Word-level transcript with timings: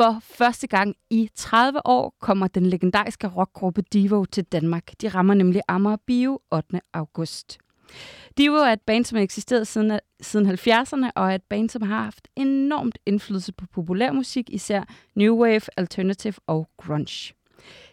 For 0.00 0.18
første 0.20 0.66
gang 0.66 0.96
i 1.10 1.30
30 1.34 1.86
år 1.86 2.14
kommer 2.20 2.46
den 2.46 2.66
legendariske 2.66 3.26
rockgruppe 3.28 3.82
Divo 3.82 4.24
til 4.24 4.44
Danmark. 4.44 4.92
De 5.00 5.08
rammer 5.08 5.34
nemlig 5.34 5.62
Amager 5.68 5.96
Bio 6.06 6.40
8. 6.50 6.80
august. 6.92 7.58
Divo 8.38 8.54
er 8.54 8.72
et 8.72 8.80
band, 8.80 9.04
som 9.04 9.16
har 9.16 9.22
eksisteret 9.22 9.66
siden, 9.66 10.00
siden 10.20 10.50
70'erne, 10.50 11.10
og 11.14 11.30
er 11.30 11.34
et 11.34 11.42
band, 11.42 11.70
som 11.70 11.82
har 11.82 12.02
haft 12.02 12.28
enormt 12.36 12.98
indflydelse 13.06 13.52
på 13.52 13.66
populærmusik, 13.66 14.50
især 14.50 14.82
New 15.14 15.36
Wave, 15.42 15.62
Alternative 15.76 16.34
og 16.46 16.68
Grunge. 16.76 17.34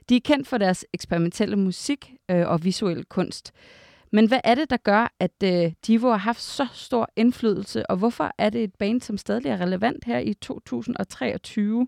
De 0.10 0.16
er 0.16 0.22
kendt 0.24 0.48
for 0.48 0.58
deres 0.58 0.86
eksperimentelle 0.94 1.56
musik 1.56 2.14
øh, 2.32 2.48
og 2.48 2.64
visuel 2.64 3.06
kunst. 3.06 3.52
Men 4.12 4.28
hvad 4.28 4.40
er 4.44 4.56
det, 4.56 4.70
der 4.70 4.78
gør, 4.78 5.14
at 5.20 5.44
øh, 5.44 5.72
Divo 5.88 6.10
har 6.10 6.18
haft 6.18 6.42
så 6.42 6.68
stor 6.74 7.10
indflydelse, 7.16 7.90
og 7.90 7.98
hvorfor 7.98 8.32
er 8.38 8.50
det 8.50 8.64
et 8.64 8.76
band, 8.76 9.02
som 9.02 9.18
stadig 9.18 9.46
er 9.46 9.62
relevant 9.62 10.06
her 10.06 10.20
i 10.20 10.34
2023? 10.34 11.88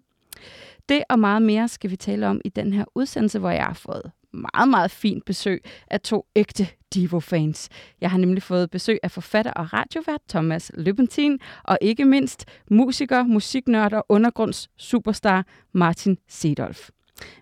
Det 0.90 1.04
og 1.09 1.20
meget 1.20 1.42
mere 1.42 1.68
skal 1.68 1.92
vi 1.92 1.95
tale 1.95 2.28
om 2.28 2.42
i 2.45 2.50
den 2.50 2.73
her 2.73 2.86
udsendelse, 2.95 3.40
hvor 3.40 3.50
jeg 3.50 3.66
har 3.66 3.73
fået 3.73 4.12
meget, 4.34 4.70
meget 4.70 4.92
fint 4.92 5.26
besøg 5.26 5.64
af 5.88 6.02
to 6.02 6.26
ægte 6.36 6.68
Divo-fans. 6.94 7.70
Jeg 8.02 8.12
har 8.12 8.18
nemlig 8.18 8.44
fået 8.44 8.72
besøg 8.72 9.00
af 9.04 9.12
forfatter 9.12 9.52
og 9.52 9.73
radiovært 9.73 10.22
Thomas 10.30 10.72
Løbentin, 10.73 11.40
og 11.64 11.78
ikke 11.82 12.06
mindst 12.06 12.45
musiker, 12.72 13.23
musiknørd 13.23 13.94
og 13.94 14.06
undergrunds 14.10 14.70
superstar 14.78 15.45
Martin 15.72 16.17
Sedolf. 16.28 16.90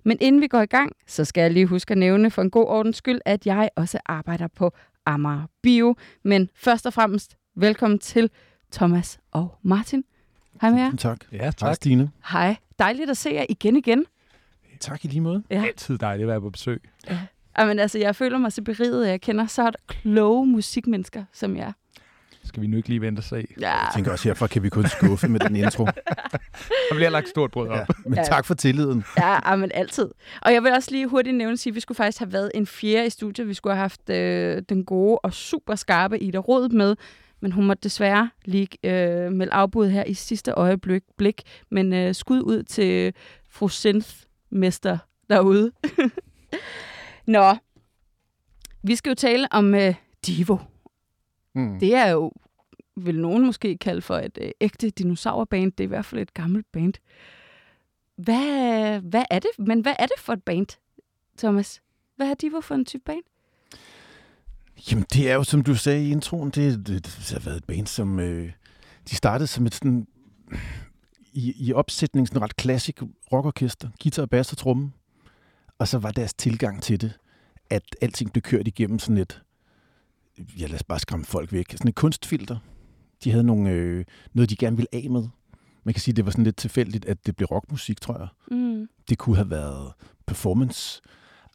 Men 0.04 0.18
inden 0.22 0.42
vi 0.42 0.48
går 0.48 0.62
i 0.62 0.66
gang, 0.66 0.92
så 1.08 1.26
skal 1.26 1.42
jeg 1.42 1.52
lige 1.52 1.66
huske 1.66 1.92
at 1.92 1.98
nævne 1.98 2.32
for 2.32 2.42
en 2.42 2.52
god 2.52 2.66
ordens 2.66 2.98
skyld, 2.98 3.20
at 3.26 3.46
jeg 3.46 3.70
også 3.76 4.00
arbejder 4.06 4.48
på 4.48 4.72
Amager 5.06 5.48
Bio. 5.62 5.96
Men 6.24 6.50
først 6.56 6.86
og 6.86 6.94
fremmest, 6.94 7.38
velkommen 7.56 8.00
til 8.00 8.30
Thomas 8.72 9.20
og 9.32 9.56
Martin. 9.62 10.04
Hej 10.62 10.70
med 10.70 10.80
jer. 10.80 10.96
Tak. 10.96 11.18
Ja, 11.32 11.38
Hej 11.38 11.52
tak. 11.52 11.76
Stine. 11.76 12.12
Hej. 12.32 12.56
Dejligt 12.80 13.10
at 13.10 13.18
se 13.18 13.30
jer 13.30 13.46
igen 13.50 13.76
igen. 13.76 14.06
Tak 14.80 15.06
i 15.06 15.08
lige 15.08 15.22
måde. 15.22 15.44
Ja. 15.50 15.64
Altid 15.66 15.98
dejligt 15.98 16.24
at 16.26 16.28
være 16.32 16.42
på 16.42 16.50
besøg. 16.50 16.82
Jamen, 17.60 17.80
altså, 17.80 18.00
jeg 18.00 18.16
føler 18.16 18.38
mig 18.38 18.52
så 18.52 18.62
beriget, 18.62 19.06
at 19.06 19.12
jeg 19.12 19.22
kender 19.22 19.48
så 19.48 19.72
kloge 19.88 20.48
musikmennesker 20.48 21.24
som 21.34 21.58
jer. 21.58 21.72
Skal 22.44 22.62
vi 22.62 22.68
nu 22.68 22.78
ikke 22.78 22.90
lige 22.90 23.02
vente 23.02 23.20
og 23.20 23.24
se? 23.24 23.48
Ja, 23.62 23.72
Jeg 23.72 23.90
tænker 23.96 24.12
også, 24.12 24.30
herfra 24.30 24.48
kan 24.48 24.64
vi 24.64 24.70
kun 24.70 24.88
skuffe 24.88 25.28
med 25.28 25.40
den 25.40 25.56
intro. 25.56 25.86
Der 25.86 26.96
bliver 26.96 27.10
lagt 27.10 27.30
stort 27.30 27.52
brød 27.52 27.68
op. 27.68 27.78
Ja, 27.78 27.86
men 28.06 28.14
Ja. 28.14 28.24
tak 28.24 28.46
for 28.46 28.54
tilliden. 28.54 29.04
ja 29.18 29.56
men 29.56 29.72
altid. 29.74 30.10
Og 30.42 30.54
jeg 30.54 30.64
vil 30.64 30.72
også 30.72 30.92
lige 30.92 31.08
hurtigt 31.08 31.36
nævne 31.36 31.58
sige, 31.58 31.72
at 31.72 31.76
vi 31.76 31.80
skulle 31.80 31.96
faktisk 31.96 32.20
have 32.20 32.34
været 32.34 32.52
en 32.56 32.68
fjerde 32.68 33.06
i 33.06 33.10
studiet. 33.10 33.48
Vi 33.48 33.54
skulle 33.54 33.74
have 33.76 33.82
haft 33.82 34.10
øh, 34.10 34.62
den 34.70 34.86
gode 34.86 35.20
og 35.20 35.34
super 35.34 35.76
skarpe 35.76 36.20
Ida 36.20 36.38
Rod 36.38 36.70
med, 36.70 36.96
men 37.40 37.52
hun 37.52 37.68
måtte 37.68 37.82
desværre 37.84 38.30
lige 38.46 38.68
øh, 38.84 39.32
melde 39.32 39.54
afbud 39.54 39.90
her 39.90 40.04
i 40.04 40.14
sidste 40.14 40.52
øjeblik. 40.52 41.04
Blik. 41.18 41.42
Men 41.70 41.94
øh, 41.94 42.16
skud 42.16 42.42
ud 42.42 42.64
til 42.64 43.14
fru 43.50 43.68
Synth-mester 43.68 44.98
derude. 45.30 45.72
Nå, 47.26 47.56
vi 48.84 48.96
skal 48.96 49.10
jo 49.10 49.16
tale 49.16 49.48
om 49.52 49.76
øh, 49.76 49.96
Divo. 50.28 50.58
Mm. 51.56 51.80
Det 51.80 51.96
er 51.96 52.10
jo, 52.10 52.32
vil 52.98 53.20
nogen 53.20 53.46
måske 53.46 53.78
kalde 53.78 54.02
for 54.02 54.18
et 54.18 54.38
øh, 54.42 54.52
ægte 54.62 54.90
dinosaurband. 54.90 55.72
Det 55.72 55.80
er 55.80 55.88
i 55.88 55.88
hvert 55.88 56.06
fald 56.06 56.22
et 56.22 56.34
gammelt 56.34 56.72
band. 56.72 56.94
Hvad, 58.16 59.00
hvad 59.00 59.24
er 59.30 59.40
det? 59.40 59.50
Men 59.60 59.82
hvad 59.82 59.94
er 60.00 60.06
det 60.06 60.20
for 60.20 60.34
et 60.34 60.44
band, 60.44 60.68
Thomas? 61.38 61.82
Hvad 62.16 62.30
er 62.30 62.34
Divo 62.34 62.62
for 62.62 62.76
en 62.76 62.86
type 62.86 63.04
band? 63.06 63.24
Jamen, 64.92 65.06
det 65.14 65.30
er 65.30 65.36
jo, 65.36 65.44
som 65.44 65.62
du 65.62 65.76
sagde 65.76 66.08
i 66.08 66.12
introen, 66.12 66.50
det, 66.50 66.88
det, 66.88 67.04
det 67.04 67.32
har 67.32 67.40
været 67.40 67.58
et 67.58 67.66
band, 67.66 67.88
som... 67.88 68.20
Øh, 68.20 68.52
de 69.10 69.16
startede 69.16 69.48
som 69.48 69.66
et 69.66 69.76
sådan... 69.76 70.08
I, 71.34 71.54
i 71.68 71.74
opsætning 71.74 72.28
sådan 72.28 72.42
ret 72.42 72.56
klassisk 72.56 73.02
rockorkester. 73.32 73.90
Guitar, 74.04 74.26
bass 74.26 74.52
og 74.52 74.58
tromme. 74.58 74.92
Og 75.80 75.88
så 75.88 75.98
var 75.98 76.12
deres 76.12 76.34
tilgang 76.34 76.82
til 76.84 77.02
det, 77.02 77.20
at 77.70 77.84
alting 78.02 78.32
blev 78.32 78.42
kørt 78.42 78.68
igennem 78.68 79.00
sådan 79.00 79.18
et... 79.18 79.42
Ja, 80.60 80.68
lad 80.68 80.76
os 80.76 80.84
bare 80.84 81.00
skræmme 81.00 81.26
folk 81.26 81.52
væk. 81.52 81.72
Sådan 81.72 81.90
et 81.90 81.96
kunstfilter. 81.96 82.58
De 83.24 83.32
havde 83.32 83.44
nogle, 83.44 83.70
øh, 83.70 84.06
noget, 84.34 84.50
de 84.50 84.56
gerne 84.56 84.76
ville 84.76 84.88
af 84.94 85.10
med. 85.10 85.28
Man 85.84 85.94
kan 85.94 86.02
sige, 86.02 86.16
det 86.16 86.26
var 86.26 86.32
sådan 86.32 86.44
lidt 86.44 86.58
tilfældigt, 86.58 87.06
at 87.06 87.26
det 87.26 87.36
blev 87.36 87.48
rockmusik, 87.48 88.02
tror 88.02 88.18
jeg. 88.20 88.58
Mm. 88.58 88.90
Det 89.10 89.18
kunne 89.18 89.36
have 89.36 89.50
været 89.50 89.94
performance 90.26 91.02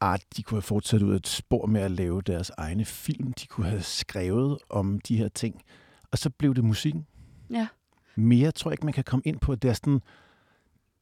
art. 0.02 0.22
De 0.36 0.42
kunne 0.42 0.56
have 0.56 0.62
fortsat 0.62 1.02
ud 1.02 1.16
et 1.16 1.26
spor 1.26 1.66
med 1.66 1.80
at 1.80 1.90
lave 1.90 2.22
deres 2.22 2.50
egne 2.56 2.84
film. 2.84 3.32
De 3.32 3.46
kunne 3.46 3.66
have 3.66 3.82
skrevet 3.82 4.58
om 4.68 5.00
de 5.00 5.16
her 5.16 5.28
ting. 5.28 5.62
Og 6.10 6.18
så 6.18 6.30
blev 6.30 6.54
det 6.54 6.64
musikken. 6.64 7.06
Ja. 7.50 7.68
Mere 8.16 8.50
tror 8.50 8.70
jeg 8.70 8.74
ikke, 8.74 8.84
man 8.84 8.92
kan 8.92 9.04
komme 9.04 9.22
ind 9.26 9.38
på. 9.38 9.54
Det 9.54 9.70
er 9.70 9.74
sådan, 9.74 10.00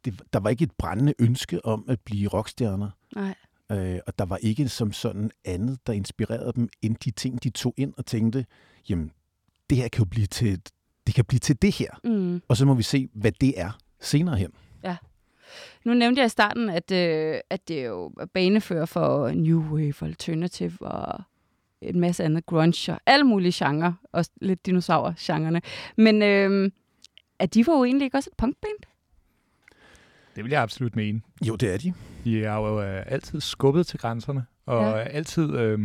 det, 0.04 0.22
der 0.32 0.40
var 0.40 0.50
ikke 0.50 0.64
et 0.64 0.72
brændende 0.78 1.14
ønske 1.18 1.64
om 1.64 1.84
at 1.88 2.00
blive 2.00 2.28
rockstjerner. 2.28 2.90
Nej. 3.16 3.34
Øh, 3.72 3.98
og 4.06 4.18
der 4.18 4.24
var 4.24 4.36
ikke 4.36 4.68
som 4.68 4.92
sådan 4.92 5.30
andet, 5.44 5.86
der 5.86 5.92
inspirerede 5.92 6.52
dem, 6.56 6.68
end 6.82 6.96
de 6.96 7.10
ting, 7.10 7.42
de 7.42 7.50
tog 7.50 7.74
ind 7.76 7.94
og 7.96 8.06
tænkte, 8.06 8.46
jamen, 8.88 9.12
det 9.70 9.78
her 9.78 9.88
kan 9.88 9.98
jo 9.98 10.08
blive 10.10 10.26
til, 10.26 10.60
det 11.06 11.14
kan 11.14 11.24
blive 11.24 11.38
til 11.38 11.62
det 11.62 11.74
her. 11.74 11.90
Mm. 12.04 12.42
Og 12.48 12.56
så 12.56 12.64
må 12.64 12.74
vi 12.74 12.82
se, 12.82 13.08
hvad 13.14 13.32
det 13.32 13.60
er 13.60 13.78
senere 14.00 14.36
hen. 14.36 14.50
Nu 15.84 15.94
nævnte 15.94 16.18
jeg 16.20 16.26
i 16.26 16.28
starten, 16.28 16.68
at, 16.68 16.90
øh, 16.92 17.34
at 17.50 17.68
det 17.68 17.86
jo 17.86 18.06
er 18.20 18.26
banefører 18.26 18.86
for 18.86 19.30
New 19.30 19.62
Wave, 19.74 19.94
Alternative 20.02 20.72
og 20.80 21.22
en 21.80 22.00
masse 22.00 22.24
andet 22.24 22.46
grunge 22.46 22.92
og 22.92 23.00
alle 23.06 23.24
mulige 23.24 23.64
genrer. 23.66 23.92
Også 24.12 24.30
lidt 24.40 24.66
dinosaurer-genrerne. 24.66 25.62
Men 25.96 26.22
øh, 26.22 26.70
er 27.38 27.46
de 27.46 27.64
jo 27.68 27.84
egentlig 27.84 28.04
ikke 28.04 28.16
også 28.16 28.30
et 28.32 28.36
punkband? 28.36 28.76
Det 30.36 30.44
vil 30.44 30.50
jeg 30.50 30.62
absolut 30.62 30.96
mene. 30.96 31.20
Jo, 31.48 31.56
det 31.56 31.74
er 31.74 31.78
de. 31.78 31.92
De 32.24 32.44
har 32.44 32.58
jo 32.60 32.82
øh, 32.82 33.02
altid 33.06 33.40
skubbet 33.40 33.86
til 33.86 33.98
grænserne, 33.98 34.44
og 34.66 34.82
Ja. 34.84 34.98
altid, 34.98 35.56
øh, 35.56 35.78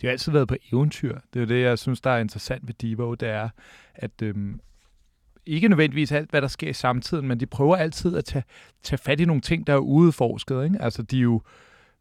de 0.00 0.06
har 0.06 0.10
altid 0.10 0.32
været 0.32 0.48
på 0.48 0.56
eventyr. 0.72 1.14
Det 1.34 1.36
er 1.36 1.40
jo 1.40 1.46
det, 1.46 1.62
jeg 1.62 1.78
synes, 1.78 2.00
der 2.00 2.10
er 2.10 2.18
interessant 2.18 2.66
ved 2.66 2.74
Divo, 2.74 3.14
det 3.14 3.28
er, 3.28 3.48
at 3.94 4.22
øh, 4.22 4.34
ikke 5.46 5.68
nødvendigvis 5.68 6.12
alt, 6.12 6.30
hvad 6.30 6.42
der 6.42 6.48
sker 6.48 6.68
i 6.68 6.72
samtiden, 6.72 7.28
men 7.28 7.40
de 7.40 7.46
prøver 7.46 7.76
altid 7.76 8.16
at 8.16 8.24
tage, 8.24 8.44
tage 8.82 8.98
fat 8.98 9.20
i 9.20 9.24
nogle 9.24 9.40
ting, 9.40 9.66
der 9.66 9.72
er 9.72 9.78
udeforsket. 9.78 10.64
Ikke? 10.64 10.76
Altså, 10.80 11.02
de 11.02 11.18
er 11.18 11.22
jo, 11.22 11.42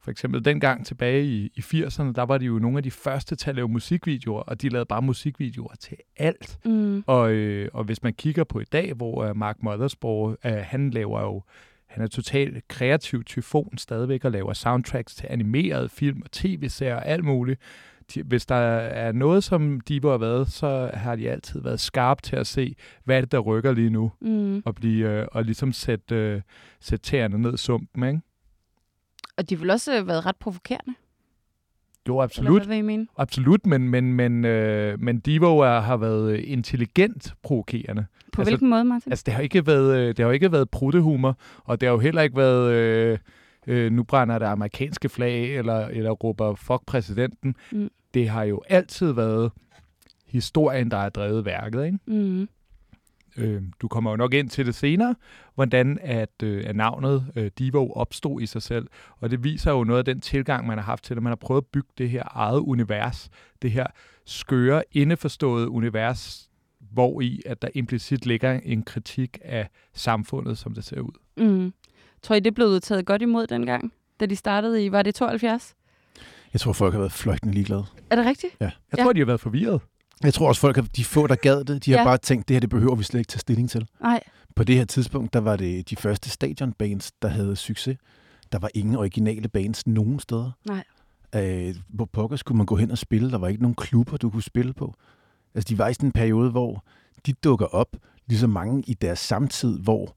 for 0.03 0.11
eksempel 0.11 0.45
dengang 0.45 0.85
tilbage 0.85 1.25
i, 1.25 1.51
i 1.55 1.59
80'erne, 1.59 2.11
der 2.13 2.23
var 2.23 2.37
de 2.37 2.45
jo 2.45 2.59
nogle 2.59 2.77
af 2.77 2.83
de 2.83 2.91
første 2.91 3.35
til 3.35 3.49
at 3.49 3.55
lave 3.55 3.67
musikvideoer, 3.67 4.41
og 4.41 4.61
de 4.61 4.69
lavede 4.69 4.85
bare 4.85 5.01
musikvideoer 5.01 5.75
til 5.79 5.97
alt. 6.17 6.59
Mm. 6.65 7.03
Og, 7.07 7.31
øh, 7.31 7.69
og 7.73 7.83
hvis 7.83 8.03
man 8.03 8.13
kigger 8.13 8.43
på 8.43 8.59
i 8.59 8.63
dag, 8.63 8.93
hvor 8.93 9.29
uh, 9.29 9.37
Mark 9.37 9.63
Mothersbaugh, 9.63 10.35
uh, 10.45 10.51
han 10.51 10.89
laver 10.89 11.21
jo, 11.21 11.43
han 11.87 12.03
er 12.03 12.07
totalt 12.07 12.67
kreativ 12.67 13.23
tyfon 13.23 13.77
stadigvæk 13.77 14.25
og 14.25 14.31
laver 14.31 14.53
soundtracks 14.53 15.15
til 15.15 15.27
animerede 15.29 15.89
film 15.89 16.21
og 16.21 16.31
tv-serier 16.31 16.95
og 16.95 17.07
alt 17.07 17.23
muligt. 17.23 17.61
De, 18.13 18.23
hvis 18.23 18.45
der 18.45 18.55
er 18.55 19.11
noget, 19.11 19.43
som 19.43 19.79
Divo 19.81 20.09
har 20.09 20.17
været, 20.17 20.47
så 20.51 20.91
har 20.93 21.15
de 21.15 21.29
altid 21.29 21.61
været 21.61 21.79
skarpe 21.79 22.21
til 22.21 22.35
at 22.35 22.47
se, 22.47 22.75
hvad 23.03 23.17
er 23.17 23.21
det, 23.21 23.31
der 23.31 23.39
rykker 23.39 23.71
lige 23.71 23.89
nu, 23.89 24.11
Mm. 24.21 24.61
og, 24.65 24.75
blive, 24.75 25.09
øh, 25.09 25.27
og 25.31 25.43
ligesom 25.45 25.73
sætte, 25.73 26.15
øh, 26.15 26.41
sætte 26.79 27.03
tæerne 27.05 27.37
ned 27.37 27.53
i 27.53 27.57
sumpen, 27.57 28.03
ikke? 28.03 28.21
Og 29.37 29.49
de 29.49 29.55
har 29.55 29.59
vel 29.59 29.69
også 29.69 29.99
øh, 29.99 30.07
været 30.07 30.25
ret 30.25 30.35
provokerende? 30.35 30.93
Jo, 32.07 32.13
Eller 32.15 32.23
absolut. 32.23 32.59
hvad 32.61 32.67
vil 32.67 32.77
I 32.77 32.81
mene? 32.81 33.07
Absolut, 33.17 33.65
men, 33.65 33.89
men, 33.89 34.13
men, 34.13 34.45
øh, 34.45 34.99
men 34.99 35.19
Divo 35.19 35.57
er, 35.59 35.79
har 35.79 35.97
været 35.97 36.39
intelligent 36.39 37.33
provokerende. 37.43 38.05
På 38.33 38.41
Altså- 38.41 38.51
hvilken 38.51 38.69
måde, 38.69 38.83
Martin? 38.83 39.11
Altså, 39.11 39.23
det 39.25 39.33
har 39.33 39.41
ikke 39.41 39.67
været, 39.67 39.97
øh, 39.99 40.07
det 40.17 40.25
har 40.25 40.31
ikke 40.31 40.51
været 40.51 40.69
pruttehumor, 40.69 41.37
og 41.63 41.81
det 41.81 41.87
har 41.87 41.93
jo 41.93 41.99
heller 41.99 42.21
ikke 42.21 42.37
været, 42.37 42.71
øh, 42.73 43.17
øh, 43.71 43.91
nu 43.91 44.03
brænder 44.03 44.39
der 44.39 44.49
amerikanske 44.49 45.09
flag, 45.09 45.57
eller, 45.57 45.87
eller 45.87 46.11
råber 46.11 46.55
fuck 46.55 46.85
præsidenten. 46.85 47.55
Mm. 47.71 47.89
Det 48.13 48.29
har 48.29 48.43
jo 48.43 48.61
altid 48.69 49.11
været 49.11 49.51
historien, 50.27 50.91
der 50.91 50.97
har 50.97 51.09
drevet 51.09 51.45
værket, 51.45 51.85
ikke? 51.85 51.99
Mm. 52.05 52.47
Øh, 53.37 53.63
du 53.81 53.87
kommer 53.87 54.11
jo 54.11 54.17
nok 54.17 54.33
ind 54.33 54.49
til 54.49 54.65
det 54.65 54.75
senere, 54.75 55.15
hvordan 55.55 55.99
at, 56.01 56.43
øh, 56.43 56.63
at 56.67 56.75
navnet 56.75 57.25
øh, 57.35 57.51
Divo 57.59 57.91
opstod 57.91 58.41
i 58.41 58.45
sig 58.45 58.61
selv. 58.61 58.87
Og 59.19 59.31
det 59.31 59.43
viser 59.43 59.71
jo 59.71 59.83
noget 59.83 59.99
af 59.99 60.05
den 60.05 60.21
tilgang, 60.21 60.67
man 60.67 60.77
har 60.77 60.85
haft 60.85 61.03
til 61.03 61.15
det. 61.15 61.23
Man 61.23 61.31
har 61.31 61.35
prøvet 61.35 61.61
at 61.61 61.67
bygge 61.67 61.89
det 61.97 62.09
her 62.09 62.23
eget 62.25 62.59
univers. 62.59 63.29
Det 63.61 63.71
her 63.71 63.87
skøre, 64.25 64.83
indeforståede 64.91 65.69
univers, 65.69 66.49
hvor 66.79 67.21
i, 67.21 67.41
at 67.45 67.61
der 67.61 67.67
implicit 67.73 68.25
ligger 68.25 68.59
en 68.63 68.83
kritik 68.83 69.37
af 69.41 69.69
samfundet, 69.93 70.57
som 70.57 70.73
det 70.73 70.83
ser 70.83 70.99
ud. 70.99 71.11
Mm. 71.37 71.73
Tror 72.23 72.35
I, 72.35 72.39
det 72.39 72.53
blev 72.55 72.81
taget 72.81 73.05
godt 73.05 73.21
imod 73.21 73.47
dengang, 73.47 73.93
da 74.19 74.25
de 74.25 74.35
startede 74.35 74.85
i, 74.85 74.91
var 74.91 75.01
det 75.01 75.15
72? 75.15 75.73
Jeg 76.53 76.61
tror, 76.61 76.73
folk 76.73 76.93
har 76.93 76.99
været 76.99 77.11
fløjtende 77.11 77.53
ligeglade. 77.53 77.85
Er 78.09 78.15
det 78.15 78.25
rigtigt? 78.25 78.55
Jeg 78.59 78.71
Ja. 78.97 79.03
tror, 79.03 79.13
de 79.13 79.19
har 79.19 79.25
været 79.25 79.39
forvirret. 79.39 79.81
Jeg 80.23 80.33
tror 80.33 80.47
også, 80.47 80.61
folk 80.61 80.75
har, 80.75 80.83
de 80.95 81.05
få, 81.05 81.27
der 81.27 81.35
gad 81.35 81.63
det, 81.63 81.85
de 81.85 81.91
har 81.91 81.99
Ja. 81.99 82.03
bare 82.03 82.17
tænkt, 82.17 82.47
det 82.47 82.55
her 82.55 82.59
det 82.59 82.69
behøver 82.69 82.95
vi 82.95 83.03
slet 83.03 83.19
ikke 83.19 83.29
tage 83.29 83.39
stilling 83.39 83.69
til. 83.69 83.87
Nej. 84.01 84.23
På 84.55 84.63
det 84.63 84.75
her 84.75 84.85
tidspunkt, 84.85 85.33
der 85.33 85.39
var 85.39 85.55
det 85.55 85.89
de 85.89 85.95
første 85.95 86.29
stadionbands, 86.29 87.11
der 87.21 87.27
havde 87.27 87.55
succes. 87.55 87.97
Der 88.51 88.59
var 88.59 88.69
ingen 88.73 88.95
originale 88.95 89.47
bands 89.47 89.87
nogen 89.87 90.19
steder. 90.19 90.51
Nej. 90.67 90.83
Øh, 91.35 91.75
hvor 91.89 92.05
pokker 92.05 92.37
skulle 92.37 92.57
man 92.57 92.65
gå 92.65 92.75
hen 92.75 92.91
og 92.91 92.97
spille? 92.97 93.31
Der 93.31 93.37
var 93.37 93.47
ikke 93.47 93.61
nogen 93.61 93.75
klubber, 93.75 94.17
du 94.17 94.29
kunne 94.29 94.43
spille 94.43 94.73
på. 94.73 94.93
Altså, 95.55 95.67
de 95.69 95.77
var 95.77 95.87
i 95.87 95.93
sådan 95.93 96.07
en 96.07 96.11
periode, 96.11 96.51
hvor 96.51 96.83
de 97.25 97.33
dukker 97.33 97.65
op, 97.65 97.95
ligesom 98.27 98.49
mange 98.49 98.83
i 98.87 98.93
deres 98.93 99.19
samtid, 99.19 99.79
hvor 99.79 100.15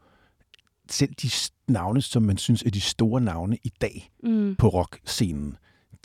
selv 0.90 1.10
de 1.22 1.31
navne, 1.72 2.02
som 2.02 2.22
man 2.22 2.36
synes 2.36 2.62
er 2.62 2.70
de 2.70 2.81
store 2.81 3.20
navne 3.20 3.56
i 3.64 3.72
dag 3.81 4.10
Mm. 4.25 4.56
på 4.58 4.69
rockscenen, 4.69 5.56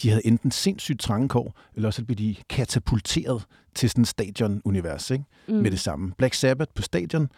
de 0.02 0.10
havde 0.10 0.26
enten 0.28 0.52
sindssygt 0.52 1.00
trangekår, 1.00 1.60
eller 1.76 1.88
også 1.90 2.06
blev 2.06 2.18
de 2.18 2.36
katapulteret 2.50 3.46
til 3.76 3.90
sådan 3.90 4.02
en 4.02 4.06
stadion-univers, 4.06 5.12
ikke? 5.12 5.24
Mm. 5.48 5.54
med 5.56 5.72
det 5.72 5.80
samme. 5.80 6.12
Black 6.18 6.34
Sabbath 6.34 6.72
på 6.76 6.82
stadion, 6.82 7.30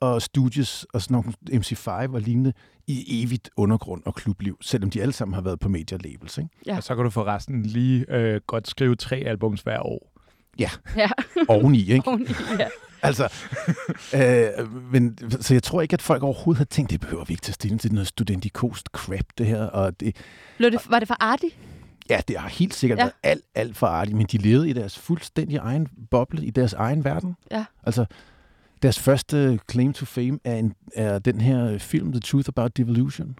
og 0.00 0.22
Stooges 0.22 0.86
og 0.94 1.02
sådan 1.02 1.14
nogle 1.14 1.32
MC5 1.60 2.14
og 2.14 2.20
lignende 2.20 2.52
i 2.86 3.22
evigt 3.22 3.50
undergrund 3.56 4.02
og 4.06 4.14
klubliv, 4.14 4.58
selvom 4.60 4.90
de 4.90 5.02
alle 5.02 5.12
sammen 5.12 5.34
har 5.34 5.40
været 5.42 5.60
på 5.60 5.68
major 5.68 5.98
labels. 6.04 6.38
Ikke? 6.38 6.50
Ja. 6.66 6.76
Og 6.76 6.82
så 6.82 6.94
kan 6.94 7.04
du 7.04 7.10
forresten 7.10 7.62
lige 7.62 8.04
øh, 8.14 8.40
godt 8.46 8.68
skrive 8.68 8.96
tre 8.96 9.16
albums 9.16 9.60
hver 9.60 9.80
år. 9.80 10.12
Ja, 10.58 10.70
Oveni, 11.48 11.78
ikke? 11.92 12.08
oveni, 12.08 12.24
ja. 12.58 12.68
Altså, 13.02 13.24
øh, 14.14 14.92
men, 14.92 15.18
så 15.40 15.54
jeg 15.54 15.62
tror 15.62 15.82
ikke, 15.82 15.94
at 15.94 16.02
folk 16.02 16.22
overhovedet 16.22 16.58
har 16.58 16.64
tænkt, 16.64 16.90
det 16.90 17.00
behøver 17.00 17.24
vi 17.24 17.32
ikke 17.32 17.42
tage 17.42 17.52
stilling 17.54 17.80
til, 17.80 17.92
noget 17.92 18.06
studentikost 18.06 18.86
crap, 18.92 19.24
det 19.38 19.46
her. 19.46 19.62
Og 19.62 20.00
det, 20.00 20.16
Blev 20.56 20.70
det, 20.70 20.80
var 20.90 20.98
det 20.98 21.08
for 21.08 21.16
Arti? 21.20 21.54
ja, 22.10 22.20
det 22.28 22.36
har 22.36 22.48
helt 22.48 22.74
sikkert 22.74 22.98
Ja. 22.98 23.02
været 23.04 23.12
alt, 23.22 23.44
alt 23.54 23.76
for 23.76 23.86
artigt, 23.86 24.16
men 24.16 24.26
de 24.32 24.38
levede 24.38 24.70
i 24.70 24.72
deres 24.72 24.98
fuldstændig 24.98 25.56
egen 25.56 25.88
boble, 26.10 26.44
i 26.44 26.50
deres 26.50 26.72
egen 26.72 27.04
verden. 27.04 27.36
Ja. 27.50 27.64
Altså, 27.82 28.04
deres 28.82 28.98
første 28.98 29.60
claim 29.70 29.92
to 29.92 30.04
fame 30.06 30.38
er, 30.44 30.56
en, 30.56 30.74
er 30.94 31.18
den 31.18 31.40
her 31.40 31.78
film, 31.78 32.12
The 32.12 32.20
Truth 32.20 32.48
About 32.48 32.76
Devolution. 32.76 33.36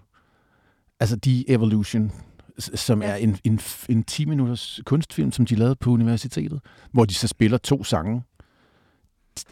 Altså, 0.99 1.19
The 1.23 1.49
Evolution, 1.49 2.11
som 2.59 3.01
ja. 3.01 3.07
er 3.09 3.15
en, 3.15 3.37
en, 3.43 3.59
en 3.89 4.05
10-minutters 4.11 4.79
kunstfilm, 4.85 5.31
som 5.31 5.45
de 5.45 5.55
lavede 5.55 5.75
på 5.75 5.89
universitetet, 5.89 6.59
hvor 6.91 7.05
de 7.05 7.13
så 7.13 7.27
spiller 7.27 7.57
to 7.57 7.83
sange 7.83 8.23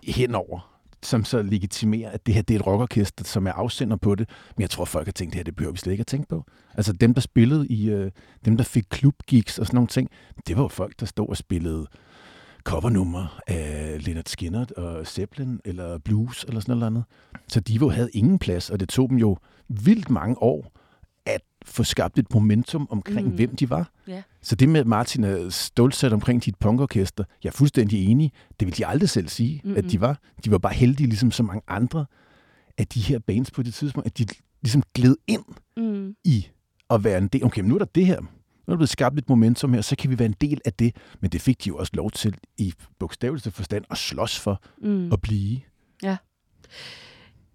henover, 0.04 0.80
som 1.04 1.26
så 1.26 1.42
legitimerer, 1.42 2.12
at 2.12 2.26
det 2.26 2.34
her 2.34 2.42
det 2.42 2.56
er 2.56 2.60
et 2.60 2.68
rockorkester, 2.68 3.26
som 3.26 3.48
er 3.48 3.52
afsender 3.52 3.98
på 3.98 4.16
det. 4.16 4.30
Men 4.58 4.62
jeg 4.62 4.70
tror, 4.70 4.86
folk 4.86 5.08
har 5.08 5.12
tænkt, 5.12 5.34
det 5.34 5.40
her 5.40 5.44
det 5.44 5.56
behøver 5.56 5.72
vi 5.72 5.78
slet 5.78 5.92
ikke 5.92 6.02
at 6.02 6.08
tænke 6.08 6.28
på. 6.28 6.46
Altså 6.74 6.94
dem, 6.94 7.14
der 7.14 7.22
spillede 7.22 7.68
i, 7.68 7.90
øh, 7.90 8.12
dem, 8.46 8.58
der 8.58 8.64
fik 8.64 8.86
klubgigs 8.90 9.60
og 9.60 9.66
sådan 9.66 9.76
nogle 9.76 9.88
ting, 9.88 10.10
det 10.48 10.56
var 10.56 10.62
jo 10.62 10.68
folk, 10.68 11.00
der 11.00 11.06
stod 11.06 11.30
og 11.30 11.38
spillede 11.38 11.88
covernummer 12.64 13.40
af 13.48 13.98
Leonard 14.06 14.26
Skinner 14.28 14.66
og 14.78 15.08
Zeppelin, 15.08 15.60
eller 15.66 15.98
blues, 15.98 16.44
eller 16.48 16.62
sådan 16.62 16.78
noget 16.78 16.92
andet. 16.92 17.04
Så 17.48 17.60
de 17.60 17.74
jo 17.74 17.90
havde 17.90 18.10
ingen 18.14 18.40
plads, 18.40 18.70
og 18.70 18.80
det 18.80 18.90
tog 18.90 19.10
dem 19.10 19.18
jo 19.18 19.38
vildt 19.68 20.10
mange 20.10 20.44
år 20.44 20.79
at 21.25 21.42
få 21.66 21.83
skabt 21.83 22.19
et 22.19 22.33
momentum 22.33 22.88
omkring, 22.92 23.27
Mm. 23.27 23.33
hvem 23.36 23.56
de 23.56 23.69
var. 23.69 23.92
Ja. 24.07 24.24
Så 24.42 24.56
det 24.56 24.69
med, 24.69 24.80
at 24.80 24.88
Martin 24.88 25.24
er 25.24 25.50
stoltsat 25.50 26.13
omkring 26.13 26.45
dit 26.45 26.56
punkorkester, 26.60 27.24
jeg 27.44 27.50
er 27.50 27.54
fuldstændig 27.54 28.06
enig. 28.06 28.31
Det 28.60 28.66
vil 28.68 28.77
de 28.77 28.88
aldrig 28.88 29.10
selv 29.10 29.27
sige, 29.27 29.62
Mm-mm. 29.63 29.71
mm 29.74 29.77
at 29.86 29.92
de 29.92 30.01
var. 30.01 30.19
De 30.45 30.51
var 30.51 30.57
bare 30.57 30.74
heldige, 30.74 31.07
ligesom 31.07 31.31
så 31.31 31.44
mange 31.44 31.62
andre 31.68 32.06
af 32.77 32.88
de 32.88 33.00
her 33.00 33.19
bands 33.19 33.51
på 33.51 33.63
det 33.63 33.74
tidspunkt, 33.74 34.06
at 34.07 34.18
de 34.18 34.25
ligesom 34.62 34.83
gled 34.94 35.16
ind 35.27 35.44
Mm. 35.77 36.16
i 36.24 36.48
at 36.89 37.04
være 37.04 37.18
en 37.18 37.27
del. 37.27 37.45
Okay, 37.45 37.62
men 37.62 37.69
nu 37.69 37.75
er 37.75 37.80
der 37.80 37.86
det 37.95 38.06
her. 38.06 38.21
Nu 38.21 38.27
er 38.68 38.71
der 38.71 38.75
blevet 38.77 38.89
skabt 38.89 39.18
et 39.18 39.30
momentum 39.30 39.74
her, 39.74 39.81
så 39.81 39.95
kan 39.95 40.10
vi 40.10 40.19
være 40.19 40.25
en 40.25 40.36
del 40.42 40.62
af 40.66 40.74
det. 40.74 40.95
Men 41.19 41.31
det 41.31 41.42
fik 41.42 41.63
de 41.63 41.68
jo 41.68 41.77
også 41.77 41.92
lov 41.95 42.12
til 42.12 42.36
i 42.57 42.74
bogstaveligste 43.00 43.51
forstand 43.51 43.86
at 43.92 43.98
slås 43.98 44.39
for 44.39 44.62
Mm. 44.81 45.12
at 45.13 45.21
blive. 45.21 45.60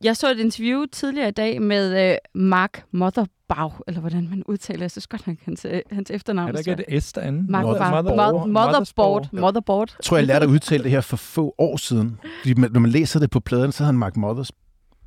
Jeg 0.04 0.16
så 0.16 0.30
et 0.30 0.38
interview 0.38 0.84
tidligere 0.92 1.28
i 1.28 1.32
dag 1.32 1.62
med 1.62 2.10
øh, 2.10 2.16
Mark 2.34 2.84
Motherbau, 2.92 3.72
eller 3.88 4.00
hvordan 4.00 4.26
man 4.30 4.42
udtaler, 4.46 4.80
jeg 4.82 4.90
synes 4.90 5.06
godt 5.06 5.26
nok 5.26 5.36
hans, 5.44 5.66
øh, 5.70 5.80
hans 5.92 6.10
efternavn. 6.10 6.48
Er 6.48 6.52
der 6.52 6.58
ikke 6.58 6.84
et 6.88 7.02
S 7.02 7.12
derinde? 7.12 7.44
Mark 7.48 7.64
Mother- 7.64 7.68
Mother, 7.68 8.00
Mother- 8.00 8.32
Mother, 8.32 8.46
Motherboard. 8.46 9.22
Motherboard. 9.22 9.40
Motherboard. 9.40 9.94
Jeg 9.98 10.04
tror, 10.04 10.16
jeg 10.16 10.26
lærte 10.26 10.44
at 10.44 10.50
udtale 10.50 10.82
det 10.82 10.90
her 10.90 11.00
for 11.00 11.16
få 11.16 11.54
år 11.58 11.76
siden. 11.76 12.18
Fordi 12.40 12.54
man- 12.54 12.70
når 12.72 12.80
man 12.80 12.90
læser 12.90 13.20
det 13.20 13.30
på 13.30 13.40
pladen, 13.40 13.72
så 13.72 13.78
har 13.82 13.86
han 13.86 13.98
Mark 13.98 14.16
Mothers 14.16 14.52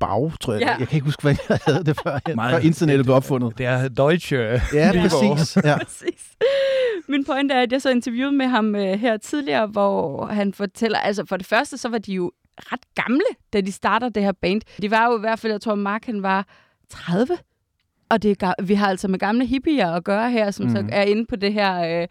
bag, 0.00 0.32
tror 0.40 0.52
jeg. 0.52 0.62
Ja. 0.62 0.76
Jeg 0.78 0.88
kan 0.88 0.96
ikke 0.96 1.04
huske, 1.04 1.22
hvad 1.22 1.36
jeg 1.48 1.58
havde 1.66 1.84
det 1.84 1.96
før, 2.04 2.18
Meget- 2.34 2.50
før 2.54 2.58
internettet 2.58 3.06
blev 3.06 3.14
opfundet. 3.16 3.58
Det 3.58 3.66
er 3.66 3.88
Deutsche. 3.88 4.38
Ja, 4.74 4.92
præcis. 5.02 5.56
Ja. 5.64 5.76
Præcis. 5.84 6.36
Min 7.08 7.24
pointe 7.24 7.54
er, 7.54 7.62
at 7.62 7.72
jeg 7.72 7.82
så 7.82 7.90
interviewet 7.90 8.34
med 8.34 8.46
ham 8.46 8.74
øh, 8.74 8.98
her 9.00 9.16
tidligere, 9.16 9.66
hvor 9.66 10.26
han 10.26 10.52
fortæller, 10.54 10.98
altså 10.98 11.24
for 11.28 11.36
det 11.36 11.46
første, 11.46 11.78
så 11.78 11.88
var 11.88 11.98
de 11.98 12.12
jo 12.12 12.32
ret 12.58 12.94
gamle, 12.94 13.24
da 13.52 13.60
de 13.60 13.72
starter 13.72 14.08
det 14.08 14.22
her 14.22 14.32
band. 14.32 14.60
De 14.82 14.90
var 14.90 15.06
jo 15.06 15.16
i 15.16 15.20
hvert 15.20 15.38
fald, 15.38 15.52
jeg 15.52 15.60
tror, 15.60 15.74
Mark 15.74 16.06
han 16.06 16.22
var 16.22 16.46
30. 16.88 17.38
Og 18.10 18.22
det 18.22 18.42
er, 18.42 18.62
vi 18.62 18.74
har 18.74 18.88
altså 18.88 19.08
med 19.08 19.18
gamle 19.18 19.46
hippier 19.46 19.90
at 19.90 20.04
gøre 20.04 20.30
her, 20.30 20.50
som 20.50 20.66
mm. 20.66 20.72
så 20.72 20.84
er 20.92 21.02
inde 21.02 21.26
på 21.26 21.36
det 21.36 21.52
her 21.52 22.00
øh, 22.02 22.08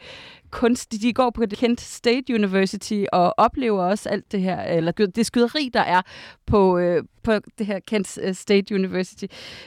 kunst. 0.51 0.91
De 1.01 1.13
går 1.13 1.29
på 1.29 1.45
det 1.45 1.57
Kent 1.57 1.81
State 1.81 2.35
University 2.35 3.03
og 3.11 3.33
oplever 3.37 3.83
også 3.83 4.09
alt 4.09 4.31
det 4.31 4.41
her, 4.41 4.61
eller 4.61 4.91
det 4.91 5.25
skyderi, 5.25 5.69
der 5.73 5.81
er 5.81 6.01
på, 6.45 6.77
øh, 6.77 7.03
på 7.23 7.33
det 7.57 7.65
her 7.65 7.79
Kent 7.87 8.19
øh, 8.21 8.35
State 8.35 8.75
University. 8.75 9.25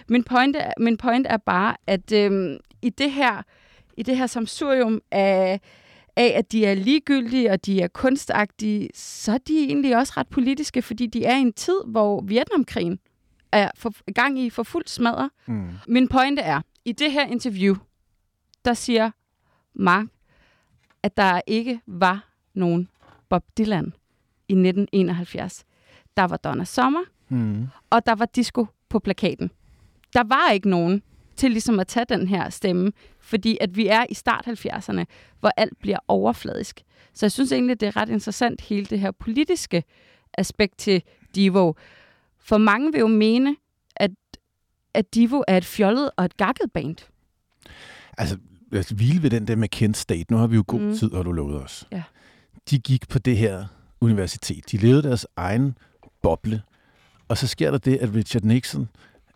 Min 0.08 0.24
point 0.24 0.56
er, 0.56 0.72
min 0.80 0.96
point 0.96 1.26
er 1.30 1.36
bare, 1.36 1.76
at 1.86 2.12
øh, 2.12 2.56
i 2.82 2.90
det 2.90 3.12
her 3.12 3.42
i 3.96 4.02
det 4.02 4.16
her 4.16 4.26
samsurium 4.26 5.00
af, 5.10 5.60
af, 6.16 6.32
at 6.36 6.52
de 6.52 6.66
er 6.66 6.74
ligegyldige 6.74 7.50
og 7.50 7.66
de 7.66 7.82
er 7.82 7.88
kunstagtige, 7.88 8.88
så 8.94 9.32
er 9.32 9.38
de 9.38 9.58
egentlig 9.58 9.96
også 9.96 10.12
ret 10.16 10.28
politiske, 10.28 10.82
fordi 10.82 11.06
de 11.06 11.24
er 11.24 11.36
i 11.36 11.40
en 11.40 11.52
tid, 11.52 11.80
hvor 11.86 12.20
Vietnamkrigen 12.26 12.98
er 13.52 13.70
for, 13.76 14.12
gang 14.12 14.38
i 14.38 14.50
for 14.50 14.62
fuld 14.62 14.84
smadre. 14.86 15.30
Mm. 15.46 15.68
Min 15.88 16.08
pointe 16.08 16.42
er, 16.42 16.60
i 16.84 16.92
det 16.92 17.12
her 17.12 17.26
interview, 17.26 17.74
der 18.64 18.74
siger 18.74 19.10
Mark, 19.74 20.06
at 21.02 21.16
der 21.16 21.40
ikke 21.46 21.80
var 21.86 22.28
nogen 22.54 22.88
Bob 23.28 23.44
Dylan 23.58 23.92
i 24.48 24.52
1971. 24.52 25.64
Der 26.16 26.24
var 26.24 26.36
Donna 26.36 26.64
Summer, 26.64 27.00
Mm. 27.32 27.66
og 27.90 28.06
der 28.06 28.14
var 28.14 28.24
disco 28.26 28.66
på 28.88 28.98
plakaten. 28.98 29.50
Der 30.12 30.24
var 30.24 30.50
ikke 30.50 30.68
nogen 30.70 31.02
til 31.40 31.50
ligesom 31.50 31.80
at 31.80 31.86
tage 31.86 32.06
den 32.08 32.28
her 32.28 32.50
stemme, 32.50 32.92
fordi 33.20 33.58
at 33.60 33.76
vi 33.76 33.86
er 33.86 34.04
i 34.10 34.14
start 34.14 34.46
70'erne, 34.48 35.04
hvor 35.40 35.50
alt 35.56 35.78
bliver 35.80 35.98
overfladisk. 36.08 36.82
Så 37.14 37.26
jeg 37.26 37.32
synes 37.32 37.52
egentlig, 37.52 37.80
det 37.80 37.86
er 37.86 37.96
ret 37.96 38.08
interessant, 38.08 38.60
hele 38.60 38.86
det 38.86 39.00
her 39.00 39.10
politiske 39.10 39.84
aspekt 40.38 40.78
til 40.78 41.02
Divo. 41.34 41.72
For 42.38 42.58
mange 42.58 42.92
vil 42.92 42.98
jo 42.98 43.06
mene, 43.06 43.56
at, 43.96 44.10
at 44.94 45.14
Divo 45.14 45.42
er 45.48 45.56
et 45.56 45.64
fjollet 45.64 46.10
og 46.16 46.24
et 46.24 46.36
gakket 46.36 46.72
band. 46.74 46.96
Altså, 48.18 48.36
lad 48.72 48.80
os 48.80 48.88
hvile 48.88 49.22
ved 49.22 49.30
den 49.30 49.46
der 49.46 49.56
med 49.56 49.68
Kent 49.68 49.96
State. 49.96 50.24
Nu 50.32 50.36
har 50.36 50.46
vi 50.46 50.56
jo 50.56 50.64
god 50.66 50.80
Mm. 50.80 50.96
tid, 50.96 51.10
har 51.14 51.22
du 51.22 51.32
lovet 51.32 51.62
os. 51.62 51.88
Ja. 51.92 52.02
De 52.70 52.78
gik 52.78 53.08
på 53.08 53.18
det 53.18 53.36
her 53.36 53.64
universitet. 54.00 54.70
De 54.72 54.76
levede 54.76 55.02
deres 55.02 55.26
egen 55.36 55.78
boble. 56.22 56.62
Og 57.28 57.38
så 57.38 57.46
sker 57.46 57.70
der 57.70 57.78
det, 57.78 57.96
at 57.96 58.14
Richard 58.14 58.42
Nixon, 58.42 58.88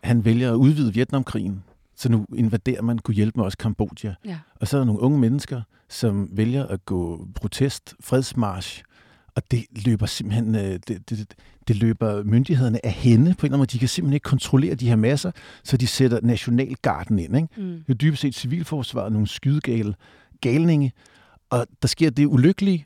han 0.03 0.25
vælger 0.25 0.51
at 0.51 0.55
udvide 0.55 0.93
Vietnamkrigen. 0.93 1.63
Så 1.95 2.09
nu 2.09 2.25
invaderer 2.35 2.81
man, 2.81 2.99
kunne 2.99 3.15
hjælpe 3.15 3.39
med 3.39 3.45
også 3.45 3.57
Kambodja. 3.57 4.13
Ja. 4.25 4.39
Og 4.61 4.67
så 4.67 4.77
er 4.77 4.79
der 4.79 4.85
nogle 4.85 5.01
unge 5.01 5.19
mennesker, 5.19 5.61
som 5.89 6.29
vælger 6.31 6.65
at 6.65 6.85
gå 6.85 7.27
protest, 7.35 7.95
fredsmarsch, 7.99 8.83
og 9.35 9.51
det 9.51 9.65
løber 9.85 10.05
simpelthen, 10.05 10.55
øh, 10.55 10.79
det, 10.87 11.09
det, 11.09 11.33
det 11.67 11.75
løber 11.75 12.23
myndighederne 12.23 12.85
af 12.85 12.91
hende 12.91 13.23
på 13.23 13.27
en 13.27 13.31
eller 13.31 13.45
anden 13.45 13.57
måde. 13.57 13.67
De 13.67 13.79
kan 13.79 13.87
simpelthen 13.87 14.13
ikke 14.13 14.23
kontrollere 14.23 14.75
de 14.75 14.87
her 14.87 14.95
masser, 14.95 15.31
så 15.63 15.77
de 15.77 15.87
sætter 15.87 16.19
nationalgarden 16.23 17.19
ind. 17.19 17.35
Ikke? 17.35 17.47
Mm. 17.57 17.63
Det 17.63 17.89
er 17.89 17.93
dybest 17.93 18.21
set 18.21 18.35
civilforsvaret, 18.35 19.11
nogle 19.11 19.27
skydegale 19.27 19.95
galninge, 20.41 20.91
og 21.49 21.67
der 21.81 21.87
sker 21.87 22.09
det 22.09 22.25
ulykkelige, 22.25 22.85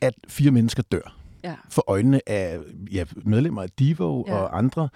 at 0.00 0.14
fire 0.28 0.50
mennesker 0.50 0.82
dør 0.82 1.19
Ja. 1.44 1.54
for 1.70 1.84
øjnene 1.86 2.28
af 2.28 2.58
ja, 2.92 3.04
medlemmer 3.24 3.62
af 3.62 3.70
Divo 3.70 4.24
Ja. 4.26 4.34
og 4.34 4.58
andre 4.58 4.88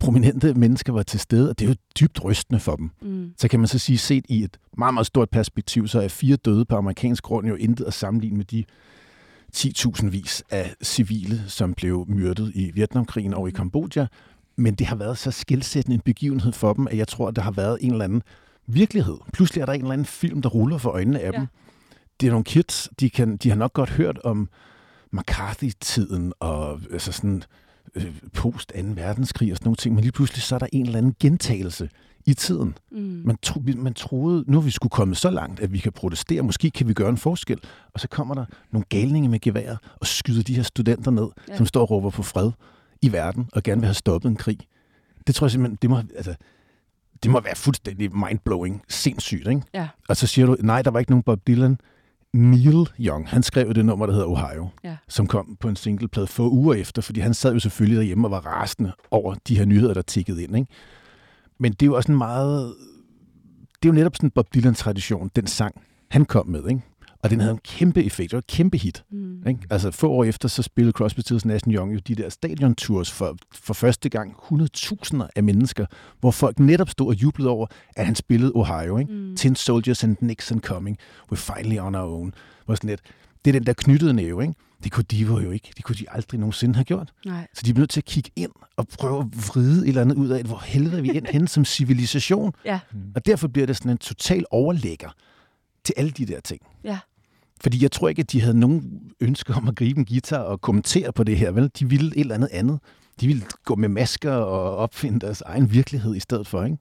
prominente 0.00 0.54
mennesker 0.54 0.92
var 0.92 1.02
til 1.02 1.20
stede, 1.20 1.50
og 1.50 1.58
det 1.58 1.64
er 1.64 1.68
jo 1.68 1.74
dybt 2.00 2.24
rystende 2.24 2.60
for 2.60 2.76
dem. 2.76 2.90
Mm. 3.02 3.32
Så 3.38 3.48
kan 3.48 3.60
man 3.60 3.66
så 3.66 3.78
sige, 3.78 3.98
set 3.98 4.24
i 4.28 4.42
et 4.42 4.58
meget, 4.78 4.94
meget 4.94 5.06
stort 5.06 5.30
perspektiv, 5.30 5.88
så 5.88 6.00
er 6.00 6.08
fire 6.08 6.36
døde 6.36 6.64
på 6.64 6.76
amerikansk 6.76 7.22
grund 7.22 7.46
jo 7.46 7.54
intet 7.54 7.84
at 7.84 7.94
sammenligne 7.94 8.36
med 8.36 8.44
de 8.44 8.64
10.000 9.56 10.08
vis 10.08 10.44
af 10.50 10.74
civile, 10.82 11.42
som 11.46 11.74
blev 11.74 12.04
myrdet 12.08 12.52
i 12.54 12.70
Vietnamkrigen 12.74 13.34
og 13.34 13.48
i 13.48 13.50
Kambodja. 13.50 14.06
Men 14.56 14.74
det 14.74 14.86
har 14.86 14.96
været 14.96 15.18
så 15.18 15.30
skilsættende 15.30 15.94
en 15.94 16.00
begivenhed 16.00 16.52
for 16.52 16.72
dem, 16.72 16.86
at 16.90 16.96
jeg 16.98 17.08
tror, 17.08 17.28
at 17.28 17.36
der 17.36 17.42
har 17.42 17.50
været 17.50 17.78
en 17.80 17.92
eller 17.92 18.04
anden 18.04 18.22
virkelighed. 18.66 19.16
Pludselig 19.32 19.62
er 19.62 19.66
der 19.66 19.72
en 19.72 19.80
eller 19.80 19.92
anden 19.92 20.04
film, 20.06 20.42
der 20.42 20.48
ruller 20.48 20.78
for 20.78 20.90
øjnene 20.90 21.20
af 21.20 21.32
ja. 21.32 21.38
dem. 21.38 21.46
Det 22.20 22.26
er 22.26 22.30
nogle 22.30 22.44
kids, 22.44 22.88
de, 23.00 23.10
kan, 23.10 23.36
de 23.36 23.48
har 23.48 23.56
nok 23.56 23.72
godt 23.72 23.90
hørt 23.90 24.18
om 24.24 24.48
McCarthy-tiden 25.12 26.32
og 26.40 26.80
altså 26.92 27.12
sådan 27.12 27.42
øh, 27.94 28.14
post 28.34 28.68
2. 28.68 28.80
verdenskrig 28.94 29.52
og 29.52 29.56
sådan 29.56 29.66
nogle 29.66 29.76
ting, 29.76 29.94
men 29.94 30.02
lige 30.02 30.12
pludselig 30.12 30.42
så 30.42 30.54
er 30.54 30.58
der 30.58 30.66
en 30.72 30.86
eller 30.86 30.98
anden 30.98 31.14
gentagelse 31.20 31.88
i 32.24 32.34
tiden. 32.34 32.74
Mm. 32.90 33.22
Man, 33.24 33.36
tro, 33.42 33.60
man 33.76 33.94
troede, 33.94 34.44
nu 34.46 34.58
er 34.58 34.62
vi 34.62 34.70
skulle 34.70 34.90
komme 34.90 35.14
så 35.14 35.30
langt, 35.30 35.60
at 35.60 35.72
vi 35.72 35.78
kan 35.78 35.92
protestere, 35.92 36.42
måske 36.42 36.70
kan 36.70 36.88
vi 36.88 36.94
gøre 36.94 37.08
en 37.08 37.16
forskel, 37.16 37.58
og 37.94 38.00
så 38.00 38.08
kommer 38.08 38.34
der 38.34 38.44
nogle 38.70 38.84
galninge 38.88 39.28
med 39.28 39.40
gevær 39.40 39.76
og 40.00 40.06
skyder 40.06 40.42
de 40.42 40.54
her 40.54 40.62
studenter 40.62 41.10
ned, 41.10 41.28
ja. 41.48 41.56
som 41.56 41.66
står 41.66 41.80
og 41.80 41.90
råber 41.90 42.10
på 42.10 42.22
fred 42.22 42.50
i 43.02 43.12
verden 43.12 43.48
og 43.52 43.62
gerne 43.62 43.80
vil 43.80 43.86
have 43.86 43.94
stoppet 43.94 44.28
en 44.28 44.36
krig. 44.36 44.58
Det 45.26 45.34
tror 45.34 45.46
jeg 45.46 45.50
simpelthen, 45.50 45.78
det 45.82 45.90
må, 45.90 45.96
altså, 46.16 46.34
det 47.22 47.30
må 47.30 47.40
være 47.40 47.56
fuldstændig 47.56 48.16
mindblowing, 48.16 48.82
sindssygt, 48.88 49.48
ikke? 49.48 49.62
Ja. 49.74 49.88
Og 50.08 50.16
så 50.16 50.26
siger 50.26 50.46
du, 50.46 50.56
nej, 50.60 50.82
der 50.82 50.90
var 50.90 50.98
ikke 50.98 51.10
nogen 51.10 51.22
Bob 51.22 51.46
Dylan. 51.46 51.78
Neil 52.34 52.88
Young, 53.00 53.28
han 53.28 53.42
skrev 53.42 53.74
det 53.74 53.84
nummer, 53.84 54.06
der 54.06 54.12
hedder 54.12 54.26
Ohio, 54.26 54.68
Ja. 54.84 54.96
som 55.08 55.26
kom 55.26 55.56
på 55.60 55.68
en 55.68 55.76
singleplade 55.76 56.26
få 56.26 56.50
uger 56.50 56.74
efter, 56.74 57.02
fordi 57.02 57.20
han 57.20 57.34
sad 57.34 57.52
jo 57.52 57.58
selvfølgelig 57.58 57.96
derhjemme 57.96 58.26
og 58.26 58.30
var 58.30 58.46
rasende 58.46 58.92
over 59.10 59.34
de 59.48 59.58
her 59.58 59.64
nyheder, 59.64 59.94
der 59.94 60.02
tikkede 60.02 60.42
ind. 60.42 60.56
Ikke? 60.56 60.68
Men 61.58 61.72
det 61.72 61.82
er 61.82 61.86
jo 61.86 61.94
også 61.96 62.12
en 62.12 62.18
meget... 62.18 62.74
Det 63.82 63.88
er 63.88 63.92
jo 63.92 63.98
netop 63.98 64.16
sådan 64.16 64.30
Bob 64.30 64.54
Dylan-tradition, 64.54 65.30
den 65.36 65.46
sang, 65.46 65.74
han 66.10 66.24
kom 66.24 66.46
med. 66.46 66.68
Ikke? 66.68 66.82
Og 67.22 67.30
den 67.30 67.40
havde 67.40 67.52
en 67.52 67.60
kæmpe 67.64 68.04
effekt, 68.04 68.30
det 68.30 68.36
var 68.36 68.38
et 68.38 68.46
kæmpe 68.46 68.78
hit. 68.78 69.04
Mm. 69.10 69.48
Ikke? 69.48 69.60
Altså 69.70 69.90
få 69.90 70.10
år 70.10 70.24
efter, 70.24 70.48
så 70.48 70.62
spillede 70.62 70.92
Crosby, 70.92 71.20
Stills, 71.20 71.44
Nash 71.44 71.68
Young 71.68 71.94
jo 71.94 71.98
de 71.98 72.14
der 72.14 72.28
stadion-tours 72.28 73.10
for, 73.10 73.36
for 73.54 73.74
første 73.74 74.08
gang 74.08 74.34
100.000 74.52 75.28
af 75.36 75.42
mennesker, 75.42 75.86
hvor 76.20 76.30
folk 76.30 76.58
netop 76.58 76.90
stod 76.90 77.06
og 77.06 77.22
jublede 77.22 77.50
over, 77.50 77.66
at 77.96 78.06
han 78.06 78.14
spillede 78.14 78.52
Ohio. 78.54 78.98
Ikke? 78.98 79.12
Mm. 79.12 79.36
Tin 79.36 79.56
Soldiers 79.56 80.04
and 80.04 80.16
Nixon 80.20 80.60
Coming, 80.60 80.98
We're 81.32 81.54
Finally 81.54 81.78
On 81.78 81.94
Our 81.94 82.18
Own. 82.18 82.34
Hvor 82.64 82.74
sådan 82.74 82.90
lidt, 82.90 83.00
det 83.44 83.50
er 83.50 83.58
den 83.58 83.66
der 83.66 83.72
knyttede 83.72 84.14
næve, 84.14 84.42
ikke? 84.42 84.54
Det 84.84 84.92
kunne 84.92 85.04
Divo 85.04 85.38
jo 85.38 85.50
ikke. 85.50 85.72
Det 85.76 85.84
kunne 85.84 85.96
de 85.96 86.04
aldrig 86.08 86.40
nogensinde 86.40 86.74
have 86.74 86.84
gjort. 86.84 87.12
Nej. 87.26 87.46
Så 87.54 87.62
de 87.64 87.70
er 87.70 87.74
nødt 87.74 87.90
til 87.90 88.00
at 88.00 88.04
kigge 88.04 88.30
ind 88.36 88.50
og 88.76 88.88
prøve 88.88 89.20
at 89.20 89.26
vride 89.48 89.82
et 89.82 89.88
eller 89.88 90.00
andet 90.00 90.16
ud 90.16 90.28
af, 90.28 90.42
hvor 90.42 90.62
helvede 90.66 90.98
er 90.98 91.02
vi 91.02 91.08
endt 91.16 91.30
henne 91.30 91.48
som 91.48 91.64
civilisation. 91.64 92.52
Ja. 92.64 92.80
Og 93.14 93.26
derfor 93.26 93.48
bliver 93.48 93.66
det 93.66 93.76
sådan 93.76 93.90
en 93.90 93.98
total 93.98 94.44
overlægger 94.50 95.08
til 95.84 95.94
alle 95.96 96.10
de 96.10 96.26
der 96.26 96.40
ting. 96.40 96.60
Ja. 96.84 96.98
Fordi 97.62 97.82
jeg 97.82 97.90
tror 97.92 98.08
ikke, 98.08 98.20
at 98.20 98.32
de 98.32 98.40
havde 98.40 98.58
nogen 98.58 99.10
ønske 99.20 99.54
om 99.54 99.68
at 99.68 99.76
gribe 99.76 99.98
en 99.98 100.06
guitar 100.06 100.38
og 100.38 100.60
kommentere 100.60 101.12
på 101.12 101.24
det 101.24 101.36
her. 101.36 101.50
Vel? 101.50 101.70
De 101.78 101.88
ville 101.88 102.06
et 102.16 102.20
eller 102.20 102.34
andet 102.34 102.48
andet. 102.52 102.80
De 103.20 103.26
ville 103.26 103.42
gå 103.64 103.74
med 103.74 103.88
masker 103.88 104.32
og 104.32 104.76
opfinde 104.76 105.20
deres 105.20 105.40
egen 105.40 105.72
virkelighed 105.72 106.16
i 106.16 106.20
stedet 106.20 106.46
for. 106.46 106.64
Ikke? 106.64 106.76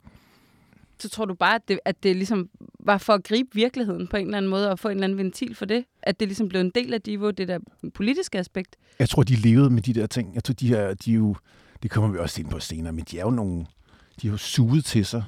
Så 0.99 1.09
tror 1.09 1.25
du 1.25 1.33
bare, 1.33 1.55
at 1.55 1.61
det, 1.67 1.79
at 1.85 2.03
det 2.03 2.15
ligesom 2.15 2.49
var 2.79 2.97
for 2.97 3.13
at 3.13 3.23
gribe 3.23 3.49
virkeligheden 3.53 4.07
på 4.07 4.17
en 4.17 4.25
eller 4.25 4.37
anden 4.37 4.49
måde 4.49 4.71
og 4.71 4.79
få 4.79 4.87
en 4.87 4.91
eller 4.93 5.03
anden 5.03 5.17
ventil 5.17 5.55
for 5.55 5.65
det? 5.65 5.85
At 6.03 6.19
det 6.19 6.27
ligesom 6.27 6.49
blev 6.49 6.61
en 6.61 6.71
del 6.75 6.93
af 6.93 7.01
Divo, 7.01 7.31
det 7.31 7.47
der 7.47 7.59
politiske 7.93 8.39
aspekt? 8.39 8.75
Jeg 8.99 9.09
tror, 9.09 9.23
de 9.23 9.35
levede 9.35 9.69
med 9.69 9.81
de 9.81 9.93
der 9.93 10.07
ting. 10.07 10.35
Jeg 10.35 10.43
tror, 10.43 10.53
de 10.53 10.75
er, 10.75 10.93
de 10.93 11.11
jo, 11.11 11.35
det 11.83 11.91
kommer 11.91 12.09
vi 12.11 12.17
også 12.17 12.41
ind 12.41 12.49
på 12.49 12.59
senere, 12.59 12.93
men 12.93 13.05
de 13.11 13.19
er 13.19 13.23
jo 13.23 13.29
nogle, 13.29 13.65
de 14.21 14.27
er 14.27 14.31
jo 14.31 14.37
suget 14.37 14.85
til 14.85 15.05
sig 15.05 15.23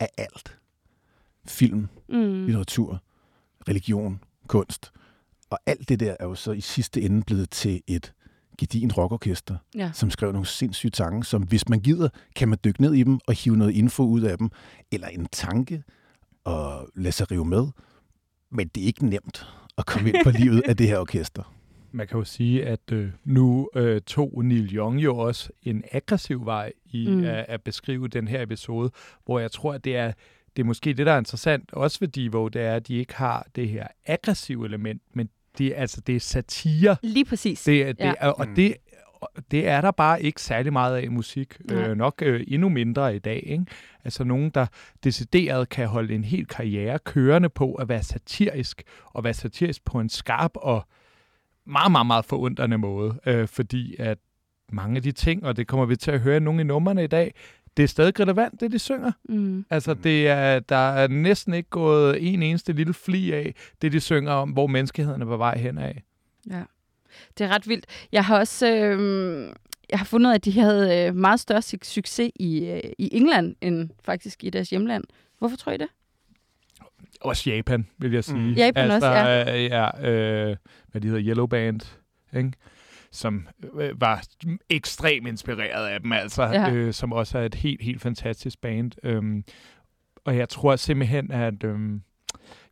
af 0.00 0.08
alt. 0.18 0.58
Film, 1.46 1.88
Mm. 2.08 2.44
litteratur, 2.44 3.02
religion, 3.68 4.20
kunst. 4.48 4.92
Og 5.50 5.58
alt 5.66 5.88
det 5.88 6.00
der 6.00 6.16
er 6.20 6.24
jo 6.24 6.34
så 6.34 6.52
i 6.52 6.60
sidste 6.60 7.02
ende 7.02 7.22
blevet 7.26 7.50
til 7.50 7.82
et 7.86 8.12
gedin 8.58 8.92
rockorkester, 8.92 9.56
Ja. 9.74 9.90
som 9.94 10.10
skrev 10.10 10.32
nogle 10.32 10.46
sindssyge 10.46 10.92
sange, 10.94 11.24
som 11.24 11.42
hvis 11.42 11.68
man 11.68 11.80
gider, 11.80 12.08
kan 12.36 12.48
man 12.48 12.58
dykke 12.64 12.80
ned 12.82 12.94
i 12.94 13.02
dem 13.02 13.18
og 13.26 13.34
hive 13.34 13.56
noget 13.56 13.72
info 13.74 14.02
ud 14.02 14.20
af 14.20 14.38
dem, 14.38 14.50
eller 14.92 15.06
en 15.08 15.26
tanke 15.32 15.82
og 16.44 16.88
lade 16.96 17.12
sig 17.12 17.30
rive 17.30 17.44
med. 17.44 17.66
Men 18.50 18.68
det 18.68 18.82
er 18.82 18.86
ikke 18.86 19.06
nemt 19.06 19.46
at 19.78 19.86
komme 19.86 20.08
ind 20.08 20.16
på 20.24 20.30
livet 20.30 20.62
af 20.66 20.76
det 20.76 20.86
her 20.86 20.98
orkester. 20.98 21.54
Man 21.92 22.06
kan 22.08 22.18
jo 22.18 22.24
sige, 22.24 22.66
at 22.66 22.92
øh, 22.92 23.10
nu 23.24 23.70
øh, 23.74 24.00
tog 24.00 24.44
Neil 24.44 24.76
Young 24.76 24.98
jo 25.04 25.16
også 25.18 25.50
en 25.62 25.84
aggressiv 25.92 26.44
vej 26.44 26.72
i 26.84 27.06
Mm. 27.08 27.14
mm. 27.14 27.24
at, 27.24 27.44
at 27.48 27.62
beskrive 27.62 28.08
den 28.08 28.28
her 28.28 28.42
episode, 28.42 28.90
hvor 29.24 29.38
jeg 29.38 29.50
tror, 29.52 29.74
at 29.74 29.84
det 29.84 29.96
er, 29.96 30.12
det 30.58 30.64
er 30.64 30.66
måske 30.66 30.92
det, 30.94 31.06
der 31.06 31.12
er 31.12 31.18
interessant, 31.18 31.72
også 31.72 31.98
ved 32.00 32.08
Divo, 32.08 32.48
det 32.48 32.62
er, 32.62 32.74
at 32.74 32.88
de 32.88 32.94
ikke 32.94 33.14
har 33.16 33.46
det 33.56 33.68
her 33.68 33.86
aggressive 34.06 34.66
element, 34.66 35.02
men 35.12 35.28
det, 35.58 35.66
er- 35.66 35.74
altså, 35.80 36.00
det 36.00 36.16
er 36.16 36.20
satire. 36.20 36.96
Lige 37.02 37.24
præcis. 37.24 37.62
Det, 37.64 37.82
er- 37.82 37.92
det, 37.92 38.04
Ja. 38.04 38.30
og 38.30 38.48
Mm. 38.48 38.54
det, 38.54 38.74
og 39.20 39.28
det 39.50 39.68
er 39.68 39.80
der 39.80 39.90
bare 39.90 40.22
ikke 40.22 40.42
særlig 40.42 40.72
meget 40.72 40.96
af 40.96 41.02
i 41.02 41.08
musik. 41.08 41.56
Nej. 41.64 41.76
Øh, 41.88 41.96
nok 41.96 42.22
øh, 42.22 42.44
endnu 42.48 42.68
mindre 42.68 43.16
i 43.16 43.18
dag. 43.18 43.42
Ikke? 43.46 43.64
Altså 44.04 44.24
nogen, 44.24 44.50
der 44.50 44.66
decideret 45.04 45.68
kan 45.68 45.86
holde 45.88 46.14
en 46.14 46.24
hel 46.24 46.46
karriere 46.46 46.98
kørende 46.98 47.48
på 47.48 47.74
at 47.74 47.88
være 47.88 48.02
satirisk, 48.02 48.82
og 49.04 49.24
være 49.24 49.34
satirisk 49.34 49.84
på 49.84 50.00
en 50.00 50.08
skarp 50.08 50.50
og 50.54 50.86
meget, 51.66 51.92
meget, 51.92 52.06
meget 52.06 52.24
forundrende 52.24 52.78
måde. 52.78 53.20
Øh, 53.26 53.48
fordi 53.48 53.96
at 53.98 54.18
mange 54.72 54.96
af 54.96 55.02
de 55.02 55.12
ting, 55.12 55.44
og 55.46 55.56
det 55.56 55.66
kommer 55.66 55.86
vi 55.86 55.96
til 55.96 56.10
at 56.10 56.20
høre 56.20 56.36
i 56.36 56.40
nogle 56.40 56.60
af 56.60 56.66
numrene 56.66 57.04
i 57.04 57.06
dag, 57.06 57.34
det 57.78 57.84
er 57.84 57.88
stadig 57.88 58.20
relevant, 58.20 58.60
det 58.60 58.72
de 58.72 58.78
synger. 58.78 59.12
Mm. 59.28 59.64
Altså, 59.70 59.94
det 59.94 60.28
er, 60.28 60.60
der 60.60 60.76
er 60.76 61.08
næsten 61.08 61.54
ikke 61.54 61.70
gået 61.70 62.32
en 62.32 62.42
eneste 62.42 62.72
lille 62.72 62.94
fli 62.94 63.32
af 63.32 63.54
det, 63.82 63.92
de 63.92 64.00
synger 64.00 64.32
om, 64.32 64.50
hvor 64.50 64.66
menneskeheden 64.66 65.22
er 65.22 65.26
på 65.26 65.36
vej 65.36 65.58
hen 65.58 65.78
af. 65.78 66.02
Ja. 66.50 66.62
Det 67.38 67.44
er 67.44 67.48
ret 67.48 67.68
vildt. 67.68 67.86
Jeg 68.12 68.24
har 68.24 68.38
også 68.38 68.72
øh, 68.72 69.54
jeg 69.90 69.98
har 69.98 70.04
fundet, 70.04 70.34
at 70.34 70.44
de 70.44 70.60
havde 70.60 71.06
øh, 71.06 71.14
meget 71.14 71.40
større 71.40 71.58
su- 71.58 71.84
succes 71.84 72.30
i, 72.34 72.66
øh, 72.66 72.80
i 72.98 73.08
England, 73.12 73.56
end 73.60 73.90
faktisk 74.04 74.44
i 74.44 74.50
deres 74.50 74.70
hjemland. 74.70 75.04
Hvorfor 75.38 75.56
tror 75.56 75.72
I 75.72 75.76
det? 75.76 75.88
Også 77.20 77.50
Japan, 77.50 77.86
vil 77.98 78.12
jeg 78.12 78.24
sige. 78.24 78.38
Mm. 78.38 78.52
Japan 78.52 78.90
altså, 78.90 79.08
også, 79.08 79.18
ja. 79.18 79.56
øh, 79.56 79.64
ja 79.64 80.10
øh, 80.10 80.56
hvad 80.90 81.00
de 81.00 81.08
hedder, 81.08 81.22
Yellow 81.22 81.46
Band, 81.46 81.80
ikke? 82.36 82.52
Som 83.12 83.48
øh, 83.80 84.00
var 84.00 84.22
ekstremt 84.70 85.26
inspireret 85.28 85.86
af 85.88 86.00
dem, 86.00 86.12
altså, 86.12 86.42
Ja. 86.42 86.72
øh, 86.72 86.92
som 86.92 87.12
også 87.12 87.38
er 87.38 87.44
et 87.44 87.54
helt, 87.54 87.82
helt 87.82 88.00
fantastisk 88.02 88.60
band. 88.60 88.92
Øhm, 89.02 89.44
og 90.24 90.36
jeg 90.36 90.48
tror 90.48 90.76
simpelthen, 90.76 91.30
at... 91.32 91.64
Øhm, 91.64 92.02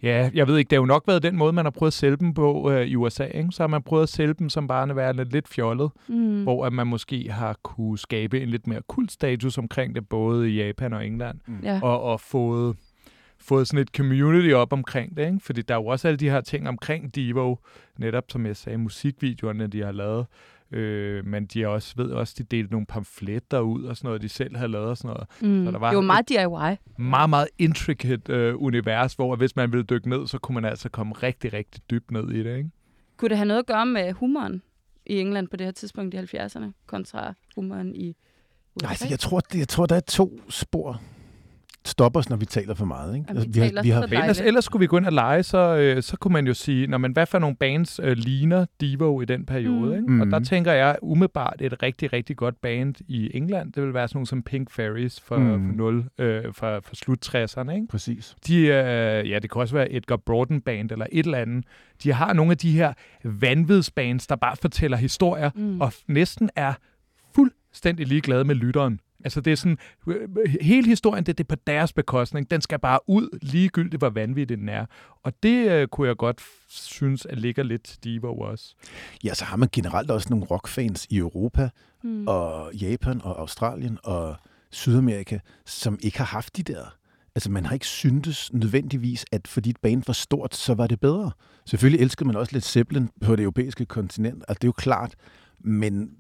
ja, 0.03 0.31
jeg 0.35 0.47
ved 0.47 0.59
ikke, 0.59 0.69
det 0.69 0.77
har 0.77 0.83
jo 0.83 0.87
nok 0.87 1.05
været 1.07 1.23
den 1.23 1.37
måde, 1.37 1.53
man 1.53 1.65
har 1.65 1.71
prøvet 1.71 1.91
at 1.91 1.95
sælge 1.95 2.17
dem 2.17 2.35
på 2.35 2.71
øh, 2.71 2.87
i 2.87 2.97
USA. 2.97 3.25
Ikke? 3.25 3.49
Så 3.53 3.63
har 3.63 3.69
man 3.69 3.83
prøvet 3.83 4.03
at 4.03 4.09
sælge 4.09 4.35
dem 4.35 4.49
som 4.49 4.67
bare 4.67 4.97
værende 4.97 5.25
lidt 5.25 5.49
fjollet, 5.49 5.91
Mm. 6.09 6.43
hvor 6.43 6.67
at 6.67 6.73
man 6.73 6.87
måske 6.87 7.31
har 7.31 7.57
kunne 7.63 7.99
skabe 7.99 8.41
en 8.41 8.49
lidt 8.49 8.67
mere 8.67 8.81
kult 8.89 9.13
status 9.13 9.59
omkring 9.59 9.95
det, 9.95 10.09
både 10.09 10.51
i 10.51 10.57
Japan 10.67 10.93
og 10.93 11.07
England 11.07 11.39
Ja. 11.63 11.81
og, 11.83 12.03
og 12.03 12.21
fået, 12.21 12.77
fået 13.49 13.69
sådan 13.69 13.83
et 13.83 13.89
community 13.97 14.53
op 14.53 14.73
omkring 14.73 15.17
det. 15.17 15.27
Ikke? 15.27 15.41
Fordi 15.41 15.63
der 15.63 15.75
er 15.75 15.79
jo 15.79 15.87
også 15.87 16.09
alle 16.09 16.19
de 16.19 16.31
her 16.31 16.41
ting 16.41 16.69
omkring 16.69 17.15
Devo, 17.15 17.57
netop 17.99 18.25
som 18.29 18.47
jeg 18.47 18.57
sagde, 18.57 18.79
musikvideoerne, 18.79 19.67
de 19.67 19.83
har 19.83 19.93
lavet. 19.93 20.27
Øh, 20.71 21.27
men 21.27 21.47
de 21.47 21.61
har 21.61 21.69
også, 21.69 21.95
ved 21.97 22.11
også, 22.11 22.35
de 22.39 22.43
delte 22.43 22.73
nogle 22.73 22.87
pamfletter 22.87 23.61
ud 23.61 23.85
og 23.85 23.97
sådan 23.97 24.09
noget, 24.09 24.23
de 24.23 24.29
selv 24.29 24.57
havde 24.57 24.73
lavet 24.73 24.87
og 24.89 24.97
sådan 24.97 25.09
noget. 25.09 25.27
Mm. 25.59 25.65
så 25.67 25.71
der 25.73 25.79
var 25.79 25.89
det 25.91 25.97
var 25.97 26.03
et- 26.03 26.07
meget 26.07 26.29
DIY. 26.29 27.03
Meget, 27.03 27.31
meget 27.31 27.49
intricate 27.59 28.33
øh, 28.33 28.55
univers, 28.63 29.15
hvor 29.15 29.37
hvis 29.37 29.57
man 29.57 29.73
ville 29.73 29.85
dykke 29.85 30.09
ned, 30.09 30.27
så 30.27 30.39
kunne 30.39 30.55
man 30.55 30.65
altså 30.65 30.89
komme 30.89 31.15
rigtig, 31.15 31.53
rigtig 31.53 31.83
dybt 31.91 32.11
ned 32.11 32.31
i 32.31 32.43
det. 32.43 32.57
Ikke? 32.57 32.71
Kunne 33.17 33.29
det 33.29 33.37
have 33.37 33.47
noget 33.49 33.59
at 33.61 33.67
gøre 33.67 33.87
med 33.87 34.13
humoren 34.13 34.63
i 35.07 35.21
England 35.21 35.49
på 35.49 35.57
det 35.57 35.67
her 35.67 35.73
tidspunkt 35.73 36.15
i 36.15 36.19
70'erne, 36.19 36.65
kontra 36.87 37.35
humoren 37.55 37.95
i 37.97 38.09
USA? 38.09 38.17
Nej, 38.87 38.91
altså, 38.91 39.07
jeg 39.11 39.19
tror, 39.19 39.43
jeg 39.59 39.69
tror, 39.69 39.87
der 39.87 39.97
er 39.97 40.01
to 40.01 40.41
spor. 40.49 41.01
Stop 41.87 42.17
os, 42.17 42.29
når 42.29 42.37
vi 42.37 42.45
taler 42.45 42.75
for 42.75 42.85
meget. 42.85 43.15
Ikke? 43.17 43.27
Vi 43.27 43.31
Altså, 43.39 43.47
vi, 43.49 43.53
taler 43.53 43.83
har, 43.95 44.07
vi 44.07 44.15
har, 44.17 44.23
ellers, 44.23 44.41
ellers 44.41 44.65
skulle 44.65 44.81
vi 44.81 44.87
gå 44.87 44.97
ind 44.99 45.07
og 45.07 45.13
lege, 45.13 45.43
så, 45.43 45.77
øh, 45.77 46.03
så 46.03 46.17
kunne 46.17 46.33
man 46.33 46.47
jo 46.47 46.55
sige, 46.55 46.87
når 46.87 46.99
man, 46.99 47.13
hvad 47.13 47.27
for 47.27 47.39
nogle 47.39 47.57
bands 47.57 48.01
øh, 48.03 48.17
ligner 48.17 48.67
Devo 48.81 49.21
i 49.21 49.25
den 49.25 49.47
periode? 49.47 49.87
Mm. 49.91 49.93
Ikke? 49.93 50.13
Mm. 50.13 50.21
Og 50.21 50.27
der 50.27 50.39
Mhm. 50.39 50.45
tænker 50.45 50.73
jeg 50.73 50.97
umiddelbart 51.03 51.57
et 51.61 51.83
rigtig, 51.83 52.13
rigtig 52.13 52.37
godt 52.37 52.61
band 52.63 52.95
i 53.09 53.31
England. 53.37 53.73
Det 53.73 53.83
vil 53.83 53.95
være 53.95 54.09
sådan 54.09 54.17
nogle 54.17 54.27
som 54.27 54.43
Pink 54.43 54.71
Fairies 54.71 55.21
for, 55.21 55.37
Mm. 55.39 55.45
mm. 55.45 55.69
for, 55.69 55.77
0, 55.77 56.05
øh, 56.19 56.45
for, 56.53 56.81
for 56.85 56.95
slut 56.97 57.19
60'erne. 57.35 57.71
Ikke? 57.75 57.87
Præcis. 57.91 58.37
De, 58.47 58.57
øh, 58.61 59.31
ja, 59.31 59.39
det 59.39 59.51
kan 59.51 59.61
også 59.61 59.75
være 59.75 59.93
Edgar 59.93 60.17
Broughton 60.17 60.61
Band 60.61 60.91
eller 60.91 61.07
et 61.13 61.25
eller 61.27 61.39
andet. 61.39 61.65
De 62.03 62.13
har 62.13 62.33
nogle 62.33 62.51
af 62.51 62.59
de 62.59 62.73
her 62.73 62.93
vanvidsbands, 63.25 64.27
der 64.27 64.37
bare 64.37 64.57
fortæller 64.57 64.97
historier, 64.97 65.51
Mm. 65.55 65.81
og 65.81 65.93
næsten 66.09 66.51
er 66.57 66.73
fuldstændig 67.35 68.07
ligeglade 68.07 68.45
med 68.45 68.55
lytteren. 68.55 69.01
Altså 69.27 69.41
det 69.41 69.53
er 69.53 69.57
sådan, 69.57 69.79
hele 70.61 70.89
historien, 70.89 71.27
det, 71.27 71.39
det 71.39 71.45
er 71.45 71.57
på 71.57 71.63
deres 71.67 71.93
bekostning. 71.93 72.51
Den 72.51 72.61
skal 72.61 72.79
bare 72.79 72.99
ud, 73.07 73.39
ligegyldigt 73.43 74.01
hvor 74.01 74.11
vanvittig 74.11 74.59
den 74.59 74.69
er. 74.69 74.87
Og 75.23 75.33
det 75.43 75.71
øh, 75.71 75.89
kunne 75.89 76.09
jeg 76.09 76.17
godt 76.17 76.41
synes, 76.69 77.27
at 77.27 77.39
ligger 77.39 77.63
lidt 77.63 77.99
Devo 78.05 78.39
også. 78.39 78.75
Ja, 79.25 79.35
så 79.35 79.45
har 79.45 79.57
man 79.57 79.69
generelt 79.73 80.11
også 80.11 80.27
nogle 80.31 80.45
rockfans 80.45 81.07
i 81.11 81.17
Europa, 81.19 81.71
Mm. 82.03 82.27
og 82.29 82.75
Japan 82.75 83.21
og 83.25 83.41
Australien 83.41 83.99
og 84.03 84.37
Sydamerika, 84.71 85.39
som 85.67 85.99
ikke 86.03 86.19
har 86.19 86.25
haft 86.25 86.57
de 86.57 86.63
der. 86.63 86.97
Altså, 87.35 87.51
man 87.51 87.67
har 87.67 87.75
ikke 87.75 87.87
syntes 87.87 88.53
nødvendigvis, 88.53 89.25
at 89.33 89.49
fordi 89.49 89.71
et 89.71 89.77
band 89.83 90.03
var 90.07 90.13
stort, 90.13 90.55
så 90.55 90.75
var 90.75 90.87
det 90.87 91.01
bedre. 91.01 91.31
Selvfølgelig 91.67 92.01
elskede 92.01 92.27
man 92.27 92.37
også 92.37 92.53
lidt 92.53 92.65
Zeppelin 92.65 93.09
på 93.21 93.37
det 93.37 93.43
europæiske 93.43 93.85
kontinent, 93.87 94.45
altså 94.49 94.59
det 94.59 94.65
er 94.65 94.69
jo 94.69 94.73
klart, 94.73 95.15
men 95.61 96.11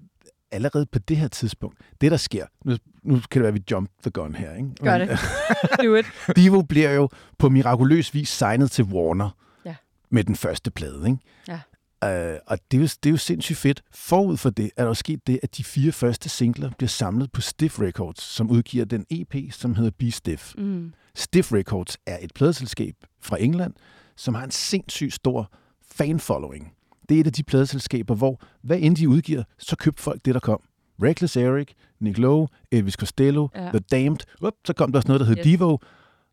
allerede 0.56 0.86
på 0.86 0.98
det 0.98 1.16
her 1.16 1.28
tidspunkt, 1.28 1.78
det 2.00 2.10
der 2.10 2.16
sker, 2.16 2.46
nu, 2.64 2.76
nu 3.02 3.14
kan 3.14 3.22
det 3.30 3.40
være, 3.40 3.48
at 3.48 3.54
vi 3.54 3.62
jump 3.70 3.90
the 4.02 4.10
gun 4.10 4.34
her, 4.34 4.54
ikke? 4.54 4.68
Gør 4.82 4.98
det. 4.98 5.08
Do 5.84 5.94
it. 5.94 6.06
Divo 6.36 6.62
bliver 6.62 6.90
jo 6.90 7.08
på 7.38 7.48
mirakuløs 7.48 8.14
vis 8.14 8.28
signet 8.28 8.70
til 8.70 8.84
Warner 8.84 9.30
Ja. 9.64 9.74
med 10.10 10.24
den 10.24 10.36
første 10.36 10.70
plade. 10.70 11.06
Ikke? 11.06 11.18
Ja. 11.48 11.60
Uh, 12.04 12.38
og 12.46 12.58
det 12.70 12.76
er, 12.76 12.80
jo, 12.80 12.88
det 13.02 13.06
er 13.06 13.10
jo 13.10 13.16
sindssygt 13.16 13.58
fedt. 13.58 13.82
Forud 13.94 14.36
for 14.36 14.50
det 14.50 14.70
er 14.76 14.84
der 14.84 14.94
sket 14.94 15.26
det, 15.26 15.40
at 15.42 15.56
de 15.56 15.64
fire 15.64 15.92
første 15.92 16.28
singler 16.28 16.70
bliver 16.78 16.88
samlet 16.88 17.32
på 17.32 17.40
Stiff 17.40 17.80
Records, 17.80 18.22
som 18.22 18.50
udgiver 18.50 18.84
den 18.84 19.06
EP, 19.10 19.34
som 19.52 19.74
hedder 19.74 19.90
Be 19.98 20.10
Stiff. 20.10 20.54
Mm. 20.58 20.92
Stiff 21.14 21.52
Records 21.52 21.96
er 22.06 22.18
et 22.20 22.32
pladeselskab 22.34 22.94
fra 23.22 23.36
England, 23.42 23.72
som 24.16 24.34
har 24.34 24.44
en 24.44 24.50
sindssygt 24.50 25.14
stor 25.14 25.52
fanfollowing. 25.92 26.72
Det 27.08 27.16
er 27.16 27.20
et 27.20 27.26
af 27.26 27.32
de 27.32 27.42
pladeselskaber, 27.42 28.14
hvor 28.14 28.40
hvad 28.62 28.78
end 28.80 28.96
de 28.96 29.08
udgiver, 29.08 29.42
så 29.58 29.76
køber 29.76 30.00
folk 30.00 30.24
det, 30.24 30.34
der 30.34 30.40
kom. 30.40 30.60
Reckless 31.02 31.36
Eric, 31.36 31.68
Nick 32.00 32.18
Lowe, 32.18 32.48
Elvis 32.70 32.94
Costello, 32.94 33.48
Ja. 33.54 33.60
The 33.68 33.78
Damned. 33.78 34.18
Up, 34.46 34.54
så 34.64 34.72
kom 34.72 34.92
der 34.92 34.98
også 34.98 35.08
noget, 35.08 35.20
der 35.20 35.26
hed 35.26 35.36
Yes. 35.36 35.44
Devo. 35.44 35.78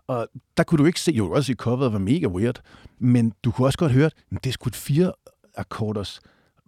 Og 0.07 0.27
der 0.57 0.63
kunne 0.63 0.77
du 0.77 0.85
ikke 0.85 0.99
se, 1.01 1.11
jo 1.11 1.31
også 1.31 1.47
se 1.47 1.53
coveret 1.53 1.93
var 1.93 1.99
mega 1.99 2.27
weird, 2.27 2.61
men 2.99 3.33
du 3.43 3.51
kunne 3.51 3.67
også 3.67 3.77
godt 3.77 3.91
høre, 3.91 4.05
at 4.05 4.43
det 4.43 4.47
er 4.49 4.51
sgu 4.51 4.67
et 4.67 4.75
fire 4.75 5.11
akkorders 5.57 6.19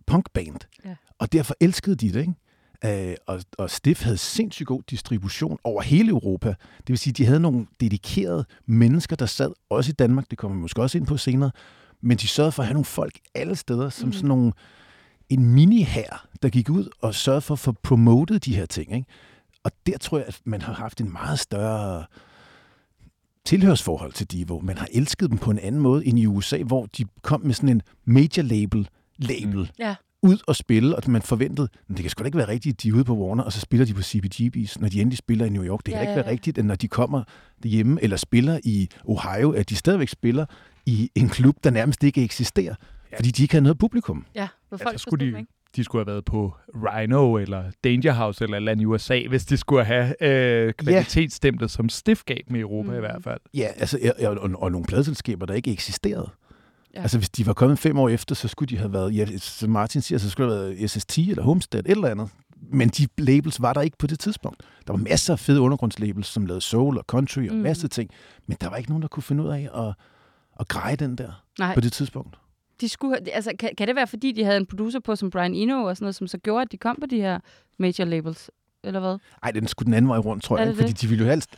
punkband. 0.08 0.56
Ja. 0.86 0.96
Og 1.20 1.34
derfor 1.34 1.56
elskede 1.60 1.96
de 1.96 2.14
det, 2.14 2.20
ikke? 2.20 3.10
Øh, 3.10 3.16
og, 3.28 3.42
og 3.58 3.70
Stiff 3.70 4.04
havde 4.04 4.18
sindssygt 4.18 4.68
god 4.68 4.82
distribution 4.90 5.58
over 5.64 5.82
hele 5.82 6.10
Europa. 6.10 6.48
Det 6.78 6.88
vil 6.90 6.98
sige, 6.98 7.14
de 7.14 7.26
havde 7.26 7.40
nogle 7.40 7.68
dedikerede 7.80 8.46
mennesker, 8.66 9.16
der 9.16 9.26
sad 9.26 9.52
også 9.70 9.90
i 9.90 9.94
Danmark, 9.94 10.30
det 10.30 10.38
kommer 10.38 10.58
vi 10.58 10.62
måske 10.62 10.82
også 10.82 10.98
ind 10.98 11.08
på 11.08 11.18
senere, 11.18 11.52
men 12.06 12.18
de 12.18 12.28
sørgede 12.28 12.52
for 12.52 12.64
at 12.64 12.68
have 12.68 12.74
nogle 12.74 12.86
folk 12.86 13.20
alle 13.36 13.56
steder, 13.56 13.90
som 13.90 14.08
mm. 14.08 14.14
sådan 14.14 14.28
nogle, 14.28 14.52
en 15.30 15.46
mini 15.46 15.82
her, 15.82 16.28
der 16.42 16.50
gik 16.50 16.70
ud 16.70 16.90
og 17.02 17.16
sørgede 17.16 17.42
for 17.42 17.54
at 17.54 17.60
få 17.60 17.72
promotet 17.84 18.46
de 18.46 18.56
her 18.56 18.66
ting. 18.66 18.94
Ikke? 18.96 19.08
Og 19.64 19.72
der 19.86 19.98
tror 19.98 20.18
jeg, 20.18 20.28
at 20.28 20.40
man 20.46 20.62
har 20.62 20.74
haft 20.74 21.02
en 21.02 21.12
meget 21.12 21.40
større 21.40 22.06
tilhørsforhold 23.46 24.14
til 24.14 24.28
Divo. 24.28 24.60
Man 24.60 24.78
har 24.78 24.88
elsket 24.94 25.30
dem 25.30 25.38
på 25.38 25.52
en 25.52 25.60
anden 25.60 25.82
måde 25.82 26.06
end 26.06 26.20
i 26.20 26.26
USA, 26.26 26.58
hvor 26.64 26.86
de 26.98 27.06
kom 27.22 27.42
med 27.42 27.54
sådan 27.54 27.70
en 27.70 27.82
major 28.06 28.42
label, 28.44 28.90
label 29.18 29.60
Mm. 29.60 29.68
Ja. 29.80 29.96
ud 30.24 30.38
og 30.48 30.56
spille, 30.56 30.96
og 30.96 31.04
man 31.08 31.22
forventede, 31.22 31.68
men 31.88 31.98
det 31.98 32.04
kan 32.04 32.10
sgu 32.10 32.22
da 32.22 32.26
ikke 32.26 32.38
være 32.38 32.48
rigtigt, 32.48 32.74
at 32.74 32.84
de 32.84 32.90
er 32.90 32.94
ude 32.94 33.04
på 33.04 33.16
Warner, 33.18 33.44
og 33.44 33.54
så 33.54 33.60
spiller 33.60 33.86
de 33.86 33.94
på 33.94 34.02
CBGB's, 34.02 34.76
når 34.80 34.90
de 34.90 35.02
endelig 35.02 35.18
spiller 35.18 35.46
i 35.46 35.50
New 35.50 35.64
York. 35.64 35.80
Det 35.86 35.94
kan 35.94 35.94
Ja, 35.94 36.02
ikke 36.10 36.16
være 36.16 36.26
ja. 36.26 36.32
rigtigt, 36.32 36.58
at 36.58 36.66
når 36.66 36.76
de 36.76 36.88
kommer 36.88 37.24
hjemme 37.64 38.04
eller 38.04 38.18
spiller 38.18 38.60
i 38.64 38.90
Ohio, 39.06 39.52
at 39.52 39.70
de 39.70 39.76
stadigvæk 39.76 40.10
spiller 40.10 40.46
i 40.86 41.12
en 41.16 41.30
klub, 41.30 41.56
der 41.64 41.70
nærmest 41.70 42.04
ikke 42.04 42.24
eksisterer, 42.24 42.76
Ja. 43.12 43.18
fordi 43.18 43.32
de 43.32 43.42
ikke 43.44 43.54
har 43.56 43.62
noget 43.62 43.78
publikum. 43.78 44.26
Ja, 44.36 44.48
hvor 44.70 44.78
Ja, 44.78 44.86
folk 44.86 44.96
så 44.98 45.02
skulle 45.02 45.20
forstod 45.26 45.32
de, 45.34 45.40
ikke. 45.40 45.52
de 45.76 45.84
skulle 45.84 46.06
have 46.06 46.12
været 46.14 46.26
på 46.26 46.54
Rhino 46.76 47.38
eller 47.38 47.64
Danger 47.84 48.14
House 48.14 48.44
eller 48.44 48.58
andet 48.72 48.82
i 48.82 48.86
USA, 48.86 49.22
hvis 49.30 49.46
de 49.46 49.58
skulle 49.58 49.86
have 49.86 50.24
øh, 50.24 50.74
kvalitetsstemplet 50.74 51.72
som 51.72 51.90
stiff 51.90 52.24
gav 52.26 52.38
dem 52.48 52.56
i 52.56 52.60
Europa 52.60 52.90
Mm. 52.92 52.96
i 52.98 53.00
hvert 53.00 53.24
fald. 53.24 53.40
Ja, 53.54 53.68
altså, 53.78 54.00
ja, 54.20 54.30
og, 54.30 54.38
og, 54.38 54.50
og 54.62 54.72
nogle 54.72 54.86
pladeselskaber, 54.88 55.46
der 55.46 55.54
ikke 55.54 55.72
eksisterede. 55.72 56.30
Ja. 56.94 57.00
Ja. 57.00 57.02
Altså, 57.02 57.18
hvis 57.18 57.30
de 57.30 57.46
var 57.48 57.54
kommet 57.54 57.80
fem 57.80 57.98
år 58.00 58.10
efter, 58.10 58.36
så 58.36 58.48
skulle 58.48 58.70
de 58.70 58.78
have 58.78 58.94
været, 58.94 59.16
ja, 59.16 59.38
som 59.38 59.70
Martin 59.70 60.02
siger, 60.02 60.20
så 60.20 60.30
skulle 60.30 60.52
det 60.52 60.60
have 60.60 60.70
været 60.78 60.92
SST 60.92 61.18
eller 61.18 61.44
Homestead, 61.44 61.84
et 61.86 61.92
eller 61.92 62.08
andet. 62.10 62.30
Men 62.72 62.90
de 62.90 63.08
labels 63.18 63.62
var 63.62 63.74
der 63.74 63.82
ikke 63.82 63.98
på 63.98 64.08
det 64.08 64.20
tidspunkt. 64.20 64.64
Der 64.88 64.94
var 64.94 65.00
masser 65.00 65.34
af 65.34 65.40
fede 65.40 65.62
undergrundslabels, 65.62 66.28
som 66.28 66.46
lavede 66.46 66.62
soul 66.62 66.98
og 66.98 67.04
country 67.08 67.48
og 67.50 67.56
mm. 67.56 67.62
masser 67.62 67.86
af 67.86 67.90
ting. 67.90 68.10
Men 68.48 68.58
der 68.62 68.70
var 68.70 68.76
ikke 68.78 68.90
nogen, 68.90 69.02
der 69.02 69.08
kunne 69.08 69.24
finde 69.24 69.44
ud 69.44 69.50
af 69.50 69.70
at, 69.88 69.94
at 70.60 70.68
greje 70.68 70.96
den 70.96 71.16
der 71.16 71.44
Nej, 71.60 71.74
på 71.74 71.82
det 71.82 71.94
tidspunkt. 71.94 72.38
de 72.82 72.90
skulle, 72.90 73.30
altså, 73.34 73.52
kan, 73.60 73.70
kan 73.78 73.88
det 73.88 73.96
være, 73.96 74.08
fordi 74.08 74.32
de 74.32 74.44
havde 74.44 74.58
en 74.58 74.66
producer 74.66 75.00
på 75.00 75.16
som 75.16 75.30
Brian 75.30 75.54
Eno 75.54 75.84
og 75.84 75.98
sådan 75.98 76.04
noget, 76.06 76.16
som 76.16 76.28
så 76.28 76.38
gjorde, 76.38 76.62
at 76.62 76.72
de 76.72 76.78
kom 76.78 76.98
på 77.02 77.06
de 77.08 77.22
her 77.22 77.40
major 77.80 78.06
labels? 78.06 78.50
Eller 78.84 79.00
hvad? 79.00 79.18
Ej, 79.44 79.52
den 79.52 79.68
skulle 79.68 79.86
den 79.86 79.94
anden 79.94 80.10
vej 80.10 80.18
rundt, 80.18 80.44
tror 80.44 80.58
jeg. 80.58 80.76
Fordi 80.76 80.88
det? 80.92 81.02
de 81.02 81.08
ville 81.08 81.24
jo 81.26 81.30
helst... 81.30 81.50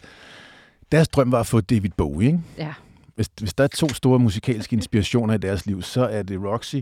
Deres 0.91 1.07
drøm 1.07 1.31
var 1.31 1.39
at 1.39 1.47
få 1.47 1.61
David 1.61 1.89
Bowie, 1.97 2.27
ikke? 2.27 2.39
Ja. 2.57 2.73
Hvis, 3.15 3.29
hvis 3.39 3.53
der 3.53 3.63
er 3.63 3.67
to 3.67 3.89
store 3.89 4.19
musikalske 4.19 4.75
inspirationer 4.75 5.33
i 5.33 5.37
deres 5.37 5.65
liv, 5.65 5.81
så 5.81 6.01
er 6.07 6.23
det 6.23 6.39
Roxy, 6.43 6.75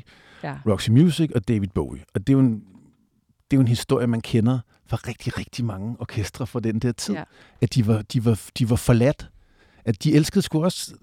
Ja. 0.43 0.55
Roxy 0.67 0.89
Music 0.89 1.31
og 1.35 1.47
David 1.47 1.67
Bowie. 1.67 2.03
Og 2.13 2.19
det 2.27 2.29
er 2.29 2.33
jo 2.33 2.39
en, 2.39 2.53
det 3.51 3.53
er 3.53 3.57
jo 3.57 3.61
en 3.61 3.67
historie, 3.67 4.07
man 4.07 4.21
kender 4.21 4.59
fra 4.87 4.97
rigtig, 5.07 5.37
rigtig 5.37 5.65
mange 5.65 5.95
orkestre 5.99 6.47
fra 6.47 6.59
den 6.59 6.79
der 6.79 6.91
tid. 6.91 7.13
Ja. 7.15 7.23
At 7.61 7.73
de 7.73 7.87
var, 7.87 8.01
de, 8.01 8.25
var, 8.25 8.41
de 8.59 8.69
var 8.69 8.75
forladt. 8.75 9.29
At 9.85 10.03
de 10.03 10.13
elskede 10.13 10.41
sgu 10.41 10.63
også 10.63 10.93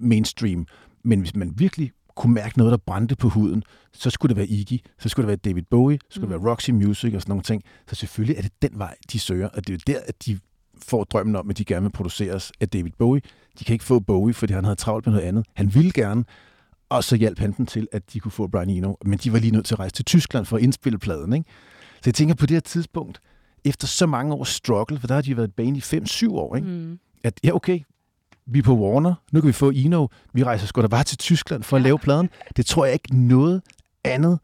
mainstream. 0.00 0.66
Men 1.04 1.20
hvis 1.20 1.36
man 1.36 1.52
virkelig 1.56 1.92
kunne 2.16 2.34
mærke 2.34 2.58
noget, 2.58 2.70
der 2.70 2.76
brændte 2.86 3.16
på 3.16 3.28
huden, 3.28 3.62
så 3.92 4.10
skulle 4.10 4.30
det 4.30 4.36
være 4.36 4.46
Iggy, 4.46 4.78
så 4.98 5.08
skulle 5.08 5.24
det 5.24 5.28
være 5.28 5.36
David 5.36 5.62
Bowie, 5.70 5.98
så 5.98 6.06
skulle 6.14 6.26
Mm. 6.26 6.32
det 6.32 6.42
være 6.42 6.50
Roxy 6.52 6.70
Music 6.70 7.14
og 7.14 7.20
sådan 7.20 7.30
nogle 7.30 7.42
ting. 7.42 7.62
Så 7.88 7.94
selvfølgelig 7.94 8.36
er 8.36 8.42
det 8.42 8.52
den 8.62 8.70
vej, 8.78 8.94
de 9.12 9.18
søger, 9.18 9.48
og 9.48 9.66
det 9.66 9.72
er 9.72 9.74
jo 9.74 9.92
der, 9.94 10.00
at 10.06 10.26
de 10.26 10.38
får 10.82 11.04
drømmen 11.04 11.36
om, 11.36 11.50
at 11.50 11.58
de 11.58 11.64
gerne 11.64 11.82
vil 11.82 11.90
produceres 11.90 12.52
af 12.60 12.68
David 12.68 12.90
Bowie. 12.98 13.22
De 13.58 13.64
kan 13.64 13.72
ikke 13.72 13.84
få 13.84 14.00
Bowie, 14.00 14.34
fordi 14.34 14.52
han 14.52 14.64
havde 14.64 14.76
travlt 14.76 15.06
med 15.06 15.14
noget 15.14 15.26
andet. 15.28 15.46
Han 15.54 15.74
ville 15.74 15.92
gerne, 15.92 16.24
og 16.88 17.04
så 17.04 17.16
hjalp 17.16 17.38
han 17.38 17.52
dem 17.52 17.66
til, 17.66 17.88
at 17.92 18.12
de 18.12 18.20
kunne 18.20 18.32
få 18.32 18.46
Brian 18.46 18.70
Eno. 18.70 18.94
Men 19.04 19.18
de 19.18 19.32
var 19.32 19.38
lige 19.38 19.50
nødt 19.50 19.66
til 19.66 19.74
at 19.74 19.78
rejse 19.78 19.94
til 19.94 20.04
Tyskland 20.04 20.46
for 20.46 20.56
at 20.56 20.62
indspille 20.62 20.98
pladen. 20.98 21.32
Ikke? 21.32 21.50
Så 21.94 22.02
jeg 22.06 22.14
tænker 22.14 22.34
på 22.34 22.46
det 22.46 22.54
her 22.54 22.60
tidspunkt, 22.60 23.20
efter 23.64 23.86
så 23.86 24.06
mange 24.06 24.34
års 24.34 24.48
struggle, 24.48 24.98
for 24.98 25.06
der 25.06 25.14
har 25.14 25.22
de 25.22 25.36
været 25.36 25.48
i 25.48 25.52
bane 25.56 25.78
i 25.78 25.80
5-7 25.80 26.28
år, 26.30 26.56
ikke? 26.56 26.68
Mm. 26.68 26.98
at 27.24 27.40
ja, 27.44 27.54
okay, 27.54 27.80
vi 28.48 28.58
er 28.58 28.62
på 28.62 28.74
Warner, 28.76 29.14
nu 29.32 29.40
kan 29.40 29.48
vi 29.48 29.52
få 29.52 29.70
Eno, 29.74 30.06
vi 30.32 30.44
rejser 30.44 30.66
sgu 30.66 30.82
da 30.82 30.86
bare 30.86 31.04
til 31.04 31.18
Tyskland 31.18 31.62
for 31.62 31.76
at 31.76 31.82
lave 31.82 31.98
pladen. 31.98 32.30
Det 32.56 32.66
tror 32.66 32.84
jeg 32.84 32.92
ikke 32.94 33.16
noget 33.16 33.62
andet 34.04 34.38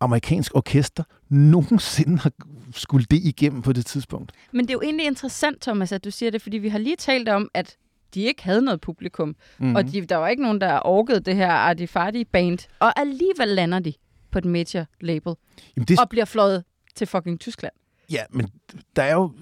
amerikansk 0.00 0.54
orkester 0.54 1.02
nogensinde 1.28 2.18
har 2.18 2.30
skulle 2.72 3.06
det 3.10 3.16
igennem 3.24 3.62
på 3.62 3.72
det 3.72 3.86
tidspunkt. 3.86 4.32
Men 4.52 4.64
det 4.64 4.70
er 4.70 4.74
jo 4.74 4.80
egentlig 4.82 5.06
interessant, 5.06 5.62
Thomas, 5.62 5.92
at 5.92 6.04
du 6.04 6.10
siger 6.10 6.30
det, 6.30 6.42
fordi 6.42 6.58
vi 6.58 6.68
har 6.68 6.78
lige 6.78 6.96
talt 6.96 7.28
om, 7.28 7.48
at 7.54 7.76
de 8.14 8.20
ikke 8.22 8.42
havde 8.44 8.62
noget 8.62 8.80
publikum, 8.80 9.28
Mm. 9.58 9.66
mm. 9.66 9.74
og 9.76 9.92
de, 9.92 10.00
der 10.06 10.16
var 10.16 10.28
ikke 10.28 10.42
nogen, 10.42 10.60
der 10.60 10.80
orkede 10.86 11.20
det 11.20 11.36
her 11.36 11.50
Artifati 11.52 12.24
band, 12.24 12.58
og 12.78 13.00
alligevel 13.00 13.48
lander 13.48 13.78
de 13.78 13.92
på 14.30 14.38
et 14.38 14.44
major 14.44 14.86
label, 15.00 15.34
Jamen 15.76 15.86
det, 15.86 16.00
og 16.00 16.08
bliver 16.08 16.24
fløjet 16.24 16.64
til 16.96 17.06
fucking 17.06 17.40
Tyskland. 17.40 17.72
ja, 18.10 18.22
men 18.30 18.48
der 18.96 19.02
er 19.02 19.14
jo 19.14 19.32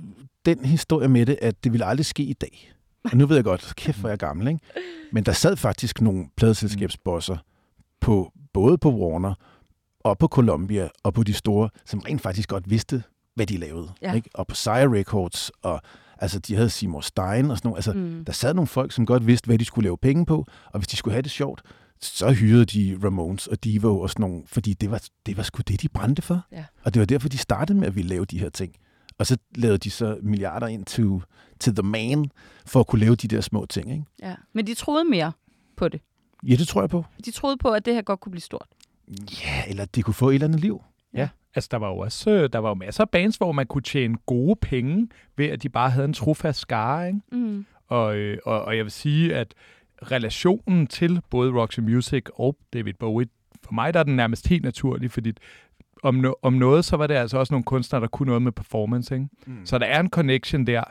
den 0.47 0.65
historie 0.65 1.09
med 1.09 1.27
det, 1.27 1.39
at 1.43 1.65
det 1.65 1.73
ville 1.73 1.85
aldrig 1.87 2.07
ske 2.07 2.23
i 2.23 2.33
dag. 2.33 2.73
Og 3.11 3.17
nu 3.17 3.27
ved 3.27 3.37
jeg 3.37 3.45
godt, 3.45 3.73
kæft 3.77 3.99
hvor 3.99 4.09
jeg 4.09 4.13
er 4.13 4.17
gammel, 4.17 4.49
ikke? 4.49 4.61
Men 5.13 5.25
der 5.25 5.33
sad 5.33 5.57
faktisk 5.57 6.01
nogle 6.01 6.27
pladeselskabsbosser 6.37 7.37
på, 8.01 8.33
både 8.53 8.79
på 8.79 8.91
Warner 8.91 9.35
og 10.01 10.19
på 10.19 10.29
Columbia 10.29 10.89
og 11.03 11.15
på 11.15 11.23
de 11.23 11.33
store, 11.33 11.69
som 11.85 12.01
rent 12.01 12.21
faktisk 12.21 12.49
godt 12.49 12.71
vidste, 12.71 13.03
hvad 13.35 13.47
de 13.47 13.57
lavede. 13.57 13.93
Ja. 14.03 14.13
Ikke? 14.13 14.31
Og 14.35 14.47
på 14.47 14.55
Sire 14.55 14.99
Records, 14.99 15.51
og 15.63 15.81
altså, 16.19 16.39
de 16.39 16.55
havde 16.55 16.71
Seymour 16.71 17.01
Stein 17.01 17.51
og 17.51 17.57
sådan 17.57 17.69
noget. 17.69 17.77
Altså, 17.77 17.93
Mm. 17.93 18.25
Der 18.25 18.33
sad 18.33 18.55
nogle 18.55 18.67
folk, 18.67 18.93
som 18.93 19.07
godt 19.07 19.27
vidste, 19.27 19.47
hvad 19.47 19.59
de 19.59 19.65
skulle 19.65 19.87
lave 19.87 19.99
penge 19.99 20.27
på, 20.27 20.47
og 20.73 20.79
hvis 20.79 20.89
de 20.89 20.97
skulle 20.97 21.13
have 21.13 21.23
det 21.23 21.31
sjovt, 21.31 21.63
så 22.01 22.33
hyrede 22.33 22.65
de 22.65 22.99
Ramones 23.05 23.47
og 23.47 23.65
Devo 23.65 24.01
og 24.01 24.11
sådan 24.11 24.21
nogle, 24.21 24.43
fordi 24.47 24.73
det 24.73 24.91
var, 24.91 25.03
det 25.27 25.37
var 25.37 25.43
sgu 25.43 25.63
det, 25.69 25.83
de 25.83 25.89
brændte 25.89 26.23
for. 26.23 26.47
Ja. 26.53 26.65
Og 26.85 26.95
det 26.95 27.01
var 27.01 27.07
derfor, 27.07 27.29
de 27.29 27.39
startede 27.39 27.79
med 27.79 27.87
at 27.87 27.97
ville 27.97 28.09
lave 28.09 28.25
de 28.25 28.39
her 28.39 28.49
ting. 28.49 28.75
Og 29.19 29.27
så 29.27 29.37
lavede 29.55 29.79
de 29.79 29.91
så 29.91 30.19
milliarder 30.23 30.67
ind 30.67 30.85
til, 30.85 31.21
til 31.61 31.75
The 31.75 31.83
Man, 31.83 32.31
for 32.67 32.81
at 32.81 32.87
kunne 32.87 33.01
lave 33.01 33.17
de 33.17 33.29
der 33.29 33.41
små 33.41 33.67
ting. 33.67 33.91
Ikke? 33.91 34.05
Ja. 34.23 34.35
Men 34.53 34.67
de 34.67 34.75
troede 34.75 35.05
mere 35.05 35.33
på 35.77 35.89
det. 35.89 36.01
Ja, 36.47 36.55
det 36.55 36.69
tror 36.69 36.83
jeg 36.83 36.91
på. 36.91 37.05
De 37.25 37.31
troede 37.31 37.57
på, 37.57 37.69
at 37.69 37.87
det 37.87 37.95
her 37.95 38.03
godt 38.03 38.21
kunne 38.21 38.31
blive 38.31 38.43
stort. 38.43 38.67
Ja, 39.45 39.65
eller 39.69 39.85
de 39.85 40.03
kunne 40.03 40.15
få 40.15 40.31
et 40.31 40.35
eller 40.35 40.47
andet 40.47 40.61
liv. 40.61 40.83
Ja, 41.15 41.29
altså 41.55 41.69
der 41.71 41.77
var 41.77 41.89
jo 41.89 41.99
også 41.99 42.31
øh, 42.31 42.49
der 42.53 42.59
var 42.59 42.69
jo 42.69 42.75
masser 42.75 43.05
af 43.05 43.11
bands, 43.11 43.37
hvor 43.37 43.53
man 43.53 43.67
kunne 43.67 43.83
tjene 43.83 44.17
gode 44.27 44.57
penge 44.57 45.09
ved, 45.37 45.47
at 45.47 45.63
de 45.63 45.69
bare 45.69 45.91
havde 45.91 46.05
en 46.05 46.13
trofast 46.13 46.61
skare, 46.61 47.07
ikke? 47.07 47.21
Mm. 47.33 47.67
Og, 47.89 48.17
øh, 48.17 48.39
og, 48.45 48.63
og 48.63 48.77
jeg 48.77 48.85
vil 48.85 48.93
sige, 48.93 49.35
at 49.35 49.55
relationen 50.03 50.87
til 50.87 51.21
både 51.31 51.53
Roxy 51.53 51.81
Music 51.81 52.25
og 52.35 52.57
David 52.73 52.95
Bowie, 52.95 53.27
for 53.65 53.73
mig 53.73 53.95
der 53.95 54.01
er 54.01 54.05
den 54.05 54.17
nærmest 54.17 54.49
helt 54.49 54.65
naturlig, 54.65 55.11
fordi 55.11 55.33
om, 56.03 56.15
no, 56.15 56.33
om 56.43 56.53
noget, 56.53 56.85
så 56.85 56.97
var 56.97 57.07
det 57.07 57.15
altså 57.15 57.39
også 57.39 57.53
nogle 57.55 57.65
kunstnere, 57.65 58.01
der 58.03 58.09
kunne 58.09 58.27
noget 58.27 58.43
med 58.43 58.53
performance. 58.53 59.15
Ikke? 59.15 59.27
Mm. 59.47 59.67
Så 59.67 59.79
der 59.79 59.87
er 59.87 60.01
en 60.01 60.11
connection 60.11 60.67
der, 60.67 60.83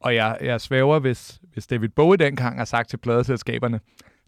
og 0.00 0.14
jeg, 0.14 0.38
jeg 0.40 0.60
svæver, 0.60 0.98
hvis, 0.98 1.40
hvis 1.52 1.66
David 1.66 1.88
Bowie 1.88 2.16
dengang 2.16 2.58
har 2.58 2.64
sagt 2.64 2.88
til 2.90 2.96
pladeselskaberne, 2.96 3.80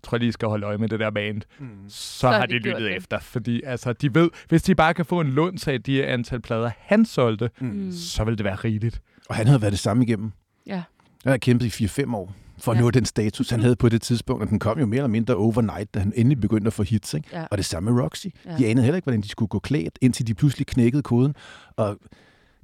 tror 0.02 0.18
lige, 0.18 0.32
skal 0.32 0.48
holde 0.48 0.66
øje 0.66 0.78
med 0.78 0.88
det 0.88 1.00
der 1.00 1.10
band, 1.10 1.42
Mm. 1.58 1.68
så, 1.88 2.18
Så 2.18 2.28
har 2.28 2.46
de, 2.46 2.52
de 2.52 2.58
lyttet 2.58 2.82
det. 2.82 2.96
efter. 2.96 3.18
Fordi 3.18 3.62
altså, 3.64 3.92
de 3.92 4.14
ved, 4.14 4.30
hvis 4.48 4.62
de 4.62 4.74
bare 4.74 4.94
kan 4.94 5.04
få 5.04 5.20
en 5.20 5.26
lund 5.28 5.68
af 5.68 5.82
de 5.82 6.04
antal 6.06 6.40
plader, 6.40 6.70
han 6.78 7.04
solgte, 7.06 7.50
Mm. 7.60 7.92
så 7.92 8.24
vil 8.24 8.38
det 8.38 8.44
være 8.44 8.54
rigeligt. 8.54 9.00
Og 9.28 9.34
han 9.34 9.46
havde 9.46 9.60
været 9.60 9.72
det 9.72 9.80
samme 9.80 10.04
igennem. 10.04 10.32
Ja. 10.66 10.74
Han 10.74 10.82
havde 11.30 11.38
kæmpet 11.38 11.80
i 11.80 11.84
4-5 11.84 12.14
år 12.14 12.32
for 12.58 12.72
at 12.72 12.78
Ja. 12.78 12.82
nå 12.82 12.90
den 12.90 13.04
status, 13.04 13.50
han 13.50 13.60
havde 13.60 13.76
på 13.76 13.88
det 13.88 14.02
tidspunkt. 14.02 14.42
Og 14.42 14.48
den 14.48 14.58
kom 14.58 14.78
jo 14.78 14.86
mere 14.86 14.98
eller 14.98 15.08
mindre 15.08 15.34
overnight, 15.36 15.94
da 15.94 15.98
han 15.98 16.12
endelig 16.16 16.40
begyndte 16.40 16.66
at 16.66 16.72
få 16.72 16.82
hits. 16.82 17.14
Ikke? 17.14 17.28
Ja. 17.32 17.46
Og 17.50 17.58
det 17.58 17.66
samme 17.66 17.92
med 17.92 18.02
Roxy. 18.02 18.26
Ja. 18.46 18.56
De 18.56 18.66
anede 18.66 18.84
heller 18.84 18.96
ikke, 18.96 19.04
hvordan 19.06 19.20
de 19.20 19.28
skulle 19.28 19.48
gå 19.48 19.58
klædt, 19.58 19.98
indtil 20.00 20.26
de 20.26 20.34
pludselig 20.34 20.66
knækkede 20.66 21.02
koden. 21.02 21.34
Og 21.76 21.98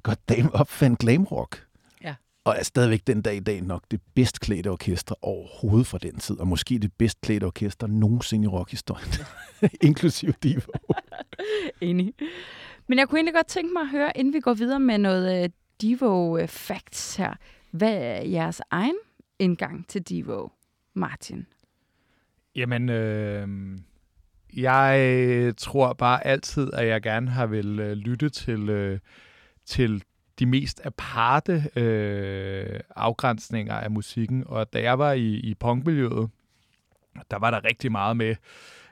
goddamn 0.03 0.49
opfandt 0.53 0.99
glam 0.99 1.23
rock. 1.23 1.65
Ja. 2.03 2.15
Og 2.45 2.55
er 2.59 2.63
stadigvæk 2.63 3.07
den 3.07 3.21
dag 3.21 3.35
i 3.35 3.39
dag 3.39 3.61
nok 3.61 3.83
det 3.91 4.01
bedst 4.15 4.39
klædte 4.39 4.67
orkester 4.67 5.15
overhovedet 5.21 5.87
fra 5.87 5.97
den 5.97 6.15
tid. 6.19 6.39
Og 6.39 6.47
måske 6.47 6.79
det 6.79 6.91
bedst 6.93 7.21
klædte 7.21 7.45
orkester 7.45 7.87
nogensinde 7.87 8.45
i 8.45 8.47
rockhistorien. 8.47 9.13
Inklusive 9.87 10.33
Divo. 10.43 10.71
Enig. 11.81 12.13
Men 12.87 12.99
jeg 12.99 13.07
kunne 13.07 13.19
egentlig 13.19 13.33
godt 13.35 13.47
tænke 13.47 13.73
mig 13.73 13.81
at 13.81 13.89
høre, 13.89 14.17
inden 14.17 14.33
vi 14.33 14.39
går 14.39 14.53
videre 14.53 14.79
med 14.79 14.97
noget 14.97 15.43
uh, 15.45 15.49
Divo 15.81 16.37
uh, 16.41 16.47
facts 16.47 17.15
her. 17.15 17.33
Hvad 17.71 17.93
er 17.93 18.23
jeres 18.23 18.61
egen 18.71 18.95
indgang 19.41 19.87
til 19.87 20.01
Divo, 20.01 20.47
Martin? 20.93 21.45
Jamen, 22.55 22.89
øh, 22.89 23.47
Jeg 24.55 25.53
tror 25.57 25.93
bare 25.93 26.27
altid, 26.27 26.73
at 26.73 26.87
jeg 26.87 27.01
gerne 27.01 27.29
har 27.29 27.45
vil 27.45 27.79
øh, 27.79 27.91
lytte 27.91 28.29
til, 28.29 28.69
øh, 28.69 28.99
til 29.65 30.03
de 30.39 30.45
mest 30.45 30.81
aparte 30.85 31.69
øh, 31.75 32.79
afgrænsninger 32.95 33.73
af 33.75 33.91
musikken. 33.91 34.43
Og 34.47 34.73
da 34.73 34.81
jeg 34.81 34.99
var 34.99 35.11
i, 35.11 35.33
i 35.33 35.53
punkmiljøet, 35.53 36.29
der 37.31 37.39
var 37.39 37.51
der 37.51 37.65
rigtig 37.65 37.91
meget 37.91 38.17
med, 38.17 38.35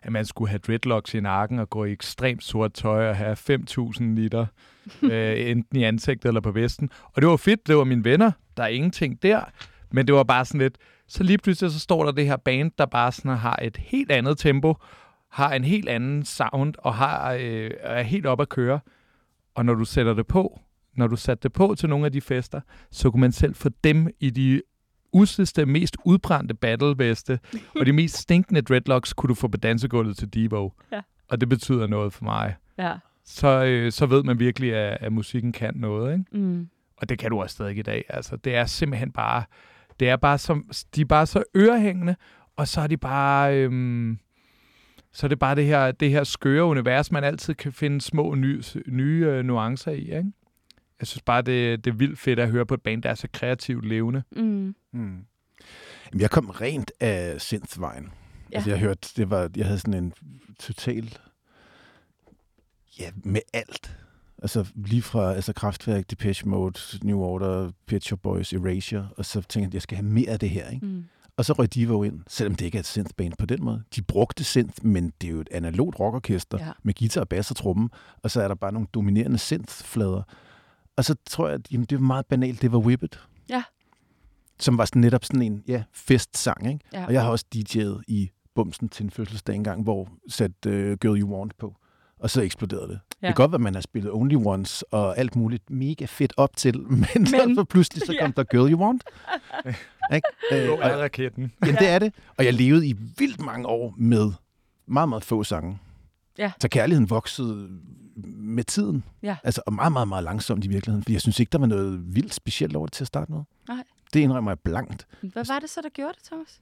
at 0.01 0.11
man 0.11 0.25
skulle 0.25 0.49
have 0.49 0.59
dreadlocks 0.59 1.13
i 1.13 1.19
nakken 1.19 1.59
og 1.59 1.69
gå 1.69 1.85
i 1.85 1.91
ekstremt 1.91 2.43
sort 2.43 2.73
tøj 2.73 3.09
og 3.09 3.15
have 3.15 3.37
5.000 3.49 4.03
liter, 4.03 4.45
øh, 5.11 5.49
enten 5.49 5.79
i 5.79 5.83
ansigtet 5.83 6.27
eller 6.29 6.41
på 6.41 6.51
vesten. 6.51 6.89
Og 7.03 7.21
det 7.21 7.29
var 7.29 7.37
fedt, 7.37 7.67
det 7.67 7.77
var 7.77 7.83
mine 7.83 8.03
venner. 8.03 8.31
Der 8.57 8.63
er 8.63 8.67
ingenting 8.67 9.23
der. 9.23 9.41
Men 9.91 10.07
det 10.07 10.15
var 10.15 10.23
bare 10.23 10.45
sådan 10.45 10.61
lidt, 10.61 10.77
så 11.07 11.23
lige 11.23 11.37
pludselig 11.37 11.71
så 11.71 11.79
står 11.79 12.05
der 12.05 12.11
det 12.11 12.25
her 12.25 12.37
band, 12.37 12.71
der 12.77 12.85
bare 12.85 13.11
sådan 13.11 13.37
har 13.37 13.59
et 13.61 13.77
helt 13.77 14.11
andet 14.11 14.37
tempo, 14.37 14.75
har 15.29 15.53
en 15.53 15.63
helt 15.63 15.89
anden 15.89 16.25
sound 16.25 16.73
og 16.77 16.95
har, 16.95 17.33
øh, 17.33 17.71
er 17.79 18.01
helt 18.01 18.25
op 18.25 18.41
at 18.41 18.49
køre. 18.49 18.79
Og 19.55 19.65
når 19.65 19.73
du 19.73 19.85
sætter 19.85 20.13
det 20.13 20.27
på, 20.27 20.59
når 20.93 21.07
du 21.07 21.15
satte 21.15 21.43
det 21.43 21.53
på 21.53 21.75
til 21.77 21.89
nogle 21.89 22.05
af 22.05 22.11
de 22.11 22.21
fester, 22.21 22.61
så 22.91 23.11
kunne 23.11 23.21
man 23.21 23.31
selv 23.31 23.55
få 23.55 23.69
dem 23.83 24.07
i 24.19 24.29
de 24.29 24.61
usligste, 25.13 25.65
mest 25.65 25.97
udbrændte 26.05 26.53
battleveste 26.53 27.39
og 27.79 27.85
de 27.85 27.93
mest 27.93 28.17
stinkende 28.17 28.61
dreadlocks 28.61 29.13
kunne 29.13 29.27
du 29.27 29.33
få 29.33 29.47
på 29.47 29.57
dansegulvet 29.57 30.17
til 30.17 30.33
Devo. 30.33 30.69
Ja. 30.91 31.01
Og 31.29 31.41
det 31.41 31.49
betyder 31.49 31.87
noget 31.87 32.13
for 32.13 32.23
mig. 32.23 32.55
Ja. 32.77 32.93
Så, 33.25 33.63
øh, 33.65 33.91
så 33.91 34.05
ved 34.05 34.23
man 34.23 34.39
virkelig, 34.39 34.75
at, 34.75 34.97
at 35.01 35.13
musikken 35.13 35.51
kan 35.51 35.73
noget. 35.75 36.13
Ikke? 36.13 36.25
Mm. 36.31 36.69
Og 36.97 37.09
det 37.09 37.19
kan 37.19 37.29
du 37.29 37.41
også 37.41 37.53
stadig 37.53 37.77
i 37.77 37.81
dag. 37.81 38.05
Altså, 38.09 38.35
det 38.35 38.55
er 38.55 38.65
simpelthen 38.65 39.11
bare, 39.11 39.43
det 39.99 40.09
er 40.09 40.15
bare 40.15 40.37
som, 40.37 40.69
de 40.95 41.01
er 41.01 41.05
bare 41.05 41.25
så 41.25 41.43
ørehængende, 41.55 42.15
og 42.55 42.67
så 42.67 42.81
er 42.81 42.87
de 42.87 42.97
bare, 42.97 43.57
øhm, 43.57 44.19
så 45.11 45.25
er 45.25 45.27
det 45.27 45.39
bare 45.39 45.55
det 45.55 45.65
her, 45.65 45.91
det 45.91 46.09
her 46.09 46.23
skøre 46.23 46.63
univers, 46.63 47.11
man 47.11 47.23
altid 47.23 47.53
kan 47.53 47.73
finde 47.73 48.01
små 48.01 48.35
nye, 48.35 48.63
nye 48.87 49.25
øh, 49.25 49.43
nuancer 49.45 49.91
i. 49.91 50.01
Ikke? 50.01 50.31
Jeg 50.99 51.07
synes 51.07 51.21
bare, 51.21 51.41
det, 51.41 51.85
det 51.85 51.91
er 51.91 51.95
vildt 51.95 52.19
fedt 52.19 52.39
at 52.39 52.49
høre 52.49 52.65
på 52.65 52.73
et 52.73 52.81
band, 52.81 53.03
der 53.03 53.09
er 53.09 53.15
så 53.15 53.27
kreativt 53.33 53.85
levende. 53.85 54.23
Mm. 54.31 54.75
Mm. 54.93 55.25
Jamen, 56.11 56.21
jeg 56.21 56.31
kom 56.31 56.49
rent 56.49 56.91
af 56.99 57.41
synthvejen. 57.41 58.11
Ja. 58.51 58.55
Altså, 58.55 58.69
jeg 58.69 58.79
hørte, 58.79 59.09
det 59.17 59.29
var, 59.29 59.49
jeg 59.55 59.65
havde 59.65 59.79
sådan 59.79 60.03
en 60.03 60.13
total, 60.59 61.17
ja, 62.99 63.11
med 63.23 63.41
alt. 63.53 63.97
Altså, 64.41 64.65
lige 64.75 65.01
fra 65.01 65.33
altså, 65.33 65.53
Kraftværk, 65.53 66.09
Depeche 66.11 66.49
Mode, 66.49 66.79
New 67.03 67.19
Order, 67.19 67.71
Pet 67.87 68.03
Shop 68.03 68.19
Boys, 68.21 68.53
Erasure, 68.53 69.07
og 69.17 69.25
så 69.25 69.41
tænkte 69.41 69.59
jeg, 69.59 69.67
at 69.67 69.73
jeg 69.73 69.81
skal 69.81 69.95
have 69.97 70.05
mere 70.07 70.29
af 70.29 70.39
det 70.39 70.49
her, 70.49 70.69
ikke? 70.69 70.85
Mm. 70.85 71.03
Og 71.37 71.45
så 71.45 71.53
røg 71.53 71.73
Devo 71.75 72.03
ind, 72.03 72.19
selvom 72.27 72.55
det 72.55 72.65
ikke 72.65 72.75
er 72.75 72.79
et 72.79 72.85
synthband 72.85 73.33
på 73.39 73.45
den 73.45 73.63
måde. 73.63 73.83
De 73.95 74.01
brugte 74.01 74.43
synth, 74.43 74.85
men 74.85 75.13
det 75.21 75.27
er 75.27 75.31
jo 75.31 75.41
et 75.41 75.49
analogt 75.51 75.99
rockorkester 75.99 76.57
Ja. 76.65 76.71
med 76.83 76.93
guitar, 76.93 77.23
bass 77.23 77.51
og 77.51 77.57
tromme, 77.57 77.89
og 78.23 78.31
så 78.31 78.41
er 78.41 78.47
der 78.47 78.55
bare 78.55 78.71
nogle 78.71 78.87
dominerende 78.93 79.37
synthflader. 79.37 80.23
Og 80.95 81.05
så 81.05 81.15
tror 81.29 81.47
jeg, 81.47 81.55
at 81.55 81.71
jamen, 81.71 81.85
det 81.85 81.97
var 81.99 82.05
meget 82.05 82.25
banalt, 82.25 82.61
det 82.61 82.71
var 82.71 82.77
Whippet. 82.79 83.19
Ja. 83.49 83.63
Som 84.59 84.77
var 84.77 84.85
sådan 84.85 85.01
netop 85.01 85.25
sådan 85.25 85.41
en 85.41 85.63
ja, 85.67 85.83
festsang, 85.93 86.67
ikke? 86.67 86.79
Ja. 86.93 87.05
Og 87.05 87.13
jeg 87.13 87.21
har 87.23 87.29
også 87.29 87.45
DJ'et 87.55 88.01
i 88.07 88.29
Bumsen 88.55 88.89
til 88.89 89.03
en 89.03 89.09
fødselsdag 89.09 89.55
engang, 89.55 89.83
hvor 89.83 90.09
sat 90.29 90.51
uh, 90.67 90.71
Girl 90.73 91.21
You 91.21 91.37
Want 91.37 91.57
på. 91.57 91.75
Og 92.19 92.29
så 92.29 92.41
eksploderede 92.41 92.87
det. 92.87 92.99
Ja. 93.21 93.27
Det 93.27 93.35
kan 93.35 93.43
godt 93.43 93.51
være, 93.51 93.57
at 93.57 93.61
man 93.61 93.73
har 93.73 93.81
spillet 93.81 94.11
Only 94.11 94.35
Ones 94.35 94.81
og 94.81 95.17
alt 95.17 95.35
muligt 95.35 95.69
mega 95.69 96.05
fedt 96.05 96.33
op 96.37 96.55
til, 96.55 96.81
men, 96.81 97.07
men 97.15 97.27
så 97.27 97.51
for 97.55 97.63
pludselig 97.63 98.01
så 98.05 98.15
kom 98.19 98.33
ja. 98.37 98.41
der 98.41 98.43
Girl 98.43 98.71
You 98.71 98.79
Want. 98.79 99.03
ikke? 100.15 100.27
Øh, 100.51 100.71
og, 100.71 100.79
er 100.81 100.97
raketten? 100.97 101.51
jamen, 101.65 101.75
det 101.75 101.89
er 101.89 101.99
det. 101.99 102.13
Og 102.37 102.45
jeg 102.45 102.53
levede 102.53 102.87
i 102.87 102.95
vildt 103.17 103.41
mange 103.41 103.67
år 103.67 103.93
med 103.97 104.31
meget, 104.87 105.09
meget 105.09 105.23
få 105.23 105.43
sange. 105.43 105.79
Ja. 106.37 106.51
Så 106.61 106.69
kærligheden 106.69 107.09
voksede 107.09 107.69
med 108.25 108.63
tiden. 108.63 109.03
Ja. 109.23 109.37
Altså, 109.43 109.61
og 109.65 109.73
meget, 109.73 109.91
meget, 109.91 110.07
meget 110.07 110.23
langsomt 110.23 110.65
i 110.65 110.67
virkeligheden. 110.67 111.03
Fordi 111.03 111.13
jeg 111.13 111.21
synes 111.21 111.39
ikke, 111.39 111.49
der 111.49 111.57
var 111.57 111.67
noget 111.67 112.15
vildt 112.15 112.33
specielt 112.33 112.75
over 112.75 112.85
det 112.85 112.93
til 112.93 113.03
at 113.03 113.07
starte 113.07 113.31
med. 113.31 113.41
Nej. 113.67 113.83
Det 114.13 114.19
indrømmer 114.19 114.51
jeg 114.51 114.59
blankt. 114.59 115.07
Hvad 115.21 115.45
var 115.47 115.59
det 115.59 115.69
så, 115.69 115.81
der 115.81 115.89
gjorde 115.89 116.13
det, 116.13 116.23
Thomas? 116.23 116.61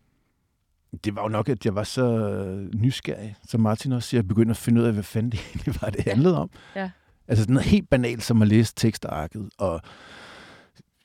Det 1.04 1.16
var 1.16 1.22
jo 1.22 1.28
nok, 1.28 1.50
at 1.50 1.66
jeg 1.66 1.76
var 1.76 1.84
så 1.84 2.70
nysgerrig, 2.76 3.36
som 3.48 3.62
Martin 3.62 3.92
også 3.92 4.10
siger, 4.10 4.22
jeg 4.22 4.28
begyndte 4.28 4.52
at 4.52 4.58
finde 4.58 4.82
ud 4.82 4.86
af, 4.86 4.94
hvad 4.94 5.04
fanden 5.04 5.32
det 5.32 5.40
egentlig 5.56 5.76
var, 5.82 5.90
det 5.90 6.04
handlede 6.04 6.38
om. 6.38 6.50
Ja. 6.76 6.90
Altså 7.28 7.44
sådan 7.44 7.54
noget 7.54 7.70
helt 7.70 7.90
banalt, 7.90 8.24
som 8.24 8.42
at 8.42 8.48
læse 8.48 8.74
tekstarket 8.76 9.50
og 9.58 9.82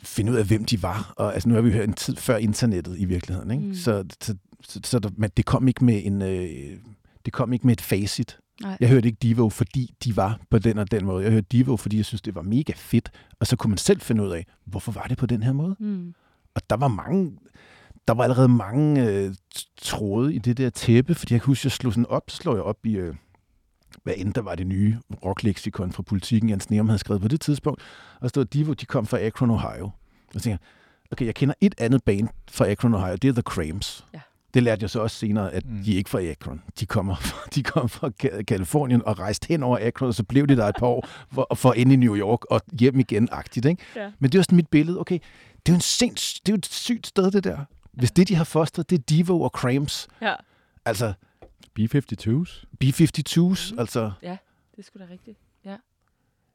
finde 0.02 0.32
ud 0.32 0.36
af, 0.36 0.44
hvem 0.44 0.64
de 0.64 0.82
var. 0.82 1.12
Og 1.16 1.34
altså, 1.34 1.48
nu 1.48 1.54
har 1.54 1.62
vi 1.62 1.68
jo 1.68 1.74
hørt 1.74 1.88
en 1.88 1.94
tid 1.94 2.16
før 2.16 2.36
internettet 2.36 2.98
i 2.98 3.04
virkeligheden. 3.04 3.50
Ikke? 3.50 3.64
Mm. 3.64 3.74
Så, 3.74 4.04
så, 4.20 4.34
så, 4.68 4.80
så 4.84 4.98
der, 4.98 5.10
men 5.16 5.30
det 5.36 5.44
kom 5.44 5.68
ikke 5.68 5.84
med 5.84 6.02
en... 6.04 6.22
Øh, 6.22 6.78
det 7.24 7.32
kom 7.32 7.52
ikke 7.52 7.66
med 7.66 7.72
et 7.72 7.80
facit. 7.80 8.38
Nej. 8.62 8.76
Jeg 8.80 8.88
hørte 8.88 9.08
ikke 9.08 9.18
Divo, 9.22 9.48
fordi 9.48 9.94
de 10.04 10.16
var 10.16 10.40
på 10.50 10.58
den 10.58 10.78
og 10.78 10.90
den 10.90 11.04
måde. 11.04 11.24
Jeg 11.24 11.32
hørte 11.32 11.46
Divo, 11.52 11.76
fordi 11.76 11.96
jeg 11.96 12.04
synes, 12.04 12.22
det 12.22 12.34
var 12.34 12.42
mega 12.42 12.72
fedt. 12.76 13.10
Og 13.40 13.46
så 13.46 13.56
kunne 13.56 13.68
man 13.68 13.78
selv 13.78 14.00
finde 14.00 14.24
ud 14.24 14.30
af, 14.30 14.46
hvorfor 14.64 14.92
var 14.92 15.02
det 15.02 15.18
på 15.18 15.26
den 15.26 15.42
her 15.42 15.52
måde? 15.52 15.76
Mm. 15.78 16.14
Og 16.54 16.62
der 16.70 16.76
var 16.76 16.88
mange, 16.88 17.32
der 18.08 18.14
var 18.14 18.22
allerede 18.24 18.48
mange 18.48 19.06
øh, 19.08 19.34
tråde 19.82 20.34
i 20.34 20.38
det 20.38 20.56
der 20.56 20.70
tæppe, 20.70 21.14
fordi 21.14 21.34
jeg 21.34 21.40
kan 21.40 21.46
huske, 21.46 21.66
jeg 21.66 21.72
slog 21.72 21.92
sådan 21.92 22.06
op, 22.06 22.22
slår 22.30 22.54
jeg 22.54 22.62
op 22.62 22.86
i, 22.86 22.92
øh, 22.96 23.14
hvad 24.02 24.14
end 24.16 24.34
der 24.34 24.40
var 24.42 24.54
det 24.54 24.66
nye 24.66 24.98
rockleksikon 25.24 25.92
fra 25.92 26.02
politikken, 26.02 26.50
Jens 26.50 26.70
Neum 26.70 26.88
havde 26.88 26.98
skrevet 26.98 27.22
på 27.22 27.28
det 27.28 27.40
tidspunkt, 27.40 27.80
og 28.14 28.20
der 28.22 28.28
stod, 28.28 28.44
at 28.44 28.52
Divo, 28.52 28.72
de 28.72 28.86
kom 28.86 29.06
fra 29.06 29.18
Akron, 29.26 29.50
Ohio. 29.50 29.84
Og 29.84 29.92
så 30.32 30.40
tænkte 30.40 30.50
jeg, 30.50 30.58
okay, 31.12 31.26
jeg 31.26 31.34
kender 31.34 31.54
et 31.60 31.74
andet 31.78 32.04
band 32.04 32.28
fra 32.50 32.70
Akron, 32.70 32.94
Ohio, 32.94 33.16
det 33.16 33.28
er 33.28 33.32
The 33.32 33.42
Cramps. 33.42 34.06
Ja. 34.14 34.20
Det 34.54 34.62
lærte 34.62 34.82
jeg 34.82 34.90
så 34.90 35.00
også 35.00 35.16
senere, 35.16 35.52
at 35.52 35.66
Mm. 35.66 35.82
de 35.84 35.92
er 35.92 35.96
ikke 35.96 36.10
fra 36.10 36.20
Akron. 36.22 36.62
De 36.80 36.86
kommer 36.86 37.14
fra, 37.16 37.38
de 37.54 37.62
kom 37.62 37.88
fra 37.88 38.10
Ka- 38.24 38.42
Kalifornien 38.42 39.02
og 39.04 39.18
rejste 39.18 39.46
hen 39.48 39.62
over 39.62 39.78
Akron, 39.86 40.08
og 40.08 40.14
så 40.14 40.22
blev 40.24 40.46
de 40.46 40.56
der 40.56 40.66
et 40.66 40.74
par 40.78 40.86
år 40.86 41.08
for, 41.32 41.46
for 41.54 41.72
ind 41.72 41.92
i 41.92 41.96
New 41.96 42.16
York 42.16 42.44
og 42.44 42.60
hjem 42.80 43.00
igen-agtigt. 43.00 43.66
Ikke? 43.66 43.82
Ja. 43.96 44.10
Men 44.18 44.32
det 44.32 44.38
er 44.38 44.42
sådan 44.42 44.56
mit 44.56 44.68
billede. 44.68 45.00
Okay, 45.00 45.18
det 45.66 45.68
er 45.68 45.72
jo, 45.72 45.74
en 45.74 45.80
sinds, 45.80 46.40
det 46.40 46.52
er 46.52 46.54
jo 46.54 46.58
et 46.58 46.66
sygt 46.66 47.06
sted, 47.06 47.30
det 47.30 47.44
der. 47.44 47.58
Hvis 47.92 48.10
det, 48.10 48.28
de 48.28 48.34
har 48.34 48.44
fostret, 48.44 48.90
det 48.90 48.98
er 48.98 49.02
Divo 49.02 49.40
og 49.40 49.50
Cramps. 49.50 50.08
Ja, 50.22 50.34
Altså 50.84 51.12
B-52's. 51.78 52.64
B-52's. 52.80 53.70
Mhm. 53.72 53.78
Altså, 53.78 54.12
det 54.22 54.78
er 54.78 54.82
sgu 54.82 54.98
da 54.98 55.04
rigtigt. 55.10 55.38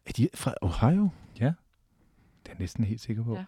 er 0.06 0.12
de 0.17 0.30
fra 0.34 0.54
Ohio? 0.62 1.10
Det 1.39 1.45
er 1.45 1.54
jeg 2.47 2.56
næsten 2.60 2.84
helt 2.84 3.02
sikker 3.02 3.23
på. 3.23 3.36
Ja. 3.36 3.43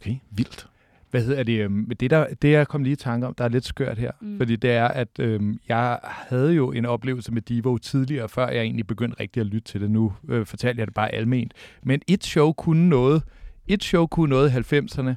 Okay, 0.00 0.16
vildt. 0.30 0.68
Hvad 1.10 1.24
hedder 1.24 1.42
det? 1.42 1.58
øhm, 1.60 1.90
Det, 2.00 2.10
der, 2.10 2.34
det 2.42 2.50
jeg 2.52 2.68
kom 2.68 2.82
lige 2.82 2.92
i 2.92 2.96
tanke 2.96 3.26
om, 3.26 3.34
der 3.34 3.44
er 3.44 3.48
lidt 3.48 3.64
skørt 3.64 3.98
her. 3.98 4.12
Mm. 4.20 4.26
Mm. 4.28 4.38
Fordi 4.38 4.56
det 4.56 4.70
er, 4.70 4.88
at 4.88 5.08
øhm, 5.18 5.60
jeg 5.68 5.98
havde 6.02 6.52
jo 6.52 6.72
en 6.72 6.86
oplevelse 6.86 7.32
med 7.32 7.42
Divo 7.42 7.78
tidligere, 7.78 8.28
før 8.28 8.48
jeg 8.48 8.62
egentlig 8.62 8.86
begyndte 8.86 9.20
rigtig 9.20 9.40
at 9.40 9.46
lytte 9.46 9.72
til 9.72 9.80
det. 9.80 9.90
Nu 9.90 10.12
øh, 10.28 10.46
fortalte 10.46 10.78
jeg 10.80 10.86
det 10.86 10.94
bare 10.94 11.14
alment. 11.14 11.54
Men 11.82 12.02
et 12.06 12.24
show 12.24 12.52
kunne 12.52 12.88
noget. 12.88 13.22
Et 13.66 13.84
show 13.84 14.06
kunne 14.06 14.30
noget 14.30 14.72
i 14.72 14.76
90'erne, 14.76 15.14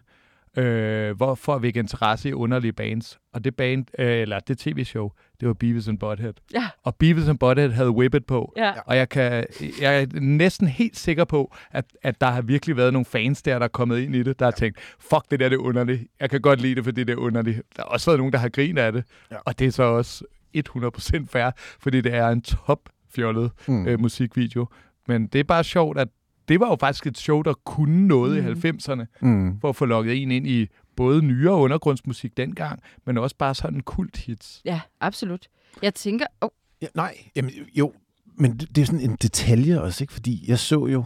øh, 0.58 1.18
hvor 1.18 1.36
for 1.36 1.56
at 1.56 1.62
vække 1.62 1.80
interesse 1.80 2.30
i 2.30 2.34
underlige 2.34 2.74
bands. 2.74 3.20
Og 3.34 3.44
det 3.44 3.56
band, 3.56 3.86
øh, 4.00 4.08
eller 4.22 4.40
det 4.40 4.58
tv-show, 4.58 5.10
det 5.40 5.48
var 5.48 5.54
Beavis 5.54 5.88
and 5.88 6.00
Butthead. 6.00 6.34
Ja. 6.54 6.68
Og 6.84 6.96
Beavis 6.96 7.28
and 7.28 7.40
Butthead 7.40 7.70
havde 7.70 7.92
Whippet 7.92 8.26
på. 8.26 8.54
Ja. 8.58 8.72
Og 8.86 8.98
jeg, 8.98 9.10
kan, 9.10 9.46
jeg 9.82 10.02
er 10.02 10.06
næsten 10.20 10.68
helt 10.68 10.98
sikker 10.98 11.26
på, 11.26 11.56
at, 11.72 11.86
at 12.04 12.22
der 12.22 12.28
har 12.28 12.42
virkelig 12.42 12.78
været 12.78 12.94
nogle 12.94 13.06
fans 13.06 13.42
der, 13.42 13.60
der 13.60 13.64
er 13.66 13.70
kommet 13.70 14.00
ind 14.00 14.16
i 14.16 14.24
det, 14.24 14.40
der 14.40 14.46
har 14.46 14.52
tænkt, 14.52 14.80
fuck 15.00 15.32
det 15.32 15.40
der, 15.40 15.50
det 15.50 15.56
er 15.56 15.60
underligt. 15.62 16.04
Jeg 16.20 16.30
kan 16.30 16.42
godt 16.42 16.62
lide 16.62 16.76
det, 16.76 16.84
fordi 16.84 17.04
det 17.04 17.14
er 17.14 17.18
underligt. 17.18 17.62
Der 17.76 17.82
har 17.84 17.90
også 17.90 18.10
været 18.10 18.18
nogen, 18.20 18.34
der 18.34 18.40
har 18.40 18.50
grinet 18.50 18.82
af 18.82 18.92
det. 18.92 19.04
Ja. 19.32 19.36
Og 19.46 19.60
det 19.60 19.68
er 19.68 19.72
så 19.72 19.84
også 19.84 20.24
100% 20.58 21.26
fair, 21.30 21.52
fordi 21.80 22.02
det 22.02 22.14
er 22.14 22.28
en 22.28 22.42
top 22.42 22.80
fjollet 23.16 23.52
Mm. 23.68 23.88
øh, 23.88 24.00
musikvideo. 24.00 24.68
Men 25.08 25.28
det 25.28 25.40
er 25.40 25.44
bare 25.44 25.64
sjovt, 25.64 26.00
at 26.00 26.08
det 26.48 26.60
var 26.60 26.68
jo 26.70 26.78
faktisk 26.80 27.08
et 27.08 27.18
show, 27.18 27.42
der 27.42 27.54
kunne 27.54 28.08
noget 28.08 28.44
Mm. 28.44 28.50
i 28.50 28.52
90'erne, 28.70 29.06
Mm. 29.22 29.60
for 29.62 29.70
at 29.70 29.76
få 29.76 29.86
lukket 29.86 30.22
en 30.22 30.32
ind 30.32 30.48
i 30.48 30.68
både 30.96 31.22
nyere 31.22 31.54
undergrundsmusik 31.56 32.38
dengang, 32.38 32.80
men 33.06 33.18
også 33.18 33.36
bare 33.36 33.56
sådan 33.56 33.80
kult 33.80 34.18
hits. 34.18 34.62
Ja, 34.66 34.82
absolut. 35.02 35.48
Jeg 35.82 35.94
tænker... 35.94 36.26
Oh, 36.42 36.50
Ja, 36.82 36.88
nej, 36.96 37.18
jamen, 37.36 37.52
jo, 37.76 37.94
men 38.36 38.58
det, 38.58 38.76
det 38.76 38.82
er 38.82 38.86
sådan 38.86 39.00
en 39.02 39.16
detalje 39.22 39.82
også, 39.82 40.04
ikke? 40.04 40.14
Fordi 40.14 40.46
jeg 40.48 40.60
så 40.60 40.86
jo 40.88 41.04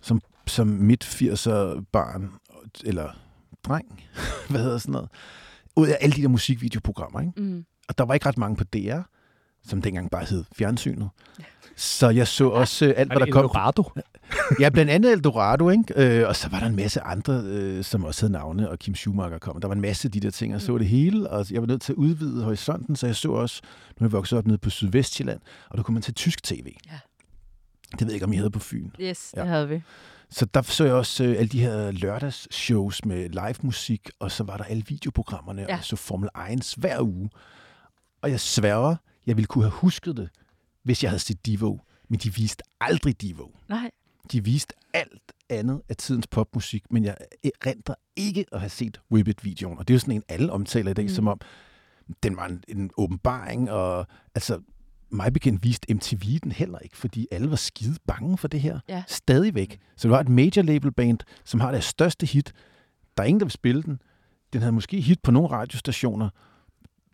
som, 0.00 0.20
som 0.46 0.66
midt 0.66 1.04
80'er 1.04 1.84
barn, 1.92 2.30
eller 2.84 3.08
dreng, 3.64 4.02
hvad 4.50 4.60
hedder 4.62 4.78
sådan 4.78 4.92
noget, 4.92 5.08
ud 5.76 5.88
af 5.88 5.96
alle 6.00 6.16
de 6.16 6.22
der 6.22 6.28
musikvideoprogrammer, 6.28 7.20
ikke? 7.20 7.32
mm. 7.36 7.64
Og 7.88 7.98
der 7.98 8.04
var 8.04 8.14
ikke 8.14 8.26
ret 8.26 8.38
mange 8.38 8.56
på 8.56 8.64
DR, 8.64 9.00
som 9.62 9.82
dengang 9.82 10.10
bare 10.10 10.24
hed 10.24 10.44
fjernsynet. 10.56 11.08
Så 11.80 12.08
jeg 12.08 12.28
så 12.28 12.48
også 12.48 12.86
øh, 12.86 12.94
alt, 12.96 13.12
hvad 13.12 13.20
der 13.26 13.32
kom. 13.32 13.40
Eldorado? 13.44 13.90
Ja, 14.60 14.68
blandt 14.68 14.90
andet 14.90 15.12
Eldorado, 15.12 15.68
ikke? 15.70 16.18
Øh, 16.20 16.28
og 16.28 16.36
så 16.36 16.48
var 16.48 16.60
der 16.60 16.66
en 16.66 16.76
masse 16.76 17.00
andre, 17.00 17.42
øh, 17.44 17.84
som 17.84 18.04
også 18.04 18.22
havde 18.22 18.32
navne, 18.32 18.70
og 18.70 18.78
Kim 18.78 18.94
Schumacher 18.94 19.38
kom. 19.38 19.60
Der 19.60 19.68
var 19.68 19.74
en 19.74 19.80
masse 19.80 20.08
af 20.08 20.12
de 20.12 20.20
der 20.20 20.30
ting, 20.30 20.52
jeg 20.52 20.60
så 20.60 20.78
det 20.78 20.86
hele, 20.86 21.30
og 21.30 21.46
jeg 21.50 21.60
var 21.60 21.66
nødt 21.66 21.82
til 21.82 21.92
at 21.92 21.96
udvide 21.96 22.44
horisonten, 22.44 22.96
så 22.96 23.06
jeg 23.06 23.16
så 23.16 23.30
også, 23.32 23.60
nu 24.00 24.04
er 24.04 24.08
jeg 24.08 24.12
vokset 24.12 24.38
op 24.38 24.46
nede 24.46 24.58
på 24.58 24.70
Sydvestjylland, 24.70 25.40
og 25.70 25.76
der 25.76 25.82
kunne 25.82 25.92
man 25.92 26.02
til 26.02 26.14
tysk 26.14 26.42
tv. 26.42 26.66
Ja. 26.90 26.98
Det 27.92 28.00
ved 28.00 28.06
jeg 28.06 28.14
ikke, 28.14 28.26
om 28.26 28.32
I 28.32 28.36
havde 28.36 28.50
på 28.50 28.58
Fyn. 28.58 28.90
Yes, 29.00 29.32
Ja. 29.36 29.40
det 29.40 29.48
havde 29.48 29.68
vi. 29.68 29.82
Så 30.30 30.46
der 30.54 30.62
så 30.62 30.84
jeg 30.84 30.94
også 30.94 31.24
øh, 31.24 31.30
alle 31.38 31.48
de 31.48 31.60
her 31.60 31.90
lørdagsshows 31.90 33.04
med 33.04 33.28
live 33.28 33.54
musik, 33.62 34.10
og 34.18 34.30
så 34.30 34.44
var 34.44 34.56
der 34.56 34.64
alle 34.64 34.82
videoprogrammerne, 34.88 35.62
Ja. 35.62 35.66
ja. 35.68 35.76
og 35.78 35.84
så 35.84 35.96
Formel 35.96 36.28
1 36.52 36.74
hver 36.76 37.00
uge. 37.00 37.30
Og 38.22 38.30
jeg 38.30 38.40
sværger, 38.40 38.96
jeg 39.26 39.36
ville 39.36 39.46
kunne 39.46 39.64
have 39.64 39.72
husket 39.72 40.16
det, 40.16 40.28
hvis 40.82 41.02
jeg 41.02 41.10
havde 41.10 41.22
set 41.22 41.46
Divo. 41.46 41.78
Men 42.08 42.18
de 42.18 42.34
viste 42.34 42.64
aldrig 42.80 43.20
Divo. 43.20 43.46
Nej. 43.68 43.90
De 44.32 44.44
viste 44.44 44.74
alt 44.94 45.32
andet 45.48 45.82
af 45.88 45.96
tidens 45.96 46.26
popmusik, 46.26 46.84
men 46.90 47.04
jeg 47.04 47.16
renter 47.66 47.94
ikke 48.16 48.44
at 48.52 48.60
have 48.60 48.70
set 48.70 49.00
Whippet-videoen. 49.10 49.78
Og 49.78 49.88
det 49.88 49.94
er 49.94 49.96
jo 49.96 50.00
sådan 50.00 50.14
en, 50.14 50.22
alle 50.28 50.52
omtaler 50.52 50.90
i 50.90 50.94
dag, 50.94 51.04
mm. 51.04 51.08
som 51.08 51.28
om 51.28 51.40
den 52.22 52.36
var 52.36 52.46
en, 52.46 52.64
en 52.68 52.90
åbenbaring, 52.96 53.70
og 53.70 54.06
altså 54.34 54.60
mig 55.10 55.32
bekendt 55.32 55.64
viste 55.64 55.94
MTV 55.94 56.38
den 56.38 56.52
heller 56.52 56.78
ikke, 56.78 56.96
fordi 56.96 57.26
alle 57.30 57.50
var 57.50 57.56
skide 57.56 57.96
bange 58.06 58.38
for 58.38 58.48
det 58.48 58.60
her. 58.60 58.80
Ja. 58.88 59.02
Stadigvæk. 59.06 59.80
Så 59.96 60.08
det 60.08 60.12
var 60.12 60.20
et 60.20 60.28
major 60.28 60.62
label 60.62 60.92
band, 60.92 61.18
som 61.44 61.60
har 61.60 61.70
deres 61.70 61.84
største 61.84 62.26
hit. 62.26 62.52
Der 63.16 63.22
er 63.22 63.26
ingen, 63.26 63.40
der 63.40 63.46
vil 63.46 63.52
spille 63.52 63.82
den. 63.82 64.02
Den 64.52 64.60
havde 64.60 64.72
måske 64.72 65.00
hit 65.00 65.20
på 65.22 65.30
nogle 65.30 65.48
radiostationer. 65.48 66.28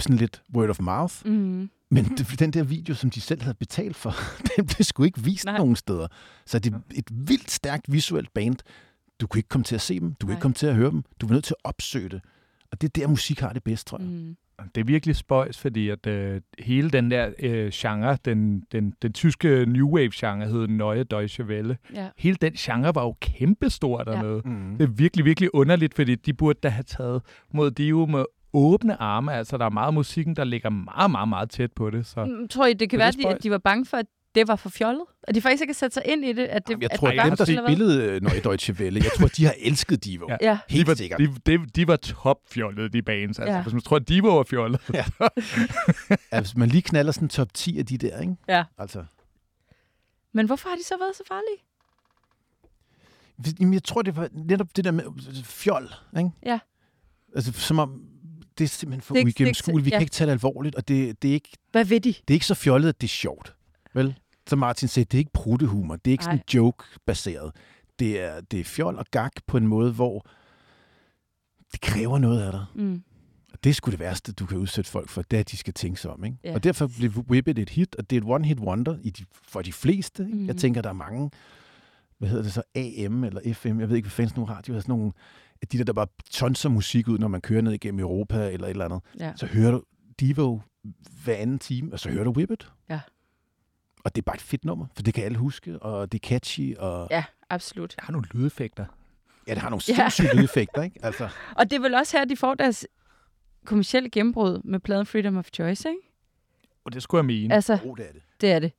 Sådan 0.00 0.16
lidt 0.16 0.42
word 0.54 0.70
of 0.70 0.80
mouth. 0.80 1.14
Mm. 1.24 1.70
Men 1.90 2.04
det, 2.04 2.40
den 2.40 2.50
der 2.50 2.64
video, 2.64 2.94
som 2.94 3.10
de 3.10 3.20
selv 3.20 3.42
havde 3.42 3.54
betalt 3.54 3.96
for, 3.96 4.14
den 4.56 4.66
blev 4.66 4.84
sgu 4.84 5.04
ikke 5.04 5.20
vist 5.20 5.44
Nej. 5.44 5.58
nogen 5.58 5.76
steder. 5.76 6.06
Så 6.46 6.58
det 6.58 6.72
er 6.72 6.78
et 6.94 7.08
vildt 7.10 7.50
stærkt 7.50 7.92
visuelt 7.92 8.34
band. 8.34 8.56
Du 9.20 9.26
kunne 9.26 9.38
ikke 9.38 9.48
komme 9.48 9.64
til 9.64 9.74
at 9.74 9.80
se 9.80 10.00
dem. 10.00 10.14
Du 10.14 10.26
kunne 10.26 10.32
Nej. 10.32 10.36
ikke 10.36 10.42
komme 10.42 10.54
til 10.54 10.66
at 10.66 10.74
høre 10.74 10.90
dem. 10.90 11.02
Du 11.20 11.26
var 11.26 11.32
nødt 11.34 11.44
til 11.44 11.54
at 11.64 11.68
opsøge 11.68 12.08
det. 12.08 12.20
Og 12.72 12.80
det 12.80 12.88
er 12.88 13.00
der, 13.00 13.08
musik 13.08 13.40
har 13.40 13.52
det 13.52 13.64
bedst, 13.64 13.86
tror 13.86 13.98
jeg. 13.98 14.08
Mm. 14.08 14.36
Det 14.74 14.80
er 14.80 14.84
virkelig 14.84 15.16
spøjs, 15.16 15.58
fordi 15.58 15.88
at 15.88 16.06
øh, 16.06 16.40
hele 16.58 16.90
den 16.90 17.10
der 17.10 17.30
øh, 17.38 17.70
genre, 17.72 18.18
den, 18.24 18.62
den, 18.72 18.92
den 19.02 19.12
tyske 19.12 19.66
New 19.68 19.88
Wave-genre 19.88 20.46
hed 20.46 20.68
Neue 20.68 21.04
Deutsche 21.04 21.44
Welle. 21.44 21.76
Ja. 21.94 22.08
Hele 22.16 22.36
den 22.40 22.52
genre 22.52 22.94
var 22.94 23.02
jo 23.02 23.16
kæmpestor 23.20 24.04
dernede. 24.04 24.42
Mm. 24.44 24.76
Det 24.78 24.84
er 24.84 24.92
virkelig, 24.92 25.24
virkelig 25.24 25.54
underligt, 25.54 25.94
fordi 25.94 26.14
de 26.14 26.32
burde 26.34 26.58
da 26.62 26.68
have 26.68 26.82
taget 26.82 27.22
mod 27.54 27.70
Dio 27.70 28.06
med 28.06 28.24
åbne 28.52 29.00
arme. 29.02 29.32
Altså, 29.34 29.56
der 29.58 29.64
er 29.64 29.70
meget 29.70 29.94
musikken, 29.94 30.36
der 30.36 30.44
ligger 30.44 30.70
meget, 30.70 31.10
meget, 31.10 31.28
meget 31.28 31.50
tæt 31.50 31.72
på 31.72 31.90
det. 31.90 32.06
Så 32.06 32.24
Mm, 32.24 32.48
Tror 32.48 32.66
I, 32.66 32.72
det 32.74 32.90
kan 32.90 32.98
være, 32.98 33.10
det 33.10 33.14
at 33.14 33.18
de, 33.18 33.22
spøjs. 33.22 33.36
at 33.36 33.42
de 33.42 33.50
var 33.50 33.58
bange 33.58 33.86
for, 33.86 33.96
at 33.96 34.06
det 34.34 34.48
var 34.48 34.56
for 34.56 34.68
fjollet? 34.68 35.02
At 35.22 35.34
de 35.34 35.40
faktisk 35.40 35.60
ikke 35.60 35.68
kan 35.68 35.74
sætte 35.74 35.94
sig 35.94 36.02
ind 36.06 36.24
i 36.24 36.32
det? 36.32 36.44
At 36.46 36.62
det 36.66 36.70
Jamen, 36.70 36.82
jeg 36.82 36.92
at 36.92 36.98
tror, 36.98 37.08
at 37.08 37.12
dem, 37.12 37.36
der 37.36 37.44
eller 37.44 37.62
hvad? 37.62 37.70
spillede 37.76 38.20
Neue 38.20 38.40
Deutsche 38.44 38.74
Welle, 38.74 39.00
jeg 39.04 39.10
tror, 39.18 39.26
de 39.28 39.44
har 39.44 39.54
elsket 39.58 40.04
Divo. 40.04 40.26
Ja. 40.28 40.36
Ja. 40.40 40.58
Helt 40.68 40.86
de 40.86 40.90
var, 40.90 40.94
sikkert. 40.94 41.20
de, 41.20 41.26
de, 41.58 41.66
de 41.66 41.88
var 41.88 41.96
topfjollede, 41.96 42.88
de 42.88 43.02
bands. 43.02 43.38
Altså, 43.38 43.54
Ja. 43.54 43.62
Hvis 43.62 43.72
man 43.72 43.82
tror, 43.82 43.96
at 43.96 44.08
de 44.08 44.22
var 44.22 44.42
fjollede. 44.42 44.82
Ja, 44.94 45.04
hvis 46.40 46.56
man 46.60 46.68
lige 46.68 46.82
knaller 46.82 47.12
sådan 47.12 47.28
top 47.28 47.54
10 47.54 47.78
af 47.78 47.86
de 47.86 47.98
der, 47.98 48.20
ikke? 48.20 48.36
Ja. 48.48 48.64
Altså, 48.78 49.04
Men 50.32 50.46
hvorfor 50.46 50.68
har 50.68 50.76
de 50.76 50.84
så 50.84 50.94
været 51.00 51.16
så 51.16 51.22
farlige? 51.28 51.62
jamen, 53.60 53.74
jeg 53.74 53.84
tror, 53.84 54.02
det 54.02 54.16
var 54.16 54.28
netop 54.32 54.66
det 54.76 54.84
der 54.84 54.90
med 54.90 55.04
øh, 55.04 55.44
fjol, 55.44 55.88
ikke? 56.18 56.30
Ja. 56.46 56.58
Altså, 57.34 57.52
som 57.52 57.78
om 57.78 58.00
det 58.58 58.64
er 58.64 58.68
simpelthen 58.68 59.02
for 59.02 59.14
uigennemskueligt. 59.14 59.84
Vi 59.84 59.90
ja. 59.90 59.96
kan 59.96 60.00
ikke 60.02 60.12
tage 60.12 60.26
det 60.26 60.32
alvorligt, 60.32 60.74
og 60.74 60.88
det, 60.88 61.22
det, 61.22 61.28
er 61.28 61.34
ikke, 61.34 61.50
Hvad 61.72 61.84
ved 61.84 62.00
de? 62.00 62.08
det 62.08 62.30
er 62.30 62.34
ikke 62.34 62.46
så 62.46 62.54
fjollet, 62.54 62.88
at 62.88 63.00
det 63.00 63.06
er 63.06 63.08
sjovt. 63.08 63.54
Vel? 63.94 64.14
Som 64.48 64.58
Martin 64.58 64.88
sagde, 64.88 65.04
det 65.04 65.14
er 65.14 65.18
ikke 65.18 65.32
pruttehumor. 65.32 65.96
Det 65.96 66.10
er 66.10 66.12
ikke 66.12 66.24
sådan 66.24 66.36
Nej. 66.36 66.44
joke-baseret. 66.54 67.52
Det 67.98 68.20
er, 68.20 68.40
det 68.40 68.60
er 68.60 68.64
fjol 68.64 68.96
og 68.96 69.06
gag 69.10 69.30
på 69.46 69.56
en 69.56 69.66
måde, 69.66 69.92
hvor 69.92 70.26
det 71.72 71.80
kræver 71.80 72.18
noget 72.18 72.42
af 72.42 72.52
dig. 72.52 72.64
Mm. 72.74 73.02
Og 73.52 73.64
det 73.64 73.70
er 73.70 73.74
sgu 73.74 73.90
det 73.90 74.00
værste, 74.00 74.32
du 74.32 74.46
kan 74.46 74.58
udsætte 74.58 74.90
folk 74.90 75.08
for, 75.08 75.22
det 75.22 75.36
er, 75.36 75.40
at 75.40 75.50
de 75.50 75.56
skal 75.56 75.74
tænke 75.74 76.00
sig 76.00 76.10
om. 76.10 76.24
Ikke? 76.24 76.36
Ja. 76.44 76.54
Og 76.54 76.64
derfor 76.64 76.90
blev 76.98 77.10
Whippet 77.30 77.58
et 77.58 77.70
hit, 77.70 77.96
og 77.96 78.10
det 78.10 78.16
er 78.16 78.20
et 78.20 78.40
one-hit 78.40 78.60
wonder 78.60 78.98
i 79.02 79.10
de, 79.10 79.24
for 79.48 79.62
de 79.62 79.72
fleste. 79.72 80.22
Ikke? 80.22 80.36
Mhm. 80.36 80.46
Jeg 80.46 80.56
tænker, 80.56 80.82
der 80.82 80.88
er 80.88 80.92
mange, 80.92 81.30
hvad 82.18 82.28
hedder 82.28 82.42
det 82.42 82.52
så, 82.52 82.62
AM 82.74 83.24
eller 83.24 83.54
FM, 83.54 83.80
jeg 83.80 83.88
ved 83.88 83.96
ikke, 83.96 84.06
hvad 84.06 84.10
fanden 84.10 84.32
nogle 84.36 84.54
radio 84.54 84.74
sådan 84.74 84.92
nogle 84.92 85.12
af 85.62 85.68
de 85.68 85.78
der, 85.78 85.84
der 85.84 85.92
bare 85.92 86.06
tonser 86.30 86.68
musik 86.68 87.08
ud, 87.08 87.18
når 87.18 87.28
man 87.28 87.40
kører 87.40 87.62
ned 87.62 87.72
igennem 87.72 88.00
Europa 88.00 88.50
eller 88.50 88.66
et 88.66 88.70
eller 88.70 88.84
andet. 88.84 89.00
Ja. 89.18 89.32
Så 89.36 89.46
hører 89.46 89.70
du 89.70 89.82
Devo 90.20 90.58
hver 91.24 91.34
anden 91.36 91.58
time, 91.58 91.92
og 91.92 92.00
så 92.00 92.10
hører 92.10 92.24
du 92.24 92.30
Whippet. 92.30 92.72
Ja. 92.88 93.00
Og 94.04 94.14
det 94.14 94.22
er 94.22 94.24
bare 94.24 94.36
et 94.36 94.42
fedt 94.42 94.64
nummer, 94.64 94.86
for 94.96 95.02
det 95.02 95.14
kan 95.14 95.24
alle 95.24 95.38
huske, 95.38 95.78
og 95.78 96.12
det 96.12 96.22
er 96.24 96.28
catchy, 96.28 96.76
og 96.76 97.08
ja, 97.10 97.24
absolut. 97.50 97.94
Jeg 97.98 98.04
har 98.04 98.12
nogle 98.12 98.26
lydeffekter. 98.34 98.84
ja, 99.48 99.54
det 99.54 99.62
har 99.62 99.70
nogle 99.70 99.82
Ja. 99.88 99.94
sindssyge 99.94 100.36
lydeffekter, 100.36 100.82
ikke? 100.82 101.00
Altså, 101.02 101.28
Og 101.56 101.70
det 101.70 101.76
er 101.76 101.80
vel 101.80 101.94
også 101.94 102.18
her, 102.18 102.24
de 102.24 102.36
får 102.36 102.54
deres 102.54 102.86
kommercielle 103.64 104.10
gennembrud 104.10 104.60
med 104.64 104.80
pladen 104.80 105.06
Freedom 105.06 105.36
of 105.36 105.48
Choice, 105.54 105.88
ikke? 105.88 106.00
Og 106.84 106.92
det 106.92 107.02
skulle 107.02 107.18
jeg 107.18 107.24
mene. 107.26 107.54
Altså, 107.54 107.78
oh, 107.84 107.96
det 107.96 108.08
er 108.08 108.12
det. 108.12 108.22
det 108.40 108.52
er 108.52 108.58
det. 108.58 108.72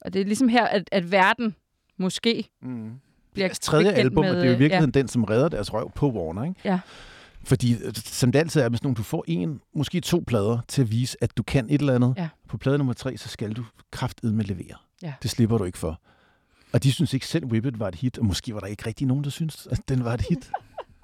Og 0.00 0.12
det 0.12 0.20
er 0.20 0.24
ligesom 0.24 0.48
her, 0.48 0.66
at, 0.66 0.88
at 0.92 1.12
verden 1.12 1.54
måske 1.96 2.48
Mm. 2.62 2.92
Bliver 3.38 3.48
deres 3.48 3.58
tredje 3.58 3.92
album, 3.92 4.24
med, 4.24 4.30
og 4.30 4.36
det 4.36 4.42
er 4.42 4.46
jo 4.46 4.50
i 4.50 4.54
øh, 4.54 4.58
virkeligheden 4.60 4.94
den, 4.94 5.08
som 5.08 5.24
redder 5.24 5.48
deres 5.48 5.72
røv 5.74 5.92
på 5.94 6.10
Warner, 6.10 6.44
ikke? 6.44 6.60
Ja. 6.64 6.80
Fordi, 7.44 7.76
som 7.94 8.32
det 8.32 8.38
altid 8.38 8.60
er 8.60 8.68
med 8.68 8.78
sådan 8.78 8.86
nogle, 8.86 8.96
du 8.96 9.02
får 9.02 9.24
en, 9.26 9.60
måske 9.74 10.00
to 10.00 10.24
plader 10.26 10.58
til 10.68 10.82
at 10.82 10.90
vise, 10.90 11.16
at 11.20 11.36
du 11.36 11.42
kan 11.42 11.66
et 11.70 11.80
eller 11.80 11.94
andet. 11.94 12.14
Ja. 12.16 12.28
På 12.48 12.58
plade 12.58 12.78
nummer 12.78 12.92
tre, 12.92 13.16
så 13.16 13.28
skal 13.28 13.52
du 13.52 13.64
kraftedme 13.90 14.42
levere. 14.42 14.74
Ja. 15.02 15.12
Det 15.22 15.30
slipper 15.30 15.58
du 15.58 15.64
ikke 15.64 15.78
for. 15.78 16.00
Og 16.72 16.82
de 16.82 16.92
synes 16.92 17.14
ikke 17.14 17.26
selv, 17.26 17.44
Whippet 17.44 17.80
var 17.80 17.88
et 17.88 17.94
hit, 17.94 18.18
og 18.18 18.24
måske 18.26 18.54
var 18.54 18.60
der 18.60 18.66
ikke 18.66 18.86
rigtig 18.86 19.06
nogen, 19.06 19.24
der 19.24 19.30
synes, 19.30 19.68
at 19.70 19.80
den 19.88 20.04
var 20.04 20.14
et 20.14 20.20
hit. 20.28 20.50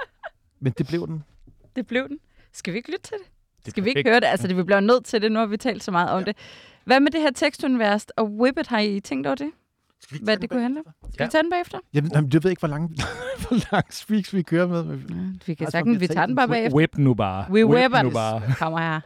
Men 0.60 0.72
det 0.78 0.86
blev 0.86 1.06
den. 1.06 1.22
Det 1.76 1.86
blev 1.86 2.08
den. 2.08 2.18
Skal 2.52 2.72
vi 2.72 2.78
ikke 2.78 2.90
lytte 2.90 3.02
til 3.02 3.16
det? 3.18 3.26
Det 3.64 3.70
Skal 3.70 3.84
vi 3.84 3.88
ikke 3.96 4.10
høre 4.10 4.20
det? 4.20 4.26
Altså, 4.26 4.46
det 4.48 4.56
vi 4.56 4.62
bliver 4.62 4.80
nødt 4.80 5.04
til 5.04 5.22
det. 5.22 5.32
Nu 5.32 5.38
har 5.38 5.46
vi 5.46 5.56
talt 5.56 5.82
så 5.84 5.90
meget 5.90 6.10
om 6.10 6.18
Ja. 6.18 6.24
det. 6.24 6.36
Hvad 6.84 7.00
med 7.00 7.10
det 7.10 7.20
her 7.20 7.30
tekstunivers 7.34 8.04
og 8.16 8.30
Whippet? 8.30 8.66
Har 8.66 8.78
I 8.78 9.00
tænkt 9.00 9.26
over 9.26 9.36
det? 9.36 9.50
Hvad 10.22 10.36
det 10.36 10.50
kunne 10.50 10.62
handle 10.62 10.80
om? 10.86 10.92
Skal 11.12 11.22
Ja. 11.22 11.24
vi 11.26 11.30
tage 11.30 11.42
den 11.42 11.50
bagefter? 11.50 11.78
Jeg, 11.94 12.02
jamen, 12.14 12.30
jeg 12.32 12.44
ved 12.44 12.50
ikke, 12.50 12.60
hvor 12.60 12.68
lang, 12.68 12.90
hvor 13.48 13.72
lang 13.74 13.94
speaks 13.94 14.34
vi 14.34 14.42
kører 14.42 14.66
med. 14.66 14.84
Ja, 14.84 14.92
vi 15.46 15.54
kan 15.54 15.64
Altså, 15.64 15.70
sagtens, 15.70 15.94
vi 16.00 16.06
vi 16.06 16.06
tager 16.14 16.26
den 16.26 16.36
bare 16.36 16.48
bagefter. 16.48 16.76
Whip 16.76 16.96
nu 16.98 17.14
bare. 17.14 17.46
We 17.50 17.66
Whip 17.66 17.92
nu 18.02 18.10
bare. 18.10 18.42
Kommer 18.58 18.78
her. 18.78 19.00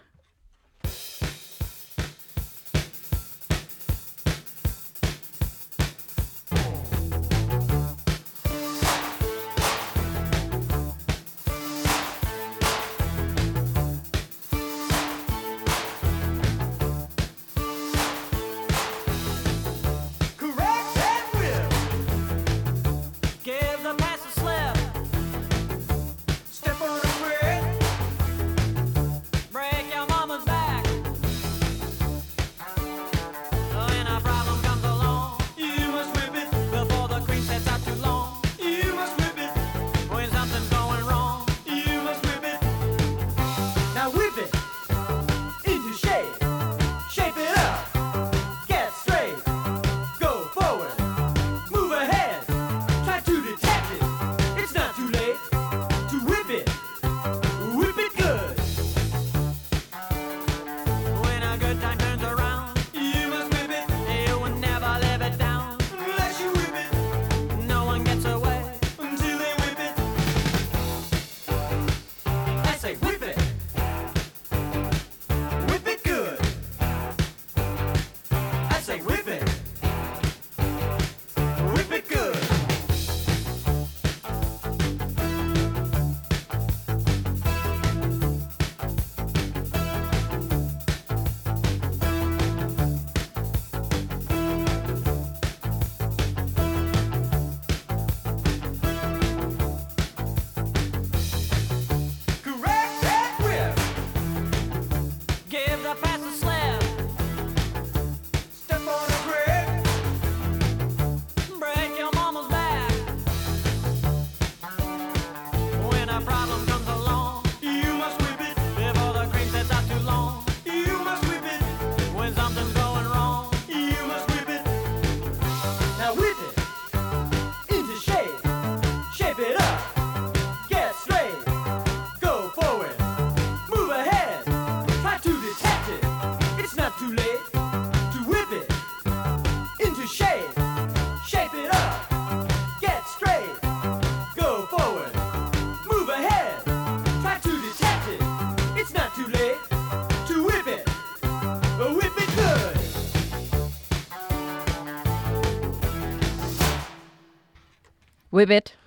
It. 158.43 158.79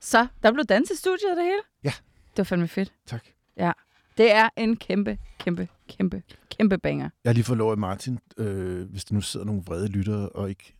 Så, 0.00 0.26
der 0.42 0.52
blev 0.52 0.64
dans 0.64 0.90
i 0.90 0.96
studiet 0.96 1.30
og 1.30 1.36
det 1.36 1.44
hele? 1.44 1.60
Ja. 1.84 1.92
Det 2.30 2.38
var 2.38 2.44
fandme 2.44 2.68
fedt. 2.68 2.92
Tak. 3.06 3.24
Det 4.18 4.32
er 4.34 4.48
en 4.56 4.76
kæmpe, 4.76 5.18
kæmpe, 5.38 5.68
kæmpe, 5.88 6.22
kæmpe 6.58 6.78
banger. 6.78 7.10
Jeg 7.24 7.30
har 7.30 7.34
lige 7.34 7.44
fået 7.44 7.58
lov 7.58 7.70
af 7.70 7.76
Martin, 7.78 8.18
øh, 8.38 8.90
hvis 8.90 9.04
der 9.04 9.14
nu 9.14 9.20
sidder 9.20 9.46
nogle 9.46 9.62
vrede 9.66 9.88
lyttere 9.88 10.28
og 10.28 10.48
ikke 10.48 10.74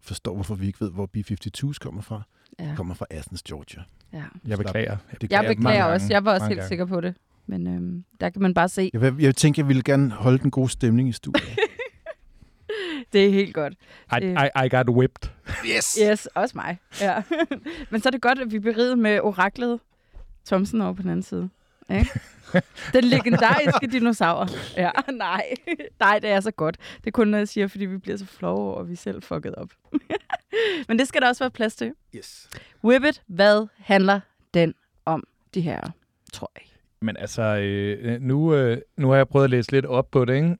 forstår, 0.00 0.34
hvorfor 0.34 0.54
vi 0.54 0.66
ikke 0.66 0.80
ved, 0.80 0.90
hvor 0.90 1.06
B-52's 1.06 1.78
kommer 1.80 2.02
fra. 2.02 2.22
Ja. 2.58 2.74
kommer 2.76 2.94
fra 2.94 3.06
Athens, 3.10 3.42
Georgia. 3.42 3.82
ja. 4.12 4.24
Jeg 4.46 4.58
beklager. 4.58 4.96
Det 5.20 5.32
Jeg 5.32 5.44
beklager 5.48 5.62
mange 5.62 5.86
også. 5.86 6.04
gange. 6.04 6.14
Jeg 6.14 6.24
var 6.24 6.32
også 6.34 6.46
helt 6.46 6.58
gange. 6.58 6.68
sikker 6.68 6.84
på 6.84 7.00
det. 7.00 7.14
Men 7.46 7.66
øhm, 7.66 8.04
der 8.20 8.30
kan 8.30 8.42
man 8.42 8.54
bare 8.54 8.68
se, 8.68 8.90
Jeg, 8.92 9.14
jeg 9.20 9.36
tænkte, 9.36 9.58
jeg 9.60 9.68
ville 9.68 9.82
gerne 9.82 10.10
holde 10.10 10.38
den 10.38 10.50
gode 10.50 10.68
stemning 10.68 11.08
i 11.08 11.12
studiet. 11.12 11.48
det 13.12 13.26
er 13.26 13.30
helt 13.30 13.54
godt. 13.54 13.72
I, 14.22 14.24
I, 14.24 14.64
I 14.64 14.68
got 14.68 14.88
whipped. 14.88 15.30
yes! 15.66 15.98
Yes, 16.02 16.26
også 16.26 16.52
mig. 16.56 16.78
Ja. 17.00 17.22
Men 17.90 18.00
så 18.00 18.08
er 18.08 18.10
det 18.10 18.22
godt, 18.22 18.38
at 18.38 18.52
vi 18.52 18.58
berider 18.58 18.96
med 18.96 19.20
oraklet 19.20 19.80
Thomsen 20.46 20.80
over 20.80 20.92
på 20.92 21.02
den 21.02 21.10
anden 21.10 21.22
side. 21.22 21.48
Ikke? 21.90 22.20
Den 22.92 23.04
legendariske 23.04 23.86
dinosaur. 23.92 24.48
Ja, 24.76 24.90
nej. 25.12 25.44
Nej, 26.00 26.18
det 26.18 26.30
er 26.30 26.40
så 26.40 26.50
godt. 26.50 26.76
Det 26.98 27.06
er 27.06 27.10
kun 27.10 27.28
noget, 27.28 27.40
jeg 27.40 27.48
siger, 27.48 27.66
fordi 27.66 27.84
vi 27.84 27.96
bliver 27.98 28.16
så 28.16 28.26
flove 28.26 28.58
over, 28.58 28.80
at 28.80 28.90
vi 28.90 28.96
selv 28.96 29.22
fucket 29.22 29.54
op. 29.54 29.68
Men 30.88 30.98
det 30.98 31.08
skal 31.08 31.22
der 31.22 31.28
også 31.28 31.44
være 31.44 31.50
plads 31.50 31.76
til. 31.76 31.92
yes. 32.14 32.48
Whippet, 32.84 33.22
hvad 33.26 33.66
handler 33.76 34.20
den 34.54 34.74
om, 35.04 35.24
de 35.54 35.60
her, 35.60 35.80
tror 36.32 36.50
jeg? 36.56 36.62
Men 37.00 37.16
altså, 37.16 37.42
øh, 37.42 38.20
nu, 38.20 38.54
øh, 38.54 38.78
nu 38.96 39.08
har 39.08 39.16
jeg 39.16 39.28
prøvet 39.28 39.44
at 39.44 39.50
læse 39.50 39.72
lidt 39.72 39.86
op 39.86 40.10
på 40.10 40.24
det, 40.24 40.34
ikke? 40.34 40.56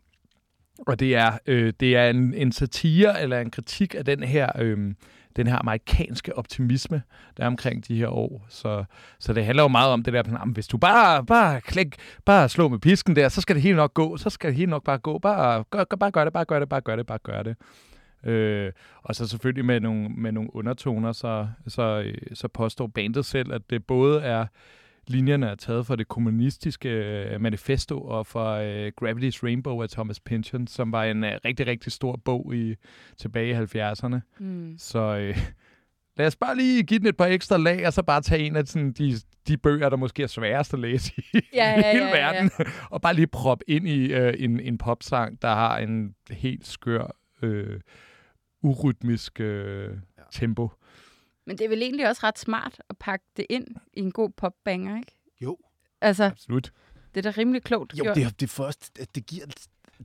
Og 0.86 1.00
det 1.00 1.16
er, 1.16 1.38
øh, 1.46 1.72
det 1.80 1.96
er 1.96 2.10
en, 2.10 2.34
en 2.34 2.52
satire 2.52 3.22
eller 3.22 3.40
en 3.40 3.50
kritik 3.50 3.94
af 3.94 4.04
den 4.04 4.22
her, 4.22 4.48
øh, 4.58 4.94
den 5.36 5.46
her 5.46 5.56
amerikanske 5.56 6.38
optimisme, 6.38 7.02
der 7.36 7.42
er 7.42 7.46
omkring 7.46 7.88
de 7.88 7.96
her 7.96 8.08
år. 8.08 8.46
Så, 8.48 8.84
så 9.18 9.32
det 9.32 9.44
handler 9.44 9.62
jo 9.62 9.68
meget 9.68 9.92
om 9.92 10.02
det 10.02 10.12
der, 10.12 10.20
at 10.20 10.48
hvis 10.48 10.66
du 10.66 10.78
bare, 10.78 11.26
bare, 11.26 11.60
klik, 11.60 11.96
bare 12.24 12.48
slå 12.48 12.68
med 12.68 12.78
pisken 12.78 13.16
der, 13.16 13.28
så 13.28 13.40
skal 13.40 13.56
det 13.56 13.62
helt 13.62 13.76
nok 13.76 13.94
gå. 13.94 14.16
Så 14.16 14.30
skal 14.30 14.50
det 14.50 14.56
helt 14.56 14.70
nok 14.70 14.84
bare 14.84 14.98
gå. 14.98 15.18
Bare 15.18 15.64
gør, 15.70 15.84
gør, 15.84 15.96
bare 15.96 16.10
gør 16.10 16.24
det, 16.24 16.32
bare 16.32 16.44
gør 16.44 16.58
det, 16.58 16.68
bare 16.68 16.80
gør 16.80 16.96
det, 16.96 17.06
bare 17.06 17.18
gør 17.18 17.42
det. 17.42 17.56
Øh, 18.24 18.72
og 19.02 19.14
så 19.14 19.28
selvfølgelig 19.28 19.64
med 19.64 19.80
nogle, 19.80 20.08
med 20.08 20.32
nogle 20.32 20.56
undertoner, 20.56 21.12
så, 21.12 21.48
så, 21.66 22.02
øh, 22.06 22.14
så 22.34 22.48
påstår 22.48 22.86
bandet 22.86 23.24
selv, 23.24 23.52
at 23.52 23.62
det 23.70 23.86
både 23.86 24.20
er 24.20 24.46
linjerne 25.10 25.46
er 25.46 25.54
taget 25.54 25.86
fra 25.86 25.96
det 25.96 26.08
kommunistiske 26.08 26.88
øh, 26.88 27.40
manifesto 27.40 28.00
og 28.00 28.26
fra 28.26 28.62
øh, 28.62 28.92
Gravity's 29.02 29.42
Rainbow 29.42 29.82
af 29.82 29.88
Thomas 29.88 30.20
Pynchon, 30.20 30.66
som 30.66 30.92
var 30.92 31.04
en 31.04 31.24
øh, 31.24 31.32
rigtig, 31.44 31.66
rigtig 31.66 31.92
stor 31.92 32.20
bog 32.24 32.54
i 32.54 32.74
tilbage 33.16 33.50
i 33.50 33.54
70'erne. 33.54 34.18
Mm. 34.38 34.74
Så 34.78 34.98
øh, 34.98 35.38
lad 36.16 36.26
os 36.26 36.36
bare 36.36 36.56
lige 36.56 36.82
give 36.82 36.98
den 36.98 37.06
et 37.06 37.16
par 37.16 37.26
ekstra 37.26 37.56
lag, 37.56 37.86
og 37.86 37.92
så 37.92 38.02
bare 38.02 38.20
tage 38.20 38.46
en 38.46 38.56
af 38.56 38.66
sådan, 38.66 38.92
de, 38.92 39.14
de 39.48 39.56
bøger, 39.56 39.88
der 39.88 39.96
måske 39.96 40.22
er 40.22 40.26
sværest 40.26 40.74
at 40.74 40.80
læse 40.80 41.12
i, 41.16 41.22
Ja, 41.54 41.74
i 41.78 41.80
ja, 41.80 41.92
hele 41.92 42.06
ja, 42.06 42.16
ja. 42.16 42.32
verden, 42.32 42.50
og 42.90 43.02
bare 43.02 43.14
lige 43.14 43.26
proppe 43.26 43.64
ind 43.68 43.88
i 43.88 44.12
øh, 44.12 44.34
en, 44.38 44.60
en 44.60 44.78
popsang, 44.78 45.42
der 45.42 45.48
har 45.54 45.78
en 45.78 46.14
helt 46.30 46.66
skør, 46.66 47.16
øh, 47.42 47.80
urytmisk 48.62 49.40
øh, 49.40 49.90
tempo. 50.32 50.70
Men 51.48 51.58
det 51.58 51.64
er 51.64 51.68
vel 51.68 51.82
egentlig 51.82 52.08
også 52.08 52.20
ret 52.24 52.38
smart 52.38 52.80
at 52.90 52.96
pakke 52.98 53.24
det 53.37 53.46
ind 53.50 53.66
i 53.92 54.00
en 54.00 54.12
god 54.12 54.30
popbanger, 54.30 54.96
ikke? 54.96 55.12
Jo. 55.40 55.56
Altså, 56.00 56.24
Absolut. 56.24 56.72
det 57.14 57.26
er 57.26 57.32
da 57.32 57.40
rimelig 57.40 57.62
klogt 57.62 57.92
Jo, 57.98 58.02
gjort. 58.02 58.16
det, 58.16 58.24
er- 58.24 58.30
det, 58.30 58.50
først, 58.50 58.98
at 59.00 59.14
det, 59.14 59.26
giver, 59.26 59.46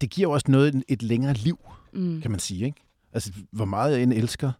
det 0.02 0.10
giver 0.10 0.28
jo 0.30 0.32
også 0.32 0.52
noget 0.52 0.84
et 0.88 1.02
længere 1.04 1.34
liv, 1.34 1.60
Mm. 1.94 2.22
kan 2.22 2.32
man 2.32 2.40
sige. 2.40 2.66
Ikke? 2.66 2.82
Altså, 3.14 3.32
hvor 3.52 3.66
meget 3.66 3.92
jeg 3.94 4.04
end 4.04 4.14
elsker 4.14 4.52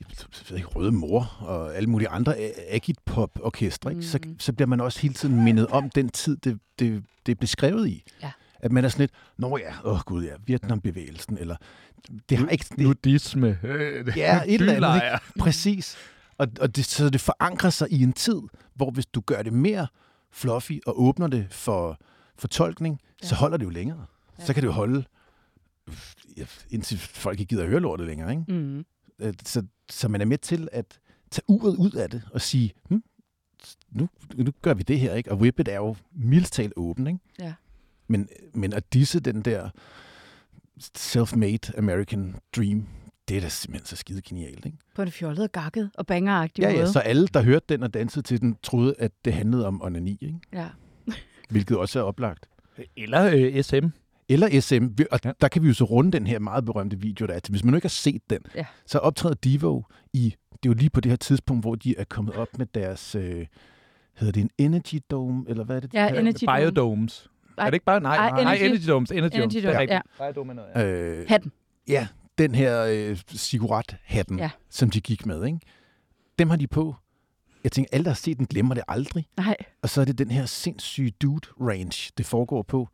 jeg 0.00 0.08
ved 0.50 0.56
ikke, 0.56 0.68
Røde 0.68 0.92
Mor 0.92 1.36
og 1.40 1.76
alle 1.76 1.90
mulige 1.90 2.08
andre 2.08 2.36
agit-pop-orkestre, 2.68 3.90
ikke? 3.90 4.02
Så, 4.02 4.18
Mm. 4.24 4.38
så 4.40 4.52
bliver 4.52 4.66
man 4.68 4.80
også 4.80 5.00
hele 5.00 5.14
tiden 5.14 5.44
mindet 5.44 5.66
om 5.66 5.90
den 5.90 6.08
tid, 6.08 6.36
det, 6.36 6.58
det, 6.78 7.04
det 7.26 7.32
er 7.32 7.36
beskrevet 7.36 7.88
i. 7.88 8.04
Ja. 8.22 8.32
At 8.60 8.72
man 8.72 8.84
er 8.84 8.88
sådan 8.88 9.02
lidt, 9.02 9.10
nå 9.38 9.56
ja, 9.58 9.74
åh 9.84 10.00
gud 10.00 10.24
ja, 10.24 10.32
Vietnambevægelsen, 10.46 11.38
eller 11.38 11.56
det 12.28 12.38
har 12.38 12.48
ikke... 12.48 12.64
Det, 12.68 12.78
Nudisme. 12.78 13.58
Øh, 13.62 14.12
Ja, 14.16 14.40
et 14.46 14.54
eller 14.54 14.72
andet, 14.72 14.76
bylejr. 14.76 15.18
Præcis. 15.38 15.96
Og, 16.38 16.48
og 16.60 16.76
det, 16.76 16.84
så 16.84 17.10
det 17.10 17.20
forankrer 17.20 17.70
sig 17.70 17.92
i 17.92 18.02
en 18.02 18.12
tid, 18.12 18.40
hvor 18.74 18.90
hvis 18.90 19.06
du 19.06 19.20
gør 19.20 19.42
det 19.42 19.52
mere 19.52 19.86
fluffy 20.30 20.72
og 20.86 21.02
åbner 21.02 21.26
det 21.26 21.46
for 21.50 21.98
fortolkning, 22.38 23.00
ja. 23.22 23.26
så 23.28 23.34
holder 23.34 23.56
det 23.56 23.64
jo 23.64 23.70
længere. 23.70 24.06
Ja. 24.38 24.44
Så 24.44 24.54
kan 24.54 24.62
det 24.62 24.66
jo 24.66 24.72
holde, 24.72 25.04
ja, 26.36 26.44
indtil 26.70 26.98
folk 26.98 27.40
ikke 27.40 27.48
gider 27.50 27.62
at 27.62 27.68
høre 27.68 27.80
lortet 27.80 28.06
længere. 28.06 28.30
Ikke? 28.30 28.44
Mm. 28.48 28.84
Øh, 29.18 29.34
Så, 29.44 29.62
så 29.90 30.08
man 30.08 30.20
er 30.20 30.24
med 30.24 30.38
til 30.38 30.68
at 30.72 30.98
tage 31.30 31.44
uret 31.48 31.76
ud 31.76 31.90
af 31.92 32.10
det 32.10 32.22
og 32.32 32.40
sige, 32.40 32.72
hm, 32.88 33.02
nu, 33.90 34.08
nu 34.34 34.52
gør 34.62 34.74
vi 34.74 34.82
det 34.82 35.00
her. 35.00 35.14
Ikke? 35.14 35.30
Og 35.32 35.38
Whippet 35.38 35.68
er 35.68 35.76
jo 35.76 35.96
mildest 36.12 36.52
talt 36.52 36.72
åben. 36.76 37.06
Ikke? 37.06 37.18
Ja. 37.38 37.52
Men, 38.08 38.28
men 38.54 38.72
at 38.72 38.92
disse 38.92 39.20
den 39.20 39.42
der 39.42 39.70
self-made 40.98 41.78
American 41.78 42.36
dream, 42.56 42.86
det 43.28 43.36
er 43.36 43.40
da 43.40 43.48
simpelthen 43.48 43.86
så 43.86 43.96
skide 43.96 44.22
genialt. 44.22 44.66
Ikke? 44.66 44.78
På 44.94 45.02
en 45.02 45.10
fjollet, 45.10 45.52
gakket 45.52 45.90
og 45.94 46.06
bangeragtig 46.06 46.62
Ja, 46.62 46.68
måde. 46.70 46.80
ja, 46.80 46.86
så 46.86 46.98
alle, 46.98 47.26
der 47.26 47.42
hørte 47.42 47.66
den 47.68 47.82
og 47.82 47.94
dansede 47.94 48.22
til 48.26 48.40
den, 48.40 48.56
troede, 48.62 48.94
at 48.98 49.12
det 49.24 49.32
handlede 49.32 49.66
om 49.66 49.82
onani, 49.82 50.18
ikke? 50.20 50.38
ja. 50.52 50.68
hvilket 51.50 51.76
også 51.76 51.98
er 51.98 52.02
oplagt. 52.02 52.46
Eller 52.96 53.30
øh, 53.34 53.62
SM. 53.62 53.86
Eller 54.28 54.60
SM, 54.60 54.86
og 55.10 55.20
Ja. 55.24 55.32
der 55.40 55.48
kan 55.48 55.62
vi 55.62 55.68
jo 55.68 55.74
så 55.74 55.84
runde 55.84 56.12
den 56.12 56.26
her 56.26 56.38
meget 56.38 56.64
berømte 56.64 57.00
video, 57.00 57.26
der 57.26 57.34
er 57.34 57.38
til. 57.38 57.52
Hvis 57.52 57.64
man 57.64 57.70
nu 57.70 57.76
ikke 57.76 57.84
har 57.84 57.88
set 57.88 58.22
den, 58.30 58.38
Ja. 58.54 58.64
så 58.86 58.98
optræder 58.98 59.34
Devo 59.34 59.82
i, 60.12 60.34
det 60.52 60.68
er 60.68 60.72
jo 60.72 60.72
lige 60.74 60.90
på 60.90 61.00
det 61.00 61.12
her 61.12 61.16
tidspunkt, 61.16 61.62
hvor 61.62 61.74
de 61.74 61.94
er 61.98 62.04
kommet 62.04 62.34
op 62.34 62.58
med 62.58 62.66
deres, 62.74 63.14
øh, 63.14 63.46
hedder 64.14 64.32
det 64.32 64.40
en 64.40 64.50
Energy 64.58 65.00
Dome, 65.10 65.44
eller 65.48 65.64
hvad 65.64 65.76
er 65.76 65.80
det? 65.80 65.94
Ja, 65.94 66.08
Energy 66.20 66.44
Dome. 66.46 66.58
Biodomes. 66.60 67.30
Er 67.58 67.64
det 67.64 67.74
ikke 67.74 67.84
bare? 67.84 68.00
Nej, 68.00 68.16
Ej, 68.16 68.30
nej, 68.30 68.42
nej 68.44 68.54
Energy- 68.56 68.64
Energy 68.64 68.88
Domes. 68.88 69.10
Energy, 69.10 69.34
Energy 69.36 69.62
Domes. 69.64 69.90
Ja. 69.90 70.00
ja. 70.76 70.84
Øh, 70.86 71.26
Hatten. 71.28 71.52
ja, 71.88 72.08
den 72.38 72.54
her 72.54 72.84
øh, 72.90 73.18
sigurat-hatten, 73.28 74.38
Ja. 74.38 74.50
som 74.70 74.90
de 74.90 75.00
gik 75.00 75.26
med, 75.26 75.44
ikke? 75.44 75.58
Dem 76.38 76.50
har 76.50 76.56
de 76.56 76.66
på. 76.66 76.94
Jeg 77.64 77.72
tænker, 77.72 77.88
alle, 77.92 78.04
der 78.04 78.10
har 78.10 78.14
set 78.14 78.38
den, 78.38 78.46
glemmer 78.46 78.74
det 78.74 78.82
aldrig. 78.88 79.26
Nej. 79.36 79.56
Og 79.82 79.88
så 79.88 80.00
er 80.00 80.04
det 80.04 80.18
den 80.18 80.30
her 80.30 80.46
sindssyge 80.46 81.10
dude 81.22 81.48
range, 81.60 82.12
det 82.18 82.26
foregår 82.26 82.62
på, 82.62 82.88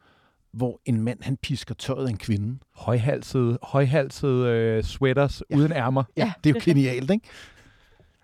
hvor 0.52 0.80
en 0.84 1.00
mand, 1.00 1.18
han 1.22 1.36
pisker 1.36 1.74
tøjet 1.74 2.06
af 2.06 2.10
en 2.10 2.16
kvinde. 2.18 2.58
Højhalset, 2.76 3.58
højhalset 3.62 4.28
øh, 4.46 4.84
sweaters 4.84 5.42
ja. 5.50 5.56
uden 5.56 5.72
ærmer. 5.72 6.04
Ja, 6.16 6.32
det 6.44 6.50
er 6.50 6.54
jo 6.54 6.60
genialt, 6.64 7.10
ikke? 7.10 7.26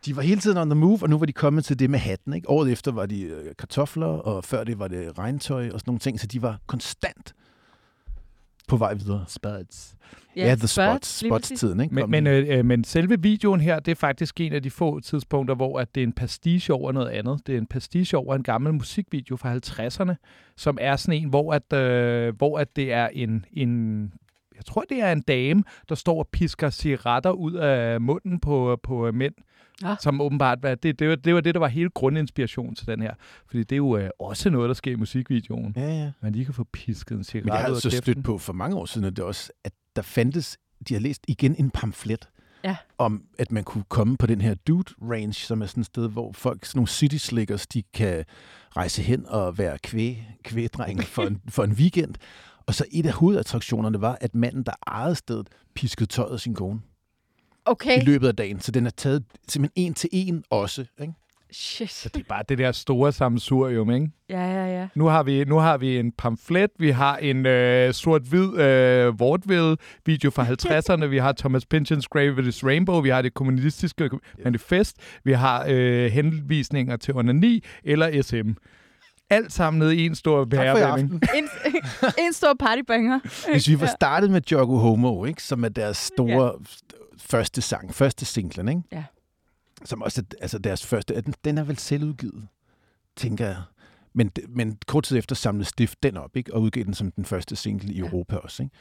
De 0.07 0.17
var 0.17 0.23
hele 0.23 0.41
tiden 0.41 0.59
on 0.59 0.71
the 0.71 0.79
move, 0.79 0.99
og 1.03 1.11
nu 1.11 1.19
var 1.19 1.27
de 1.27 1.33
kommet 1.33 1.65
til 1.65 1.79
det 1.79 1.91
med 1.91 1.99
hatten. 1.99 2.33
Ikke? 2.33 2.51
Året 2.51 2.73
efter 2.73 2.93
var 2.93 3.07
de 3.07 3.23
øh, 3.23 3.55
kartofler, 3.59 4.07
og 4.07 4.45
før 4.45 4.65
det 4.65 4.79
var 4.79 4.89
det 4.89 5.19
regntøj 5.19 5.71
og 5.71 5.81
sådan 5.81 5.83
nogle 5.87 5.99
ting, 5.99 6.21
så 6.21 6.27
de 6.27 6.43
var 6.43 6.59
konstant 6.67 7.35
på 8.69 8.77
vej 8.77 8.95
videre. 8.95 9.25
Spuds. 9.29 9.97
Ja, 10.37 10.47
ja 10.49 10.55
The 10.55 10.69
Spots. 10.69 11.27
Spots-tiden. 11.27 11.81
Ikke? 11.81 11.95
Men, 11.95 12.11
men, 12.11 12.27
øh, 12.27 12.59
øh, 12.59 12.65
men 12.65 12.85
selve 12.85 13.23
videoen 13.23 13.61
her, 13.61 13.81
det 13.81 13.91
er 13.91 13.97
faktisk 13.97 14.41
en 14.41 14.53
af 14.53 14.63
de 14.63 14.71
få 14.71 15.01
tidspunkter, 15.01 15.55
hvor 15.55 15.81
at 15.81 15.95
det 15.95 16.01
er 16.01 16.07
en 16.07 16.13
pastiche 16.13 16.75
over 16.75 16.93
noget 16.93 17.09
andet. 17.09 17.41
Det 17.47 17.55
er 17.55 17.59
en 17.59 17.67
pastiche 17.67 18.19
over 18.19 18.35
en 18.35 18.43
gammel 18.43 18.75
musikvideo 18.75 19.37
fra 19.37 19.55
50'erne, 19.55 20.15
som 20.57 20.79
er 20.81 20.97
sådan 20.97 21.23
en, 21.23 21.29
hvor, 21.29 21.53
at, 21.53 21.73
øh, 21.73 22.37
hvor 22.37 22.59
at 22.59 22.77
det 22.77 22.93
er 22.93 23.09
en, 23.09 23.45
en 23.53 24.03
jeg 24.57 24.65
tror, 24.65 24.85
det 24.89 25.01
er 25.01 25.13
en 25.13 25.21
dame, 25.21 25.63
der 25.89 25.95
står 25.95 26.19
og 26.19 26.29
pisker 26.33 26.71
cigaretter 26.71 27.31
ud 27.31 27.53
af 27.53 28.01
munden 28.01 28.41
på, 28.41 28.79
på 28.83 29.13
mænd. 29.13 29.35
Ah. 29.85 29.97
Som 30.01 30.21
åbenbart 30.21 30.63
var, 30.63 30.75
det, 30.75 30.99
det, 30.99 31.09
var, 31.09 31.15
det 31.15 31.35
var 31.35 31.41
det, 31.41 31.55
der 31.55 31.59
var 31.61 31.69
hele 31.69 31.91
grundinspiration 31.91 32.75
til 32.75 32.87
den 32.87 33.03
her. 33.03 33.15
Fordi 33.47 33.63
det 33.63 33.73
er 33.73 33.77
jo 33.77 33.97
øh, 33.97 34.11
også 34.21 34.51
noget, 34.51 34.69
der 34.69 34.75
sker 34.75 34.93
i 34.93 34.97
musikvideoen. 34.97 35.73
Ja, 35.77 35.89
ja. 36.05 36.11
Man 36.23 36.33
lige 36.33 36.45
kan 36.45 36.55
få 36.55 36.65
pisket 36.73 37.11
en 37.11 37.17
Men 37.17 37.25
cigaret 37.25 37.47
jeg 37.47 37.55
har 37.61 37.69
ud 37.69 37.73
af 37.73 37.77
altså 37.77 37.91
kæften. 37.91 38.13
stødt 38.15 38.25
på 38.25 38.39
for 38.39 38.53
mange 38.53 38.77
år 38.77 38.87
siden, 38.87 39.07
at 39.07 39.17
det 39.17 39.25
også, 39.25 39.53
at 39.65 39.73
der 39.97 40.03
fandtes, 40.03 40.59
de 40.89 40.95
har 40.95 41.01
læst 41.01 41.25
igen 41.29 41.55
en 41.59 41.71
pamflet, 41.71 42.29
Ja. 42.65 42.77
om 42.99 43.23
at 43.39 43.53
man 43.53 43.65
kunne 43.65 43.85
komme 43.89 44.17
på 44.17 44.27
den 44.27 44.41
her 44.41 44.55
dude 44.55 44.95
range, 45.03 45.33
som 45.33 45.63
er 45.63 45.67
sådan 45.67 45.81
et 45.81 45.87
sted, 45.87 46.09
hvor 46.09 46.33
folk, 46.33 46.65
sådan 46.65 46.79
nogle 46.79 46.89
city 46.89 47.17
slickers, 47.17 47.67
de 47.67 47.83
kan 47.95 48.25
rejse 48.77 49.03
hen 49.03 49.27
og 49.27 49.59
være 49.59 49.79
kvæg, 49.79 50.27
kvægdrenge 50.45 51.03
for 51.03 51.23
en, 51.23 51.41
for 51.49 51.65
en 51.65 51.73
weekend. 51.73 52.15
Og 52.67 52.75
så 52.75 52.85
et 52.93 53.07
af 53.07 53.13
hovedattraktionerne 53.13 54.01
var, 54.01 54.19
at 54.21 54.35
manden, 54.35 54.63
der 54.63 54.73
ejede 54.87 55.15
stedet, 55.15 55.49
piskede 55.75 56.07
tøjet 56.11 56.33
af 56.33 56.41
sin 56.41 56.55
kone 56.55 56.81
Okay. 57.71 58.03
i 58.03 58.05
løbet 58.05 58.29
af 58.29 58.37
dagen. 58.37 58.61
Så 58.61 58.73
den 58.73 58.87
er 58.87 58.91
taget 58.91 59.25
simpelthen 59.49 59.87
en 59.87 59.95
til 59.95 60.09
en 60.13 60.45
også. 60.51 60.85
Ikke? 61.01 61.13
Shit. 61.51 61.91
Så 61.91 62.09
det 62.15 62.21
er 62.21 62.25
bare 62.29 62.43
det 62.49 62.59
der 62.59 62.73
store 62.73 63.13
sammensurium, 63.13 63.91
ikke? 63.91 64.11
Ja, 64.31 64.41
ja, 64.41 64.81
ja. 64.81 64.89
Nu 64.95 65.07
har 65.07 65.23
vi, 65.23 65.45
nu 65.45 65.57
har 65.57 65.77
vi 65.79 65.99
en 65.99 66.13
pamflet, 66.13 66.71
vi 66.79 66.91
har 66.91 67.17
en 67.17 67.47
øh, 67.47 67.95
sort-hvid 67.95 68.59
øh, 68.59 69.21
vaudeville 69.21 69.77
video 70.07 70.31
fra 70.31 70.45
50'erne, 70.95 71.07
vi 71.07 71.19
har 71.19 71.33
Thomas 71.33 71.63
Pynchon's 71.75 72.07
Gravity's 72.17 72.67
Rainbow, 72.67 73.01
vi 73.01 73.09
har 73.09 73.23
det 73.23 73.35
kommunistiske 73.35 74.11
manifest, 74.45 74.97
vi 75.25 75.33
har 75.33 75.67
øh, 75.69 76.11
henvisninger 76.11 76.97
til 76.97 77.15
onani 77.15 77.65
eller 77.85 78.23
SM. 78.23 78.51
Alt 79.31 79.53
samlet 79.53 79.93
i 79.93 80.07
en 80.07 80.15
stor 80.15 80.41
aften. 80.59 81.23
En, 81.35 81.49
en 82.19 82.33
stor 82.33 82.57
partybanger. 82.61 83.21
Hvis 83.53 83.69
vi 83.69 83.81
var 83.81 83.87
startet 83.87 84.31
med 84.31 84.41
Joggo 84.53 84.77
Homo, 84.77 85.25
ikke, 85.25 85.43
som 85.43 85.65
er 85.65 85.69
deres 85.69 85.97
store 85.97 86.45
ja. 86.45 86.98
Første 87.19 87.61
sang, 87.61 87.95
første 87.95 88.25
singlen, 88.25 88.69
ikke? 88.69 88.83
Ja. 88.93 89.05
som 89.85 90.03
også 90.03 90.21
er, 90.21 90.37
altså 90.41 90.59
deres 90.59 90.87
første, 90.87 91.21
den, 91.21 91.35
den 91.45 91.59
er 91.59 91.65
vel 91.65 91.79
selvudgivet, 91.79 92.49
tænker 93.17 93.47
jeg. 93.47 93.63
Men, 94.13 94.31
men 94.49 94.79
kort 94.87 95.05
tid 95.05 95.19
efter 95.19 95.35
samlede 95.35 95.65
Stift 95.65 96.03
den 96.03 96.17
op, 96.17 96.37
ikke? 96.37 96.55
og 96.55 96.63
udgav 96.63 96.85
den 96.85 96.95
som 96.95 97.11
den 97.13 97.25
første 97.25 97.57
single 97.57 97.93
i 97.93 97.99
Ja. 97.99 98.07
Europa 98.07 98.37
også. 98.37 98.63
Ikke? 98.63 98.77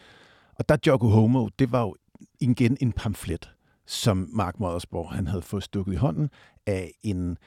Og 0.56 0.70
der 0.70 0.78
Jocko 0.88 1.08
Homo, 1.08 1.50
det 1.60 1.72
var 1.72 1.82
jo 1.82 1.96
igen 2.40 2.78
en 2.82 2.94
pamflet, 2.94 3.50
som 3.86 4.30
Mark 4.34 4.60
Mothersborg 4.60 5.12
han 5.12 5.28
havde 5.28 5.42
fået 5.42 5.64
stukket 5.64 5.94
i 5.94 5.96
hånden 5.96 6.30
af 6.66 6.92
en, 7.04 7.38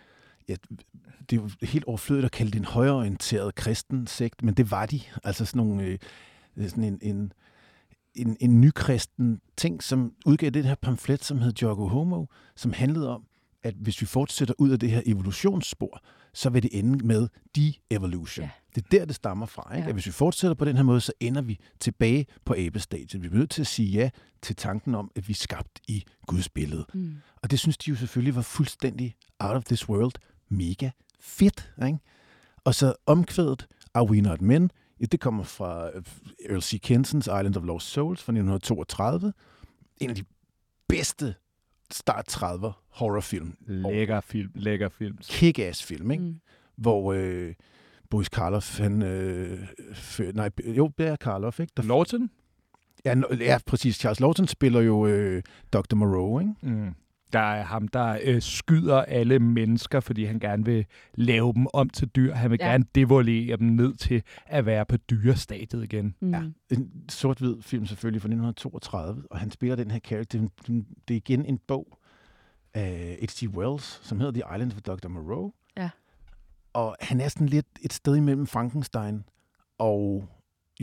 ja, 0.48 0.54
det 1.30 1.38
er 1.38 1.42
jo 1.42 1.50
helt 1.62 1.84
overflødigt 1.84 2.24
at 2.24 2.32
kalde 2.32 2.50
det 2.50 2.58
en 2.58 2.64
højreorienteret 2.64 3.54
kristen 3.54 4.06
sekt, 4.06 4.42
men 4.42 4.54
det 4.54 4.70
var 4.70 4.86
de. 4.86 5.00
Altså 5.24 5.44
sådan 5.44 5.66
nogle, 5.66 5.82
øh, 5.82 5.98
sådan 6.68 6.84
en, 6.84 6.98
en, 7.02 7.32
en, 8.14 8.36
en 8.40 8.60
nykristen 8.60 9.40
ting, 9.56 9.82
som 9.82 10.12
udgav 10.26 10.50
den 10.50 10.64
her 10.64 10.74
pamflet, 10.74 11.24
som 11.24 11.38
hed 11.38 11.52
Jocko 11.62 11.86
Homo, 11.86 12.26
som 12.56 12.72
handlede 12.72 13.08
om, 13.08 13.24
at 13.62 13.74
hvis 13.74 14.00
vi 14.00 14.06
fortsætter 14.06 14.54
ud 14.58 14.70
af 14.70 14.78
det 14.78 14.90
her 14.90 15.02
evolutionsspor, 15.06 16.00
så 16.32 16.50
vil 16.50 16.62
det 16.62 16.78
ende 16.78 17.06
med 17.06 17.28
de-evolution. 17.56 18.44
Ja. 18.44 18.50
Det 18.74 18.84
er 18.84 18.98
der, 18.98 19.04
det 19.04 19.14
stammer 19.14 19.46
fra. 19.46 19.74
Ikke? 19.74 19.84
Ja. 19.84 19.88
At 19.88 19.94
hvis 19.94 20.06
vi 20.06 20.12
fortsætter 20.12 20.54
på 20.54 20.64
den 20.64 20.76
her 20.76 20.82
måde, 20.82 21.00
så 21.00 21.12
ender 21.20 21.42
vi 21.42 21.58
tilbage 21.80 22.26
på 22.44 22.54
abestadiet. 22.58 23.22
Vi 23.22 23.26
er 23.26 23.38
nødt 23.38 23.50
til 23.50 23.60
at 23.60 23.66
sige 23.66 23.88
ja 23.88 24.10
til 24.42 24.56
tanken 24.56 24.94
om, 24.94 25.10
at 25.16 25.28
vi 25.28 25.32
er 25.32 25.36
skabt 25.36 25.80
i 25.88 26.04
Guds 26.26 26.48
billede. 26.48 26.86
Mm. 26.94 27.14
Og 27.42 27.50
det 27.50 27.58
synes 27.58 27.78
de 27.78 27.90
jo 27.90 27.96
selvfølgelig 27.96 28.34
var 28.36 28.42
fuldstændig 28.42 29.14
out 29.38 29.56
of 29.56 29.64
this 29.64 29.88
world. 29.88 30.12
Mega 30.48 30.90
fedt. 31.20 31.72
Ikke? 31.86 31.98
Og 32.64 32.74
så 32.74 32.94
omkvædet, 33.06 33.66
Are 33.94 34.10
We 34.10 34.20
Not 34.20 34.40
Men? 34.40 34.70
Ja, 35.00 35.04
det 35.04 35.20
kommer 35.20 35.42
fra 35.44 35.90
øh, 35.96 36.02
Earl 36.48 36.60
C. 36.62 36.80
Kinsons 36.80 37.26
Island 37.26 37.56
of 37.56 37.64
Lost 37.64 37.86
Souls 37.86 38.22
fra 38.22 38.32
1932. 38.32 39.32
En 39.96 40.10
af 40.10 40.16
de 40.16 40.24
bedste 40.88 41.34
start 41.90 42.28
30'er 42.42 42.72
horrorfilm. 42.88 43.56
Lækker 43.66 44.20
film, 44.20 44.50
lækker 44.54 44.88
film. 44.88 45.18
Kick-ass 45.22 45.84
film, 45.84 46.10
ikke? 46.10 46.24
Mm. 46.24 46.40
hvor 46.76 47.12
øh, 47.12 47.54
Boris 48.10 48.28
Karloff, 48.28 48.78
han... 48.78 49.02
Øh, 49.02 49.68
fø- 49.92 50.32
nej, 50.32 50.50
jo, 50.64 50.90
det 50.98 51.06
er 51.06 51.16
Karloff, 51.16 51.60
ikke? 51.60 51.72
Der, 51.76 51.82
Lawton? 51.82 52.30
ja, 53.04 53.14
ja, 53.40 53.58
præcis. 53.66 53.96
Charles 53.96 54.20
Lawton 54.20 54.46
spiller 54.46 54.80
jo 54.80 55.06
øh, 55.06 55.42
Dr. 55.72 55.94
Moreau, 55.94 56.38
ikke? 56.40 56.52
Mm. 56.62 56.94
Der 57.32 57.38
er 57.40 57.62
ham, 57.64 57.88
der 57.88 58.18
øh, 58.24 58.42
skyder 58.42 59.02
alle 59.02 59.38
mennesker, 59.38 60.00
fordi 60.00 60.24
han 60.24 60.38
gerne 60.38 60.64
vil 60.64 60.86
lave 61.14 61.52
dem 61.52 61.66
om 61.74 61.90
til 61.90 62.08
dyr. 62.08 62.34
Han 62.34 62.50
vil 62.50 62.58
Ja. 62.60 62.66
gerne 62.70 62.84
devolere 62.94 63.56
dem 63.56 63.66
ned 63.66 63.94
til 63.94 64.22
at 64.46 64.66
være 64.66 64.86
på 64.86 64.96
dyrestadiet 64.96 65.84
igen. 65.84 66.14
Mm. 66.20 66.30
Ja. 66.34 66.42
En 66.70 66.90
sort-hvid 67.08 67.62
film 67.62 67.86
selvfølgelig 67.86 68.22
fra 68.22 68.26
1932, 68.28 69.22
og 69.30 69.38
han 69.38 69.50
spiller 69.50 69.76
den 69.76 69.90
her 69.90 69.98
karakter. 69.98 70.38
Det, 70.40 70.50
det 71.08 71.14
er 71.14 71.16
igen 71.16 71.44
en 71.46 71.58
bog 71.68 71.98
af 72.74 73.18
H.G. 73.22 73.48
Wells, 73.48 74.00
som 74.02 74.20
hedder 74.20 74.32
The 74.32 74.54
Island 74.56 74.72
of 74.72 74.82
Dr. 74.82 75.08
Moreau. 75.08 75.52
Ja. 75.76 75.90
Og 76.72 76.96
han 77.00 77.20
er 77.20 77.28
sådan 77.28 77.48
lidt 77.48 77.66
et 77.82 77.92
sted 77.92 78.16
imellem 78.16 78.46
Frankenstein 78.46 79.24
og 79.78 80.28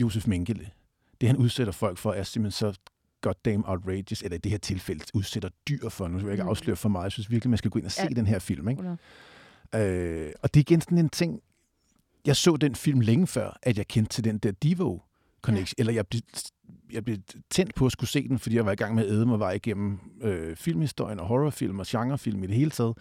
Josef 0.00 0.26
Mengele. 0.26 0.70
Det, 1.20 1.28
han 1.28 1.36
udsætter 1.36 1.72
folk 1.72 1.98
for, 1.98 2.12
er 2.12 2.22
simpelthen 2.22 2.72
så 2.72 2.80
goddamn 3.20 3.64
outrageous, 3.66 4.22
eller 4.22 4.34
i 4.36 4.38
det 4.38 4.50
her 4.50 4.58
tilfælde 4.58 5.04
udsætter 5.14 5.48
dyr 5.68 5.88
for. 5.88 6.08
Nu 6.08 6.16
vil 6.16 6.24
jeg 6.24 6.32
ikke 6.32 6.42
Mm. 6.44 6.48
afsløre 6.48 6.76
for 6.76 6.88
meget. 6.88 7.04
Jeg 7.04 7.12
synes 7.12 7.30
virkelig, 7.30 7.50
man 7.50 7.58
skal 7.58 7.70
gå 7.70 7.78
ind 7.78 7.86
og 7.86 7.92
se 7.92 8.02
Ja. 8.02 8.08
den 8.08 8.26
her 8.26 8.38
film. 8.38 8.68
Ikke? 8.68 8.82
100. 9.72 10.26
Øh, 10.26 10.32
og 10.42 10.54
det 10.54 10.60
er 10.60 10.64
igen 10.70 10.80
sådan 10.80 10.98
en 10.98 11.08
ting, 11.08 11.40
jeg 12.26 12.36
så 12.36 12.56
den 12.56 12.74
film 12.74 13.00
længe 13.00 13.26
før, 13.26 13.58
at 13.62 13.78
jeg 13.78 13.88
kendte 13.88 14.12
til 14.14 14.24
den 14.24 14.38
der 14.38 14.50
Divo 14.50 14.98
connection, 15.42 15.74
ja. 15.78 15.82
eller 15.82 15.92
jeg 15.92 16.06
blev, 16.06 16.20
jeg 16.92 17.04
blev 17.04 17.16
tændt 17.50 17.74
på 17.74 17.86
at 17.86 17.92
skulle 17.92 18.10
se 18.10 18.28
den, 18.28 18.38
fordi 18.38 18.56
jeg 18.56 18.66
var 18.66 18.72
i 18.72 18.76
gang 18.76 18.94
med 18.94 19.04
at 19.06 19.10
æde 19.12 19.26
mig 19.26 19.38
vej 19.38 19.52
igennem 19.52 19.98
øh, 20.22 20.56
filmhistorien 20.56 21.20
og 21.20 21.26
horrorfilm 21.26 21.78
og 21.78 21.86
genrefilm 21.88 22.42
i 22.44 22.46
det 22.46 22.54
hele 22.56 22.70
taget. 22.70 22.98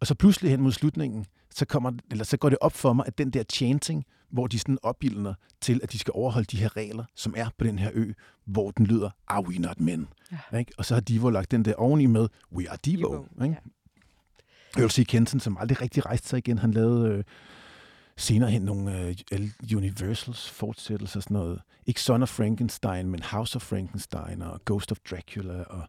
Og 0.00 0.06
så 0.06 0.14
pludselig 0.14 0.50
hen 0.50 0.60
mod 0.60 0.72
slutningen, 0.72 1.26
så, 1.50 1.64
kommer, 1.66 1.92
eller 2.10 2.24
så 2.24 2.36
går 2.36 2.48
det 2.48 2.58
op 2.60 2.72
for 2.72 2.92
mig, 2.92 3.04
at 3.06 3.18
den 3.18 3.30
der 3.30 3.42
chanting, 3.52 4.04
hvor 4.30 4.46
de 4.46 4.58
sådan 4.58 4.78
opildner 4.82 5.34
til, 5.60 5.80
at 5.82 5.92
de 5.92 5.98
skal 5.98 6.12
overholde 6.14 6.46
de 6.46 6.56
her 6.56 6.76
regler, 6.76 7.04
som 7.14 7.34
er 7.36 7.48
på 7.58 7.64
den 7.64 7.78
her 7.78 7.90
ø, 7.94 8.12
hvor 8.44 8.70
den 8.70 8.86
lyder, 8.86 9.10
are 9.28 9.46
we 9.46 9.58
not 9.58 9.80
men? 9.80 10.08
Ja. 10.52 10.58
Ikke? 10.58 10.72
Og 10.78 10.84
så 10.84 10.94
har 10.94 11.00
Divo 11.00 11.30
lagt 11.30 11.50
den 11.50 11.64
der 11.64 11.74
oveni 11.74 12.06
med, 12.06 12.28
we 12.52 12.68
are 12.70 12.78
Divo. 12.84 13.08
Divo, 13.08 13.44
Ikke? 13.44 13.56
Earl 14.78 14.90
C. 14.90 15.06
Kenton, 15.06 15.40
som 15.40 15.56
aldrig 15.60 15.80
rigtig 15.82 16.06
rejste 16.06 16.28
sig 16.28 16.38
igen, 16.38 16.58
han 16.58 16.70
lavede 16.70 17.08
øh, 17.08 17.24
senere 18.16 18.50
hen 18.50 18.62
nogle 18.62 19.00
øh, 19.32 19.48
Universals 19.76 20.50
fortsættelser, 20.50 21.20
sådan 21.20 21.34
noget. 21.34 21.60
Ikke 21.86 22.00
Son 22.00 22.22
of 22.22 22.28
Frankenstein, 22.28 23.10
men 23.10 23.22
House 23.22 23.56
of 23.56 23.62
Frankenstein 23.62 24.42
og 24.42 24.60
Ghost 24.64 24.92
of 24.92 24.98
Dracula. 25.10 25.62
Og 25.62 25.88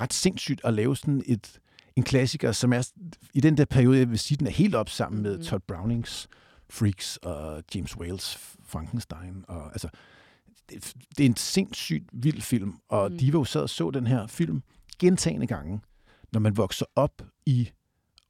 ret 0.00 0.12
sindssygt 0.12 0.60
at 0.64 0.74
lave 0.74 0.96
sådan 0.96 1.22
et, 1.26 1.60
en 1.96 2.02
klassiker, 2.02 2.52
som 2.52 2.72
er 2.72 2.90
i 3.34 3.40
den 3.40 3.56
der 3.56 3.64
periode, 3.64 3.98
jeg 3.98 4.10
vil 4.10 4.18
sige, 4.18 4.38
den 4.38 4.46
er 4.46 4.50
helt 4.50 4.74
op 4.74 4.88
sammen 4.88 5.22
med 5.22 5.36
Mhm. 5.36 5.44
Todd 5.46 5.62
Brownings 5.68 6.28
Freaks 6.72 7.16
og 7.16 7.62
James 7.74 7.96
Wales 7.96 8.36
Frankenstein. 8.64 9.44
Og, 9.48 9.66
altså, 9.72 9.88
det, 10.70 10.94
det 11.18 11.24
er 11.24 11.28
en 11.28 11.36
sindssygt 11.36 12.08
vild 12.12 12.40
film, 12.40 12.74
og 12.88 13.10
Mm. 13.12 13.18
Divo 13.18 13.44
sad 13.44 13.60
og 13.62 13.70
så 13.70 13.90
den 13.90 14.06
her 14.06 14.26
film 14.26 14.62
gentagende 14.98 15.46
gange, 15.46 15.80
når 16.32 16.40
man 16.40 16.56
vokser 16.56 16.86
op 16.96 17.22
i 17.46 17.70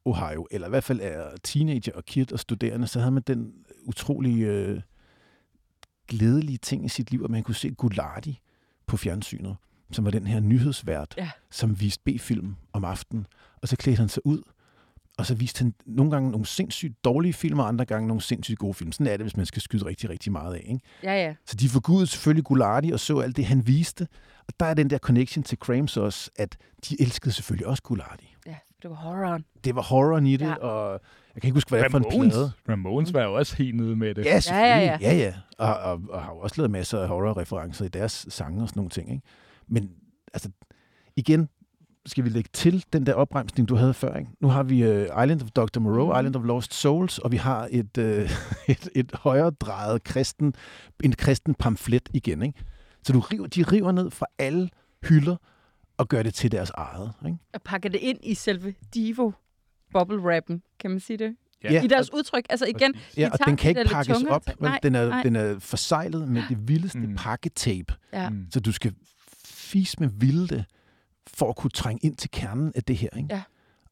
Ohio, 0.04 0.46
eller 0.50 0.66
i 0.66 0.70
hvert 0.70 0.84
fald 0.84 1.00
er 1.02 1.36
teenager 1.42 1.92
og 1.94 2.04
kid 2.04 2.32
og 2.32 2.38
studerende, 2.40 2.86
så 2.86 2.98
havde 2.98 3.12
man 3.12 3.22
den 3.26 3.52
utrolig 3.84 4.42
øh, 4.42 4.80
glædelige 6.08 6.58
ting 6.58 6.84
i 6.84 6.88
sit 6.88 7.10
liv, 7.10 7.20
at 7.24 7.30
man 7.30 7.42
kunne 7.42 7.54
se 7.54 7.70
Gulati 7.70 8.40
på 8.86 8.96
fjernsynet, 8.96 9.56
som 9.92 10.04
var 10.04 10.10
den 10.10 10.26
her 10.26 10.40
nyhedsvært, 10.40 11.14
Ja. 11.18 11.30
som 11.50 11.80
viste 11.80 12.02
B-film 12.04 12.56
om 12.72 12.84
aftenen. 12.84 13.26
Og 13.62 13.68
så 13.68 13.76
klædte 13.76 14.00
han 14.00 14.08
sig 14.08 14.26
ud, 14.26 14.42
og 15.18 15.26
så 15.26 15.34
viste 15.34 15.58
han 15.58 15.74
nogle 15.86 16.10
gange 16.10 16.30
nogle 16.30 16.46
sindssygt 16.46 17.04
dårlige 17.04 17.32
film, 17.32 17.58
og 17.58 17.68
andre 17.68 17.84
gange 17.84 18.08
nogle 18.08 18.20
sindssygt 18.20 18.58
gode 18.58 18.74
film. 18.74 18.92
Sådan 18.92 19.06
er 19.06 19.16
det, 19.16 19.24
hvis 19.24 19.36
man 19.36 19.46
skal 19.46 19.62
skyde 19.62 19.84
rigtig, 19.86 20.10
rigtig 20.10 20.32
meget 20.32 20.54
af. 20.54 20.62
Ikke? 20.64 20.80
Ja, 21.02 21.14
ja. 21.24 21.34
Så 21.46 21.56
de 21.56 21.68
forgudede 21.68 22.06
selvfølgelig 22.06 22.44
Gulati 22.44 22.90
og 22.90 23.00
så 23.00 23.18
alt 23.20 23.36
det, 23.36 23.44
han 23.44 23.66
viste. 23.66 24.08
Og 24.48 24.54
der 24.60 24.66
er 24.66 24.74
den 24.74 24.90
der 24.90 24.98
connection 24.98 25.42
til 25.42 25.58
Crames 25.58 25.96
også, 25.96 26.30
at 26.36 26.56
de 26.88 27.00
elskede 27.02 27.32
selvfølgelig 27.34 27.66
også 27.66 27.82
Gulati. 27.82 28.36
Ja, 28.46 28.54
det 28.82 28.90
var 28.90 28.96
horroren. 28.96 29.44
Det 29.64 29.74
var 29.74 29.82
horroren 29.82 30.26
i 30.26 30.36
det, 30.36 30.44
Ja. 30.46 30.50
ja. 30.50 30.56
og 30.56 31.00
jeg 31.34 31.42
kan 31.42 31.48
ikke 31.48 31.56
huske, 31.56 31.68
hvad 31.68 31.78
det 31.78 31.86
er 31.86 31.90
for 31.90 31.98
en 31.98 32.30
plade. 32.30 32.52
Ramones 32.68 33.14
var 33.14 33.22
jo 33.22 33.34
også 33.34 33.56
helt 33.56 33.76
nede 33.76 33.96
med 33.96 34.14
det. 34.14 34.24
Ja, 34.24 34.40
selvfølgelig. 34.40 34.86
ja, 34.86 34.98
Ja, 35.00 35.14
ja. 35.16 35.24
ja. 35.24 35.34
Og, 35.58 35.76
og, 35.92 36.00
og 36.10 36.22
har 36.22 36.32
jo 36.32 36.38
også 36.38 36.56
lavet 36.58 36.70
masser 36.70 36.98
af 37.00 37.08
horror-referencer 37.08 37.84
i 37.84 37.88
deres 37.88 38.26
sange 38.28 38.62
og 38.62 38.68
sådan 38.68 38.78
nogle 38.78 38.90
ting. 38.90 39.10
Ikke? 39.12 39.22
Men 39.68 39.90
altså, 40.34 40.50
igen, 41.16 41.48
skal 42.06 42.24
vi 42.24 42.28
lægge 42.28 42.50
til 42.52 42.84
den 42.92 43.06
der 43.06 43.14
opremsning, 43.14 43.68
du 43.68 43.74
havde 43.74 43.94
før. 43.94 44.16
Ikke? 44.16 44.30
Nu 44.40 44.48
har 44.48 44.62
vi 44.62 44.82
uh, 44.90 45.02
Island 45.02 45.42
of 45.42 45.50
Dr. 45.50 45.80
Moreau, 45.80 46.12
mm. 46.12 46.18
Island 46.18 46.36
of 46.36 46.44
Lost 46.44 46.74
Souls, 46.74 47.18
og 47.18 47.32
vi 47.32 47.36
har 47.36 47.68
et, 47.70 47.98
uh, 47.98 48.04
et, 48.72 48.88
et 48.94 49.12
højere 49.14 49.50
drejet 49.50 50.04
kristen, 50.04 50.54
en 51.04 51.12
kristen 51.12 51.54
pamflet 51.54 52.08
igen. 52.14 52.42
Ikke? 52.42 52.58
Så 53.02 53.12
du 53.12 53.20
river, 53.20 53.46
de 53.46 53.62
river 53.62 53.92
ned 53.92 54.10
fra 54.10 54.26
alle 54.38 54.68
hylder 55.08 55.36
og 55.96 56.08
gør 56.08 56.22
det 56.22 56.34
til 56.34 56.52
deres 56.52 56.70
eget. 56.70 57.12
Ikke? 57.26 57.38
Og 57.54 57.62
pakker 57.62 57.88
det 57.88 57.98
ind 57.98 58.18
i 58.22 58.34
selve 58.34 58.74
Divo 58.94 59.32
bubble 59.92 60.18
wrappen, 60.18 60.62
kan 60.80 60.90
man 60.90 61.00
sige 61.00 61.16
det? 61.16 61.36
Ja. 61.64 61.82
I 61.82 61.86
deres 61.86 62.12
udtryk. 62.12 62.46
Altså 62.50 62.66
igen, 62.66 62.94
Ja, 63.16 63.28
og 63.32 63.38
tager 63.38 63.46
den 63.46 63.56
de 63.56 63.60
kan 63.60 63.68
ikke 63.68 63.90
pakkes 63.92 64.16
tungere 64.16 64.34
op. 64.34 64.60
Nej, 64.60 64.78
den, 64.82 64.94
er, 64.94 65.08
nej. 65.08 65.22
den 65.22 65.36
er 65.36 65.58
forsejlet 65.58 66.28
med 66.28 66.42
det 66.48 66.68
vildeste 66.68 66.98
Mm. 66.98 67.04
mm. 67.04 67.16
pakketape. 67.16 67.94
Ja. 68.12 68.28
Mm. 68.30 68.46
Så 68.50 68.60
du 68.60 68.72
skal 68.72 68.94
fis 69.44 70.00
med 70.00 70.08
vilde 70.12 70.64
for 71.26 71.48
at 71.48 71.56
kunne 71.56 71.70
trænge 71.70 72.00
ind 72.06 72.16
til 72.16 72.30
kernen 72.30 72.72
af 72.76 72.82
det 72.84 72.96
her. 72.96 73.08
Ikke? 73.16 73.28
Ja. 73.30 73.42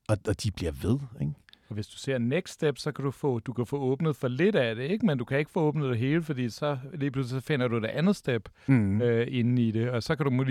Og, 0.09 0.17
og 0.29 0.43
de 0.43 0.51
bliver 0.51 0.73
ved. 0.83 0.99
Ikke? 1.21 1.33
Og 1.69 1.75
hvis 1.75 1.87
du 1.87 1.97
ser 1.99 2.19
Next 2.19 2.53
Step, 2.55 2.79
så 2.79 2.93
kan 2.93 3.05
du 3.05 3.11
få, 3.11 3.39
du 3.39 3.53
kan 3.53 3.67
få 3.67 3.79
åbnet 3.79 4.17
for 4.17 4.29
lidt 4.29 4.57
af 4.57 4.75
det, 4.77 4.83
ikke? 4.91 5.07
men 5.07 5.19
du 5.19 5.25
kan 5.25 5.39
ikke 5.39 5.51
få 5.51 5.61
åbnet 5.61 5.91
det 5.91 5.99
hele, 5.99 6.23
fordi 6.23 6.49
så 6.51 6.79
lige 6.95 7.11
pludselig 7.11 7.43
så 7.43 7.47
finder 7.47 7.69
du 7.69 7.79
det 7.81 7.87
andet 7.89 8.17
step 8.17 8.49
Mm. 8.67 9.03
øh, 9.03 9.27
inde 9.31 9.63
i 9.63 9.71
det, 9.71 9.91
og 9.91 10.03
så 10.03 10.17
kan 10.17 10.25
du 10.25 10.31
må- 10.31 10.45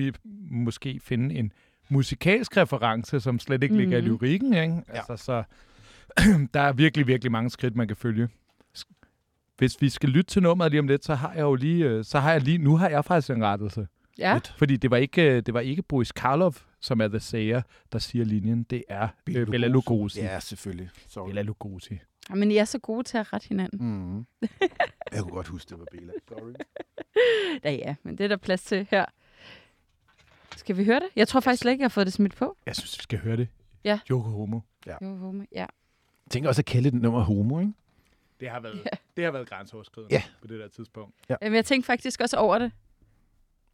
måske 0.52 1.00
finde 1.04 1.36
en 1.36 1.52
musikalsk 1.90 2.58
reference, 2.58 3.20
som 3.20 3.40
slet 3.40 3.64
ikke 3.64 3.78
ligger 3.78 3.98
i 3.98 4.02
Mhm. 4.02 4.10
lyrikken. 4.10 4.54
Ikke? 4.54 4.74
Ja. 4.74 4.82
Altså, 5.10 5.16
så 5.18 5.44
der 6.54 6.60
er 6.60 6.74
virkelig, 6.74 7.08
virkelig 7.08 7.32
mange 7.32 7.50
skridt, 7.50 7.76
man 7.76 7.88
kan 7.88 7.98
følge. 7.98 8.30
Hvis 9.58 9.82
vi 9.82 9.90
skal 9.90 10.10
lytte 10.10 10.30
til 10.32 10.44
nummeret 10.44 10.72
lige 10.72 10.80
om 10.80 10.88
lidt, 10.88 11.06
så 11.06 11.16
har 11.16 11.34
jeg 11.34 11.42
jo 11.42 11.56
lige, 11.56 11.86
øh, 11.86 12.04
så 12.04 12.20
har 12.20 12.32
jeg 12.32 12.42
lige, 12.42 12.58
nu 12.58 12.78
har 12.78 12.90
jeg 12.90 13.06
faktisk 13.06 13.30
en 13.30 13.44
rettelse. 13.44 13.88
Ja, 14.18 14.34
Lidt. 14.34 14.54
Fordi 14.58 14.78
det 14.78 14.92
var 14.92 14.98
ikke, 14.98 15.32
øh, 15.36 15.42
det 15.46 15.54
var 15.54 15.60
ikke 15.60 15.82
Boris 15.82 16.12
Karloff, 16.12 16.62
som 16.80 17.02
er 17.02 17.08
The 17.08 17.20
Sayer, 17.20 17.62
der 17.92 18.00
siger 18.00 18.26
linjen. 18.26 18.64
Det 18.64 18.84
er 18.90 19.08
Bela 19.26 19.40
øh, 19.40 19.48
Bela 19.48 19.68
Lugosi. 19.68 20.20
Ja, 20.20 20.40
selvfølgelig. 20.40 20.90
Sorry. 21.08 21.28
Bela 21.28 21.42
Lugosi. 21.42 22.00
Ja, 22.30 22.36
men 22.36 22.52
I 22.52 22.58
er 22.58 22.66
så 22.66 22.80
gode 22.80 23.04
til 23.04 23.18
at 23.18 23.34
rette 23.34 23.48
hinanden. 23.48 23.80
Mm. 23.88 24.26
Jeg 25.14 25.22
kunne 25.22 25.32
godt 25.34 25.48
huske, 25.48 25.70
det 25.70 25.80
var 25.80 25.86
Bela. 25.92 26.14
Sorry. 26.30 26.54
Ja, 27.64 27.72
ja, 27.72 27.96
men 28.04 28.18
det 28.18 28.24
er 28.24 28.28
der 28.28 28.38
plads 28.38 28.64
til 28.64 28.88
her. 28.92 29.06
Skal 30.58 30.78
vi 30.78 30.86
høre 30.86 31.00
det? 31.00 31.08
Jeg 31.16 31.28
tror 31.28 31.40
faktisk 31.40 31.62
slet 31.62 31.72
ikke, 31.72 31.82
jeg 31.82 31.86
har 31.86 31.90
fået 31.90 32.06
det 32.08 32.14
smidt 32.14 32.36
på. 32.36 32.58
Jeg 32.66 32.76
synes, 32.76 32.98
vi 33.00 33.04
skal 33.04 33.20
høre 33.20 33.38
det. 33.38 33.48
Ja. 33.84 34.00
Yoko 34.12 34.30
Homo. 34.30 34.60
Jo, 34.88 34.94
jo, 35.02 35.44
ja. 35.52 35.60
Jeg 35.60 35.68
tænker 36.32 36.50
også 36.50 36.62
at 36.62 36.66
kalde 36.66 36.92
det 36.92 37.02
nummer 37.02 37.22
homo, 37.24 37.60
ikke? 37.60 37.74
Det 38.40 38.50
har 38.50 38.60
været, 38.60 38.76
Ja. 38.86 38.98
det 39.18 39.24
har 39.26 39.32
været 39.32 39.50
grænseoverskridende 39.50 40.16
Ja. 40.16 40.24
på 40.42 40.48
det 40.48 40.60
der 40.60 40.68
tidspunkt. 40.68 41.16
Jamen, 41.42 41.56
jeg 41.56 41.66
tænkte 41.66 41.86
faktisk 41.86 42.22
også 42.22 42.38
over 42.38 42.60
det. 42.60 42.72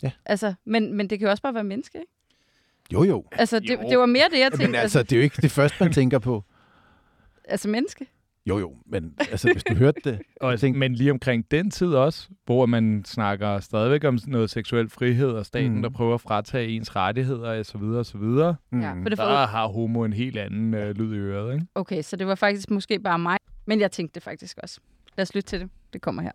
Ja. 0.03 0.11
Altså, 0.25 0.53
men, 0.65 0.93
men 0.93 1.09
det 1.09 1.19
kan 1.19 1.25
jo 1.25 1.31
også 1.31 1.43
bare 1.43 1.53
være 1.53 1.63
menneske, 1.63 1.97
ikke? 1.99 2.11
Jo, 2.93 3.03
jo. 3.03 3.23
Altså, 3.31 3.59
det, 3.59 3.69
Jo. 3.69 3.89
det 3.89 3.97
var 3.99 4.05
mere 4.05 4.25
det, 4.31 4.39
jeg 4.39 4.51
tænkte. 4.51 4.67
Men 4.67 4.75
altså, 4.75 5.03
det 5.03 5.11
er 5.11 5.17
jo 5.17 5.23
ikke 5.23 5.41
det 5.41 5.51
første, 5.51 5.77
man 5.83 5.93
tænker 5.99 6.19
på. 6.19 6.43
altså 7.45 7.69
menneske. 7.69 8.05
Jo, 8.49 8.59
jo, 8.59 8.73
men 8.85 9.13
altså, 9.31 9.51
hvis 9.53 9.63
du 9.63 9.73
hørte 9.75 9.99
det... 10.03 10.19
Og, 10.41 10.51
jeg 10.51 10.59
tænkte, 10.59 10.79
men 10.79 10.95
lige 10.95 11.11
omkring 11.11 11.51
den 11.51 11.71
tid 11.71 11.87
også, 11.87 12.29
hvor 12.45 12.65
man 12.65 13.03
snakker 13.05 13.59
stadigvæk 13.59 14.03
om 14.03 14.19
noget 14.27 14.49
seksuel 14.49 14.89
frihed, 14.89 15.29
og 15.29 15.45
staten, 15.45 15.69
Mm. 15.71 15.75
mm. 15.75 15.81
der 15.81 15.89
prøver 15.89 16.13
at 16.15 16.21
fratage 16.21 16.67
ens 16.67 16.95
rettigheder, 16.95 17.59
og 17.59 17.65
så 17.65 17.77
videre, 17.77 17.99
og 17.99 18.05
så 18.05 18.17
videre. 18.17 18.55
Ja, 18.73 18.91
for 18.93 19.09
det 19.09 19.11
Der 19.11 19.15
for, 19.15 19.45
har 19.45 19.67
homo 19.67 20.03
en 20.03 20.13
helt 20.13 20.37
anden 20.37 20.73
øh, 20.73 20.95
lyd 20.95 21.13
i 21.15 21.17
øret, 21.17 21.53
ikke? 21.53 21.65
okay, 21.75 22.01
så 22.01 22.15
det 22.15 22.27
var 22.27 22.35
faktisk 22.35 22.71
måske 22.71 22.99
bare 22.99 23.19
mig. 23.19 23.37
Men 23.65 23.79
jeg 23.79 23.91
tænkte 23.91 24.15
det 24.15 24.23
faktisk 24.23 24.57
også. 24.63 24.79
Lad 25.17 25.21
os 25.23 25.35
lytte 25.35 25.47
til 25.49 25.59
det. 25.59 25.69
Det 25.93 26.01
kommer 26.01 26.21
her. 26.21 26.31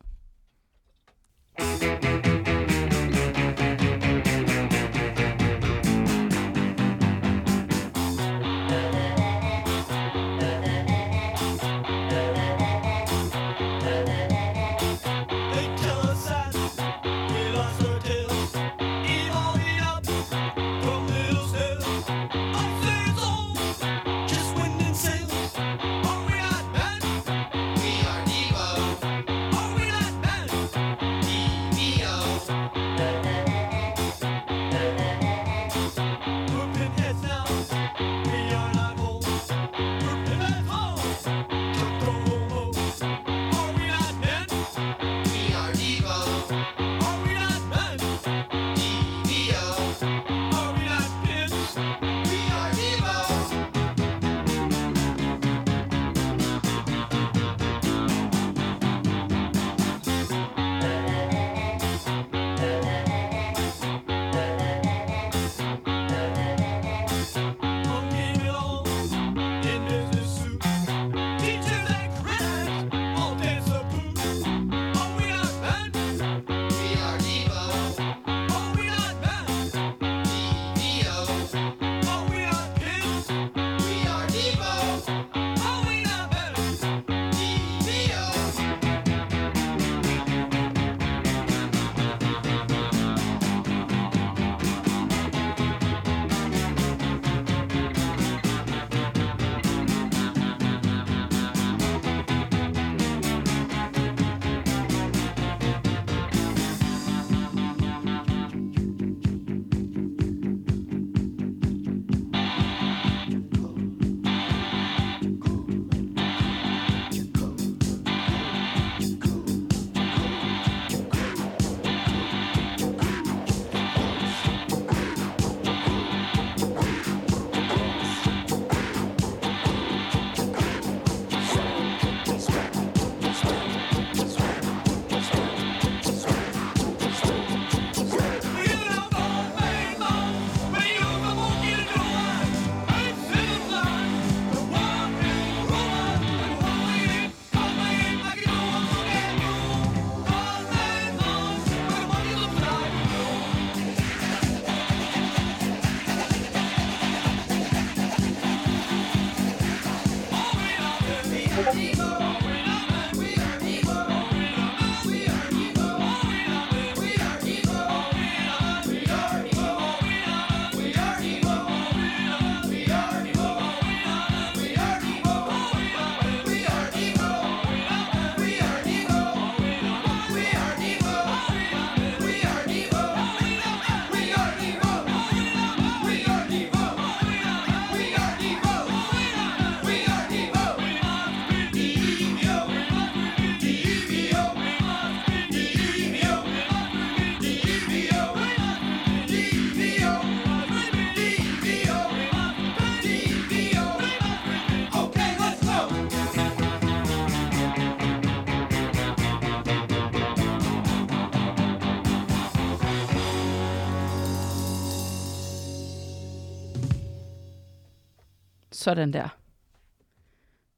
Sådan 218.91 219.13
der. 219.13 219.29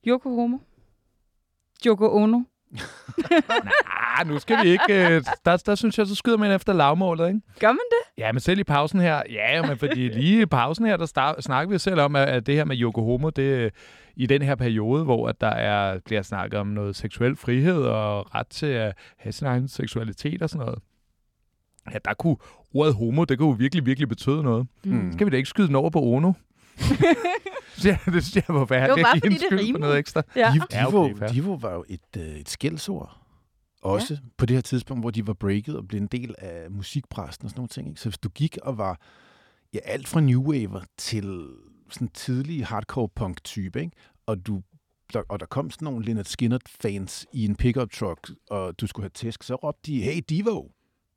Yoko 0.06 0.34
Homo. 0.34 0.58
Yoko 1.86 2.16
Ono. 2.16 2.40
Ah, 4.18 4.26
nu 4.26 4.38
skal 4.38 4.64
vi 4.64 4.68
ikke... 4.68 5.14
Øh, 5.14 5.22
der, 5.44 5.56
der 5.56 5.74
synes 5.74 5.98
jeg, 5.98 6.06
så 6.06 6.14
skyder 6.14 6.36
man 6.36 6.50
efter 6.52 6.72
lavmålet, 6.72 7.28
ikke? 7.28 7.40
Gør 7.60 7.68
man 7.68 7.78
det? 7.90 8.22
Ja, 8.22 8.32
men 8.32 8.40
selv 8.40 8.60
i 8.60 8.64
pausen 8.64 9.00
her, 9.00 9.22
ja, 9.30 9.66
men 9.66 9.78
fordi 9.78 10.08
lige 10.08 10.42
i 10.42 10.46
pausen 10.46 10.86
her, 10.86 10.96
der 10.96 11.40
snakker 11.40 11.72
vi 11.72 11.78
selv 11.78 12.00
om, 12.00 12.16
at, 12.16 12.28
at 12.28 12.46
det 12.46 12.54
her 12.54 12.64
med 12.64 12.76
Yoko 12.80 13.04
Homo, 13.04 13.30
det 13.30 13.72
i 14.16 14.26
den 14.26 14.42
her 14.42 14.54
periode, 14.54 15.04
hvor 15.04 15.28
at 15.28 15.40
der 15.40 15.46
er, 15.50 15.98
bliver 15.98 16.22
snakket 16.22 16.60
om 16.60 16.66
noget 16.66 16.96
seksuel 16.96 17.36
frihed 17.36 17.82
og 17.82 18.34
ret 18.34 18.46
til 18.46 18.66
at 18.66 18.94
have 19.16 19.32
sin 19.32 19.46
egen 19.46 19.68
seksualitet 19.68 20.42
og 20.42 20.50
sådan 20.50 20.66
noget. 20.66 20.78
Ja, 21.92 21.98
der 22.04 22.14
kunne 22.14 22.36
ordet 22.74 22.94
homo, 22.94 23.24
det 23.24 23.38
kunne 23.38 23.48
jo 23.48 23.54
virkelig, 23.58 23.86
virkelig 23.86 24.08
betyde 24.08 24.42
noget. 24.42 24.66
Mm. 24.84 25.12
Skal 25.12 25.26
vi 25.26 25.30
da 25.30 25.36
ikke 25.36 25.48
skyde 25.48 25.66
den 25.66 25.76
over 25.76 25.90
på 25.90 26.02
Ono? 26.02 26.32
Ja, 27.84 27.98
det 28.06 28.24
synes 28.24 28.36
jeg 28.36 28.44
var 28.48 28.64
værd. 28.64 28.88
Det 28.90 28.96
var 28.96 29.02
bare 29.02 29.16
fordi, 29.20 29.26
en 29.26 29.32
det 29.32 29.40
skyld 29.40 29.58
på 29.58 29.62
rimede. 29.64 29.80
noget 29.80 29.98
ekstra. 29.98 30.22
Ja. 30.36 30.52
Divo, 30.54 30.64
Ja, 30.72 30.86
Divo, 30.86 31.04
okay. 31.04 31.28
Divo 31.34 31.52
var 31.54 31.72
jo 31.72 31.84
et, 31.88 32.16
øh, 32.16 32.22
et 32.26 32.48
skældsord. 32.48 33.18
Også 33.82 34.14
ja. 34.14 34.20
på 34.36 34.46
det 34.46 34.56
her 34.56 34.60
tidspunkt, 34.60 35.02
hvor 35.02 35.10
de 35.10 35.26
var 35.26 35.32
breaket 35.32 35.76
og 35.76 35.88
blev 35.88 36.00
en 36.00 36.06
del 36.06 36.34
af 36.38 36.70
musikpræsten 36.70 37.44
og 37.46 37.50
sådan 37.50 37.58
nogle 37.58 37.68
ting. 37.68 37.88
Ikke? 37.88 38.00
Så 38.00 38.08
hvis 38.08 38.18
du 38.18 38.28
gik 38.28 38.58
og 38.62 38.78
var 38.78 39.00
ja, 39.74 39.78
alt 39.84 40.08
fra 40.08 40.20
New 40.20 40.42
Waver 40.42 40.80
til 40.98 41.48
sådan 41.90 42.08
tidlig 42.08 42.66
hardcore 42.66 43.08
punk 43.08 43.44
type, 43.44 43.80
ikke? 43.80 43.92
og 44.26 44.46
du 44.46 44.62
der, 45.12 45.22
og 45.28 45.40
der 45.40 45.46
kom 45.46 45.70
sådan 45.70 45.84
nogle 45.86 46.04
Leonard 46.04 46.24
Skinner-fans 46.24 47.26
i 47.32 47.44
en 47.44 47.56
pickup 47.56 47.90
truck, 47.92 48.30
og 48.50 48.80
du 48.80 48.86
skulle 48.86 49.04
have 49.04 49.10
tæsk, 49.14 49.42
så 49.42 49.54
råbte 49.54 49.80
de, 49.92 50.02
hey 50.02 50.20
Divo, 50.28 50.68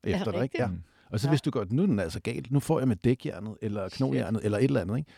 efter 0.03 0.31
dig, 0.31 0.43
ikke? 0.43 0.55
Ja. 0.61 0.69
Og 1.09 1.19
så 1.19 1.27
Ja. 1.27 1.31
hvis 1.31 1.41
du 1.41 1.51
godt, 1.51 1.71
nu 1.71 1.81
er 1.81 1.85
den 1.85 1.99
altså 1.99 2.19
galt, 2.19 2.51
nu 2.51 2.59
får 2.59 2.79
jeg 2.79 2.87
med 2.87 2.95
dækjernet, 2.95 3.57
eller 3.61 3.89
knojernet, 3.89 4.45
eller 4.45 4.57
et 4.57 4.63
eller 4.63 4.81
andet, 4.81 4.97
ikke? 4.97 5.11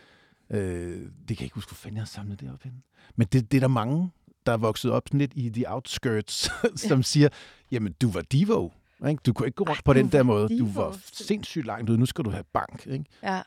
Øh, 0.50 0.60
det 0.60 1.28
kan 1.28 1.36
jeg 1.39 1.41
ikke 1.41 1.56
huske, 1.56 1.70
hvor 1.70 1.76
fanden 1.76 1.95
jeg 1.98 2.02
har 2.02 2.06
samlet 2.08 2.39
det 2.39 2.54
op 2.54 2.64
henne. 2.64 2.78
Men 3.16 3.28
det, 3.32 3.52
det 3.52 3.58
er 3.58 3.62
der 3.62 3.68
mange, 3.68 4.12
der 4.45 4.52
er 4.54 4.58
vokset 4.58 4.91
op 4.91 5.04
sådan 5.08 5.18
lidt 5.20 5.32
i 5.36 5.50
de 5.50 5.64
outskirts, 5.68 6.50
som 6.89 7.04
siger, 7.04 7.30
jamen 7.72 7.93
du 8.02 8.12
var 8.12 8.22
divo, 8.22 8.70
ikke? 9.10 9.22
Du 9.26 9.34
kunne 9.34 9.48
ikke 9.48 9.56
gå 9.56 9.64
rundt 9.64 9.78
Ej, 9.80 9.82
på 9.86 9.93
den 9.93 10.12
der 10.12 10.24
måde. 10.24 10.50
divo. 10.50 10.66
Du 10.66 10.72
var 10.72 10.98
sindssygt 11.14 11.66
langt 11.66 11.89
ude, 11.89 11.98
nu 11.98 12.06
skal 12.06 12.26
du 12.26 12.30
have 12.30 12.43
bank, 12.54 12.88
ikke? 12.88 13.06
Ja. 13.24 13.41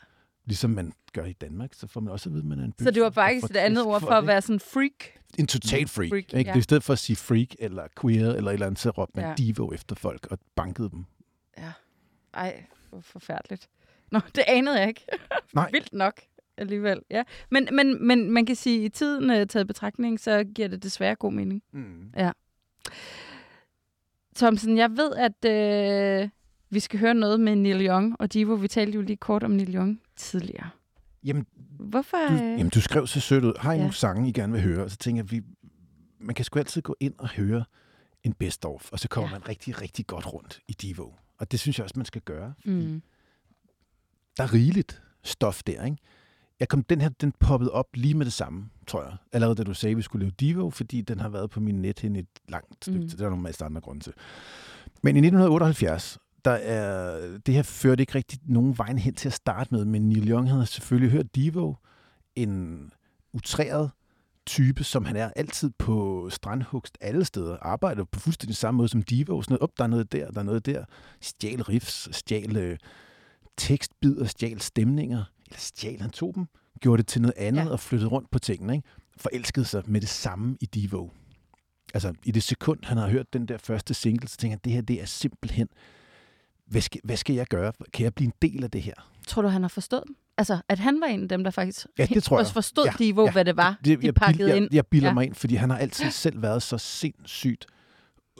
Ligesom 0.45 0.71
man 0.71 0.93
gør 1.13 1.25
i 1.25 1.33
Danmark, 1.33 1.75
så 1.75 1.87
får 1.87 2.01
man 2.01 2.13
også 2.13 2.29
at 2.29 2.33
vide, 2.33 2.43
at 2.43 2.49
man 2.49 2.59
er 2.61 2.65
en 2.65 2.73
by. 2.73 2.83
Så 2.85 2.91
det 2.91 3.03
var 3.03 3.11
får 3.11 3.21
faktisk 3.23 3.45
et 3.51 3.57
andet 3.57 3.85
ord 3.85 4.01
for 4.01 4.11
at 4.11 4.27
være 4.27 4.43
sådan 4.43 4.61
freak. 4.61 5.05
en 5.39 5.47
total 5.47 5.89
freak. 5.89 6.09
Freak, 6.11 6.25
ikke? 6.35 6.37
ja. 6.37 6.43
Det 6.43 6.49
er 6.51 6.57
i 6.57 6.63
stedet 6.63 6.83
for 6.85 6.93
at 6.93 6.99
sige 6.99 7.17
freak 7.17 7.49
eller 7.59 7.87
queer 8.01 8.33
eller 8.35 8.51
et 8.51 8.55
eller 8.55 8.67
andet, 8.67 8.81
så 8.81 8.91
råbte 8.91 9.13
man 9.17 9.25
Ja. 9.25 9.29
ja. 9.29 9.35
divo 9.35 9.73
efter 9.73 9.95
folk 9.97 10.27
og 10.31 10.39
bankede 10.57 10.91
dem. 10.91 11.05
Ej, 12.35 12.65
hvor 12.91 13.01
forfærdeligt. 13.01 13.69
Nå, 14.11 14.21
det 14.35 14.45
anede 14.47 14.81
jeg 14.81 14.89
ikke. 14.89 15.07
Nej. 15.55 15.71
Vildt 15.73 15.93
nok 15.93 16.21
alligevel. 16.61 17.01
Ja. 17.11 17.23
Men, 17.51 17.69
men, 17.73 18.07
men 18.07 18.31
man 18.31 18.47
kan 18.47 18.57
sige, 18.57 18.79
at 18.79 18.85
i 18.85 18.89
tiden 18.89 19.31
uh, 19.31 19.47
taget 19.47 19.67
betragtning, 19.67 20.21
så 20.21 20.45
giver 20.55 20.69
det 20.69 20.83
desværre 20.83 21.15
god 21.15 21.33
mening. 21.33 21.63
Mm. 21.73 22.13
Thomsen, 24.37 24.77
jeg 24.79 24.91
ved, 24.91 25.13
at 25.17 25.45
øh, 25.45 26.29
vi 26.71 26.81
skal 26.81 27.01
høre 27.01 27.15
noget 27.15 27.41
med 27.41 27.57
Neil 27.57 27.87
Young 27.87 28.17
og 28.21 28.33
Divo. 28.33 28.55
Vi 28.55 28.69
talte 28.69 28.97
jo 28.97 29.03
lige 29.03 29.17
kort 29.17 29.43
om 29.43 29.51
Neil 29.51 29.75
Young 29.75 30.01
tidligere. 30.17 30.71
Jamen, 31.25 31.47
Hvorfor? 31.79 32.17
du, 32.29 32.35
øh, 32.35 32.41
jamen, 32.41 32.69
du 32.69 32.81
skrev 32.81 33.07
så 33.07 33.21
sødt 33.21 33.45
ud. 33.45 33.53
Har 33.59 33.73
I 33.73 33.75
Ja. 33.75 33.81
nogle 33.81 33.95
sange, 33.95 34.29
I 34.29 34.33
gerne 34.33 34.53
vil 34.53 34.63
høre? 34.63 34.85
Og 34.85 34.91
så 34.91 34.97
tænker 34.97 35.23
jeg, 35.23 35.31
vi, 35.31 35.41
man 36.21 36.35
kan 36.35 36.45
sgu 36.45 36.59
altid 36.59 36.83
gå 36.83 36.97
ind 37.01 37.15
og 37.19 37.29
høre 37.29 37.65
en 38.25 38.33
best 38.33 38.65
of, 38.65 38.93
og 38.93 38.99
så 38.99 39.09
kommer 39.09 39.29
Ja. 39.29 39.35
ja. 39.35 39.39
man 39.39 39.49
rigtig, 39.49 39.81
rigtig 39.83 40.07
godt 40.07 40.33
rundt 40.33 40.61
i 40.69 40.73
Divo. 40.73 41.11
Og 41.39 41.53
det 41.53 41.61
synes 41.61 41.79
jeg 41.79 41.85
også, 41.85 41.95
man 41.99 42.07
skal 42.07 42.23
gøre. 42.23 42.55
Mm. 42.65 43.03
Der 44.37 44.43
er 44.43 44.53
rigeligt 44.55 45.03
stof 45.23 45.63
der, 45.63 45.85
ikke? 45.85 45.97
Jeg 46.61 46.69
kom, 46.69 46.83
den 46.83 47.01
her, 47.01 47.09
den 47.09 47.33
poppede 47.41 47.73
op 47.73 47.87
lige 47.95 48.15
med 48.15 48.25
det 48.25 48.33
samme, 48.33 48.71
tror 48.87 49.03
jeg. 49.03 49.17
Allerede 49.33 49.55
da 49.55 49.63
du 49.63 49.75
sagde, 49.75 49.91
at 49.91 49.97
vi 49.97 50.03
skulle 50.03 50.25
lave 50.25 50.33
Divo, 50.41 50.71
fordi 50.71 51.01
den 51.01 51.21
har 51.21 51.29
været 51.29 51.51
på 51.51 51.61
min 51.61 51.83
net 51.83 52.01
hen 52.01 52.17
et 52.17 52.27
langt 52.49 52.75
stykke. 52.75 52.99
Mm. 52.99 53.05
Det 53.05 53.13
er 53.13 53.17
der 53.17 53.29
nogle 53.29 53.43
masse 53.43 53.65
andre 53.65 53.81
grunde 53.81 54.05
til. 54.05 54.13
Men 55.03 55.17
i 55.17 55.19
1978, 55.19 56.19
der 56.45 56.51
er, 56.51 57.21
det 57.47 57.55
her 57.55 57.63
førte 57.63 58.03
ikke 58.03 58.15
rigtig 58.15 58.39
nogen 58.45 58.79
vejen 58.79 58.99
hen 58.99 59.15
til 59.15 59.29
at 59.29 59.33
starte 59.33 59.75
med, 59.75 59.85
men 59.85 60.09
Neil 60.09 60.31
Young 60.31 60.51
havde 60.51 60.67
selvfølgelig 60.67 61.11
hørt 61.11 61.35
Divo, 61.35 61.75
en 62.37 62.93
utræret 63.33 63.91
type, 64.47 64.85
som 64.85 65.05
han 65.05 65.17
er 65.17 65.31
altid 65.37 65.71
på 65.79 66.29
strandhugst 66.31 66.99
alle 67.01 67.25
steder, 67.25 67.57
arbejder 67.61 68.05
på 68.05 68.21
fuldstændig 68.21 68.57
samme 68.57 68.77
måde 68.79 68.89
som 68.89 69.03
Divo, 69.03 69.43
sådan 69.43 69.53
noget, 69.53 69.63
op, 69.63 69.71
der 69.79 69.85
er 69.85 69.89
noget 69.89 70.13
der, 70.13 70.31
der 70.31 70.41
er 70.41 70.45
noget 70.45 70.67
der, 70.67 70.85
stjal 71.21 71.63
riffs, 71.63 72.17
stjal 72.17 72.57
øh, 72.57 72.79
tekstbider, 73.57 74.25
stjal 74.25 74.61
stemninger, 74.61 75.25
eller 75.51 75.61
stjal, 75.61 76.01
han 76.01 76.11
tog 76.11 76.33
dem, 76.35 76.47
gjorde 76.81 77.03
det 77.03 77.07
til 77.07 77.23
noget 77.23 77.35
andet 77.37 77.65
Ja. 77.65 77.69
og 77.71 77.81
flyttede 77.81 78.11
rundt 78.11 78.31
på 78.31 78.39
tingene, 78.39 78.75
ikke? 78.75 78.89
forelskede 79.17 79.65
sig 79.65 79.83
med 79.87 80.01
det 80.01 80.09
samme 80.09 80.57
i 80.61 80.67
Divo. 80.67 81.09
Altså, 81.95 82.13
i 82.25 82.31
det 82.31 82.43
sekund, 82.43 82.79
han 82.85 82.97
har 82.97 83.09
hørt 83.09 83.33
den 83.33 83.47
der 83.49 83.59
første 83.59 83.95
single, 83.95 84.29
så 84.29 84.37
tænker 84.37 84.53
han, 84.57 84.61
det 84.65 84.73
her, 84.73 84.81
det 84.81 85.03
er 85.03 85.07
simpelthen, 85.07 85.69
hvad 86.67 86.81
skal, 86.81 87.01
hvad 87.05 87.17
skal 87.17 87.35
jeg 87.35 87.47
gøre? 87.47 87.73
Kan 87.93 88.05
jeg 88.05 88.15
blive 88.15 88.27
en 88.27 88.33
del 88.43 88.65
af 88.65 88.71
det 88.71 88.83
her? 88.83 88.93
Tror 89.27 89.43
du, 89.43 89.49
han 89.49 89.63
har 89.63 89.69
forstået 89.69 90.03
dem? 90.07 90.17
Altså, 90.39 90.61
at 90.69 90.79
han 90.79 91.01
var 91.01 91.07
en 91.07 91.23
af 91.23 91.29
dem, 91.29 91.45
der 91.45 91.51
faktisk 91.51 91.87
Ja, 91.99 92.07
det 92.07 92.23
tror 92.23 92.37
jeg. 92.37 92.41
også 92.41 92.53
forstod 92.53 92.85
Ja, 92.85 92.93
Divo, 92.99 93.25
ja. 93.25 93.33
hvad 93.33 93.45
det 93.45 93.57
var, 93.57 93.79
Det, 93.85 94.01
de 94.01 94.07
jeg, 94.07 94.15
pakkede 94.15 94.49
jeg, 94.49 94.57
ind. 94.57 94.65
jeg, 94.65 94.75
jeg 94.75 94.87
bilder 94.87 95.09
Ja. 95.09 95.15
mig 95.15 95.25
ind, 95.25 95.35
fordi 95.35 95.55
han 95.55 95.71
har 95.71 95.79
altid 95.79 96.11
selv 96.25 96.43
været 96.43 96.63
så 96.63 96.79
sindssygt 96.79 97.67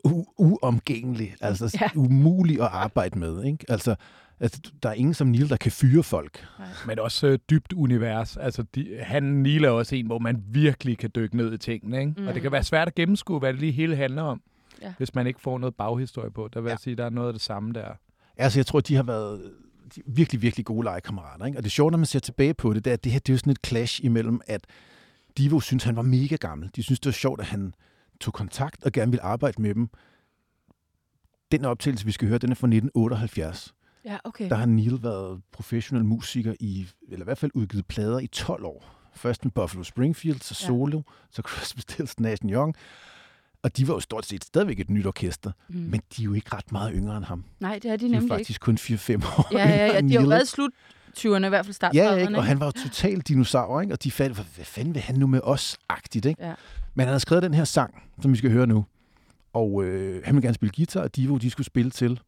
u- 0.09 0.35
uomgængelig, 0.39 1.35
altså 1.41 1.79
ja. 1.81 1.89
umulig 1.95 2.61
at 2.61 2.69
arbejde 2.73 3.19
med. 3.19 3.45
Ikke? 3.45 3.65
Altså, 3.69 3.95
altså, 4.41 4.61
der 4.83 4.89
er 4.89 4.93
ingen 4.93 5.15
som 5.15 5.27
Neil, 5.29 5.49
der 5.49 5.57
kan 5.57 5.73
fyre 5.73 6.03
folk. 6.03 6.47
Men 6.87 6.99
også 6.99 7.27
øh, 7.27 7.39
dybt 7.51 7.73
univers. 7.73 8.37
Altså, 8.37 8.63
de, 8.75 8.99
han 9.03 9.23
Neil 9.23 9.65
er 9.65 9.71
også 9.71 9.97
en, 9.97 10.07
hvor 10.07 10.19
man 10.19 10.45
virkelig 10.47 10.99
kan 10.99 11.11
dykke 11.15 11.37
ned 11.37 11.53
i 11.53 11.59
tingene. 11.59 12.01
Ikke? 12.01 12.15
Mm. 12.17 12.27
Og 12.27 12.35
det 12.35 12.43
kan 12.43 12.53
være 12.53 12.65
svært 12.65 12.89
at 12.89 12.95
gennemskue, 12.95 13.39
hvad 13.39 13.53
det 13.53 13.61
lige 13.61 13.73
hele 13.73 13.97
handler 13.97 14.23
om, 14.23 14.43
Ja. 14.83 14.93
hvis 14.99 15.15
man 15.15 15.27
ikke 15.27 15.41
får 15.41 15.59
noget 15.59 15.75
baghistorie 15.75 16.31
på. 16.31 16.49
Der 16.53 16.61
vil 16.61 16.69
ja. 16.69 16.73
Jeg 16.73 16.79
sige, 16.79 16.97
der 16.97 17.05
er 17.05 17.11
noget 17.11 17.29
af 17.29 17.35
det 17.35 17.43
samme 17.43 17.73
der. 17.73 17.89
Altså, 18.37 18.59
jeg 18.59 18.67
tror, 18.67 18.81
de 18.81 18.95
har 18.95 19.03
været 19.03 19.53
de 19.97 20.03
virkelig, 20.07 20.43
virkelig 20.43 20.67
gode 20.67 20.85
legekammerater. 20.85 21.47
Ikke? 21.47 21.59
Og 21.59 21.65
det 21.65 21.73
sjove, 21.73 21.91
når 21.91 21.99
man 21.99 22.07
ser 22.07 22.19
tilbage 22.19 22.55
på 22.55 22.73
det, 22.75 22.85
det 22.85 22.91
er, 22.91 22.95
at 22.95 23.05
det 23.05 23.13
her 23.13 23.19
det 23.19 23.29
er 23.29 23.35
jo 23.35 23.39
sådan 23.39 23.51
et 23.51 23.59
clash 23.67 24.05
imellem, 24.05 24.41
at 24.47 24.67
Divo 25.39 25.61
synes, 25.61 25.85
han 25.85 25.97
var 25.97 26.03
mega 26.03 26.37
gammel. 26.37 26.71
De 26.77 26.83
synes, 26.83 27.01
det 27.01 27.07
var 27.07 27.13
sjovt, 27.13 27.41
at 27.41 27.47
han 27.47 27.75
tog 28.21 28.35
kontakt 28.35 28.85
og 28.85 28.93
gerne 28.93 29.11
ville 29.13 29.23
arbejde 29.23 29.63
med 29.63 29.75
dem. 29.75 29.89
Den 31.53 31.65
optagelse, 31.65 32.07
vi 32.07 32.13
skal 32.13 32.29
høre, 32.29 32.39
den 32.39 32.51
er 32.51 32.55
fra 32.55 32.67
1978. 32.67 33.75
Ja, 34.05 34.17
okay. 34.25 34.49
Der 34.49 34.55
har 34.57 34.67
Neil 34.67 35.03
været 35.03 35.41
professionel 35.53 36.05
musiker 36.05 36.55
i, 36.61 36.87
eller 37.09 37.25
i 37.25 37.25
hvert 37.25 37.39
fald 37.39 37.51
udgivet 37.55 37.87
plader 37.87 38.19
i 38.19 38.27
12 38.27 38.65
år. 38.65 38.85
Først 39.15 39.45
med 39.45 39.53
Buffalo 39.53 39.83
Springfield, 39.85 40.41
så 40.41 40.59
Ja. 40.63 40.67
solo, 40.67 41.03
så 41.31 41.43
Christmas 41.49 41.83
Stills 41.83 42.21
Nash 42.21 42.43
Young. 42.47 42.75
Og 43.63 43.77
de 43.77 43.89
var 43.89 43.95
jo 43.95 44.01
stort 44.01 44.27
set 44.27 44.45
stadigvæk 44.45 44.81
et 44.81 44.91
nyt 44.91 45.07
orkester, 45.07 45.53
Mm. 45.69 45.77
men 45.77 46.01
de 46.17 46.23
er 46.23 46.25
jo 46.25 46.33
ikke 46.33 46.55
ret 46.57 46.73
meget 46.73 46.93
yngre 46.95 47.17
end 47.17 47.25
ham. 47.25 47.45
Nej, 47.61 47.79
det 47.83 47.91
er 47.91 47.97
de 47.97 47.99
De 48.01 48.05
er 48.07 48.11
nemlig 48.11 48.23
ikke. 48.23 48.35
faktisk 48.35 48.61
kun 48.61 48.79
4-5 48.79 49.23
år 49.39 49.49
Ja, 49.53 49.69
ja, 49.69 49.87
ja. 49.87 50.01
De 50.01 50.13
har 50.13 50.21
jo 50.23 50.29
været 50.29 50.41
ikke? 50.41 50.51
slut 50.51 50.71
20'erne, 51.19 51.47
i 51.47 51.49
hvert 51.49 51.65
fald 51.65 51.75
start 51.75 51.95
Ja, 51.95 52.05
ja, 52.05 52.15
ikke? 52.17 52.37
og 52.39 52.45
han 52.45 52.61
var 52.61 52.67
jo 52.67 52.73
total 52.73 53.21
dinosaur, 53.21 53.81
ikke? 53.81 53.95
og 53.95 54.05
de 54.05 54.11
fandt, 54.11 54.35
hvad, 54.37 54.65
fanden 54.65 54.95
vil 54.95 55.03
han 55.03 55.17
nu 55.17 55.27
med 55.27 55.41
os-agtigt, 55.45 56.27
ikke? 56.27 56.47
Ja. 56.47 56.55
Men 56.95 57.01
han 57.05 57.09
havde 57.09 57.21
skrevet 57.21 57.43
den 57.43 57.55
her 57.55 57.65
sang, 57.65 58.03
som 58.23 58.33
vi 58.33 58.37
skal 58.39 58.51
høre 58.51 58.67
nu, 58.67 58.85
og 59.53 59.85
øh, 59.85 60.23
han 60.25 60.35
ville 60.35 60.47
gerne 60.47 60.55
spille 60.55 60.73
guitar, 60.77 61.01
og 61.03 61.17
Divo, 61.17 61.37
de 61.39 61.51
skulle 61.51 61.67
spille 61.67 61.91
til. 61.91 62.21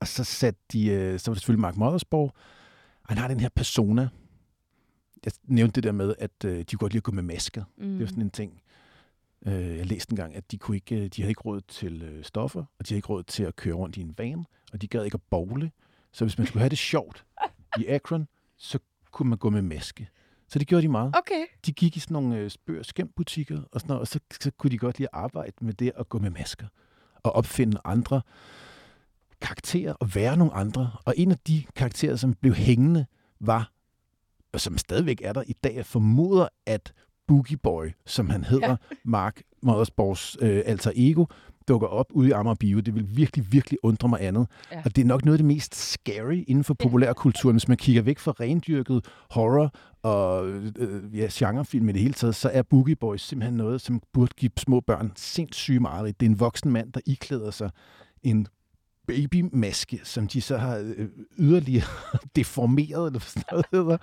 Og 0.00 0.08
så 0.08 0.24
satte 0.24 0.60
de, 0.72 0.86
øh, 0.86 1.18
så 1.18 1.30
var 1.30 1.34
det 1.34 1.40
selvfølgelig 1.40 1.60
Mark 1.60 1.76
Mothersbaugh, 1.76 2.30
og 3.02 3.08
han 3.08 3.18
har 3.18 3.28
den 3.28 3.40
her 3.40 3.48
persona. 3.48 4.08
Jeg 5.24 5.32
nævnte 5.44 5.74
det 5.74 5.82
der 5.82 5.92
med, 5.92 6.14
at 6.18 6.44
øh, 6.44 6.58
de 6.58 6.64
kunne 6.64 6.78
godt 6.78 6.92
lide 6.92 7.00
at 7.00 7.04
gå 7.04 7.12
med 7.12 7.22
masker. 7.22 7.64
Mm. 7.76 7.90
Det 7.90 8.00
var 8.00 8.06
sådan 8.06 8.22
en 8.22 8.30
ting. 8.30 8.62
Øh, 9.46 9.76
jeg 9.76 9.86
læste 9.86 10.12
engang, 10.12 10.36
at 10.36 10.50
de, 10.50 10.58
kunne 10.58 10.76
ikke, 10.76 10.96
øh, 10.96 11.06
de 11.06 11.22
havde 11.22 11.30
ikke 11.30 11.42
råd 11.42 11.60
til 11.60 12.02
øh, 12.02 12.24
stoffer, 12.24 12.60
og 12.60 12.88
de 12.88 12.88
havde 12.88 12.98
ikke 12.98 13.08
råd 13.08 13.22
til 13.22 13.42
at 13.42 13.56
køre 13.56 13.74
rundt 13.74 13.96
i 13.96 14.00
en 14.00 14.14
van, 14.18 14.46
og 14.72 14.82
de 14.82 14.86
gad 14.86 15.04
ikke 15.04 15.14
at 15.14 15.22
bowle. 15.30 15.70
Så 16.12 16.24
hvis 16.24 16.38
man 16.38 16.46
skulle 16.46 16.60
have 16.60 16.68
det 16.68 16.78
sjovt 16.78 17.24
i 17.78 17.86
Akron, 17.86 18.28
så 18.56 18.78
kunne 19.10 19.28
man 19.28 19.38
gå 19.38 19.50
med 19.50 19.62
maske. 19.62 20.08
Så 20.48 20.58
det 20.58 20.66
gjorde 20.66 20.82
de 20.82 20.88
meget. 20.88 21.14
Okay. 21.16 21.46
De 21.66 21.72
gik 21.72 21.96
i 21.96 22.00
sådan 22.00 22.14
nogle 22.14 22.36
øh, 22.36 22.50
spøg- 22.50 22.78
og 22.78 22.84
skæmbutikker, 22.84 23.62
og, 23.72 23.80
sådan 23.80 23.88
noget, 23.88 24.00
og 24.00 24.08
så, 24.08 24.20
så 24.40 24.50
kunne 24.50 24.70
de 24.70 24.78
godt 24.78 24.98
lide 24.98 25.08
at 25.12 25.18
arbejde 25.18 25.52
med 25.60 25.74
det 25.74 25.92
at 25.96 26.08
gå 26.08 26.18
med 26.18 26.30
masker. 26.30 26.66
Og 27.22 27.32
opfinde 27.32 27.80
andre 27.84 28.22
karakterer 29.40 29.92
og 29.92 30.14
være 30.14 30.36
nogle 30.36 30.54
andre. 30.54 30.90
Og 31.04 31.14
en 31.16 31.30
af 31.30 31.38
de 31.38 31.64
karakterer, 31.76 32.16
som 32.16 32.34
blev 32.34 32.54
hængende, 32.54 33.06
var, 33.40 33.72
og 34.52 34.60
som 34.60 34.78
stadigvæk 34.78 35.20
er 35.24 35.32
der 35.32 35.42
i 35.46 35.52
dag, 35.52 35.76
jeg 35.76 35.86
formoder, 35.86 36.48
at 36.66 36.92
Boogie 37.28 37.56
Boy, 37.56 37.86
som 38.06 38.30
han 38.30 38.44
hedder, 38.44 38.68
ja. 38.68 38.76
Mark 39.04 39.42
Mothersborgs 39.62 40.36
øh, 40.40 40.62
alter 40.66 40.90
ego, 40.96 41.24
dukker 41.68 41.88
op 41.88 42.06
ude 42.10 42.28
i 42.28 42.32
Amager 42.32 42.54
Bio. 42.54 42.80
Det 42.80 42.94
vil 42.94 43.16
virkelig, 43.16 43.52
virkelig 43.52 43.78
undre 43.82 44.08
mig 44.08 44.20
andet. 44.22 44.46
Ja. 44.72 44.82
Og 44.84 44.96
det 44.96 45.02
er 45.02 45.06
nok 45.06 45.24
noget 45.24 45.34
af 45.34 45.38
det 45.38 45.46
mest 45.46 45.74
scary 45.74 46.44
inden 46.48 46.64
for 46.64 46.74
populærkulturen. 46.74 47.54
Hvis 47.54 47.68
man 47.68 47.76
kigger 47.76 48.02
væk 48.02 48.18
fra 48.18 48.32
rendyrket 48.32 49.04
horror 49.30 49.74
og 50.02 50.48
øh, 50.48 51.18
ja, 51.18 51.28
genrefilm 51.32 51.88
i 51.88 51.92
det 51.92 52.00
hele 52.00 52.14
taget, 52.14 52.34
så 52.34 52.48
er 52.48 52.62
Boogie 52.62 52.96
Boys 52.96 53.22
simpelthen 53.22 53.56
noget, 53.56 53.80
som 53.80 54.02
burde 54.12 54.32
give 54.36 54.50
små 54.56 54.80
børn 54.80 55.12
sindssyge 55.16 55.80
meget. 55.80 56.20
Det 56.20 56.26
er 56.26 56.30
en 56.30 56.40
voksen 56.40 56.70
mand, 56.70 56.92
der 56.92 57.00
iklæder 57.06 57.50
sig 57.50 57.70
en 58.22 58.46
babymaske, 59.14 60.00
som 60.04 60.26
de 60.28 60.40
så 60.40 60.56
har 60.58 60.76
øh, 60.96 61.08
yderligere 61.38 61.86
deformeret, 62.36 63.06
eller 63.06 63.10
hvad 63.10 63.20
sådan 63.20 63.42
noget 63.50 63.66
hedder. 63.72 63.96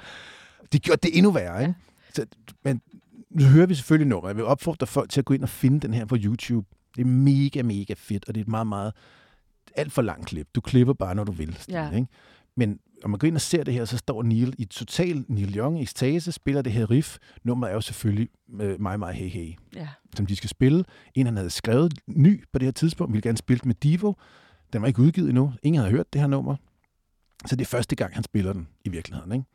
Det 0.72 0.82
gjorde 0.82 0.99
det 1.08 1.18
endnu 1.18 1.32
værre, 1.32 1.62
ikke? 1.62 1.74
Så, 2.14 2.26
men 2.64 2.82
nu 3.30 3.43
hører 3.43 3.66
vi 3.66 3.76
selvfølgelig 3.76 4.08
nummer. 4.08 4.30
Jeg 4.30 4.36
vil 4.36 4.45
opfordre 4.45 4.88
folk 4.88 5.10
til 5.10 5.22
at 5.22 5.26
gå 5.26 5.34
ind 5.34 5.43
og 5.43 5.49
finde 5.49 5.80
den 5.80 5.93
her 5.93 6.05
på 6.05 6.18
YouTube. 6.20 6.68
Det 6.95 7.01
er 7.01 7.05
mega, 7.05 7.62
mega 7.62 7.93
fedt, 7.97 8.28
og 8.28 8.36
det 8.36 8.41
er 8.41 8.43
et 8.45 8.49
meget, 8.49 8.68
meget 8.68 8.93
alt 9.76 9.91
for 9.93 10.01
langt 10.01 10.28
klip. 10.28 10.47
Du 10.55 10.62
klipper 10.62 10.93
bare, 10.93 11.16
når 11.16 11.24
du 11.24 11.32
vil. 11.32 11.58
Ja. 11.70 11.91
Ikke? 11.91 12.08
Men 12.55 12.80
når 13.01 13.08
man 13.10 13.20
går 13.20 13.28
ind 13.28 13.36
og 13.36 13.41
ser 13.41 13.64
det 13.64 13.74
her, 13.74 13.86
så 13.86 13.97
står 13.97 14.24
Neil 14.24 14.53
i 14.58 14.66
total 14.66 15.26
Neil 15.28 15.58
Young 15.58 15.82
ekstase, 15.82 16.32
spiller 16.32 16.62
det 16.62 16.72
her 16.72 16.91
riff. 16.91 17.18
Nummeret 17.43 17.70
er 17.72 17.76
jo 17.76 17.82
selvfølgelig 17.82 18.30
øh, 18.62 18.82
My 18.82 18.95
My 18.95 19.12
Hey 19.14 19.28
Hey, 19.30 19.53
Ja. 19.76 19.88
som 20.16 20.26
de 20.26 20.36
skal 20.36 20.49
spille. 20.49 20.84
En, 21.16 21.26
han 21.26 21.38
havde 21.38 21.49
skrevet 21.49 21.93
ny 22.08 22.43
på 22.53 22.60
det 22.60 22.66
her 22.66 22.72
tidspunkt, 22.72 23.14
ville 23.14 23.22
gerne 23.22 23.38
spille 23.38 23.62
med 23.66 23.76
Divo. 23.76 24.14
Den 24.74 24.82
var 24.82 24.88
ikke 24.88 25.01
udgivet 25.01 25.30
endnu. 25.30 25.53
Ingen 25.63 25.80
havde 25.80 25.91
hørt 25.91 26.13
det 26.13 26.22
her 26.22 26.28
nummer. 26.28 26.55
Så 27.45 27.55
det 27.55 27.61
er 27.61 27.70
første 27.70 27.95
gang, 27.95 28.13
han 28.13 28.24
spiller 28.24 28.53
den 28.53 28.68
i 28.86 28.89
virkeligheden. 28.89 29.32
Ikke? 29.32 29.45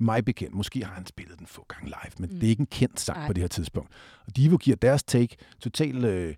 Mig 0.00 0.24
bekendt. 0.24 0.54
Måske 0.54 0.84
har 0.84 0.94
han 0.94 1.06
spillet 1.06 1.38
den 1.38 1.46
få 1.46 1.64
gange 1.68 1.86
live, 1.86 2.12
men 2.18 2.28
Mm. 2.28 2.34
mm. 2.34 2.40
det 2.40 2.46
er 2.46 2.50
ikke 2.50 2.60
en 2.60 2.66
kendt 2.66 3.00
sang 3.00 3.18
Nej. 3.18 3.26
på 3.26 3.32
det 3.32 3.40
her 3.42 3.48
tidspunkt. 3.48 3.90
Og 4.26 4.36
Divo 4.36 4.56
giver 4.56 4.76
deres 4.76 5.02
take 5.04 5.36
totalt 5.60 6.04
øh, 6.04 6.34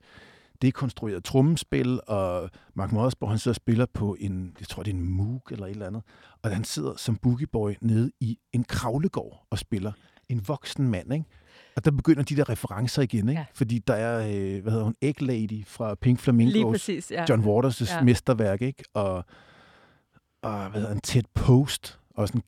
dekonstrueret 0.62 1.24
trommespil, 1.24 2.00
og 2.06 2.50
Mark 2.74 2.92
Mothersbaugh, 2.92 3.30
han 3.30 3.38
sidder 3.38 3.52
og 3.52 3.56
spiller 3.56 3.86
på 3.94 4.16
en, 4.20 4.56
jeg 4.60 4.68
tror 4.68 4.82
det 4.82 4.90
er 4.90 4.94
en 4.96 5.04
Moog 5.10 5.42
eller 5.50 5.66
et 5.66 5.70
eller 5.70 5.86
andet, 5.86 6.02
og 6.42 6.50
han 6.50 6.64
sidder 6.64 6.96
som 6.96 7.16
boogie 7.16 7.46
boy 7.46 7.74
nede 7.80 8.10
i 8.20 8.38
en 8.52 8.64
kravlegård 8.64 9.46
og 9.50 9.58
spiller. 9.58 9.92
En 10.28 10.48
voksen 10.48 10.88
mand, 10.88 11.12
ikke? 11.12 11.24
Og 11.80 11.84
der 11.84 11.90
begynder 11.90 12.22
de 12.22 12.36
der 12.36 12.48
referencer 12.48 13.02
igen, 13.02 13.28
ikke? 13.28 13.40
Ja. 13.40 13.46
Fordi 13.54 13.78
der 13.78 13.94
er, 13.94 14.18
øh, 14.18 14.62
hvad 14.62 14.72
hedder 14.72 14.84
hun, 14.84 14.94
Egg 15.00 15.22
Lady 15.22 15.66
fra 15.66 15.94
Pink 15.94 16.18
Flamingos, 16.20 16.72
præcis, 16.72 17.10
ja. 17.10 17.24
John 17.28 17.42
Waters' 17.44 17.94
Ja. 17.94 18.02
mesterværk, 18.02 18.62
ikke? 18.62 18.84
Og, 18.94 19.24
og 20.42 20.70
hvad 20.70 20.80
hedder 20.80 20.88
han, 20.88 21.00
Ted 21.00 21.22
Post, 21.34 21.98
også 22.14 22.34
en 22.34 22.42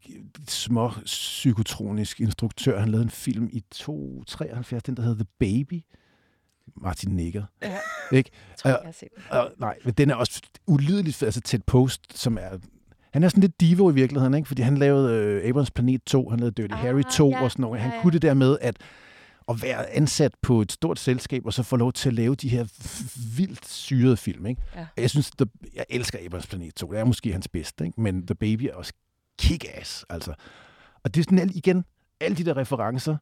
små 0.49 0.91
psykotronisk 1.05 2.21
instruktør. 2.21 2.81
Han 2.81 2.89
lavede 2.89 3.05
en 3.05 3.11
film 3.11 3.49
i 3.53 3.63
273, 3.71 4.83
den 4.83 4.97
der 4.97 5.03
hedder 5.03 5.25
The 5.25 5.27
Baby. 5.39 5.83
Martin 6.77 7.11
Nikker. 7.11 7.45
Ja. 7.63 7.79
Ikke? 8.13 8.31
Tror, 8.59 8.71
jeg 8.71 8.81
har 8.85 8.93
set. 8.93 9.09
Og, 9.31 9.53
nej, 9.59 9.79
men 9.85 9.95
den 9.95 10.11
er 10.11 10.15
også 10.15 10.43
ulideligt. 10.67 11.23
Altså 11.23 11.41
Ted 11.41 11.61
Post, 11.67 12.19
som 12.19 12.39
er... 12.41 12.59
Han 13.13 13.23
er 13.23 13.29
sådan 13.29 13.41
lidt 13.41 13.61
divo 13.61 13.91
i 13.91 13.95
virkeligheden, 13.95 14.35
ikke? 14.35 14.49
Fordi 14.49 14.63
han 14.63 14.77
lavede 14.79 15.15
øh, 15.15 15.49
Abrams 15.49 15.71
Planet 15.71 16.03
2, 16.05 16.29
han 16.29 16.41
lavede 16.41 16.63
Dirty 16.63 16.75
Ah, 16.75 16.79
Harry 16.79 17.03
2 17.13 17.31
ja, 17.31 17.43
og 17.43 17.51
sådan 17.51 17.63
noget. 17.63 17.81
Han 17.81 17.91
ja, 17.91 17.97
ja. 17.97 18.03
kunne 18.03 18.13
det 18.13 18.23
der 18.23 18.35
med 18.35 18.59
at, 18.61 18.77
at 19.53 19.63
være 19.63 19.91
ansat 19.91 20.33
på 20.43 20.61
et 20.61 20.73
stort 20.73 20.99
selskab, 20.99 21.47
og 21.47 21.53
så 21.53 21.63
få 21.63 21.77
lov 21.77 21.93
til 21.93 22.09
at 22.09 22.15
lave 22.15 22.35
de 22.35 22.49
her 22.49 22.67
vildt 23.37 23.69
syrede 23.69 24.17
film, 24.17 24.47
ikke? 24.47 24.63
Ja. 24.77 24.87
Jeg 24.97 25.11
synes, 25.11 25.31
der, 25.31 25.45
jeg 25.75 25.85
elsker 25.91 26.19
Abrams 26.25 26.47
Planet 26.47 26.75
2. 26.75 26.93
Det 26.93 26.99
er 26.99 27.05
måske 27.05 27.33
hans 27.33 27.49
bedste, 27.49 27.87
ikke? 27.87 28.01
Men 28.01 28.27
The 28.27 28.35
Baby 28.35 28.63
er 28.63 28.75
også 28.75 28.93
kick-ass, 29.43 30.05
altså. 30.09 30.35
Og 31.05 31.15
det 31.15 31.21
er 31.21 31.25
sådan 31.25 31.51
igen, 31.55 31.85
alle 32.21 32.37
de 32.37 32.45
der 32.45 32.57
referencer, 32.57 33.17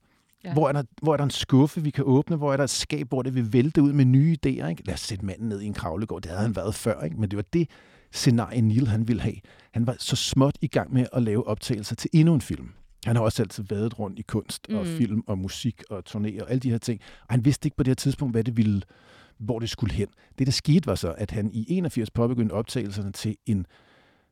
ja. 0.44 0.52
hvor, 0.52 0.68
er 0.68 0.72
der, 0.72 0.82
hvor 1.02 1.12
er 1.12 1.16
der 1.16 1.24
en 1.24 1.30
skuffe, 1.30 1.82
vi 1.82 1.90
kan 1.90 2.04
åbne? 2.06 2.36
Hvor 2.36 2.52
er 2.52 2.56
der 2.56 2.64
et 2.64 2.70
skab, 2.70 3.08
hvor 3.08 3.22
det 3.22 3.34
vil 3.34 3.52
vælte 3.52 3.82
ud 3.82 3.92
med 3.92 4.04
nye 4.04 4.36
idéer? 4.36 4.66
Ikke? 4.66 4.82
Lad 4.86 4.94
os 4.94 5.00
sætte 5.00 5.24
manden 5.24 5.48
ned 5.48 5.60
i 5.60 5.66
en 5.66 5.74
kravlegård. 5.74 6.22
Det 6.22 6.30
havde 6.30 6.42
han 6.42 6.56
været 6.56 6.74
før, 6.74 7.02
ikke? 7.02 7.16
men 7.16 7.30
det 7.30 7.36
var 7.36 7.44
det 7.52 7.70
scenarie, 8.12 8.60
Neil 8.60 8.88
han 8.88 9.08
ville 9.08 9.22
have. 9.22 9.36
Han 9.72 9.86
var 9.86 9.96
så 9.98 10.16
småt 10.16 10.58
i 10.60 10.66
gang 10.66 10.92
med 10.92 11.06
at 11.12 11.22
lave 11.22 11.46
optagelser 11.46 11.96
til 11.96 12.10
endnu 12.12 12.34
en 12.34 12.40
film. 12.40 12.70
Han 13.06 13.16
har 13.16 13.22
også 13.22 13.42
altid 13.42 13.64
været 13.70 13.98
rundt 13.98 14.18
i 14.18 14.22
kunst 14.22 14.66
og 14.70 14.86
Mm. 14.86 14.96
film 14.96 15.22
og 15.26 15.38
musik 15.38 15.82
og 15.90 16.02
turné 16.08 16.42
og 16.42 16.50
alle 16.50 16.60
de 16.60 16.70
her 16.70 16.78
ting. 16.78 17.00
Og 17.20 17.26
han 17.34 17.44
vidste 17.44 17.66
ikke 17.66 17.76
på 17.76 17.82
det 17.82 17.90
her 17.90 17.94
tidspunkt, 17.94 18.34
hvad 18.34 18.44
det 18.44 18.56
ville, 18.56 18.82
hvor 19.38 19.58
det 19.58 19.70
skulle 19.70 19.94
hen. 19.94 20.08
Det, 20.38 20.46
der 20.46 20.52
skete, 20.52 20.86
var 20.86 20.94
så, 20.94 21.14
at 21.18 21.30
han 21.30 21.50
i 21.52 21.66
81 21.68 22.10
påbegyndte 22.10 22.52
optagelserne 22.52 23.12
til 23.12 23.36
en, 23.46 23.66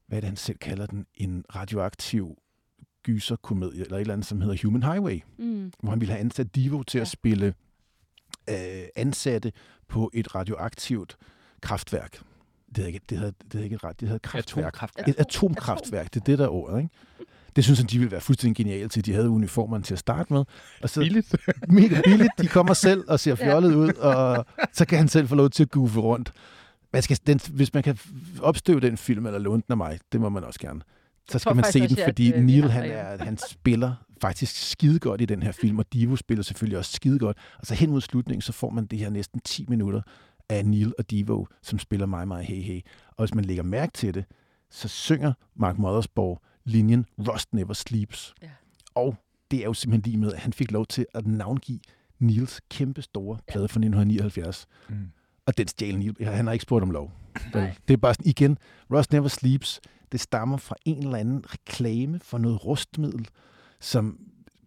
hvad 0.06 0.18
er 0.18 0.20
det, 0.20 0.28
han 0.28 0.36
selv 0.36 0.58
kalder 0.58 0.86
den, 0.86 1.06
en 1.14 1.44
radioaktiv 1.54 2.36
gyserkomedie, 3.02 3.80
eller 3.84 3.96
et 3.96 4.00
eller 4.00 4.12
andet, 4.14 4.26
som 4.26 4.40
hedder 4.40 4.56
Human 4.64 4.82
Highway 4.82 5.20
Mm. 5.38 5.72
hvor 5.82 5.90
han 5.90 6.00
ville 6.00 6.12
have 6.12 6.20
ansat 6.20 6.54
Divo 6.54 6.82
til 6.82 6.98
ja. 6.98 7.02
At 7.02 7.08
spille 7.08 7.54
øh, 8.50 8.54
ansatte 8.96 9.52
på 9.88 10.10
et 10.14 10.34
radioaktivt 10.34 11.16
kraftværk. 11.62 12.12
Det 12.68 12.76
hedder 12.76 12.86
ikke, 12.88 13.00
det 13.10 13.18
hedder, 13.18 13.32
det 13.42 13.52
hedder 13.52 13.64
ikke 13.64 13.74
et 13.74 13.84
ret, 13.84 14.00
det 14.00 14.08
hedder 14.08 14.18
kraftværk. 14.18 14.66
Atomkraftværk. 14.66 15.08
Et 15.08 15.14
atomkraftværk, 15.18 16.14
det 16.14 16.20
er 16.20 16.24
det, 16.24 16.38
der 16.38 16.44
er 16.44 16.48
ordet, 16.48 16.78
ikke? 16.78 16.90
Det 17.58 17.64
synes 17.64 17.78
han, 17.78 17.88
de 17.88 17.98
ville 17.98 18.12
være 18.12 18.20
fuldstændig 18.20 18.56
geniale 18.56 18.88
til. 18.88 19.04
De 19.04 19.12
havde 19.12 19.30
uniformerne 19.30 19.84
til 19.84 19.94
at 19.94 19.98
starte 19.98 20.32
med. 20.32 20.44
Og 20.82 20.90
så 20.90 21.00
Billigt. 21.00 21.36
mega 21.68 22.00
billigt. 22.04 22.30
De 22.38 22.46
kommer 22.46 22.74
selv 22.74 23.04
og 23.08 23.20
ser 23.20 23.34
fjollet 23.34 23.74
ud, 23.74 23.92
og 23.92 24.46
så 24.72 24.84
kan 24.84 24.98
han 24.98 25.08
selv 25.08 25.28
få 25.28 25.34
lov 25.34 25.50
til 25.50 25.62
at 25.62 25.70
goofe 25.70 26.00
rundt. 26.00 26.32
Man 26.92 27.02
skal, 27.02 27.18
den, 27.26 27.40
hvis 27.50 27.74
man 27.74 27.82
kan 27.82 27.98
opstøve 28.40 28.80
den 28.80 28.96
film 28.96 29.26
eller 29.26 29.38
låne 29.38 29.62
den 29.66 29.72
af 29.72 29.76
mig, 29.76 29.98
det 30.12 30.20
må 30.20 30.28
man 30.28 30.44
også 30.44 30.60
gerne. 30.60 30.80
Så 31.30 31.38
skal 31.38 31.56
man 31.56 31.64
se 31.64 31.88
den, 31.88 31.98
at, 31.98 32.04
fordi 32.04 32.32
øh, 32.32 32.40
vi 32.40 32.46
Neil 32.46 32.70
han, 32.70 32.90
er, 32.90 33.24
han 33.24 33.38
spiller 33.50 33.94
faktisk 34.22 34.70
skide 34.70 34.98
godt 34.98 35.20
i 35.20 35.24
den 35.24 35.42
her 35.42 35.52
film, 35.52 35.78
og 35.78 35.92
Divo 35.92 36.16
spiller 36.16 36.42
selvfølgelig 36.42 36.78
også 36.78 36.92
skide 36.92 37.18
godt. 37.18 37.36
Og 37.58 37.66
så 37.66 37.74
hen 37.74 37.90
mod 37.90 38.00
slutningen, 38.00 38.42
så 38.42 38.52
får 38.52 38.70
man 38.70 38.86
det 38.86 38.98
her 38.98 39.10
næsten 39.10 39.40
10 39.40 39.66
minutter 39.68 40.02
af 40.48 40.66
Neil 40.66 40.92
og 40.98 41.10
Divo, 41.10 41.44
som 41.62 41.78
spiller 41.78 42.06
mig, 42.06 42.28
mig, 42.28 42.44
hey, 42.44 42.62
hey. 42.62 42.80
Og 43.08 43.24
hvis 43.24 43.34
man 43.34 43.44
lægger 43.44 43.62
mærke 43.62 43.92
til 43.92 44.14
det, 44.14 44.24
så 44.70 44.88
synger 44.88 45.32
Mark 45.56 45.78
Mothersbaugh 45.78 46.38
linjen 46.68 47.06
Rust 47.18 47.54
Never 47.54 47.72
Sleeps. 47.72 48.34
Ja. 48.42 48.48
Og 48.94 49.16
det 49.50 49.60
er 49.60 49.64
jo 49.64 49.74
simpelthen 49.74 50.12
lige 50.12 50.20
med, 50.20 50.32
at 50.32 50.38
han 50.38 50.52
fik 50.52 50.72
lov 50.72 50.86
til 50.86 51.06
at 51.14 51.26
navngive 51.26 51.80
Nils 52.18 52.60
kæmpe 52.70 53.02
store 53.02 53.38
plade 53.48 53.68
fra 53.68 53.78
1979. 53.78 54.66
Mm. 54.88 54.96
Og 55.46 55.58
den 55.58 55.68
stjal 55.68 56.14
Han 56.20 56.46
har 56.46 56.52
ikke 56.52 56.62
spurgt 56.62 56.82
om 56.82 56.90
lov. 56.90 57.12
Nej. 57.54 57.74
Det 57.88 57.94
er 57.94 57.98
bare 57.98 58.14
sådan, 58.14 58.30
igen, 58.30 58.58
Rust 58.90 59.12
Never 59.12 59.28
Sleeps, 59.28 59.80
det 60.12 60.20
stammer 60.20 60.56
fra 60.56 60.74
en 60.84 61.04
eller 61.04 61.18
anden 61.18 61.44
reklame 61.46 62.20
for 62.22 62.38
noget 62.38 62.64
rustmiddel, 62.64 63.28
som 63.80 64.18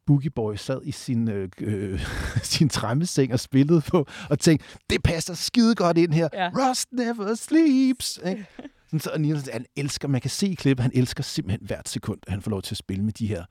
Boogie 0.06 0.30
Boy 0.30 0.56
sad 0.56 0.82
i 0.84 0.92
sin, 0.92 1.30
øh, 1.30 1.50
øh, 1.60 2.08
sin 2.44 2.70
træmmeseng 2.70 3.34
og 3.34 3.40
spillede 3.40 3.82
på, 3.82 4.08
og 4.30 4.40
tænkte, 4.40 4.66
det 4.90 5.04
passer 5.04 5.34
skide 5.34 5.76
godt 5.76 5.98
ind 5.98 6.14
her. 6.14 6.30
Ja. 6.34 6.50
Rust 6.56 6.88
Never 6.92 7.36
Sleeps. 7.36 8.20
Ikke? 8.26 8.46
Sådan, 8.92 9.00
så, 9.00 9.10
og 9.14 9.22
Niels, 9.22 9.50
han 9.54 9.66
elsker, 9.76 10.08
man 10.08 10.22
kan 10.22 10.30
se 10.30 10.48
i 10.48 10.54
klippet, 10.54 10.84
han 10.84 10.92
elsker 10.96 11.24
simpelthen 11.24 11.68
hvert 11.68 11.90
sekund, 11.90 12.20
at 12.28 12.34
han 12.34 12.42
får 12.42 12.52
lov 12.52 12.62
til 12.62 12.74
at 12.74 12.78
spille 12.78 13.04
med 13.06 13.14
de 13.14 13.28
her 13.28 13.46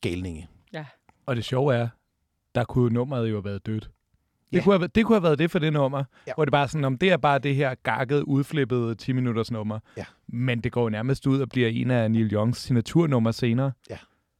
galninge. 0.00 0.48
Og 1.26 1.36
det 1.36 1.44
sjove 1.44 1.74
er, 1.74 1.88
der 2.54 2.64
kunne 2.64 2.94
nummeret 2.94 3.30
jo 3.30 3.34
have 3.36 3.44
været 3.44 3.66
dødt. 3.66 3.82
Det, 4.52 4.58
Ja. 4.58 4.64
kunne 4.64 4.78
have, 4.78 4.88
det 4.88 5.04
kunne 5.06 5.16
have 5.16 5.22
været 5.22 5.38
det 5.38 5.50
for 5.50 5.58
det 5.58 5.72
nummer, 5.72 5.98
Ja. 5.98 6.04
ja. 6.26 6.32
hvor 6.34 6.44
det 6.44 6.52
bare 6.52 6.68
sådan, 6.68 6.84
om 6.84 6.98
det 6.98 7.10
er 7.12 7.16
bare 7.16 7.38
det 7.38 7.54
her 7.54 7.74
gakket, 7.74 8.22
udflippede 8.22 8.94
10 8.94 9.12
minutters 9.12 9.50
nummer. 9.50 9.78
Ja. 9.96 10.04
Men 10.26 10.60
det 10.60 10.72
går 10.72 10.90
nærmest 10.90 11.26
ud 11.26 11.40
og 11.40 11.48
bliver 11.48 11.68
en 11.68 11.90
af 11.90 12.10
Neil 12.10 12.32
Youngs 12.32 12.58
signaturnummer 12.58 13.30
senere. 13.30 13.72
Ja. 13.90 13.98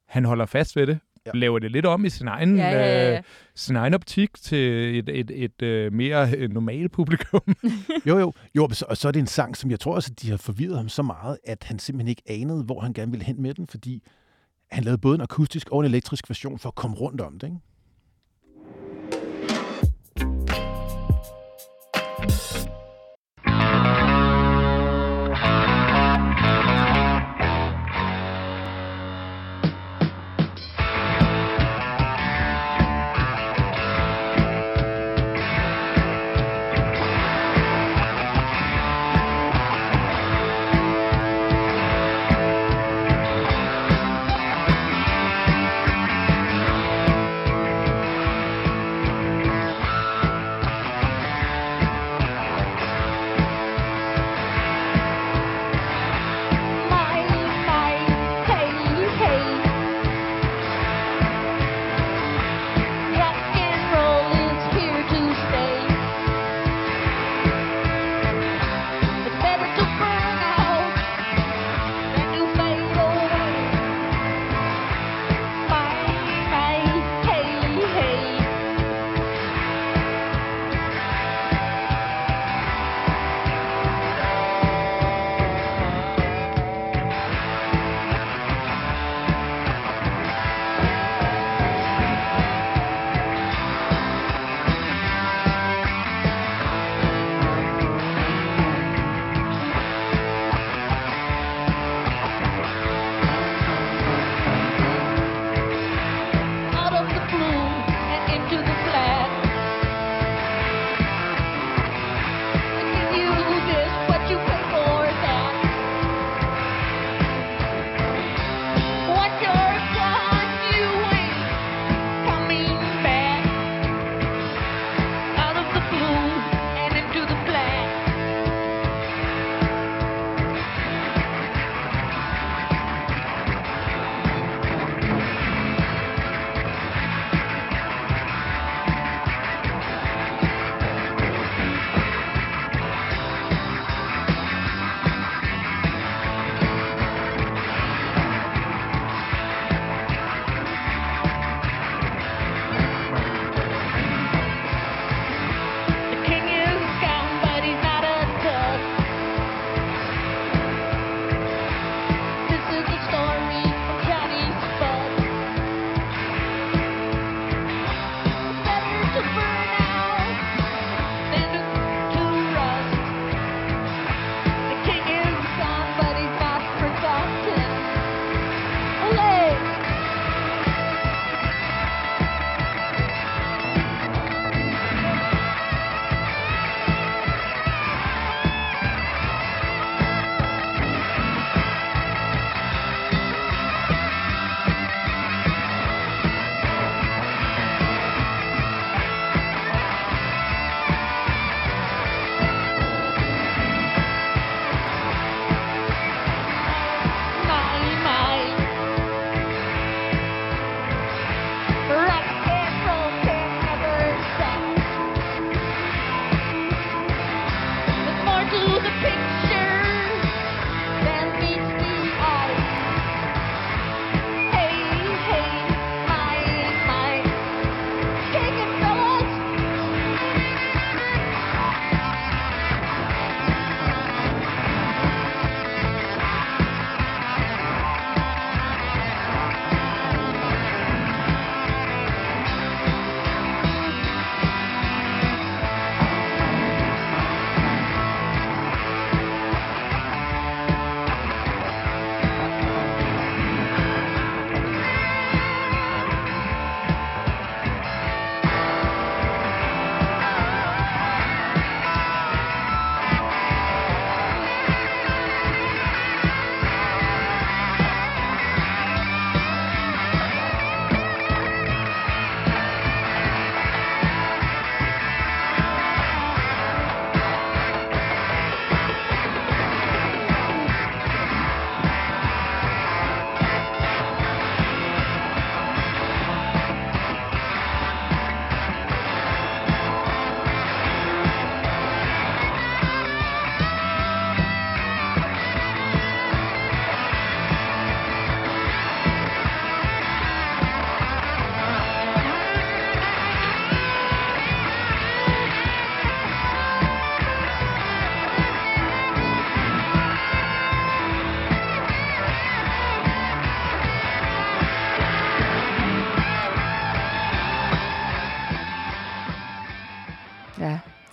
Han 0.09 0.24
holder 0.24 0.47
fast 0.47 0.76
ved 0.76 0.86
det, 0.86 0.99
Ja. 1.27 1.31
laver 1.35 1.59
det 1.59 1.70
lidt 1.72 1.87
om 1.87 2.05
i 2.05 2.09
sin 2.11 2.29
egen, 2.29 2.57
Ja, 2.57 2.70
ja, 2.70 3.11
ja. 3.11 3.16
Øh, 3.16 3.22
sin 3.55 3.77
egen 3.77 3.95
optik 3.95 4.31
til 4.35 4.59
et, 4.99 5.09
et, 5.09 5.31
et, 5.31 5.62
et 5.62 5.93
mere 5.93 6.31
øh, 6.37 6.51
normalt 6.51 6.93
publikum. 6.93 7.41
Jo, 8.07 8.18
jo. 8.18 8.33
jo 8.57 8.64
og 8.64 8.77
så- 8.77 8.85
og 8.89 8.97
så 8.97 9.09
er 9.09 9.12
det 9.12 9.20
en 9.20 9.27
sang, 9.27 9.57
som 9.57 9.70
jeg 9.70 9.81
tror 9.81 9.95
også, 9.95 10.11
at 10.12 10.22
de 10.22 10.31
har 10.31 10.37
forvirret 10.37 10.77
ham 10.77 10.89
så 10.89 11.03
meget, 11.03 11.39
at 11.45 11.64
han 11.64 11.79
simpelthen 11.79 12.09
ikke 12.09 12.22
anede, 12.27 12.62
hvor 12.64 12.81
han 12.81 12.93
gerne 12.93 13.11
ville 13.11 13.25
hen 13.25 13.43
med 13.43 13.55
den, 13.55 13.66
fordi 13.66 14.03
han 14.70 14.85
lavede 14.85 14.99
både 15.01 15.14
en 15.14 15.20
akustisk 15.20 15.70
og 15.70 15.81
en 15.81 15.87
elektrisk 15.87 16.31
version 16.31 16.59
for 16.59 16.68
at 16.68 16.75
komme 16.75 16.97
rundt 16.97 17.20
om 17.20 17.39
det. 17.39 17.47
Ikke? 17.47 17.59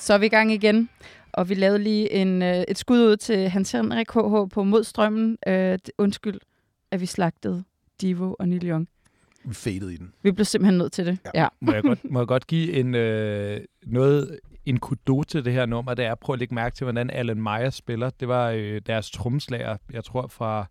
Så 0.01 0.13
er 0.13 0.17
vi 0.17 0.25
i 0.25 0.29
gang 0.29 0.51
igen, 0.51 0.89
og 1.33 1.49
vi 1.49 1.53
lavede 1.53 1.79
lige 1.79 2.11
en, 2.11 2.41
øh, 2.41 2.63
et 2.67 2.77
skud 2.77 2.99
ud 2.99 3.17
til 3.17 3.49
Hans 3.49 3.71
Henrik 3.71 4.09
HH 4.09 4.49
på 4.53 4.63
Modstrømmen. 4.63 5.37
Øh, 5.47 5.79
undskyld, 5.97 6.39
at 6.91 7.01
vi 7.01 7.05
slagtede 7.05 7.63
Divo 8.01 8.35
og 8.39 8.49
Neil 8.49 8.69
Young. 8.69 8.87
Vi 9.43 9.53
fadede 9.53 9.93
i 9.93 9.97
den. 9.97 10.13
Vi 10.23 10.31
blev 10.31 10.45
simpelthen 10.45 10.77
nødt 10.77 10.91
til 10.91 11.05
det. 11.05 11.17
Ja. 11.25 11.41
Ja. 11.41 11.47
Må 11.59 11.73
jeg 11.73 11.83
godt, 11.83 12.11
må 12.11 12.19
jeg 12.19 12.27
godt 12.27 12.47
give 12.47 12.73
en, 12.73 12.95
øh, 12.95 13.61
noget, 13.83 14.39
en 14.65 14.79
kudo 14.79 15.23
til 15.23 15.45
det 15.45 15.53
her 15.53 15.65
nummer, 15.65 15.93
det 15.93 16.05
er 16.05 16.11
at 16.11 16.19
prøve 16.19 16.35
at 16.35 16.39
lægge 16.39 16.55
mærke 16.55 16.75
til, 16.75 16.85
hvordan 16.85 17.09
Alan 17.09 17.41
Meyer 17.41 17.69
spiller. 17.69 18.09
Det 18.09 18.27
var 18.27 18.49
øh, 18.49 18.81
deres 18.85 19.11
tromslager, 19.11 19.77
jeg 19.93 20.03
tror 20.03 20.27
fra 20.27 20.65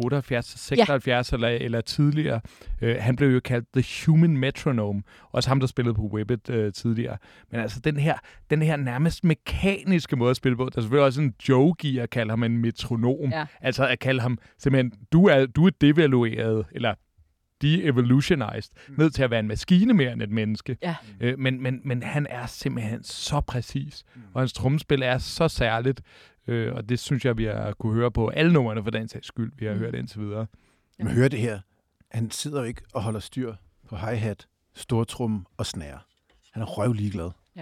78 0.00 0.46
til 0.46 0.58
76 0.58 1.32
ja. 1.32 1.36
eller, 1.36 1.48
eller 1.48 1.80
tidligere. 1.80 2.40
Øh, 2.82 2.96
han 3.00 3.16
blev 3.16 3.28
jo 3.28 3.40
kaldt 3.40 3.66
The 3.74 3.84
Human 4.06 4.36
Metronome. 4.36 5.02
Også 5.32 5.48
ham, 5.48 5.60
der 5.60 5.66
spillede 5.66 5.94
på 5.94 6.02
Whippet 6.02 6.50
øh, 6.50 6.72
tidligere. 6.72 7.16
Men 7.50 7.60
altså 7.60 7.80
den 7.80 7.96
her, 7.96 8.18
den 8.50 8.62
her 8.62 8.76
nærmest 8.76 9.24
mekaniske 9.24 10.16
måde 10.16 10.30
at 10.30 10.36
spille 10.36 10.56
på, 10.56 10.64
der 10.64 10.78
er 10.78 10.80
selvfølgelig 10.80 11.04
også 11.04 11.22
en 11.22 11.34
joke 11.48 11.88
i 11.88 11.98
at 11.98 12.10
kalde 12.10 12.30
ham 12.30 12.42
en 12.42 12.58
metronom. 12.58 13.30
Ja. 13.30 13.46
Altså 13.60 13.86
at 13.86 13.98
kalde 13.98 14.20
ham 14.20 14.38
simpelthen, 14.58 14.92
du 15.12 15.26
er, 15.26 15.46
du 15.46 15.66
er 15.66 15.70
devalueret, 15.80 16.66
eller 16.72 16.94
de-evolutionized, 17.62 18.72
mm. 18.88 18.94
ned 18.98 19.10
til 19.10 19.22
at 19.22 19.30
være 19.30 19.40
en 19.40 19.48
maskine 19.48 19.94
mere 19.94 20.12
end 20.12 20.22
et 20.22 20.30
menneske. 20.30 20.76
Ja. 20.82 20.96
Øh, 21.20 21.38
men, 21.38 21.62
men, 21.62 21.80
men 21.84 22.02
han 22.02 22.26
er 22.30 22.46
simpelthen 22.46 23.02
så 23.04 23.40
præcis, 23.40 24.04
mm. 24.14 24.22
og 24.34 24.40
hans 24.40 24.52
trommespil 24.52 25.02
er 25.02 25.18
så 25.18 25.48
særligt, 25.48 26.00
øh, 26.46 26.74
og 26.74 26.88
det 26.88 26.98
synes 26.98 27.24
jeg, 27.24 27.38
vi 27.38 27.44
har 27.44 27.72
kunne 27.72 27.94
høre 27.94 28.10
på 28.10 28.28
alle 28.28 28.52
numrene 28.52 28.82
for 28.82 28.90
den 28.90 29.08
sags 29.08 29.26
skyld, 29.26 29.52
vi 29.56 29.66
har 29.66 29.72
Mm. 29.72 29.78
hørt 29.78 29.94
indtil 29.94 30.20
videre. 30.20 30.46
Ja. 30.98 31.04
Man 31.04 31.12
hører 31.12 31.28
det 31.28 31.38
her. 31.38 31.60
Han 32.10 32.30
sidder 32.30 32.64
ikke 32.64 32.82
og 32.94 33.02
holder 33.02 33.20
styr 33.20 33.54
på 33.88 33.96
hi-hat, 33.96 34.46
stortrum 34.74 35.46
og 35.56 35.66
snare. 35.66 35.98
Han 36.52 36.62
er 36.62 36.66
røv 36.66 36.92
ligeglad. 36.92 37.30
Ja. 37.56 37.60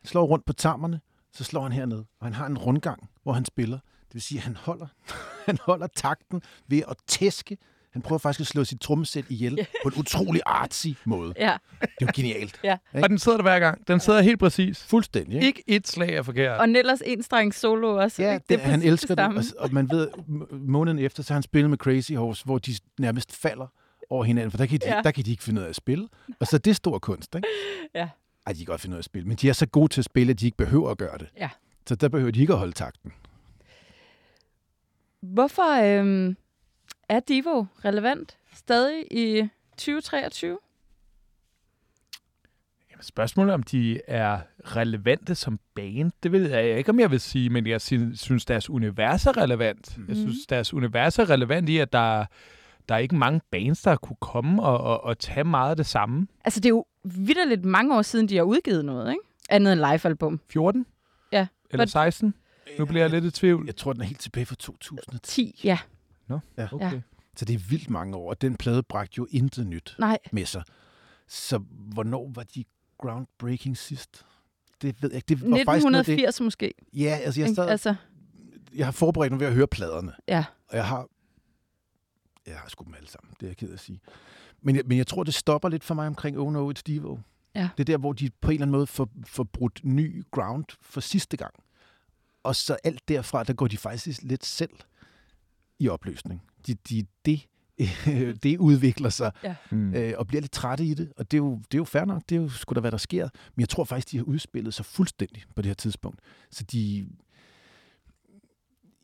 Han 0.00 0.06
slår 0.06 0.24
rundt 0.26 0.44
på 0.44 0.52
tammerne, 0.52 1.00
så 1.32 1.44
slår 1.44 1.62
han 1.62 1.72
herned, 1.72 2.04
og 2.20 2.26
han 2.26 2.32
har 2.34 2.46
en 2.46 2.58
rundgang, 2.58 3.10
hvor 3.22 3.32
han 3.32 3.44
spiller. 3.44 3.78
Det 3.78 4.14
vil 4.14 4.22
sige, 4.22 4.38
at 4.38 4.44
han 4.44 4.56
holder, 4.56 4.86
han 5.46 5.58
holder 5.62 5.86
takten 5.86 6.42
ved 6.66 6.82
at 6.88 6.96
tæske. 7.06 7.58
Han 7.98 8.02
prøver 8.02 8.18
faktisk 8.18 8.40
at 8.40 8.46
slå 8.46 8.64
sit 8.64 8.80
trommesæt 8.80 9.24
ihjel 9.28 9.66
på 9.82 9.88
en 9.88 9.94
utrolig 10.00 10.40
artsy 10.46 10.86
måde. 11.04 11.34
ja. 11.38 11.56
Det 11.80 11.88
er 12.00 12.06
jo 12.06 12.08
genialt. 12.14 12.60
Ja. 12.64 12.76
Ikke? 12.94 13.04
Og 13.04 13.10
den 13.10 13.18
sidder 13.18 13.38
der 13.38 13.42
hver 13.42 13.58
gang. 13.58 13.88
Den 13.88 14.00
sidder 14.00 14.20
helt 14.20 14.38
præcis. 14.38 14.82
Fuldstændig. 14.84 15.34
Ikke? 15.34 15.46
Ikke 15.46 15.62
et 15.66 15.88
slag 15.88 16.14
er 16.14 16.22
forkert. 16.22 16.60
Og 16.60 16.68
Nellers 16.68 17.00
enstreng 17.04 17.54
solo 17.54 17.96
også. 18.02 18.22
Ja, 18.22 18.32
ikke? 18.34 18.44
det, 18.48 18.60
han 18.60 18.82
elsker 18.82 19.14
det. 19.14 19.24
Og, 19.24 19.42
og 19.58 19.72
man 19.72 19.90
ved, 19.90 20.08
måneden 20.52 20.98
efter, 20.98 21.22
så 21.22 21.32
har 21.32 21.36
han 21.36 21.42
spillet 21.42 21.70
med 21.70 21.78
Crazy 21.78 22.12
Horse, 22.12 22.44
hvor 22.44 22.58
de 22.58 22.74
nærmest 22.98 23.36
falder 23.36 23.66
over 24.10 24.24
hinanden, 24.24 24.50
for 24.50 24.58
der 24.58 24.66
kan 24.66 24.78
de, 24.80 24.86
Ja. 24.88 25.00
der 25.04 25.10
kan 25.10 25.24
de 25.24 25.30
ikke 25.30 25.42
finde 25.42 25.60
ud 25.60 25.64
af 25.66 25.68
at 25.70 25.76
spille. 25.76 26.08
Og 26.40 26.46
så 26.46 26.56
er 26.56 26.60
det 26.60 26.76
stor 26.76 26.98
kunst, 26.98 27.34
ikke? 27.34 27.48
Ja. 27.94 28.08
Ej, 28.46 28.52
de 28.52 28.58
kan 28.58 28.66
godt 28.66 28.80
finde 28.80 28.94
ud 28.94 28.96
af 28.96 29.00
at 29.00 29.04
spille, 29.04 29.28
men 29.28 29.36
de 29.36 29.48
er 29.48 29.52
så 29.52 29.66
gode 29.66 29.88
til 29.92 30.00
at 30.00 30.04
spille, 30.04 30.30
at 30.30 30.40
de 30.40 30.44
ikke 30.46 30.56
behøver 30.56 30.90
at 30.90 30.98
gøre 30.98 31.18
det. 31.18 31.28
Ja. 31.36 31.48
Så 31.88 31.94
der 31.94 32.08
behøver 32.08 32.30
de 32.32 32.40
ikke 32.40 32.52
at 32.52 32.58
holde 32.58 32.72
takten. 32.72 33.12
Hvorfor 35.20 35.82
øhm, 35.82 36.36
er 37.08 37.20
Divo 37.20 37.64
relevant 37.84 38.36
stadig 38.54 39.04
i 39.12 39.48
2023? 39.76 40.58
Jamen, 42.90 43.02
Spørgsmålet 43.02 43.54
om 43.54 43.62
de 43.62 44.00
er 44.06 44.40
relevante 44.64 45.34
som 45.34 45.60
band, 45.74 46.12
det 46.22 46.32
ved 46.32 46.50
jeg 46.50 46.78
ikke, 46.78 46.90
om 46.90 47.00
jeg 47.00 47.10
vil 47.10 47.20
sige, 47.20 47.50
men 47.50 47.66
jeg 47.66 47.80
sy- 47.80 47.94
synes, 48.14 48.44
deres 48.44 48.70
univers 48.70 49.26
er 49.26 49.36
relevant. 49.36 49.98
Jeg 50.08 50.16
synes, 50.16 50.46
deres 50.46 50.74
univers 50.74 51.18
er 51.18 51.30
relevant 51.30 51.68
i, 51.68 51.78
at 51.78 51.92
der, 51.92 52.24
der 52.88 52.94
er 52.94 52.98
ikke 52.98 53.14
mange 53.16 53.40
bands, 53.50 53.82
der 53.82 53.96
kunne 53.96 54.16
komme 54.20 54.62
og, 54.62 54.78
og, 54.80 55.04
og 55.04 55.18
tage 55.18 55.44
meget 55.44 55.70
af 55.70 55.76
det 55.76 55.86
samme. 55.86 56.26
Altså, 56.44 56.60
det 56.60 56.66
er 56.66 56.70
jo 56.70 56.86
vidderligt 57.04 57.64
mange 57.64 57.96
år 57.96 58.02
siden, 58.02 58.28
de 58.28 58.36
har 58.36 58.42
udgivet 58.42 58.84
noget, 58.84 59.10
ikke? 59.10 59.22
Andet 59.50 59.72
end 59.72 59.80
live-album. 59.80 60.40
14? 60.50 60.86
Ja. 61.32 61.46
Eller 61.70 61.84
But- 61.86 61.90
16? 61.90 62.34
Nu 62.78 62.84
bliver 62.86 63.02
jeg 63.02 63.10
lidt 63.10 63.24
i 63.24 63.30
tvivl. 63.30 63.66
Jeg 63.66 63.76
tror, 63.76 63.92
den 63.92 64.02
er 64.02 64.06
helt 64.06 64.20
tilbage 64.20 64.46
fra 64.46 64.54
2010. 64.54 65.52
10, 65.52 65.60
ja. 65.64 65.78
Ja. 66.30 66.68
Okay. 66.72 66.92
Ja. 66.92 67.00
Så 67.36 67.44
det 67.44 67.54
er 67.54 67.58
vildt 67.58 67.90
mange 67.90 68.16
år, 68.16 68.30
og 68.30 68.40
den 68.40 68.56
plade 68.56 68.82
bragte 68.82 69.14
jo 69.18 69.26
intet 69.30 69.66
nyt 69.66 69.96
Nej, 69.98 70.18
med 70.32 70.46
sig. 70.46 70.62
Så 71.28 71.58
hvornår 71.70 72.30
var 72.34 72.42
de 72.42 72.64
groundbreaking 72.98 73.76
sidst? 73.76 74.26
Det 74.82 75.02
ved 75.02 75.10
jeg 75.10 75.16
ikke. 75.16 75.26
Det 75.28 75.50
var 75.50 75.56
faktisk 75.64 75.84
noget 75.84 75.98
af 75.98 76.04
det. 76.04 76.12
1980 76.12 76.40
måske. 76.40 76.74
Ja, 76.92 77.18
altså 77.22 77.40
jeg, 77.40 77.54
sad, 77.54 77.68
Altså, 77.68 77.94
jeg 78.74 78.86
har 78.86 78.92
forberedt 78.92 79.32
mig 79.32 79.40
ved 79.40 79.46
at 79.46 79.54
høre 79.54 79.66
pladerne. 79.66 80.12
ja. 80.28 80.44
Og 80.68 80.76
jeg 80.76 80.86
har... 80.86 81.08
Jeg 82.46 82.56
har 82.56 82.68
sgu 82.68 82.84
dem 82.84 82.94
alle 82.94 83.08
sammen, 83.08 83.34
det 83.40 83.46
er 83.46 83.50
jeg 83.50 83.56
ked 83.56 83.68
af 83.68 83.72
at 83.72 83.80
sige. 83.80 84.00
Men 84.62 84.76
jeg, 84.76 84.84
men 84.86 84.98
jeg 84.98 85.06
tror, 85.06 85.24
det 85.24 85.34
stopper 85.34 85.68
lidt 85.68 85.84
for 85.84 85.94
mig 85.94 86.06
omkring 86.06 86.38
Oh 86.38 86.52
No, 86.52 86.72
It's 86.72 86.82
Devo. 86.86 87.18
Ja. 87.54 87.68
Det 87.76 87.80
er 87.80 87.84
der, 87.84 87.98
hvor 87.98 88.12
de 88.12 88.30
på 88.40 88.50
en 88.50 88.54
eller 88.54 88.62
anden 88.62 88.72
måde 88.72 88.86
får, 88.86 89.08
får 89.26 89.44
brudt 89.44 89.80
ny 89.84 90.24
ground 90.30 90.64
for 90.80 91.00
sidste 91.00 91.36
gang. 91.36 91.54
Og 92.42 92.56
så 92.56 92.76
alt 92.84 93.08
derfra, 93.08 93.44
der 93.44 93.52
går 93.52 93.66
de 93.66 93.76
faktisk 93.76 94.22
lidt 94.22 94.46
selv 94.46 94.70
i 95.78 95.88
opløsning. 95.88 96.42
De, 96.66 96.74
de, 96.74 97.06
det, 97.24 97.46
det 98.42 98.58
udvikler 98.58 99.08
sig 99.08 99.32
Mm. 99.70 99.94
øh, 99.94 100.12
og 100.16 100.26
bliver 100.26 100.40
lidt 100.40 100.52
trætte 100.52 100.84
i 100.84 100.94
det. 100.94 101.12
Og 101.16 101.30
det 101.30 101.36
er, 101.36 101.38
jo, 101.38 101.54
det 101.56 101.74
er 101.74 101.78
jo 101.78 101.84
fair 101.84 102.04
nok, 102.04 102.22
det 102.28 102.36
er 102.36 102.40
jo 102.40 102.48
sgu 102.48 102.74
da, 102.74 102.80
hvad 102.80 102.90
der 102.90 102.96
sker. 102.96 103.28
Men 103.54 103.60
jeg 103.60 103.68
tror 103.68 103.84
faktisk, 103.84 104.10
de 104.10 104.16
har 104.16 104.24
udspillet 104.24 104.74
sig 104.74 104.84
fuldstændig 104.84 105.42
på 105.56 105.62
det 105.62 105.66
her 105.68 105.74
tidspunkt. 105.74 106.20
Så 106.50 106.64
de... 106.64 107.08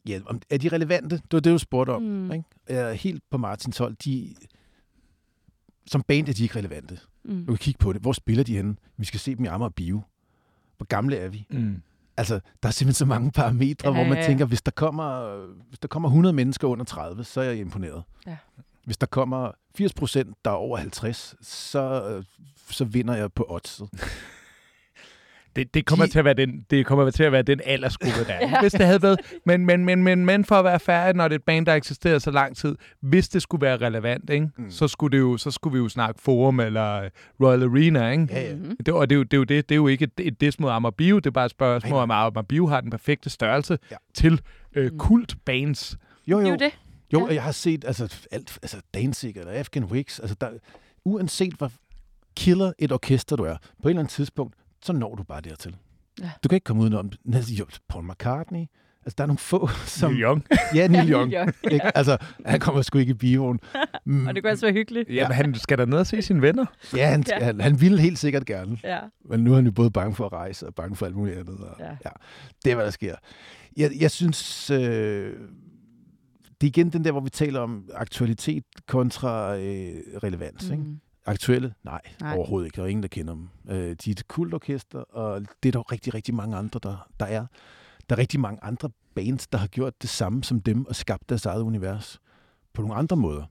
Ja, 0.09 0.21
er 0.51 0.59
de 0.59 0.69
relevante? 0.69 1.17
Det 1.17 1.33
var 1.33 1.41
det, 1.41 1.53
du 1.53 1.59
spurgte 1.59 1.91
om. 1.91 2.03
Mm. 2.03 2.33
Ikke? 2.33 2.45
Jeg 2.69 2.91
er 2.91 2.93
helt 2.93 3.23
på 3.31 3.37
Martins 3.39 3.79
hold. 3.79 3.97
De, 4.05 4.35
som 5.87 6.03
band 6.03 6.29
er 6.29 6.33
de 6.33 6.43
ikke 6.43 6.59
relevante. 6.59 6.99
Mm. 7.25 7.47
Du 7.47 7.53
kan 7.53 7.57
kigge 7.59 7.79
på 7.79 7.93
det. 7.93 8.01
Hvor 8.03 8.13
spiller 8.13 8.45
de 8.45 8.57
henne? 8.57 8.77
Vi 8.97 9.05
skal 9.05 9.21
se 9.21 9.35
dem 9.35 9.45
i 9.45 9.49
Amager 9.49 9.69
Bio. 9.69 10.03
Hvor 10.77 10.87
gamle 10.87 11.17
er 11.17 11.29
vi? 11.29 11.47
Mm. 11.51 11.83
Altså, 12.17 12.41
der 12.63 12.69
er 12.69 12.73
simpelthen 12.73 12.95
så 12.99 13.05
mange 13.07 13.31
parametre, 13.33 13.89
Ja, 13.89 13.95
hvor 13.95 14.05
man 14.05 14.13
ja, 14.13 14.21
ja. 14.21 14.27
tænker, 14.27 14.45
hvis 14.45 14.63
der, 14.63 14.71
kommer, 14.71 15.37
hvis 15.69 15.79
der 15.79 15.89
kommer 15.89 16.09
100 16.09 16.33
mennesker 16.33 16.69
under 16.69 16.85
30, 16.85 17.25
så 17.25 17.41
er 17.41 17.45
jeg 17.45 17.57
imponeret. 17.57 18.03
Ja. 18.27 18.37
Hvis 18.85 18.97
der 18.97 19.07
kommer 19.07 19.51
80 19.77 19.93
procent, 19.93 20.37
der 20.45 20.51
er 20.51 20.55
over 20.55 20.77
50, 20.77 21.35
så, 21.43 22.09
øh, 22.11 22.25
så 22.71 22.85
vinder 22.85 23.15
jeg 23.15 23.33
på 23.33 23.47
oddset. 23.49 23.89
Det, 25.57 25.75
det, 25.75 25.87
kommer 25.87 26.07
De- 26.07 26.11
til 26.13 26.19
at 26.19 26.25
være 26.25 26.35
den, 26.35 26.67
det 26.71 26.87
kommer 26.87 27.11
til 27.11 27.23
at 27.23 27.33
være 27.33 27.43
den 27.43 27.61
aldersgruppe, 27.65 28.25
der 28.27 28.33
er. 28.35 28.49
Ja. 28.51 28.61
Hvis 28.61 28.73
det 28.73 28.87
havde 28.87 29.03
været, 29.03 29.21
men, 29.47 29.67
men, 29.67 29.85
men, 29.85 30.03
men, 30.03 30.27
men 30.27 30.45
for 30.45 30.55
at 30.55 30.65
være 30.65 30.81
færdig, 30.81 31.17
når 31.17 31.29
det 31.29 31.35
er 31.35 31.39
et 31.39 31.43
band, 31.45 31.67
der 31.67 31.75
eksisterer 31.75 32.19
så 32.19 32.31
lang 32.31 32.57
tid, 32.57 32.77
hvis 33.01 33.29
det 33.29 33.43
skulle 33.43 33.63
være 33.63 33.77
relevant, 33.77 34.31
ikke? 34.31 34.47
Mm. 34.57 34.65
Mm. 34.65 34.71
Så, 34.71 34.89
skulle 34.89 35.17
det 35.17 35.23
jo, 35.23 35.37
så 35.37 35.51
skulle 35.51 35.73
vi 35.73 35.79
jo 35.79 35.89
snakke 35.89 36.21
Forum 36.23 36.61
eller 36.61 37.09
Royal 37.43 37.63
Arena. 37.63 38.11
Ikke? 38.11 38.27
Ja, 38.31 38.49
ja. 38.49 38.55
Mhm. 38.57 38.77
Det, 38.77 38.89
og 38.95 39.11
det 39.11 39.15
er, 39.15 39.19
jo, 39.19 39.23
det, 39.23 39.33
er 39.35 39.39
jo 39.39 39.45
det, 39.45 39.69
det 39.69 39.75
er 39.75 39.77
jo 39.77 39.87
ikke 39.87 40.05
et, 40.05 40.27
et 40.27 40.41
diss 40.41 40.61
mod 40.61 40.71
Amager 40.71 40.91
Bio, 40.91 41.17
det 41.17 41.27
er 41.27 41.31
bare 41.31 41.45
et 41.45 41.51
spørgsmål, 41.51 41.99
om 42.03 42.11
Amager 42.11 42.43
Bio 42.43 42.67
har 42.67 42.81
den 42.81 42.91
perfekte 42.91 43.31
størrelse 43.31 43.79
Ja. 43.91 43.97
til 44.15 44.41
øh, 44.77 44.93
Mm. 44.93 44.99
kultbands. 44.99 45.97
Jo, 46.27 46.39
Det 46.39 46.45
er 46.45 46.49
jo. 46.49 46.53
jo 46.55 46.59
det. 46.65 46.79
Jo, 47.13 47.27
Ja. 47.29 47.35
jeg 47.35 47.43
har 47.43 47.53
set 47.53 47.85
altså, 47.85 48.27
alt, 48.33 48.59
altså 48.63 48.77
Danzig 48.95 49.37
eller 49.37 49.53
Afghan 49.53 49.85
Wigs, 49.85 50.21
altså 50.21 50.37
der, 50.41 50.49
uanset 51.05 51.55
hvor 51.55 51.71
killer 52.37 52.73
et 52.79 52.93
orkester 52.93 53.37
du 53.37 53.43
er, 53.45 53.57
på 53.83 53.89
et 53.89 53.91
eller 53.91 54.01
andet 54.01 54.13
tidspunkt, 54.13 54.55
så 54.85 54.93
når 54.93 55.15
du 55.15 55.23
bare 55.23 55.41
dertil. 55.41 55.77
Ja. 56.21 56.31
Du 56.45 56.49
kan 56.49 56.57
ikke 56.57 56.65
komme 56.65 56.83
udenom. 56.83 57.13
Jo, 57.59 57.67
Paul 57.89 58.05
McCartney, 58.05 58.65
altså 59.05 59.15
der 59.19 59.23
er 59.25 59.27
nogle 59.27 59.39
få, 59.39 59.69
som... 59.87 60.11
Neil 60.13 60.23
Young. 60.23 60.45
Ja, 60.75 60.89
Neil 60.89 61.13
Young. 61.13 61.31
Neil 61.31 61.41
Young, 61.47 61.73
Ikke? 61.73 61.97
Altså, 61.97 62.17
han 62.47 62.61
kommer 62.61 62.83
sgu 62.83 62.99
ikke 62.99 63.11
i 63.11 63.15
bioen. 63.15 63.61
Mm, 64.05 64.27
Og 64.27 64.35
det 64.35 64.43
kunne 64.43 64.53
også 64.53 64.67
være 64.67 64.73
hyggeligt. 64.73 65.09
Jamen, 65.11 65.33
han 65.37 65.55
skal 65.55 65.79
da 65.79 65.85
ned 65.85 65.99
og 65.99 66.07
se 66.07 66.23
sine 66.23 66.43
venner. 66.43 66.67
ja, 66.97 67.07
han, 67.11 67.25
Ja. 67.29 67.45
han, 67.45 67.61
han 67.61 67.81
ville 67.81 68.01
helt 68.01 68.19
sikkert 68.19 68.45
gerne. 68.47 68.79
Ja. 68.85 68.99
Men 69.25 69.41
nu 69.41 69.51
er 69.53 69.55
han 69.57 69.65
jo 69.65 69.73
både 69.73 69.91
bange 69.91 70.15
for 70.15 70.27
at 70.27 70.33
rejse 70.33 70.67
og 70.67 70.75
bange 70.75 70.97
for 70.97 71.07
alt 71.07 71.17
muligt 71.17 71.39
andet. 71.39 71.59
Og, 71.59 71.77
Ja. 71.81 71.85
ja. 72.05 72.11
Det 72.65 72.71
er, 72.71 72.75
hvad 72.75 72.85
der 72.85 72.91
sker. 72.91 73.15
Jeg, 73.77 73.91
jeg 74.01 74.11
synes, 74.11 74.71
øh, 74.71 75.33
det 76.61 76.67
er 76.67 76.69
igen 76.69 76.91
den 76.91 77.05
der, 77.05 77.11
hvor 77.13 77.21
vi 77.21 77.31
taler 77.31 77.61
om 77.61 77.85
aktualitet 77.95 78.65
kontra 78.89 79.57
øh, 79.57 79.95
relevans. 80.23 80.69
Mm. 80.71 80.73
Ikke? 80.73 80.85
Aktuelle? 81.27 81.75
Nej, 81.83 82.01
Nej. 82.21 82.37
Overhovedet 82.37 82.67
ikke. 82.67 82.77
Der 82.77 82.83
er 82.83 82.87
ingen, 82.87 83.03
der 83.03 83.09
kender 83.09 83.35
dem. 83.35 83.49
Øh, 83.69 83.77
de 83.77 84.11
er 84.11 84.11
et 84.11 84.29
kultorkester, 84.29 84.99
og 84.99 85.41
det 85.63 85.69
er 85.69 85.73
der 85.73 85.93
rigtig, 85.93 86.15
rigtig 86.15 86.35
mange 86.35 86.57
andre, 86.57 86.81
der, 86.83 87.09
der 87.21 87.27
er. 87.27 87.47
Der 88.09 88.17
er 88.17 88.19
rigtig 88.19 88.41
mange 88.41 88.65
andre 88.65 88.91
bands, 89.15 89.47
der 89.47 89.59
har 89.59 89.67
gjort 89.67 90.03
det 90.03 90.11
samme 90.11 90.45
som 90.45 90.61
dem 90.61 90.87
og 90.87 90.97
skabt 90.97 91.29
deres 91.29 91.47
eget 91.47 91.63
univers 91.63 92.21
på 92.73 92.83
nogle 92.83 92.95
andre 92.97 93.17
måder. 93.17 93.45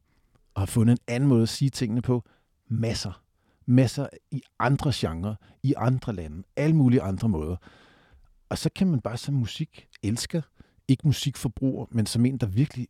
Og 0.53 0.61
har 0.61 0.65
fundet 0.65 0.93
en 0.93 0.99
anden 1.07 1.29
måde 1.29 1.41
at 1.43 1.49
sige 1.49 1.69
tingene 1.69 2.01
på. 2.01 2.23
Masser. 2.67 3.23
Masser 3.65 4.07
i 4.31 4.41
andre 4.59 4.91
genrer, 4.95 5.35
i 5.63 5.73
andre 5.77 6.13
lande, 6.13 6.43
alle 6.55 6.75
mulige 6.75 7.01
andre 7.01 7.29
måder. 7.29 7.55
Og 8.49 8.57
så 8.57 8.69
kan 8.75 8.87
man 8.87 8.99
bare 9.01 9.17
som 9.17 9.33
musik 9.33 9.87
elsker, 10.03 10.41
ikke 10.87 11.07
musikforbruger, 11.07 11.85
men 11.91 12.05
som 12.05 12.25
en, 12.25 12.37
der 12.37 12.47
virkelig 12.47 12.87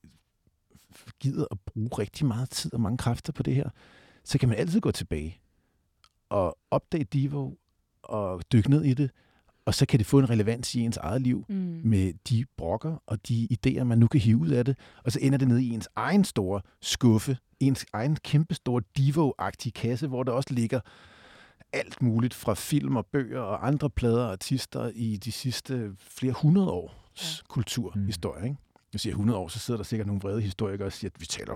gider 1.20 1.46
at 1.52 1.60
bruge 1.60 1.90
rigtig 2.00 2.26
meget 2.26 2.50
tid 2.50 2.74
og 2.74 2.82
mange 2.82 2.98
kræfter 2.98 3.34
på 3.34 3.44
det 3.44 3.56
her, 3.56 3.70
så 4.26 4.38
kan 4.38 4.50
man 4.50 4.58
altid 4.58 4.82
gå 4.82 4.92
tilbage 4.92 5.40
og 6.30 6.58
opdage 6.72 7.04
Divo 7.04 7.52
og 8.04 8.44
dykke 8.52 8.70
ned 8.70 8.84
i 8.84 8.94
det, 8.94 9.12
og 9.66 9.74
så 9.74 9.86
kan 9.86 10.00
det 10.00 10.06
få 10.08 10.20
en 10.20 10.30
relevans 10.30 10.76
i 10.76 10.80
ens 10.80 10.98
eget 10.98 11.22
liv 11.22 11.46
Mm. 11.50 11.82
med 11.84 12.14
de 12.30 12.46
brokker 12.58 13.04
og 13.08 13.28
de 13.28 13.48
idéer, 13.54 13.84
man 13.84 13.98
nu 14.00 14.08
kan 14.08 14.20
hive 14.22 14.38
ud 14.38 14.50
af 14.50 14.66
det, 14.66 14.78
og 15.04 15.12
så 15.12 15.20
ender 15.22 15.38
det 15.38 15.48
ned 15.48 15.60
i 15.60 15.70
ens 15.70 15.90
egen 15.96 16.24
store 16.24 16.62
skuffe, 16.82 17.38
ens 17.60 17.86
egen 17.94 18.16
kæmpe 18.16 18.54
store 18.56 18.82
Divo-agtige 19.00 19.72
kasse, 19.72 20.08
hvor 20.08 20.24
der 20.24 20.32
også 20.32 20.54
ligger 20.54 20.80
alt 21.74 22.02
muligt 22.02 22.34
fra 22.34 22.54
film 22.54 22.96
og 22.96 23.06
bøger 23.06 23.40
og 23.42 23.68
andre 23.68 23.90
plader 23.90 24.24
og 24.26 24.32
artister 24.32 24.92
i 24.96 25.18
de 25.18 25.32
sidste 25.32 25.92
flere 26.00 26.34
hundrede 26.34 26.70
års 26.72 27.38
ja. 27.40 27.48
kulturhistorie. 27.48 28.44
Ikke? 28.44 28.58
Jeg 28.94 29.00
siger 29.00 29.12
100 29.14 29.40
år, 29.40 29.48
så 29.48 29.60
sidder 29.60 29.78
der 29.78 29.84
sikkert 29.84 30.08
nogle 30.08 30.22
vrede 30.22 30.42
historikere 30.42 30.86
og 30.88 30.94
siger, 30.94 31.12
at 31.16 31.22
vi 31.22 31.26
taler 31.26 31.54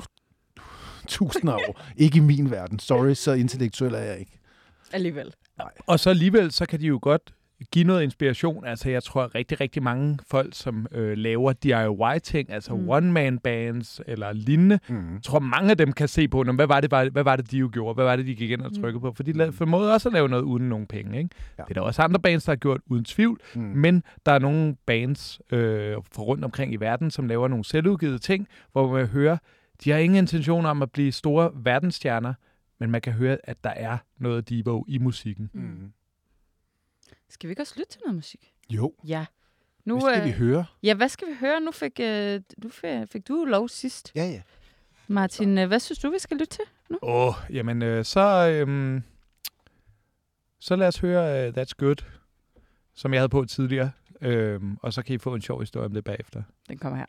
tusinder 1.07 1.53
af 1.53 1.59
år. 1.69 1.81
ikke 1.97 2.17
i 2.17 2.21
min 2.21 2.51
verden. 2.51 2.79
Sorry, 2.79 3.13
så 3.13 3.33
intellektuel 3.33 3.93
er 3.93 3.99
jeg 3.99 4.19
ikke. 4.19 4.39
Alligevel. 4.93 5.33
Og 5.87 5.99
så 5.99 6.09
alligevel, 6.09 6.51
så 6.51 6.65
kan 6.65 6.79
de 6.79 6.85
jo 6.87 6.99
godt 7.01 7.21
give 7.71 7.85
noget 7.85 8.03
inspiration. 8.03 8.65
Altså, 8.65 8.89
jeg 8.89 9.03
tror 9.03 9.35
rigtig, 9.35 9.61
rigtig 9.61 9.83
mange 9.83 10.19
folk, 10.31 10.49
som 10.55 10.87
øh, 10.91 11.17
laver 11.17 11.53
DIY-ting, 11.53 12.51
altså 12.51 12.73
Mm. 12.75 12.81
mm. 12.81 12.89
one-man-bands 12.89 14.01
eller 14.07 14.33
lignende, 14.33 14.79
Mm. 14.89 15.13
jeg 15.13 15.23
tror, 15.23 15.39
mange 15.39 15.71
af 15.71 15.77
dem 15.77 15.91
kan 15.93 16.07
se 16.07 16.27
på, 16.27 16.43
"Nå, 16.43 16.51
hvad 16.51 16.67
var, 16.67 16.81
det, 16.81 16.89
hvad, 16.89 17.09
hvad 17.09 17.23
var 17.23 17.35
det, 17.35 17.51
de 17.51 17.57
jo 17.57 17.69
gjorde? 17.73 17.93
Hvad 17.93 18.05
var 18.05 18.15
det, 18.15 18.25
de 18.27 18.35
gik 18.35 18.51
ind 18.51 18.61
og 18.61 18.71
Mm. 18.75 18.81
trykkede 18.81 19.01
på? 19.01 19.13
For 19.15 19.23
de 19.23 19.31
lavede, 19.31 19.53
formåede 19.53 19.93
også 19.93 20.09
at 20.09 20.13
lave 20.13 20.29
noget 20.29 20.43
uden 20.43 20.69
nogen 20.69 20.85
penge. 20.87 21.17
Ikke? 21.17 21.29
Ja. 21.57 21.63
Det 21.63 21.69
er 21.69 21.73
der 21.73 21.81
også 21.81 22.01
andre 22.01 22.19
bands, 22.19 22.43
der 22.43 22.51
har 22.51 22.55
gjort, 22.57 22.81
uden 22.87 23.03
tvivl. 23.05 23.39
Mm. 23.55 23.61
Men 23.61 24.03
der 24.25 24.31
er 24.31 24.39
nogle 24.39 24.75
bands 24.85 25.39
øh, 25.51 25.93
fra 26.13 26.23
rundt 26.23 26.43
omkring 26.45 26.73
i 26.73 26.75
verden, 26.75 27.11
som 27.11 27.27
laver 27.27 27.47
nogle 27.47 27.65
selvudgivet 27.65 28.21
ting, 28.21 28.47
hvor 28.71 28.91
man 28.93 29.05
hører, 29.07 29.37
de 29.83 29.91
har 29.91 29.97
ingen 29.97 30.17
intention 30.17 30.65
om 30.65 30.81
at 30.81 30.91
blive 30.91 31.11
store 31.11 31.51
verdensstjerner, 31.55 32.33
men 32.79 32.91
man 32.91 33.01
kan 33.01 33.13
høre, 33.13 33.37
at 33.43 33.63
der 33.63 33.69
er 33.69 33.97
noget 34.17 34.49
Devo 34.49 34.83
i 34.87 34.97
musikken. 34.97 35.49
Mm. 35.53 35.93
Skal 37.29 37.47
vi 37.47 37.51
ikke 37.51 37.61
også 37.61 37.73
lytte 37.77 37.91
til 37.91 38.01
noget 38.05 38.15
musik? 38.15 38.53
Jo, 38.69 38.93
Ja. 39.07 39.25
Nu, 39.85 39.99
hvad 39.99 40.13
skal 40.15 40.25
vi 40.25 40.29
øh, 40.29 40.35
høre? 40.35 40.65
Ja, 40.83 40.93
hvad 40.93 41.09
skal 41.09 41.27
vi 41.27 41.33
høre? 41.39 41.59
Nu 41.61 41.71
fik, 41.71 41.99
øh, 41.99 42.41
du, 42.63 42.69
fik, 42.69 42.89
fik 43.11 43.27
du 43.27 43.45
lov 43.45 43.69
sidst. 43.69 44.11
Ja, 44.15 44.25
ja. 44.25 44.41
Martin, 45.07 45.57
øh, 45.57 45.67
hvad 45.67 45.79
synes 45.79 45.99
du, 45.99 46.09
vi 46.09 46.19
skal 46.19 46.37
lytte 46.37 46.55
til? 46.55 46.63
Åh, 47.01 47.27
oh, 47.27 47.33
jamen 47.49 47.81
øh, 47.81 48.05
så, 48.05 48.49
øhm, 48.49 49.03
så 50.59 50.75
lad 50.75 50.87
os 50.87 50.97
høre 50.99 51.47
uh, 51.47 51.53
That's 51.57 51.71
Good, 51.77 52.05
som 52.93 53.13
jeg 53.13 53.19
havde 53.19 53.29
på 53.29 53.45
tidligere. 53.45 53.91
Øhm, 54.21 54.77
og 54.81 54.93
så 54.93 55.01
kan 55.01 55.15
I 55.15 55.17
få 55.17 55.35
en 55.35 55.41
sjov 55.41 55.59
historie 55.59 55.85
om 55.85 55.93
det 55.93 56.03
bagefter. 56.03 56.43
Den 56.69 56.77
kommer 56.77 56.97
her. 56.97 57.05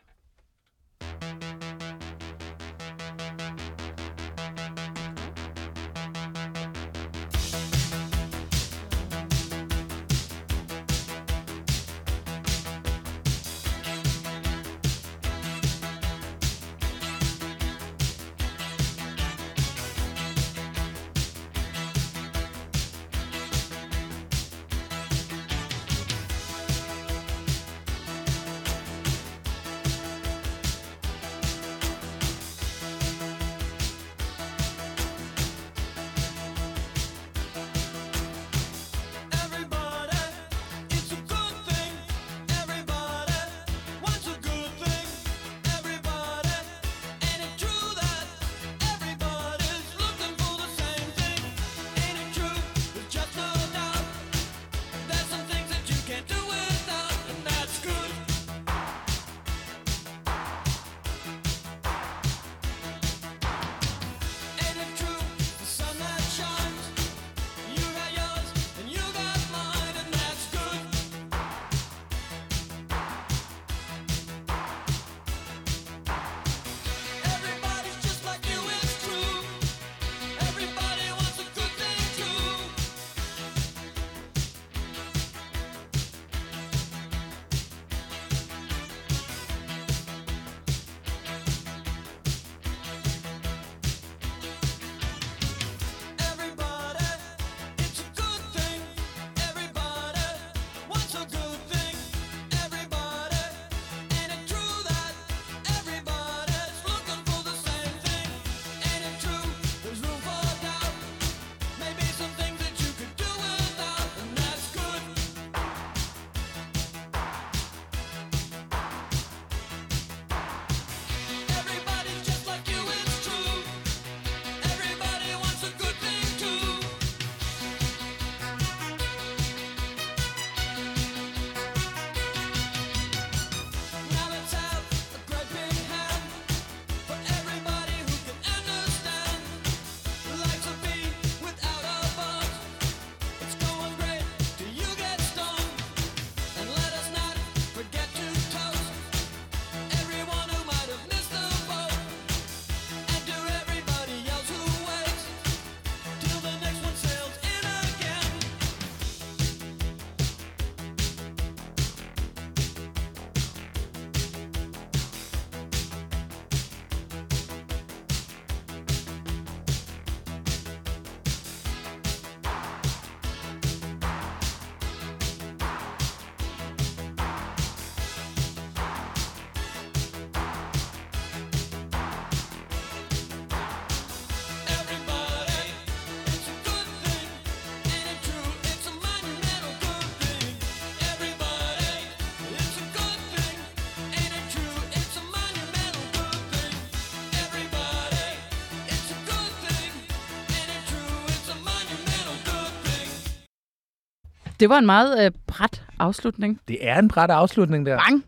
Det 204.60 204.68
var 204.68 204.78
en 204.78 204.86
meget 204.86 205.24
øh, 205.24 205.30
bræt 205.46 205.86
afslutning. 205.98 206.60
Det 206.68 206.78
er 206.80 206.98
en 206.98 207.08
bræt 207.08 207.30
afslutning 207.30 207.86
der. 207.86 207.98
Bang! 207.98 208.24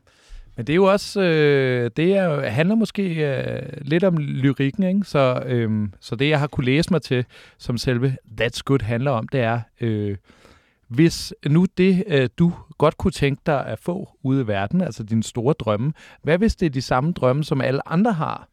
Men 0.57 0.67
det 0.67 0.73
er 0.73 0.77
jo 0.77 0.85
også, 0.85 1.21
øh, 1.21 1.91
det 1.97 2.17
er, 2.17 2.49
handler 2.49 2.75
måske 2.75 3.15
øh, 3.15 3.63
lidt 3.81 4.05
om 4.05 4.19
lyrikken, 4.19 4.83
ikke? 4.83 5.05
Så, 5.05 5.43
øh, 5.47 5.89
så 6.01 6.17
det, 6.17 6.29
jeg 6.29 6.41
har 6.41 6.47
kunne 6.47 6.65
læse 6.65 6.91
mig 6.91 7.03
til, 7.03 7.25
som 7.59 7.79
selve 7.79 8.17
That's 8.41 8.61
Good 8.65 8.83
handler 8.83 9.11
om, 9.11 9.29
det 9.29 9.41
er, 9.41 9.61
øh, 9.81 10.17
hvis 10.89 11.35
nu 11.47 11.67
det, 11.79 12.05
øh, 12.07 12.29
du 12.39 12.53
godt 12.79 12.99
kunne 12.99 13.11
tænke 13.11 13.43
dig 13.47 13.67
at 13.67 13.79
få 13.79 14.09
ude 14.23 14.43
i 14.43 14.47
verden, 14.47 14.81
altså 14.81 15.03
dine 15.03 15.23
store 15.23 15.55
drømme, 15.59 15.93
hvad 16.23 16.39
hvis 16.39 16.57
det 16.57 16.67
er 16.67 16.71
de 16.71 16.83
samme 16.83 17.13
drømme, 17.13 17.45
som 17.45 17.61
alle 17.61 17.89
andre 17.89 18.13
har? 18.13 18.49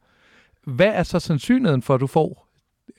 Hvad 0.64 0.88
er 0.94 1.04
så 1.04 1.20
sandsynligheden 1.20 1.82
for, 1.82 1.96
at 1.96 2.02
du 2.02 2.08
får 2.08 2.48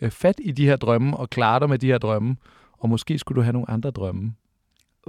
øh, 0.01 0.11
fat 0.11 0.37
i 0.39 0.53
de 0.53 0.67
her 0.67 0.77
drømme 0.77 1.17
og 1.17 1.31
klarer 1.31 1.59
dig 1.59 1.69
med 1.69 1.79
de 1.79 1.87
her 1.87 1.99
drømme? 1.99 2.37
og 2.79 2.89
måske 2.89 3.19
skulle 3.19 3.37
du 3.37 3.43
have 3.43 3.53
nogle 3.53 3.71
andre 3.71 3.91
drømme. 3.91 4.35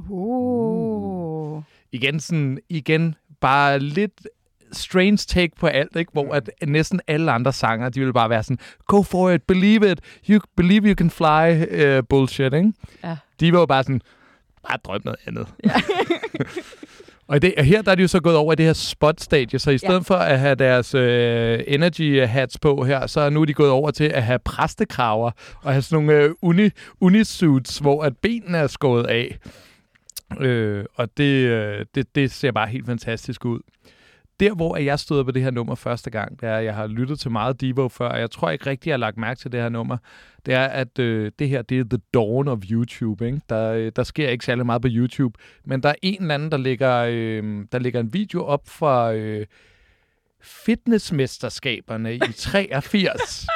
Uh. 0.10 1.62
Igen 1.92 2.20
sådan, 2.20 2.60
igen, 2.70 3.16
bare 3.42 3.80
lidt 3.80 4.28
strange 4.72 5.18
take 5.18 5.52
på 5.60 5.68
alt, 5.68 5.96
ikke? 5.96 6.12
hvor 6.12 6.34
at 6.34 6.50
næsten 6.68 7.02
alle 7.08 7.32
andre 7.32 7.54
sanger, 7.54 7.90
de 7.90 8.00
ville 8.00 8.14
bare 8.14 8.30
være 8.30 8.44
sådan, 8.44 8.60
go 8.88 9.02
for 9.02 9.30
it, 9.30 9.44
believe 9.44 9.92
it, 9.92 10.00
you 10.30 10.40
believe 10.58 10.88
you 10.90 10.96
can 10.96 11.10
fly, 11.10 11.64
uh, 11.98 12.04
bullshit, 12.10 12.54
ikke? 12.54 12.74
Ja. 13.04 13.18
De 13.40 13.54
var 13.54 13.60
jo 13.60 13.66
bare 13.66 13.84
sådan, 13.84 14.02
bare 14.68 14.78
drøm 14.84 15.02
noget 15.06 15.20
andet. 15.28 15.48
Ja. 15.66 15.72
og, 17.28 17.42
det, 17.42 17.54
og 17.58 17.64
her 17.64 17.82
der 17.82 17.92
er 17.92 17.96
de 17.96 18.02
jo 18.02 18.08
så 18.08 18.20
gået 18.20 18.36
over 18.36 18.54
i 18.54 18.56
det 18.56 18.66
her 18.66 18.74
spot 18.74 19.22
stage, 19.22 19.60
så 19.60 19.72
i 19.72 19.78
stedet 19.78 19.94
Ja. 19.94 20.00
for 20.00 20.16
at 20.16 20.40
have 20.40 20.56
deres 20.56 20.96
øh, 20.96 21.60
energy 21.68 22.26
hats 22.26 22.58
på 22.60 22.84
her, 22.84 23.08
så 23.08 23.22
er 23.22 23.30
nu 23.30 23.42
er 23.42 23.46
de 23.46 23.54
gået 23.54 23.70
over 23.72 23.92
til 23.92 24.04
at 24.04 24.24
have 24.24 24.40
præstekraver 24.40 25.32
og 25.64 25.72
have 25.72 25.82
sådan 25.82 26.06
nogle 26.06 26.24
øh, 26.24 26.32
uni, 26.42 26.70
unisuits, 27.02 27.78
hvor 27.78 28.04
at 28.04 28.18
benene 28.18 28.58
er 28.58 28.68
skåret 28.68 29.06
af. 29.08 29.38
Øh, 30.40 30.86
og 30.96 31.18
det, 31.18 31.46
øh, 31.46 31.86
det, 31.96 32.16
det 32.16 32.32
ser 32.32 32.52
bare 32.52 32.68
helt 32.68 32.86
fantastisk 32.86 33.46
ud. 33.46 33.60
Der, 34.40 34.56
hvor 34.56 34.78
jeg 34.78 35.00
stod 35.00 35.24
på 35.24 35.32
det 35.32 35.42
her 35.42 35.52
nummer 35.52 35.76
første 35.76 36.10
gang, 36.10 36.42
det 36.42 36.50
er, 36.50 36.56
at 36.56 36.66
jeg 36.66 36.76
har 36.76 36.88
lyttet 36.88 37.20
til 37.20 37.32
meget 37.32 37.62
Devo 37.62 37.88
før, 37.88 38.10
og 38.10 38.20
jeg 38.20 38.32
tror 38.32 38.50
ikke 38.50 38.66
rigtig, 38.66 38.90
jeg 38.90 38.94
har 38.94 38.98
lagt 38.98 39.18
mærke 39.18 39.40
til 39.40 39.52
det 39.52 39.62
her 39.62 39.70
nummer, 39.70 39.98
det 40.46 40.54
er, 40.54 40.66
at 40.66 41.00
øh, 41.00 41.32
det 41.40 41.50
her, 41.50 41.62
det 41.62 41.80
er 41.80 41.84
the 41.84 42.00
dawn 42.14 42.48
of 42.48 42.60
YouTube. 42.72 43.26
Ikke? 43.26 43.42
Der, 43.50 43.72
øh, 43.72 43.92
der 43.96 44.04
sker 44.04 44.30
ikke 44.30 44.46
særlig 44.46 44.66
meget 44.66 44.82
på 44.82 44.88
YouTube, 44.92 45.40
men 45.66 45.84
der 45.84 45.90
er 45.90 45.96
en 46.02 46.22
eller 46.22 46.34
anden, 46.34 46.52
der 46.52 46.58
lægger, 46.58 46.96
øh, 47.10 47.66
der 47.72 47.80
lægger 47.80 48.00
en 48.00 48.14
video 48.14 48.46
op 48.46 48.68
fra 48.68 49.14
øh, 49.14 49.46
fitnessmesterskaberne 50.42 52.16
i 52.16 52.20
83. 52.38 53.48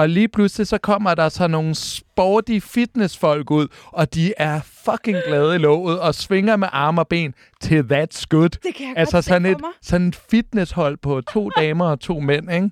Og 0.00 0.08
lige 0.08 0.28
pludselig 0.28 0.66
så 0.66 0.78
kommer 0.78 1.14
der 1.14 1.28
så 1.28 1.46
nogle 1.46 1.74
sporty 1.74 2.58
fitnessfolk 2.62 3.50
ud, 3.50 3.68
og 3.86 4.14
de 4.14 4.32
er 4.36 4.60
fucking 4.60 5.16
glade 5.26 5.54
i 5.54 5.58
låget 5.58 6.00
og 6.00 6.14
svinger 6.14 6.56
med 6.56 6.68
arme 6.72 7.00
og 7.00 7.08
ben 7.08 7.34
til 7.60 7.82
That's 7.92 8.24
Good. 8.28 8.48
Det 8.48 8.74
kan 8.76 8.86
jeg 8.88 8.94
Altså 8.96 9.16
godt 9.16 9.24
sådan 9.24 9.46
et, 9.46 9.60
mig. 9.60 9.70
sådan 9.82 10.08
et 10.08 10.16
fitnesshold 10.30 10.96
på 10.96 11.20
to 11.20 11.50
damer 11.60 11.84
og 11.86 12.00
to 12.00 12.20
mænd, 12.20 12.52
ikke? 12.52 12.70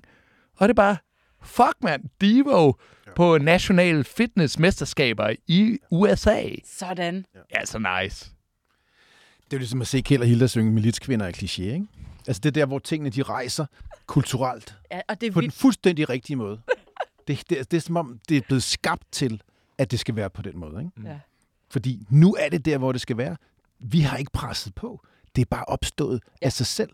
Og 0.57 0.67
det 0.67 0.69
er 0.69 0.73
bare, 0.75 0.97
fuck 1.43 1.73
mand, 1.83 2.03
Devo 2.21 2.73
på 3.15 3.37
nationale 3.37 4.03
fitnessmesterskaber 4.03 5.33
i 5.47 5.77
USA. 5.91 6.41
Sådan. 6.79 7.25
Ja, 7.55 7.65
så 7.65 7.77
nice. 8.01 8.25
Det 9.45 9.53
er 9.53 9.57
jo 9.57 9.59
ligesom 9.59 9.81
at 9.81 9.87
se 9.87 10.01
Kjeld 10.01 10.21
og 10.21 10.27
Hilda 10.27 10.47
synge 10.47 10.71
militskvinder 10.71 11.25
af 11.25 11.31
kliché, 11.43 11.61
ikke? 11.61 11.85
Altså 12.27 12.39
det 12.39 12.49
er 12.49 12.51
der, 12.51 12.65
hvor 12.65 12.79
tingene 12.79 13.09
de 13.09 13.21
rejser 13.23 13.65
kulturelt 14.07 14.75
Ja, 14.91 14.99
og 15.09 15.21
det 15.21 15.27
er 15.27 15.31
på 15.31 15.41
den 15.41 15.45
vildt. 15.45 15.55
fuldstændig 15.55 16.09
rigtige 16.09 16.35
måde. 16.37 16.59
Det, 17.29 17.49
det, 17.49 17.71
det 17.71 17.77
er 17.77 17.81
som 17.81 17.97
om, 17.97 18.19
det 18.29 18.37
er 18.37 18.41
blevet 18.41 18.63
skabt 18.63 19.11
til, 19.11 19.41
at 19.77 19.91
det 19.91 19.99
skal 19.99 20.15
være 20.15 20.29
på 20.29 20.41
den 20.41 20.57
måde, 20.57 20.79
ikke? 20.79 21.09
Ja. 21.09 21.19
Fordi 21.69 22.05
nu 22.09 22.35
er 22.39 22.49
det 22.49 22.65
der, 22.65 22.77
hvor 22.77 22.91
det 22.91 23.01
skal 23.01 23.17
være. 23.17 23.37
Vi 23.79 23.99
har 23.99 24.17
ikke 24.17 24.31
presset 24.31 24.75
på. 24.75 25.05
Det 25.35 25.41
er 25.41 25.45
bare 25.45 25.65
opstået 25.65 26.21
ja. 26.41 26.45
af 26.45 26.53
sig 26.53 26.65
selv. 26.65 26.89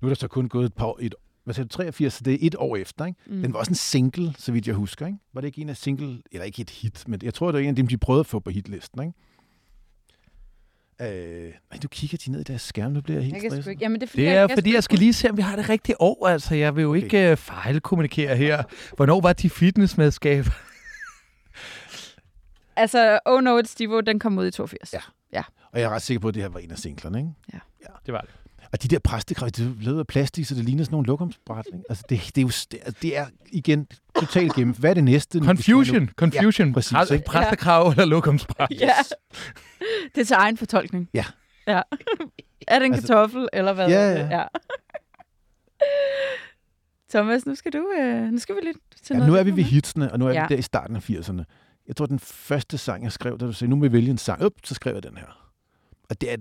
Nu 0.00 0.08
er 0.08 0.10
der 0.10 0.14
så 0.14 0.28
kun 0.28 0.48
gået 0.48 0.66
et 0.66 0.74
par 0.74 0.86
år, 0.86 0.98
et, 1.00 1.14
hvad 1.44 1.54
siger 1.54 1.64
du, 1.64 1.68
83, 1.68 2.14
så 2.14 2.22
det 2.24 2.34
er 2.34 2.38
et 2.40 2.54
år 2.58 2.76
efter, 2.76 3.04
ikke? 3.04 3.20
Mm. 3.26 3.42
Den 3.42 3.52
var 3.52 3.58
også 3.58 3.70
en 3.70 3.74
single, 3.74 4.34
så 4.38 4.52
vidt 4.52 4.66
jeg 4.66 4.74
husker, 4.74 5.06
ikke? 5.06 5.18
Var 5.32 5.40
det 5.40 5.48
ikke 5.48 5.60
en 5.60 5.68
af 5.68 5.76
single, 5.76 6.22
eller 6.32 6.44
ikke 6.44 6.62
et 6.62 6.70
hit, 6.70 7.04
men 7.08 7.20
jeg 7.22 7.34
tror, 7.34 7.46
det 7.46 7.54
var 7.54 7.60
en 7.60 7.68
af 7.68 7.76
dem, 7.76 7.86
de 7.86 7.98
prøvede 7.98 8.20
at 8.20 8.26
få 8.26 8.38
på 8.38 8.50
hitlisten, 8.50 9.02
ikke? 9.02 9.14
Øh, 11.12 11.52
nej, 11.70 11.78
du 11.82 11.88
kigger 11.88 12.18
de 12.26 12.30
ned 12.30 12.40
i 12.40 12.42
deres 12.42 12.62
skærm, 12.62 12.92
nu 12.92 13.00
bliver 13.00 13.16
jeg 13.18 13.24
helt 13.24 13.42
Jeg 13.42 13.52
stresset. 13.52 13.70
ikke. 13.70 13.82
Jamen, 13.82 14.00
det 14.00 14.06
er, 14.06 14.10
fordi, 14.10 14.22
Det 14.22 14.28
jeg, 14.28 14.36
er, 14.36 14.40
jeg 14.40 14.50
fordi 14.56 14.74
jeg 14.74 14.84
skal 14.84 14.98
lige 14.98 15.12
se, 15.12 15.30
om 15.30 15.36
vi 15.36 15.42
har 15.42 15.56
det 15.56 15.68
rigtige 15.68 16.00
år. 16.00 16.26
Altså, 16.28 16.54
jeg 16.54 16.76
vil 16.76 16.82
jo 16.82 16.90
Okay. 16.90 17.02
ikke 17.02 17.32
uh, 17.32 17.38
fejlkommunikere 17.38 18.36
her. 18.36 18.62
Hvornår 18.96 19.20
var 19.20 19.32
de 19.32 19.50
fitnessmedskab? 19.50 20.44
Altså, 22.76 23.18
Oh 23.26 23.42
No, 23.42 23.60
It's 23.60 23.74
Devo, 23.78 24.00
den 24.00 24.18
kom 24.18 24.38
ud 24.38 24.46
i 24.46 24.50
82. 24.50 24.92
Ja. 25.32 25.42
Og 25.72 25.80
jeg 25.80 25.86
er 25.86 25.90
ret 25.90 26.02
sikker 26.02 26.20
på, 26.20 26.28
at 26.28 26.34
det 26.34 26.42
her 26.42 26.48
var 26.50 26.58
en 26.60 26.70
af 26.70 26.78
singlerne, 26.78 27.18
ikke? 27.18 27.30
Det 28.06 28.14
var 28.14 28.20
det. 28.20 28.30
Og 28.72 28.82
de 28.82 28.88
der 28.88 28.98
præstekrav, 28.98 29.48
det 29.50 29.66
er 29.66 29.70
lavet 29.80 29.98
af 29.98 30.06
plastik, 30.06 30.44
så 30.46 30.54
det 30.54 30.64
ligner 30.64 30.84
sådan 30.84 30.94
nogle 30.94 31.06
lokumsbræt, 31.06 31.66
ikke? 31.66 31.78
Altså, 31.88 32.04
det, 32.08 32.20
det, 32.34 32.38
er 32.38 32.42
jo, 32.42 32.48
det, 32.72 32.78
er- 32.82 32.90
det 33.02 33.16
er 33.18 33.26
igen 33.52 33.86
totalt 34.20 34.54
gennem. 34.54 34.74
Hvad 34.74 34.90
er 34.90 34.94
det 34.94 35.04
næste? 35.04 35.40
Confusion. 35.40 36.00
nu? 36.02 36.08
Confusion. 36.16 36.68
Ja, 36.68 36.74
præcis, 36.74 36.92
Præ- 36.96 37.12
ikke? 37.12 37.24
Præstekrav 37.24 37.88
eller 37.90 38.04
lokumsbræt. 38.04 38.68
Ja. 38.80 38.92
Det 40.14 40.20
er 40.20 40.24
til 40.24 40.34
egen 40.38 40.56
fortolkning. 40.56 41.08
Ja. 41.14 41.24
ja. 41.66 41.82
Er 42.68 42.78
det 42.78 42.86
en 42.86 42.94
Altså- 42.94 43.06
kartoffel, 43.08 43.48
eller 43.52 43.72
hvad? 43.72 43.88
Ja, 43.88 44.10
ja. 44.12 44.38
ja. 44.38 44.44
Thomas, 47.10 47.46
nu 47.46 47.54
skal 47.54 47.72
du, 47.72 47.90
øh, 47.98 48.22
nu 48.30 48.38
skal 48.38 48.54
vi 48.54 48.60
lidt 48.64 48.76
til 49.02 49.14
Ja, 49.14 49.18
noget. 49.18 49.32
nu 49.32 49.38
er 49.38 49.42
vi 49.42 49.56
ved 49.56 49.62
hitsene, 49.64 50.12
og 50.12 50.18
nu 50.18 50.26
er 50.26 50.32
Ja. 50.32 50.46
vi 50.48 50.54
der 50.54 50.58
i 50.58 50.62
starten 50.62 50.96
af 50.96 51.10
80'erne. 51.10 51.42
Jeg 51.88 51.96
tror, 51.96 52.06
den 52.06 52.18
første 52.18 52.78
sang, 52.78 53.04
jeg 53.04 53.12
skrev, 53.12 53.38
da 53.38 53.46
du 53.46 53.52
sagde, 53.52 53.70
nu 53.70 53.76
må 53.76 53.82
vi 53.82 53.92
vælge 53.92 54.10
en 54.10 54.18
sang. 54.18 54.44
Up, 54.44 54.52
så 54.64 54.74
skrev 54.74 54.94
jeg 54.94 55.02
den 55.02 55.16
her. 55.16 55.50
Og 56.10 56.20
det 56.20 56.32
er, 56.32 56.36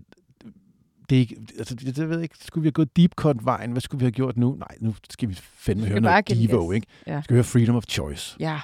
det 1.09 1.15
er 1.15 1.19
ikke, 1.19 1.37
altså, 1.57 1.75
det, 1.75 1.95
det 1.95 2.09
ved 2.09 2.15
jeg 2.15 2.23
ikke, 2.23 2.37
skulle 2.41 2.61
vi 2.61 2.67
have 2.67 2.71
gået 2.71 2.97
deep 2.97 3.11
cut 3.15 3.45
vejen? 3.45 3.71
Hvad 3.71 3.81
skulle 3.81 3.99
vi 3.99 4.05
have 4.05 4.11
gjort 4.11 4.37
nu? 4.37 4.55
Nej, 4.55 4.77
nu 4.79 4.95
skal 5.09 5.29
vi 5.29 5.33
fandme 5.33 5.83
skal 5.83 5.91
høre 5.91 6.01
noget 6.01 6.27
Devo, 6.29 6.71
ikke? 6.71 6.87
Ja. 7.07 7.17
Vi 7.17 7.23
skal 7.23 7.33
høre 7.33 7.43
Freedom 7.43 7.75
of 7.75 7.83
Choice. 7.89 8.37
Ja. 8.39 8.61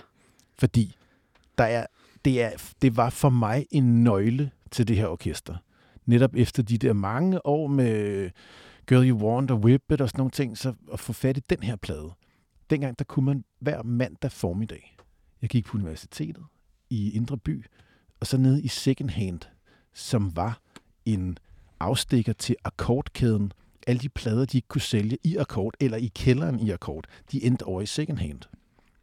Fordi 0.58 0.96
der 1.58 1.64
er, 1.64 1.86
det, 2.26 2.42
er, 2.44 2.52
det 2.82 2.98
var 2.98 3.10
for 3.10 3.30
mig 3.30 3.66
en 3.72 4.04
nøgle 4.04 4.52
til 4.72 4.88
det 4.88 4.96
her 4.96 5.08
orkester. 5.08 5.56
Netop 6.06 6.36
efter 6.36 6.64
de 6.64 6.78
der 6.78 6.94
mange 6.94 7.46
år 7.46 7.68
med 7.68 8.30
Girl 8.88 9.10
You 9.10 9.18
Want 9.18 9.52
og 9.52 9.58
Whip 9.58 9.92
It 9.92 10.02
og 10.02 10.10
sådan 10.10 10.20
nogle 10.20 10.32
ting, 10.32 10.58
så 10.58 10.74
at 10.94 11.00
få 11.00 11.14
fat 11.14 11.38
i 11.38 11.42
den 11.50 11.64
her 11.64 11.76
plade. 11.76 12.12
Dengang, 12.70 13.00
der 13.00 13.06
kunne 13.06 13.26
man 13.26 13.44
hver 13.60 13.84
mandag 13.84 14.32
formiddag. 14.32 14.98
Jeg 15.42 15.50
gik 15.50 15.66
på 15.66 15.78
universitetet 15.78 16.44
i 16.90 17.12
Indre 17.12 17.38
By, 17.38 17.66
og 18.20 18.28
så 18.28 18.38
nede 18.38 18.62
i 18.64 18.68
Second 18.68 19.10
Hand, 19.10 19.40
som 19.94 20.36
var 20.36 20.62
en 21.06 21.38
afstikker 21.80 22.34
til 22.34 22.56
akkordkæden. 22.64 23.52
Alle 23.88 24.00
de 24.00 24.10
plader, 24.10 24.46
de 24.46 24.58
ikke 24.58 24.68
kunne 24.68 24.82
sælge 24.82 25.18
i 25.24 25.38
akkord, 25.38 25.74
eller 25.80 25.98
i 25.98 26.12
kælderen 26.16 26.60
i 26.60 26.70
akkord, 26.72 27.04
de 27.32 27.44
endte 27.44 27.64
over 27.64 27.82
i 27.82 27.86
Second 27.86 28.18
Hand. 28.18 28.42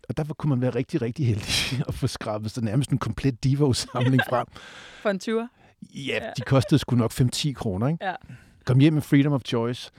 Og 0.08 0.16
derfor 0.16 0.34
kunne 0.34 0.50
man 0.50 0.60
være 0.60 0.70
rigtig, 0.74 1.02
rigtig 1.02 1.26
heldig 1.26 1.46
at 1.88 1.94
få 1.94 2.06
skrabet 2.06 2.50
så 2.50 2.60
nærmest 2.60 2.90
en 2.90 2.98
komplet 2.98 3.44
Devo-samling 3.44 4.22
frem. 4.30 4.46
For 5.02 5.10
en 5.10 5.20
20'er. 5.22 5.48
Ja, 5.94 6.20
de 6.36 6.42
kostede 6.42 6.78
sgu 6.78 6.96
nok 6.96 7.12
5-10 7.20 7.52
kroner, 7.52 7.88
ikke? 7.88 8.04
Ja. 8.04 8.14
Kom 8.64 8.78
hjem 8.78 8.92
med 8.92 9.02
Freedom 9.02 9.32
of 9.32 9.42
Choice. 9.44 9.90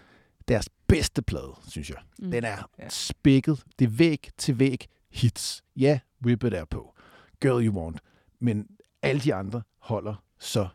Deres 0.48 0.70
bedste 0.88 1.22
plade, 1.22 1.54
synes 1.70 1.90
jeg. 1.90 1.98
Mm. 2.20 2.32
Den 2.32 2.44
er 2.44 2.58
Ja. 2.80 2.90
spækket. 2.90 3.64
Det 3.80 3.86
er 3.86 3.90
væg 3.90 4.30
til 4.38 4.60
væg 4.60 4.86
hits. 5.12 5.64
Ja, 5.76 6.00
Whip 6.26 6.44
It 6.44 6.54
er 6.54 6.66
på. 6.66 6.96
Girl 7.42 7.66
You 7.68 7.82
Want. 7.82 8.00
Men 8.40 8.68
alle 9.02 9.22
de 9.22 9.34
andre 9.34 9.62
holder 9.80 10.24
så 10.40 10.68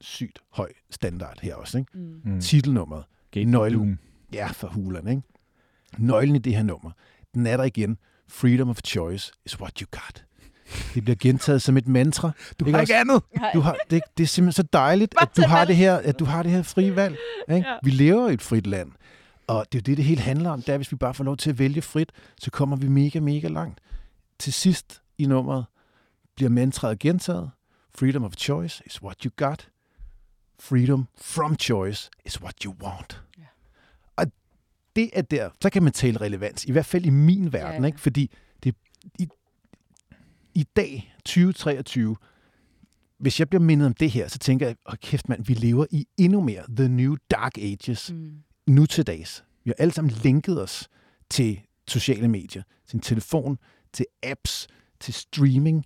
sindssygt 0.00 0.38
høj 0.52 0.72
standard 0.90 1.38
her 1.42 1.54
også, 1.54 1.78
ikke? 1.78 1.98
Mm. 1.98 2.20
Mm. 2.24 2.40
Titelnummeret. 2.40 3.04
Gate 3.30 3.50
Nøglen. 3.50 3.98
Ja, 4.32 4.46
for 4.46 4.68
hulen, 4.68 5.08
ikke? 5.08 5.22
Nøglen 5.98 6.36
i 6.36 6.38
det 6.38 6.54
her 6.56 6.62
nummer, 6.62 6.90
den 7.34 7.46
er 7.46 7.56
der 7.56 7.64
igen. 7.64 7.98
Freedom 8.28 8.68
of 8.70 8.78
choice 8.86 9.32
is 9.46 9.60
what 9.60 9.78
you 9.78 9.86
got. 9.90 10.24
Det 10.94 11.04
bliver 11.04 11.16
gentaget 11.20 11.62
som 11.62 11.76
et 11.76 11.88
mantra. 11.88 12.30
Du 12.60 12.64
Ikke 12.64 12.76
har 12.76 12.80
også? 12.82 12.92
ikke 12.92 13.00
andet. 13.00 13.22
Du 13.54 13.60
har, 13.60 13.76
det, 13.90 14.02
det 14.18 14.22
er 14.22 14.28
simpelthen 14.28 14.64
så 14.64 14.68
dejligt, 14.72 15.14
at 15.22 15.36
du 15.36 15.42
har 15.42 15.64
det 15.64 15.76
her, 15.76 15.96
at 15.96 16.18
du 16.18 16.24
har 16.24 16.42
det 16.42 16.52
her 16.52 16.62
frie 16.62 16.96
valg. 16.96 17.16
Ikke? 17.54 17.68
Ja. 17.68 17.76
Vi 17.82 17.90
lever 17.90 18.28
i 18.28 18.32
et 18.34 18.42
frit 18.42 18.66
land, 18.66 18.92
og 19.46 19.66
det 19.72 19.78
er 19.78 19.82
jo 19.82 19.84
det, 19.86 19.96
det 19.96 20.04
hele 20.04 20.20
handler 20.20 20.50
om. 20.50 20.62
Det 20.62 20.68
er, 20.72 20.76
hvis 20.76 20.92
vi 20.92 20.96
bare 20.96 21.14
får 21.14 21.24
lov 21.24 21.36
til 21.36 21.50
at 21.50 21.58
vælge 21.58 21.82
frit, 21.82 22.12
så 22.40 22.50
kommer 22.50 22.76
vi 22.76 22.88
mega, 22.88 23.20
mega 23.20 23.48
langt. 23.48 23.80
Til 24.38 24.52
sidst 24.52 25.02
i 25.18 25.26
nummeret 25.26 25.64
bliver 26.36 26.50
mantraet 26.50 26.98
gentaget. 26.98 27.50
Freedom 27.94 28.24
of 28.24 28.32
choice 28.32 28.82
is 28.86 29.02
what 29.02 29.22
you 29.22 29.30
got. 29.36 29.68
Freedom 30.60 31.06
from 31.16 31.56
choice 31.56 32.10
is 32.26 32.40
what 32.42 32.54
you 32.64 32.74
want. 32.82 33.22
Ja. 33.38 33.42
Og 34.16 34.26
det 34.96 35.10
er 35.12 35.22
der, 35.22 35.50
så 35.62 35.70
kan 35.70 35.82
man 35.82 35.92
tale 35.92 36.20
relevans, 36.20 36.64
i 36.64 36.72
hvert 36.72 36.86
fald 36.86 37.06
i 37.06 37.10
min 37.10 37.52
verden, 37.52 37.74
Ja, 37.74 37.80
ja. 37.80 37.86
ikke? 37.86 38.00
fordi 38.00 38.30
det, 38.62 38.74
i, 39.18 39.28
i 40.54 40.62
dag, 40.76 41.14
2023, 41.24 42.16
hvis 43.18 43.40
jeg 43.40 43.48
bliver 43.48 43.62
mindet 43.62 43.86
om 43.86 43.94
det 43.94 44.10
her, 44.10 44.28
så 44.28 44.38
tænker 44.38 44.66
jeg, 44.66 44.76
åh 44.88 44.94
kæft 45.02 45.28
mand, 45.28 45.44
vi 45.44 45.54
lever 45.54 45.86
i 45.90 46.06
endnu 46.16 46.40
mere 46.40 46.62
The 46.76 46.88
New 46.88 47.16
Dark 47.30 47.58
Ages 47.58 48.10
Mm. 48.12 48.32
nu 48.66 48.86
til 48.86 49.06
dags. 49.06 49.44
Vi 49.64 49.68
har 49.70 49.74
alle 49.82 49.92
sammen 49.92 50.14
linket 50.22 50.62
os 50.62 50.88
til 51.30 51.60
sociale 51.88 52.28
medier, 52.28 52.62
til 52.86 52.96
en 52.96 53.00
telefon, 53.00 53.58
til 53.92 54.06
apps, 54.22 54.66
til 55.00 55.14
streaming. 55.14 55.84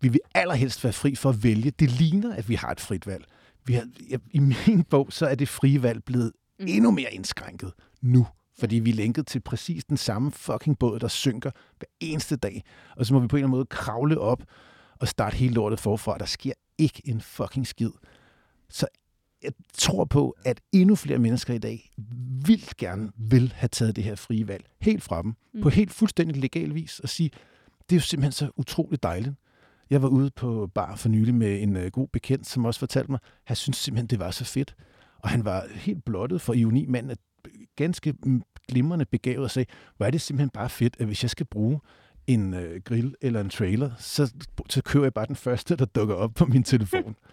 Vi 0.00 0.08
vil 0.08 0.20
allerhelst 0.34 0.84
være 0.84 0.92
fri 0.92 1.14
for 1.14 1.30
at 1.30 1.42
vælge. 1.44 1.70
Det 1.70 1.90
ligner, 1.90 2.34
at 2.34 2.48
vi 2.48 2.54
har 2.54 2.70
et 2.70 2.80
frit 2.80 3.06
valg. 3.06 3.24
Vi 3.64 3.74
har, 3.74 3.86
I 4.30 4.38
min 4.38 4.84
bog, 4.90 5.12
så 5.12 5.26
er 5.26 5.34
det 5.34 5.48
frie 5.48 5.82
valg 5.82 6.04
blevet 6.04 6.32
Mm. 6.60 6.66
endnu 6.68 6.90
mere 6.90 7.14
indskrænket 7.14 7.72
nu. 8.02 8.26
Fordi 8.58 8.76
vi 8.76 8.90
er 8.90 8.94
linket 8.94 9.26
til 9.26 9.40
præcis 9.40 9.84
den 9.84 9.96
samme 9.96 10.30
fucking 10.32 10.78
båd, 10.78 10.98
der 10.98 11.08
synker 11.08 11.50
hver 11.78 11.86
eneste 12.00 12.36
dag. 12.36 12.64
Og 12.96 13.06
så 13.06 13.14
må 13.14 13.20
vi 13.20 13.28
på 13.28 13.36
en 13.36 13.38
eller 13.38 13.46
anden 13.46 13.56
måde 13.56 13.66
kravle 13.66 14.18
op 14.18 14.42
og 14.98 15.08
starte 15.08 15.36
hele 15.36 15.54
lortet 15.54 15.80
forfra. 15.80 16.18
Der 16.18 16.24
sker 16.24 16.52
ikke 16.78 17.02
en 17.04 17.20
fucking 17.20 17.66
skid. 17.66 17.90
Så 18.68 18.86
jeg 19.42 19.52
tror 19.74 20.04
på, 20.04 20.36
at 20.44 20.60
endnu 20.72 20.94
flere 20.94 21.18
mennesker 21.18 21.54
i 21.54 21.58
dag 21.58 21.90
vildt 22.46 22.76
gerne 22.76 23.10
vil 23.16 23.52
have 23.56 23.68
taget 23.68 23.96
det 23.96 24.04
her 24.04 24.14
frie 24.14 24.48
valg 24.48 24.64
helt 24.80 25.02
fra 25.02 25.22
dem, 25.22 25.34
mm. 25.54 25.62
på 25.62 25.68
helt 25.68 25.90
fuldstændig 25.92 26.36
legal 26.36 26.74
vis, 26.74 27.00
og 27.00 27.08
sige, 27.08 27.30
det 27.90 27.96
er 27.96 28.00
jo 28.00 28.00
simpelthen 28.00 28.32
så 28.32 28.50
utroligt 28.56 29.02
dejligt. 29.02 29.34
Jeg 29.90 30.02
var 30.02 30.08
ude 30.08 30.30
på 30.30 30.70
bar 30.74 30.96
for 30.96 31.08
nylig 31.08 31.34
med 31.34 31.62
en 31.62 31.76
øh, 31.76 31.90
god 31.90 32.08
bekendt, 32.08 32.46
som 32.46 32.64
også 32.64 32.80
fortalte 32.80 33.10
mig, 33.10 33.20
at 33.22 33.42
han 33.44 33.56
synes 33.56 33.76
simpelthen, 33.76 34.06
det 34.06 34.18
var 34.18 34.30
så 34.30 34.44
fedt. 34.44 34.74
Og 35.18 35.28
han 35.28 35.44
var 35.44 35.66
helt 35.74 36.04
blottet 36.04 36.40
for 36.40 36.54
ironi. 36.54 36.86
Manden 36.86 37.10
er 37.10 37.14
ganske 37.76 38.14
mm, 38.22 38.42
glimrende 38.68 39.04
begavet 39.04 39.44
og 39.44 39.50
sagde, 39.50 39.66
hvor 39.96 40.06
er 40.06 40.10
det 40.10 40.20
simpelthen 40.20 40.50
bare 40.50 40.68
fedt, 40.68 40.96
at 40.98 41.06
hvis 41.06 41.22
jeg 41.24 41.30
skal 41.30 41.46
bruge 41.46 41.80
en 42.26 42.54
øh, 42.54 42.80
grill 42.84 43.14
eller 43.20 43.40
en 43.40 43.50
trailer, 43.50 43.90
så, 43.98 44.32
så 44.68 44.82
køber 44.82 45.04
jeg 45.04 45.14
bare 45.14 45.26
den 45.26 45.36
første, 45.36 45.76
der 45.76 45.84
dukker 45.84 46.14
op 46.14 46.34
på 46.34 46.44
min 46.46 46.62
telefon. 46.62 47.16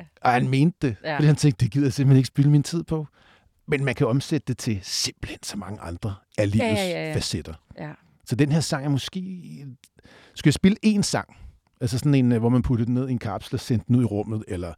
Ja. 0.00 0.04
Og 0.20 0.32
han 0.32 0.48
mente 0.48 0.88
det, 0.88 0.96
ja. 1.04 1.16
fordi 1.16 1.26
han 1.26 1.36
tænkte, 1.36 1.64
det 1.64 1.72
gider 1.72 1.86
jeg 1.86 1.92
simpelthen 1.92 2.16
ikke 2.16 2.26
spille 2.26 2.50
min 2.50 2.62
tid 2.62 2.82
på. 2.82 3.06
Men 3.66 3.84
man 3.84 3.94
kan 3.94 4.06
omsætte 4.06 4.44
det 4.48 4.58
til 4.58 4.80
simpelthen 4.82 5.38
så 5.42 5.56
mange 5.56 5.80
andre 5.80 6.14
af 6.38 6.50
livets 6.50 6.64
Ja, 6.64 6.74
ja, 6.74 6.88
ja, 6.88 7.08
ja. 7.08 7.14
facetter. 7.16 7.54
Ja. 7.78 7.92
Så 8.24 8.36
den 8.36 8.52
her 8.52 8.60
sang 8.60 8.84
er 8.84 8.88
måske... 8.88 9.20
Skal 10.34 10.48
jeg 10.48 10.54
spille 10.54 10.76
én 10.86 11.02
sang? 11.02 11.36
Altså 11.80 11.98
sådan 11.98 12.14
en, 12.14 12.32
øh, 12.32 12.38
hvor 12.38 12.48
man 12.48 12.62
putter 12.62 12.84
den 12.84 12.94
ned 12.94 13.08
i 13.08 13.12
en 13.12 13.18
kapsel 13.18 13.54
og 13.54 13.60
sender 13.60 13.84
den 13.84 13.96
ud 13.96 14.02
i 14.02 14.06
rummet, 14.06 14.44
eller 14.48 14.74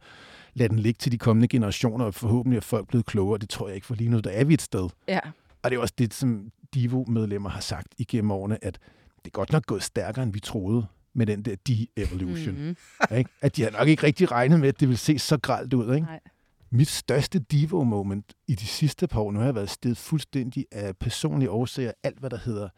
lade 0.53 0.69
den 0.69 0.79
ligge 0.79 0.97
til 0.97 1.11
de 1.11 1.17
kommende 1.17 1.47
generationer, 1.47 2.05
og 2.05 2.13
forhåbentlig 2.13 2.57
er 2.57 2.61
folk 2.61 2.87
blevet 2.87 3.05
klogere. 3.05 3.37
Det 3.37 3.49
tror 3.49 3.67
jeg 3.67 3.75
ikke, 3.75 3.87
for 3.87 3.95
lige 3.95 4.09
nu 4.09 4.19
der 4.19 4.29
er 4.29 4.43
vi 4.43 4.53
et 4.53 4.61
sted. 4.61 4.89
Ja. 5.07 5.19
Og 5.63 5.71
det 5.71 5.77
er 5.77 5.81
også 5.81 5.93
det, 5.97 6.13
som 6.13 6.51
Divo-medlemmer 6.73 7.49
har 7.49 7.61
sagt 7.61 7.87
igennem 7.97 8.31
årene, 8.31 8.65
at 8.65 8.79
det 9.17 9.25
er 9.25 9.29
godt 9.29 9.51
nok 9.51 9.65
gået 9.65 9.83
stærkere, 9.83 10.23
end 10.23 10.33
vi 10.33 10.39
troede 10.39 10.85
med 11.13 11.25
den 11.25 11.41
der 11.41 11.55
de-evolution. 11.67 12.55
Mhm. 12.55 12.77
Mm. 13.09 13.17
Ikke? 13.17 13.29
At 13.41 13.55
de 13.55 13.63
har 13.63 13.71
nok 13.71 13.87
ikke 13.87 14.03
rigtig 14.03 14.31
regnet 14.31 14.59
med, 14.59 14.67
at 14.67 14.79
det 14.79 14.89
vil 14.89 14.97
se 14.97 15.19
så 15.19 15.37
gralt 15.37 15.73
ud. 15.73 15.95
Ikke? 15.95 16.07
Nej. 16.07 16.19
Mit 16.69 16.87
største 16.87 17.39
Divo-moment 17.39 18.33
i 18.47 18.55
de 18.55 18.65
sidste 18.65 19.07
par 19.07 19.21
år, 19.21 19.31
nu 19.31 19.39
har 19.39 19.45
jeg 19.45 19.55
været 19.55 19.69
sted 19.69 19.95
fuldstændig 19.95 20.65
af 20.71 20.97
personlige 20.97 21.49
årsager, 21.49 21.91
alt 22.03 22.19
hvad 22.19 22.29
der 22.29 22.37
hedder 22.45 22.69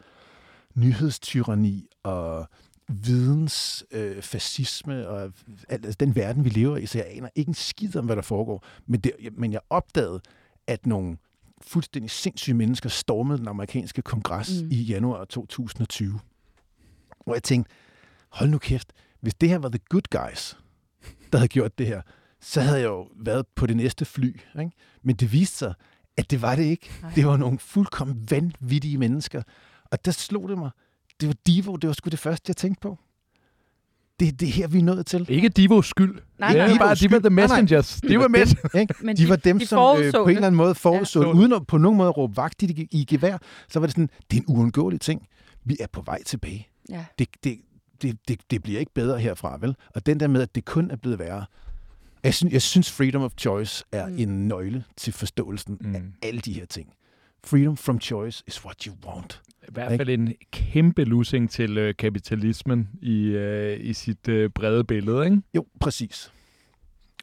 nyhedstyranni 0.75 1.87
og 2.03 2.47
videns 2.87 3.85
øh, 3.91 4.21
fascisme 4.21 5.07
og 5.07 5.33
alt, 5.69 5.85
altså 5.85 5.97
den 5.99 6.15
verden, 6.15 6.45
vi 6.45 6.49
lever 6.49 6.77
i, 6.77 6.85
så 6.85 6.97
jeg 6.97 7.07
aner 7.09 7.29
ikke 7.35 7.49
en 7.49 7.53
skid 7.53 7.95
om, 7.95 8.05
hvad 8.05 8.15
der 8.15 8.21
foregår. 8.21 8.65
Men, 8.85 8.99
det, 8.99 9.13
men 9.37 9.53
jeg 9.53 9.61
opdagede, 9.69 10.21
at 10.67 10.85
nogle 10.85 11.17
fuldstændig 11.61 12.11
sindssyge 12.11 12.55
mennesker 12.55 12.89
stormede 12.89 13.37
den 13.37 13.47
amerikanske 13.47 14.01
kongres 14.01 14.61
mm. 14.63 14.71
i 14.71 14.75
januar 14.75 15.25
2020. 15.25 16.19
Hvor 17.25 17.33
jeg 17.33 17.43
tænkte, 17.43 17.71
hold 18.29 18.49
nu 18.49 18.57
kæft, 18.57 18.93
hvis 19.21 19.33
det 19.35 19.49
her 19.49 19.57
var 19.57 19.69
the 19.69 19.79
good 19.89 20.09
guys, 20.11 20.57
der 21.31 21.37
havde 21.37 21.47
gjort 21.47 21.77
det 21.77 21.87
her, 21.87 22.01
så 22.41 22.61
havde 22.61 22.79
jeg 22.79 22.85
jo 22.85 23.07
været 23.15 23.47
på 23.55 23.67
det 23.67 23.77
næste 23.77 24.05
fly. 24.05 24.39
Ikke? 24.59 24.71
Men 25.03 25.15
det 25.15 25.31
viste 25.31 25.57
sig, 25.57 25.73
at 26.17 26.31
det 26.31 26.41
var 26.41 26.55
det 26.55 26.63
ikke. 26.63 26.91
Nej. 27.01 27.11
Det 27.15 27.25
var 27.25 27.37
nogle 27.37 27.59
fuldkommen 27.59 28.27
vanvittige 28.29 28.97
mennesker. 28.97 29.43
Og 29.91 30.05
der 30.05 30.11
slog 30.11 30.49
det 30.49 30.57
mig. 30.57 30.71
Det 31.23 31.27
var 31.29 31.35
Divo, 31.47 31.75
det 31.75 31.87
var 31.87 31.93
sgu 31.93 32.09
det 32.09 32.19
første, 32.19 32.43
jeg 32.49 32.57
tænkte 32.57 32.81
på. 32.81 32.99
Det, 34.19 34.39
det 34.39 34.47
er 34.47 34.51
her, 34.51 34.67
vi 34.67 34.79
er 34.79 34.83
nået 34.83 35.05
til. 35.05 35.25
Ikke 35.29 35.49
Divos 35.49 35.87
skyld. 35.87 36.19
Nej, 36.39 36.51
det 36.53 36.61
er 36.61 36.67
nej. 36.67 36.77
bare, 36.77 36.95
de 36.95 37.11
var 37.11 37.19
the 37.19 37.29
Nej, 37.29 37.47
nej. 37.47 37.61
messengers. 37.61 38.01
De 38.01 38.17
var 38.17 38.23
dem, 38.23 38.31
med. 38.31 38.79
ikke? 38.81 38.93
Men 39.05 39.17
De 39.17 39.29
var 39.29 39.35
dem, 39.35 39.59
de 39.59 39.65
som 39.65 39.97
øh, 40.01 40.11
på 40.11 40.17
en 40.23 40.27
det. 40.27 40.35
eller 40.35 40.47
anden 40.47 40.55
måde 40.57 40.75
forudså, 40.75 41.21
Ja. 41.21 41.31
uden 41.31 41.53
at 41.53 41.67
på 41.67 41.77
nogen 41.77 41.97
måde 41.97 42.09
råbe 42.09 42.37
vagt 42.37 42.63
i, 42.63 42.87
i 42.91 43.05
gevær, 43.09 43.37
så 43.69 43.79
var 43.79 43.87
det 43.87 43.91
sådan, 43.93 44.09
det 44.31 44.37
er 44.37 44.41
en 44.41 44.55
uundgåelig 44.55 45.01
ting. 45.01 45.27
Vi 45.63 45.77
er 45.79 45.87
på 45.87 46.01
vej 46.01 46.23
tilbage. 46.23 46.67
Ja. 46.89 47.05
Det, 47.19 47.27
det, 47.43 47.57
det, 48.01 48.17
det, 48.27 48.39
det 48.51 48.63
bliver 48.63 48.79
ikke 48.79 48.93
bedre 48.93 49.19
herfra, 49.19 49.57
vel? 49.61 49.75
Og 49.95 50.05
den 50.05 50.19
der 50.19 50.27
med, 50.27 50.41
at 50.41 50.55
det 50.55 50.65
kun 50.65 50.91
er 50.91 50.95
blevet 50.95 51.19
værre. 51.19 51.45
Jeg 52.23 52.33
synes, 52.33 52.53
jeg 52.53 52.61
synes 52.61 52.91
freedom 52.91 53.21
of 53.21 53.31
choice 53.37 53.83
er 53.91 54.07
Mm. 54.07 54.15
en 54.19 54.47
nøgle 54.47 54.83
til 54.97 55.13
forståelsen 55.13 55.77
mm. 55.81 55.95
af 55.95 56.01
alle 56.23 56.39
de 56.41 56.53
her 56.53 56.65
ting. 56.65 56.93
Freedom 57.45 57.77
from 57.77 57.99
choice 57.99 58.43
is 58.47 58.65
what 58.65 58.83
you 58.83 58.95
want. 59.05 59.41
I 59.63 59.71
hvert 59.71 59.97
fald 59.97 60.09
en 60.09 60.33
kæmpe 60.51 61.03
losing 61.03 61.49
til 61.49 61.77
øh, 61.77 61.95
kapitalismen 61.95 62.89
i, 63.01 63.23
øh, 63.23 63.85
i 63.85 63.93
sit 63.93 64.27
øh, 64.27 64.49
brede 64.49 64.83
billede, 64.83 65.25
ikke? 65.25 65.41
Jo, 65.55 65.65
præcis. 65.79 66.31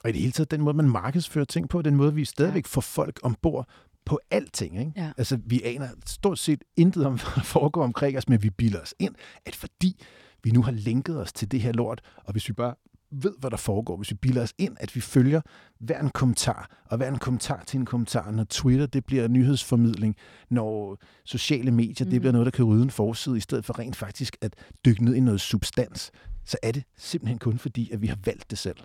Og 0.05 0.11
i 0.11 0.13
det 0.13 0.21
hele 0.21 0.33
taget, 0.33 0.51
den 0.51 0.61
måde, 0.61 0.77
man 0.77 0.91
markedsfører 0.91 1.45
ting 1.45 1.69
på, 1.69 1.83
den 1.83 1.97
måde, 1.97 2.15
vi 2.15 2.25
stadigvæk 2.25 2.67
får 2.67 2.81
folk 2.81 3.21
ombord 3.23 3.69
på 4.05 4.21
alting. 4.31 4.79
Ikke? 4.79 4.93
Ja. 4.97 5.13
Altså, 5.19 5.39
vi 5.47 5.63
aner 5.65 5.89
stort 6.07 6.39
set 6.39 6.65
intet 6.77 7.07
om, 7.07 7.13
hvad 7.19 7.33
der 7.35 7.43
foregår 7.43 7.85
omkring 7.85 8.19
os, 8.19 8.29
men 8.29 8.43
vi 8.43 8.51
bilder 8.51 8.81
os 8.81 8.95
ind, 8.99 9.15
at 9.47 9.55
fordi 9.55 10.03
vi 10.45 10.51
nu 10.51 10.63
har 10.63 10.73
linket 10.73 11.21
os 11.21 11.33
til 11.33 11.51
det 11.51 11.61
her 11.61 11.73
lort, 11.73 12.01
og 12.25 12.33
hvis 12.33 12.49
vi 12.49 12.53
bare 12.53 12.75
ved, 13.13 13.33
hvad 13.41 13.51
der 13.51 13.57
foregår, 13.57 13.97
hvis 13.97 14.11
vi 14.11 14.15
bilder 14.15 14.43
os 14.43 14.55
ind, 14.59 14.77
at 14.81 14.95
vi 14.95 15.01
følger 15.01 15.41
hver 15.81 16.01
en 16.01 16.11
kommentar, 16.11 16.83
og 16.85 16.97
hver 16.97 17.09
en 17.09 17.19
kommentar 17.19 17.63
til 17.67 17.81
en 17.81 17.87
kommentar, 17.87 18.31
når 18.31 18.45
Twitter, 18.45 18.87
det 18.87 19.05
bliver 19.05 19.29
nyhedsformidling, 19.29 20.17
når 20.51 20.99
sociale 21.25 21.71
medier, 21.71 22.05
Mhm. 22.05 22.11
det 22.11 22.21
bliver 22.21 22.33
noget, 22.33 22.45
der 22.45 22.51
kan 22.51 22.65
rydde 22.65 22.83
en 22.83 22.91
forside, 22.91 23.37
i 23.37 23.41
stedet 23.41 23.65
for 23.65 23.79
rent 23.79 23.97
faktisk 23.97 24.37
at 24.41 24.55
dykke 24.85 25.05
ned 25.05 25.15
i 25.15 25.21
noget 25.21 25.41
substans, 25.41 26.11
så 26.45 26.57
er 26.63 26.73
det 26.73 26.85
simpelthen 26.99 27.39
kun 27.39 27.59
fordi, 27.59 27.91
at 27.91 28.03
vi 28.03 28.07
har 28.07 28.19
valgt 28.25 28.51
det 28.51 28.59
selv. 28.59 28.77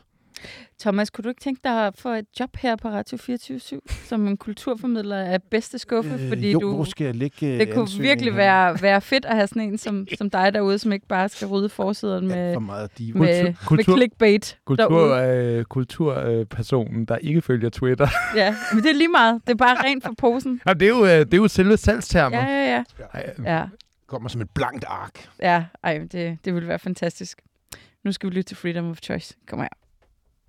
Thomas, 0.79 1.09
kunne 1.09 1.23
du 1.23 1.29
ikke 1.29 1.41
tænke 1.41 1.61
dig 1.63 1.87
at 1.87 1.97
få 1.97 2.09
et 2.09 2.25
job 2.39 2.49
her 2.57 2.75
på 2.75 2.87
Radio 2.89 3.17
24 3.17 3.59
som 4.05 4.27
en 4.27 4.37
kulturformidler 4.37 5.17
af 5.17 5.43
bedste 5.43 5.79
skuffe? 5.79 6.27
fordi 6.27 6.47
Øh, 6.47 6.53
jo, 6.53 6.59
du, 6.59 6.75
hvor 6.75 6.83
skal 6.83 7.05
jeg 7.05 7.15
lægge 7.15 7.53
øh, 7.53 7.59
det 7.59 7.73
kunne 7.73 7.87
virkelig 7.99 8.35
være, 8.35 8.81
være 8.81 9.01
fedt 9.01 9.25
at 9.25 9.35
have 9.35 9.47
sådan 9.47 9.61
en 9.61 9.77
som, 9.77 10.07
som 10.17 10.29
dig 10.29 10.53
derude, 10.53 10.79
som 10.79 10.91
ikke 10.91 11.07
bare 11.07 11.29
skal 11.29 11.47
rydde 11.47 11.69
forsiderne 11.69 12.15
Alt 12.33 12.37
med, 12.37 12.53
for 12.53 12.59
meget 12.59 12.97
diva. 12.97 13.19
med, 13.19 13.43
med 13.43 13.53
kultur- 13.65 13.95
clickbait 13.97 14.57
Kultur, 14.65 14.87
derude. 14.89 15.57
øh, 15.59 15.65
kulturpersonen, 15.65 17.05
der 17.05 17.17
ikke 17.17 17.41
følger 17.41 17.69
Twitter. 17.69 18.07
Ja, 18.35 18.55
men 18.73 18.83
det 18.83 18.89
er 18.89 18.95
lige 18.95 19.07
meget. 19.07 19.41
Det 19.47 19.51
er 19.53 19.57
bare 19.57 19.83
rent 19.83 20.03
for 20.03 20.13
posen. 20.17 20.61
Jamen, 20.67 20.79
det, 20.79 20.85
er 20.85 20.89
jo, 20.89 21.05
øh, 21.05 21.11
det 21.11 21.33
er 21.33 21.37
jo 21.37 21.47
selve 21.47 21.77
salgstermer. 21.77 22.37
Ja, 22.37 22.45
ja, 22.45 22.75
ja. 22.75 22.83
Ej, 23.13 23.33
ja. 23.45 23.63
Kommer 24.07 24.29
som 24.29 24.41
et 24.41 24.49
blankt 24.49 24.85
ark. 24.87 25.29
Ja, 25.41 25.63
ej, 25.83 25.97
det, 26.11 26.37
det 26.45 26.53
ville 26.53 26.67
være 26.69 26.79
fantastisk. 26.79 27.41
Nu 28.03 28.11
skal 28.11 28.29
vi 28.29 28.35
lytte 28.35 28.47
til 28.49 28.57
Freedom 28.57 28.89
of 28.89 28.97
Choice. 29.03 29.35
Kom 29.47 29.59
her. 29.59 29.67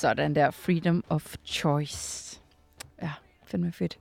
Sådan 0.00 0.34
der. 0.34 0.50
Freedom 0.50 1.04
of 1.08 1.34
choice. 1.44 2.40
Ja, 3.02 3.12
fandme 3.46 3.72
fedt. 3.72 3.98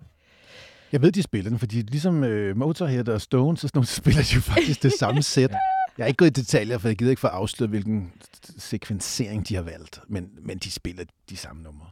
Jeg 0.91 1.01
ved, 1.01 1.11
de 1.11 1.21
spiller 1.23 1.49
den, 1.49 1.59
fordi 1.59 1.81
ligesom 1.81 2.23
øh, 2.23 2.57
Motorhead 2.57 3.09
og 3.09 3.21
Stones, 3.21 3.59
så, 3.59 3.67
sådan 3.67 3.77
nogle, 3.77 3.87
så 3.87 3.95
spiller 3.95 4.21
de 4.21 4.35
jo 4.35 4.41
faktisk 4.41 4.83
det 4.83 4.93
samme 4.99 5.23
sæt. 5.23 5.51
Jeg 5.97 6.03
er 6.03 6.07
ikke 6.07 6.17
gået 6.17 6.37
i 6.37 6.41
detaljer, 6.41 6.77
for 6.77 6.87
jeg 6.87 6.97
gider 6.97 7.09
ikke 7.09 7.19
for 7.19 7.27
at 7.27 7.33
afsløre, 7.33 7.69
hvilken 7.69 8.11
sekvensering 8.57 9.47
de 9.47 9.55
har 9.55 9.61
valgt. 9.61 9.99
Men, 10.07 10.29
men 10.41 10.57
de 10.57 10.71
spiller 10.71 11.03
de 11.29 11.37
samme 11.37 11.63
numre, 11.63 11.87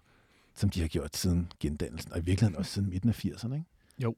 som 0.56 0.70
de 0.70 0.82
har 0.82 0.88
gjort 0.88 1.18
siden 1.18 1.52
gendannelsen, 1.60 2.14
og 2.14 2.20
i 2.20 2.22
virkeligheden 2.22 2.58
også 2.58 2.72
siden 2.72 2.90
midten 2.90 3.10
af 3.10 3.26
80'erne, 3.26 3.54
ikke? 3.54 3.66
Jo. 4.00 4.16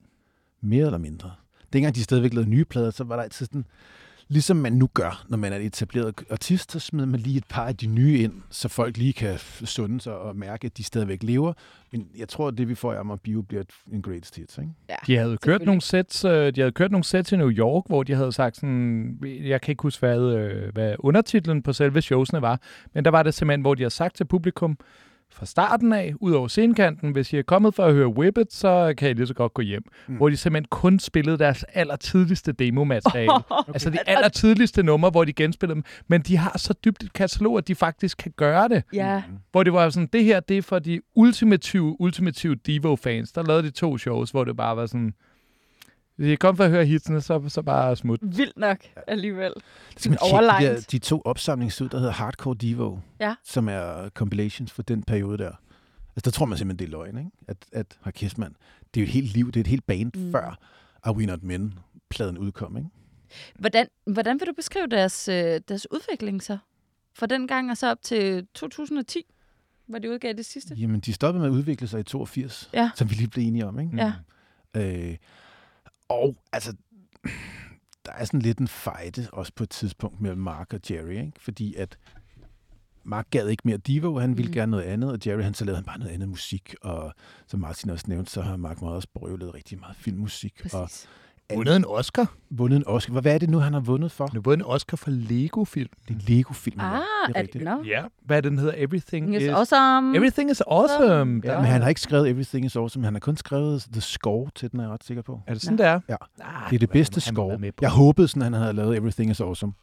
Mere 0.61 0.85
eller 0.85 0.97
mindre. 0.97 1.31
Dengang 1.73 1.95
de 1.95 2.03
stadigvæk 2.03 2.33
lavede 2.33 2.49
nye 2.49 2.65
plader, 2.65 2.91
så 2.91 3.03
var 3.03 3.15
der 3.15 3.23
altid 3.23 3.45
sådan, 3.45 3.65
ligesom 4.29 4.57
man 4.57 4.73
nu 4.73 4.89
gør, 4.93 5.25
når 5.29 5.37
man 5.37 5.53
er 5.53 5.57
etableret 5.57 6.13
artist, 6.31 6.71
så 6.71 6.79
smider 6.79 7.05
man 7.07 7.19
lige 7.19 7.37
et 7.37 7.43
par 7.49 7.65
af 7.67 7.77
de 7.77 7.87
nye 7.87 8.17
ind, 8.19 8.33
så 8.49 8.67
folk 8.69 8.97
lige 8.97 9.13
kan 9.13 9.37
sunde 9.65 10.01
sig 10.01 10.13
og 10.17 10.35
mærke, 10.35 10.65
at 10.65 10.77
de 10.77 10.83
stadigvæk 10.83 11.23
lever. 11.23 11.53
Men 11.91 12.07
jeg 12.17 12.29
tror, 12.29 12.47
at 12.47 12.57
det 12.57 12.69
vi 12.69 12.75
får 12.75 12.93
i 12.93 12.95
Amager 12.95 13.17
Bio 13.17 13.41
bliver 13.41 13.61
et- 13.61 13.93
en 13.93 14.01
greatest 14.01 14.35
hits, 14.35 14.57
ikke? 14.57 14.69
Ja, 14.89 14.95
De 15.07 15.17
havde 15.17 15.37
kørt 15.37 15.61
nogle 15.65 15.81
sets, 15.81 16.25
øh, 16.25 16.55
de 16.55 16.61
havde 16.61 16.71
kørt 16.71 16.91
nogle 16.91 17.03
sets 17.03 17.31
i 17.31 17.35
New 17.37 17.49
York, 17.51 17.83
hvor 17.87 18.03
de 18.03 18.13
havde 18.15 18.31
sagt 18.31 18.55
sådan, 18.55 19.19
jeg 19.23 19.61
kan 19.61 19.71
ikke 19.71 19.81
huske, 19.81 19.99
hvad, 19.99 20.19
øh, 20.21 20.73
hvad 20.73 20.95
undertitlen 20.99 21.61
på 21.63 21.73
selve 21.73 22.01
showsene 22.01 22.41
var, 22.41 22.61
men 22.93 23.05
der 23.05 23.11
var 23.11 23.23
det 23.23 23.33
simpelthen, 23.33 23.61
hvor 23.61 23.75
de 23.75 23.83
har 23.83 23.89
sagt 23.89 24.15
til 24.15 24.25
publikum, 24.25 24.77
fra 25.33 25.45
starten 25.45 25.93
af, 25.93 26.13
ud 26.21 26.31
over 26.31 26.47
scenekanten, 26.47 27.11
hvis 27.11 27.33
I 27.33 27.37
er 27.37 27.41
kommet 27.41 27.75
for 27.75 27.85
at 27.85 27.93
høre 27.93 28.07
Whip 28.07 28.37
It, 28.37 28.53
så 28.53 28.93
kan 28.97 29.09
I 29.09 29.13
lige 29.13 29.27
så 29.27 29.33
godt 29.33 29.53
gå 29.53 29.61
hjem. 29.61 29.83
Mm. 30.07 30.15
Hvor 30.15 30.29
de 30.29 30.37
simpelthen 30.37 30.67
kun 30.69 30.99
spillede 30.99 31.37
deres 31.37 31.63
allertidligste 31.63 32.51
demomateriale. 32.51 33.31
okay. 33.49 33.73
Altså 33.73 33.89
de 33.89 33.97
allertidligste 34.07 34.83
numre, 34.83 35.09
hvor 35.09 35.25
de 35.25 35.33
genspillede 35.33 35.75
dem. 35.75 35.83
Men 36.07 36.21
de 36.21 36.37
har 36.37 36.57
så 36.57 36.73
dybt 36.85 37.03
et 37.03 37.13
katalog, 37.13 37.57
at 37.57 37.67
de 37.67 37.75
faktisk 37.75 38.17
kan 38.17 38.31
gøre 38.37 38.67
det. 38.67 38.83
Ja, 38.93 39.23
Hvor 39.51 39.63
det 39.63 39.73
var 39.73 39.89
sådan, 39.89 40.09
det 40.13 40.23
her, 40.23 40.39
det 40.39 40.57
er 40.57 40.61
for 40.61 40.79
de 40.79 41.01
ultimative, 41.15 41.95
ultimative 42.01 42.55
Devo-fans. 42.55 43.31
Der 43.31 43.43
lavede 43.43 43.63
de 43.63 43.69
to 43.71 43.97
shows, 43.97 44.31
hvor 44.31 44.43
det 44.43 44.57
bare 44.57 44.77
var 44.77 44.85
sådan, 44.85 45.13
hvis 46.19 46.31
I 46.31 46.35
kom 46.35 46.57
for 46.57 46.63
at 46.63 46.69
høre 46.69 46.85
hitsene, 46.85 47.21
så, 47.21 47.43
så 47.47 47.61
bare 47.61 47.95
smut. 47.95 48.19
vildt 48.23 48.57
nok 48.57 48.77
alligevel. 49.07 49.53
Skal 49.97 50.09
man 50.11 50.17
tjekke 50.29 50.45
de, 50.69 50.75
der, 50.75 50.85
de 50.91 50.99
to 50.99 51.21
opsamlingsud, 51.25 51.89
der 51.89 51.97
hedder 51.97 52.11
Hardcore 52.13 52.55
Devo, 52.61 52.97
Ja. 53.19 53.35
som 53.43 53.69
er 53.69 54.09
compilations 54.09 54.71
for 54.71 54.81
den 54.81 55.03
periode 55.03 55.37
der. 55.37 55.51
Altså, 56.15 56.21
der 56.25 56.31
tror 56.31 56.45
man 56.45 56.57
simpelthen, 56.57 56.87
det 56.87 56.93
er 56.95 56.97
løgn, 56.97 57.17
ikke? 57.17 57.31
At, 57.47 57.57
at 57.71 57.97
har 58.01 58.11
kæft, 58.11 58.37
mand. 58.37 58.55
Det 58.93 58.99
er 58.99 59.03
jo 59.03 59.07
et 59.07 59.13
helt 59.13 59.33
liv, 59.33 59.47
det 59.47 59.55
er 59.55 59.61
et 59.61 59.67
helt 59.67 59.87
band 59.87 60.11
Mm. 60.15 60.21
mm. 60.25 60.31
før 60.31 60.57
Are 61.03 61.15
We 61.15 61.25
Not 61.25 61.43
Men 61.43 61.79
pladen 62.09 62.37
udkom, 62.37 62.77
ikke? 62.77 62.89
Hvordan, 63.59 63.87
hvordan 64.05 64.39
vil 64.39 64.47
du 64.47 64.53
beskrive 64.53 64.87
deres, 64.87 65.27
øh, 65.27 65.61
deres 65.67 65.91
udvikling 65.91 66.43
så? 66.43 66.57
Fra 67.15 67.25
den 67.25 67.47
gang 67.47 67.71
og 67.71 67.77
så 67.77 67.91
op 67.91 68.01
til 68.01 68.47
2010, 68.53 69.23
hvor 69.87 69.99
de 69.99 70.11
udgav 70.11 70.33
det 70.33 70.45
sidste? 70.45 70.75
Jamen, 70.75 70.99
de 70.99 71.13
stoppede 71.13 71.41
med 71.41 71.49
at 71.49 71.53
udvikle 71.53 71.87
sig 71.87 71.99
i 71.99 72.03
82, 72.03 72.69
Ja. 72.73 72.89
som 72.95 73.09
vi 73.09 73.15
lige 73.15 73.27
blev 73.27 73.47
enige 73.47 73.65
om, 73.65 73.79
ikke? 73.79 73.97
Ja. 73.97 74.13
Øh, 75.09 75.15
og 76.09 76.35
altså, 76.51 76.73
der 78.05 78.11
er 78.11 78.25
sådan 78.25 78.39
lidt 78.41 78.57
en 78.59 78.67
fejde 78.67 79.27
også 79.33 79.51
på 79.55 79.63
et 79.63 79.69
tidspunkt 79.69 80.21
mellem 80.21 80.41
Mark 80.41 80.73
og 80.73 80.79
Jerry, 80.89 81.09
ikke? 81.11 81.31
Fordi 81.37 81.75
at 81.75 81.97
Mark 83.03 83.27
gad 83.31 83.47
ikke 83.47 83.61
mere 83.65 83.77
Divo, 83.77 84.19
han 84.19 84.37
ville 84.37 84.49
Mhm. 84.49 84.53
gerne 84.55 84.69
noget 84.71 84.83
andet, 84.83 85.11
og 85.11 85.19
Jerry 85.25 85.41
han 85.41 85.53
så 85.53 85.65
lavede 85.65 85.77
han 85.77 85.85
bare 85.85 85.99
noget 85.99 86.11
andet 86.11 86.29
musik, 86.29 86.75
og 86.81 87.13
som 87.47 87.59
Martin 87.59 87.89
også 87.89 88.05
nævnte, 88.07 88.31
så 88.31 88.41
har 88.41 88.57
Mark 88.57 88.81
meget 88.81 88.95
også 88.95 89.07
brøvlet 89.13 89.53
rigtig 89.53 89.79
meget 89.79 89.95
filmmusik, 89.95 90.61
og 90.73 90.81
Præcis. 90.81 91.09
Vundet 91.55 91.75
en 91.75 91.85
Oscar. 91.87 92.33
vundet 92.49 92.77
en 92.77 92.87
Oscar. 92.87 93.11
Hvad- 93.21 93.33
er 93.33 93.37
det 93.37 93.49
nu, 93.49 93.57
han 93.59 93.73
har 93.73 93.79
vundet 93.79 94.11
for? 94.11 94.27
Han 94.27 94.35
har 94.35 94.41
vundet 94.41 94.65
en 94.65 94.71
Oscar 94.71 94.97
for 94.97 95.09
Lego-film. 95.11 95.89
Det 96.07 96.15
er 96.15 96.19
Lego-film. 96.29 96.79
Ah, 96.79 97.01
det 97.27 97.35
er 97.37 97.41
rigtigt. 97.41 97.63
no. 97.63 97.83
Ja. 97.83 98.03
Hvad 98.25 98.37
er 98.37 98.41
det, 98.41 98.51
den 98.51 98.59
hedder? 98.59 98.73
Everything 98.77 99.35
It's 99.35 99.39
is... 99.39 99.47
awesome. 99.47 100.17
Everything 100.17 100.51
is 100.51 100.61
awesome. 100.61 101.41
Ja, 101.43 101.51
Der- 101.51 101.57
men 101.57 101.65
han 101.65 101.81
har 101.81 101.89
ikke 101.89 102.01
skrevet 102.01 102.29
Everything 102.29 102.65
is 102.65 102.75
Awesome, 102.75 103.05
han 103.05 103.13
har 103.13 103.19
kun 103.19 103.37
skrevet 103.37 103.87
The 103.91 104.01
Score 104.01 104.49
til 104.55 104.71
den, 104.71 104.79
er 104.79 104.83
jeg 104.83 104.91
ret 104.91 105.03
sikker 105.03 105.23
på. 105.23 105.41
Er 105.47 105.53
det 105.53 105.61
sådan, 105.61 105.77
det 105.77 105.85
er? 105.85 105.99
Ja. 106.09 106.15
Ah, 106.41 106.69
Det 106.69 106.75
er 106.75 106.79
det 106.79 106.89
bedste 106.89 107.13
han 107.25 107.35
score. 107.35 107.57
med 107.57 107.71
på. 107.71 107.77
Jeg 107.81 107.89
håbede 107.91 108.27
sådan, 108.27 108.41
han 108.41 108.53
havde 108.53 108.73
lavet 108.73 108.97
Everything 108.97 109.31
is 109.31 109.39
Awesome. 109.41 109.73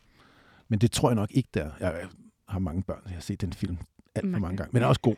Men 0.69 0.79
det 0.79 0.91
tror 0.93 1.09
jeg 1.09 1.17
nok 1.17 1.29
ikke, 1.31 1.49
der. 1.55 1.67
Jeg 1.81 1.95
har 2.49 2.59
mange 2.59 2.83
børn, 2.83 3.01
jeg 3.07 3.15
har 3.15 3.21
set 3.21 3.41
den 3.41 3.53
film 3.53 3.77
alt 4.15 4.23
for 4.25 4.27
Mange. 4.31 4.41
mange 4.41 4.57
gange. 4.57 4.71
Men 4.73 4.77
den 4.81 4.85
er 4.85 4.89
også 4.89 5.01
god. 5.01 5.15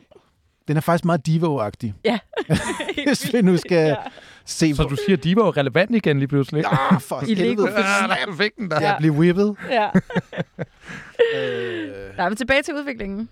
Den 0.69 0.77
er 0.77 0.81
faktisk 0.81 1.05
meget 1.05 1.27
Divo-agtig, 1.27 1.93
Ja. 2.05 2.19
hvis 3.07 3.33
vi 3.33 3.41
nu 3.41 3.57
skal 3.57 3.87
Ja. 3.87 3.95
se 4.45 4.75
Så 4.75 4.83
på... 4.83 4.89
du 4.89 4.95
siger, 5.05 5.17
at 5.17 5.35
var 5.35 5.45
jo 5.45 5.49
relevant 5.51 5.95
igen 5.95 6.19
lige 6.19 6.27
pludselig? 6.27 6.63
Ah, 6.65 7.01
for 7.01 7.21
I 7.27 7.33
Lego 7.33 7.45
helvede. 7.65 7.75
Ah, 7.77 8.09
der 8.09 8.35
fik 8.37 8.51
den 8.57 8.71
der. 8.71 8.81
Ja. 8.81 8.87
Jeg 8.89 8.95
blev 8.99 9.11
whippet. 9.11 9.55
ja. 9.69 9.89
Øh, 11.35 12.17
Nej, 12.17 12.29
men 12.29 12.35
tilbage 12.35 12.63
til 12.63 12.73
udviklingen. 12.73 13.29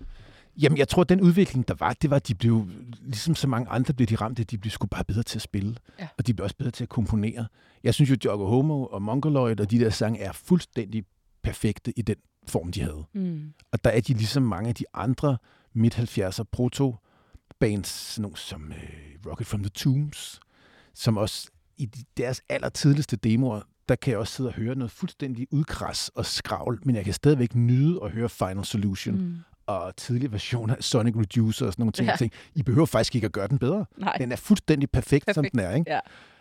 jamen, 0.62 0.78
jeg 0.78 0.88
tror, 0.88 1.02
at 1.02 1.08
den 1.08 1.20
udvikling, 1.20 1.68
der 1.68 1.74
var, 1.78 1.92
det 2.02 2.10
var, 2.10 2.16
at 2.16 2.28
de 2.28 2.34
blev, 2.34 2.66
ligesom 3.02 3.34
så 3.34 3.48
mange 3.48 3.70
andre 3.70 3.94
blev 3.94 4.06
de 4.06 4.14
ramt, 4.16 4.40
at 4.40 4.50
de 4.50 4.58
blev 4.58 4.70
sgu 4.70 4.86
bare 4.86 5.04
bedre 5.04 5.22
til 5.22 5.38
at 5.38 5.42
spille. 5.42 5.74
Ja. 6.00 6.08
Og 6.18 6.26
de 6.26 6.34
blev 6.34 6.44
også 6.44 6.56
bedre 6.56 6.70
til 6.70 6.84
at 6.84 6.88
komponere. 6.88 7.46
Jeg 7.84 7.94
synes 7.94 8.10
jo, 8.10 8.16
Joggo 8.24 8.46
Homo 8.46 8.84
og 8.86 9.02
Mongoloid 9.02 9.60
og 9.60 9.70
de 9.70 9.78
der 9.78 9.90
sange 9.90 10.20
er 10.20 10.32
fuldstændig 10.32 11.04
perfekte 11.42 11.92
i 11.98 12.02
den 12.02 12.16
form, 12.48 12.72
de 12.72 12.82
havde. 12.82 13.04
Mm. 13.14 13.40
Og 13.72 13.84
der 13.84 13.90
er 13.90 14.00
de 14.00 14.12
ligesom 14.12 14.42
mange 14.42 14.68
af 14.68 14.74
de 14.74 14.84
andre 14.94 15.36
midt-70'er 15.74 16.42
proto-bands, 17.60 17.88
sådan 17.88 18.22
nogle 18.22 18.36
som 18.36 18.72
øh, 18.72 19.30
Rocket 19.30 19.46
from 19.46 19.62
the 19.62 19.70
Tombs, 19.70 20.40
som 20.94 21.16
også 21.16 21.50
i 21.76 21.86
de, 21.86 22.04
deres 22.16 22.42
allertidligste 22.48 23.16
demoer, 23.16 23.60
der 23.88 23.94
kan 23.94 24.10
jeg 24.10 24.18
også 24.18 24.32
sidde 24.32 24.48
og 24.48 24.54
høre 24.54 24.74
noget 24.74 24.90
fuldstændig 24.90 25.46
udkras 25.50 26.10
og 26.14 26.26
skravl, 26.26 26.80
men 26.84 26.96
jeg 26.96 27.04
kan 27.04 27.14
stadigvæk 27.14 27.54
nyde 27.54 28.00
at 28.04 28.10
høre 28.10 28.28
Final 28.28 28.64
Solution 28.64 29.14
mm. 29.14 29.36
Og 29.66 29.96
tidlige 29.96 30.32
versioner 30.32 30.76
af 30.76 30.84
Sonic 30.84 31.16
Reducer 31.16 31.66
og 31.66 31.72
sådan 31.72 31.82
nogle 31.82 31.92
ting. 31.92 32.08
Ja. 32.08 32.16
Ting. 32.16 32.32
I 32.54 32.62
behøver 32.62 32.86
faktisk 32.86 33.14
ikke 33.14 33.24
at 33.24 33.32
gøre 33.32 33.48
den 33.48 33.58
bedre. 33.58 33.84
Nej. 33.96 34.16
Den 34.18 34.32
er 34.32 34.36
fuldstændig 34.36 34.90
perfekt, 34.90 35.26
perfekt. 35.26 35.34
som 35.34 35.44
den 35.52 35.60
er. 35.60 35.74
Ikke? 35.74 35.90
ja. 35.90 36.00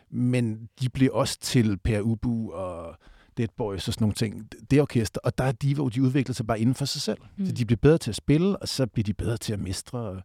Men 0.10 0.70
de 0.82 0.90
blev 0.90 1.10
også 1.14 1.40
til 1.40 1.78
Per 1.78 2.02
Ubu 2.02 2.52
og 2.52 2.98
Dead 3.38 3.48
Boys 3.58 3.88
og 3.88 3.94
sådan 3.94 4.04
nogle 4.04 4.14
ting. 4.14 4.50
Det 4.72 4.82
orkester, 4.82 5.22
og 5.24 5.38
der 5.38 5.44
er 5.44 5.52
de, 5.52 5.76
hvor 5.76 5.90
de 5.90 6.04
udvikler 6.04 6.34
sig 6.34 6.48
bare 6.48 6.60
inden 6.60 6.76
for 6.76 6.86
sig 6.86 7.02
selv. 7.02 7.18
Mm. 7.38 7.46
Så 7.46 7.52
de 7.52 7.66
bliver 7.66 7.80
bedre 7.82 7.98
til 7.98 8.12
at 8.12 8.16
spille, 8.16 8.58
og 8.58 8.68
så 8.68 8.86
bliver 8.86 9.04
de 9.04 9.14
bedre 9.14 9.38
til 9.38 9.54
at 9.54 9.60
mestre 9.60 10.22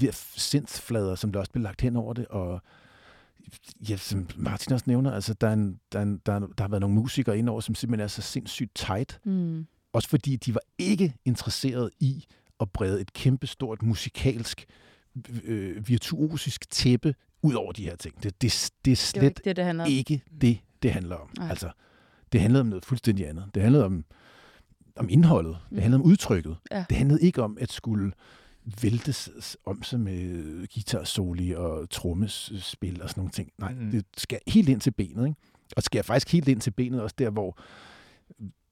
de 0.00 0.06
der 0.06 0.12
synthflader, 0.36 1.14
som 1.14 1.32
der 1.32 1.40
også 1.40 1.52
bliver 1.52 1.62
lagt 1.62 1.80
hen 1.80 1.96
over 1.96 2.12
det, 2.14 2.26
og 2.26 2.62
ja, 3.88 3.96
som 3.96 4.28
Martin 4.36 4.72
også 4.72 4.84
nævner, 4.88 5.12
altså 5.12 5.34
der, 5.34 5.48
er 5.48 5.52
en, 5.52 5.80
der, 5.92 5.98
er 5.98 6.02
en, 6.02 6.20
der, 6.26 6.32
er, 6.32 6.38
der 6.40 6.62
har 6.64 6.68
været 6.68 6.80
nogle 6.80 6.94
musikere 6.96 7.38
indover, 7.38 7.60
som 7.60 7.74
simpelthen 7.74 8.04
er 8.04 8.08
så 8.08 8.22
sindssygt 8.22 8.74
tight, 8.74 9.20
Mm. 9.24 9.66
også 9.92 10.08
fordi 10.08 10.36
de 10.36 10.54
var 10.54 10.60
ikke 10.78 11.14
interesseret 11.24 11.90
i 12.00 12.24
at 12.60 12.70
brede 12.70 13.00
et 13.00 13.12
kæmpestort 13.12 13.82
musikalsk, 13.82 14.64
øh, 15.44 15.88
virtuosisk 15.88 16.70
tæppe 16.70 17.14
ud 17.42 17.54
over 17.54 17.72
de 17.72 17.82
her 17.84 17.96
ting. 17.96 18.22
Det, 18.22 18.24
det, 18.24 18.32
det 18.42 18.50
er 18.50 18.70
Det 18.84 18.98
slet 18.98 19.22
ikke 19.22 19.40
det, 19.44 19.56
det 19.56 19.64
handler 19.64 19.84
om. 19.84 19.90
ikke 19.90 20.22
det, 20.40 20.58
det 20.82 20.92
handler 20.92 21.16
om. 21.16 21.28
Nej. 21.38 21.48
Altså, 21.50 21.70
det 22.32 22.40
handlede 22.40 22.60
om 22.60 22.66
noget 22.66 22.84
fuldstændig 22.84 23.28
andet. 23.28 23.44
Det 23.54 23.62
handlede 23.62 23.84
om, 23.84 24.04
om 24.96 25.08
indholdet. 25.10 25.56
Mm. 25.70 25.74
Det 25.76 25.82
handlede 25.82 26.00
om 26.02 26.06
udtrykket. 26.06 26.56
Ja. 26.70 26.84
Det 26.88 26.96
handlede 26.96 27.22
ikke 27.22 27.42
om 27.42 27.58
at 27.60 27.72
skulle 27.72 28.12
væltes 28.82 29.56
om 29.66 29.82
sig 29.82 30.00
med 30.00 30.42
guitarsoli 30.74 31.52
og 31.52 31.90
trommespil 31.90 33.02
og 33.02 33.08
sådan 33.08 33.20
nogle 33.20 33.30
ting. 33.32 33.50
Nej, 33.58 33.74
Mm. 33.74 33.90
det 33.90 34.04
skal 34.16 34.38
helt 34.46 34.68
ind 34.68 34.80
til 34.80 34.90
benet. 34.90 35.26
Ikke? 35.26 35.40
Og 35.70 35.76
det 35.76 35.84
skal 35.84 36.04
faktisk 36.04 36.32
helt 36.32 36.48
ind 36.48 36.60
til 36.60 36.70
benet 36.70 37.02
også 37.02 37.14
der, 37.18 37.30
hvor 37.30 37.58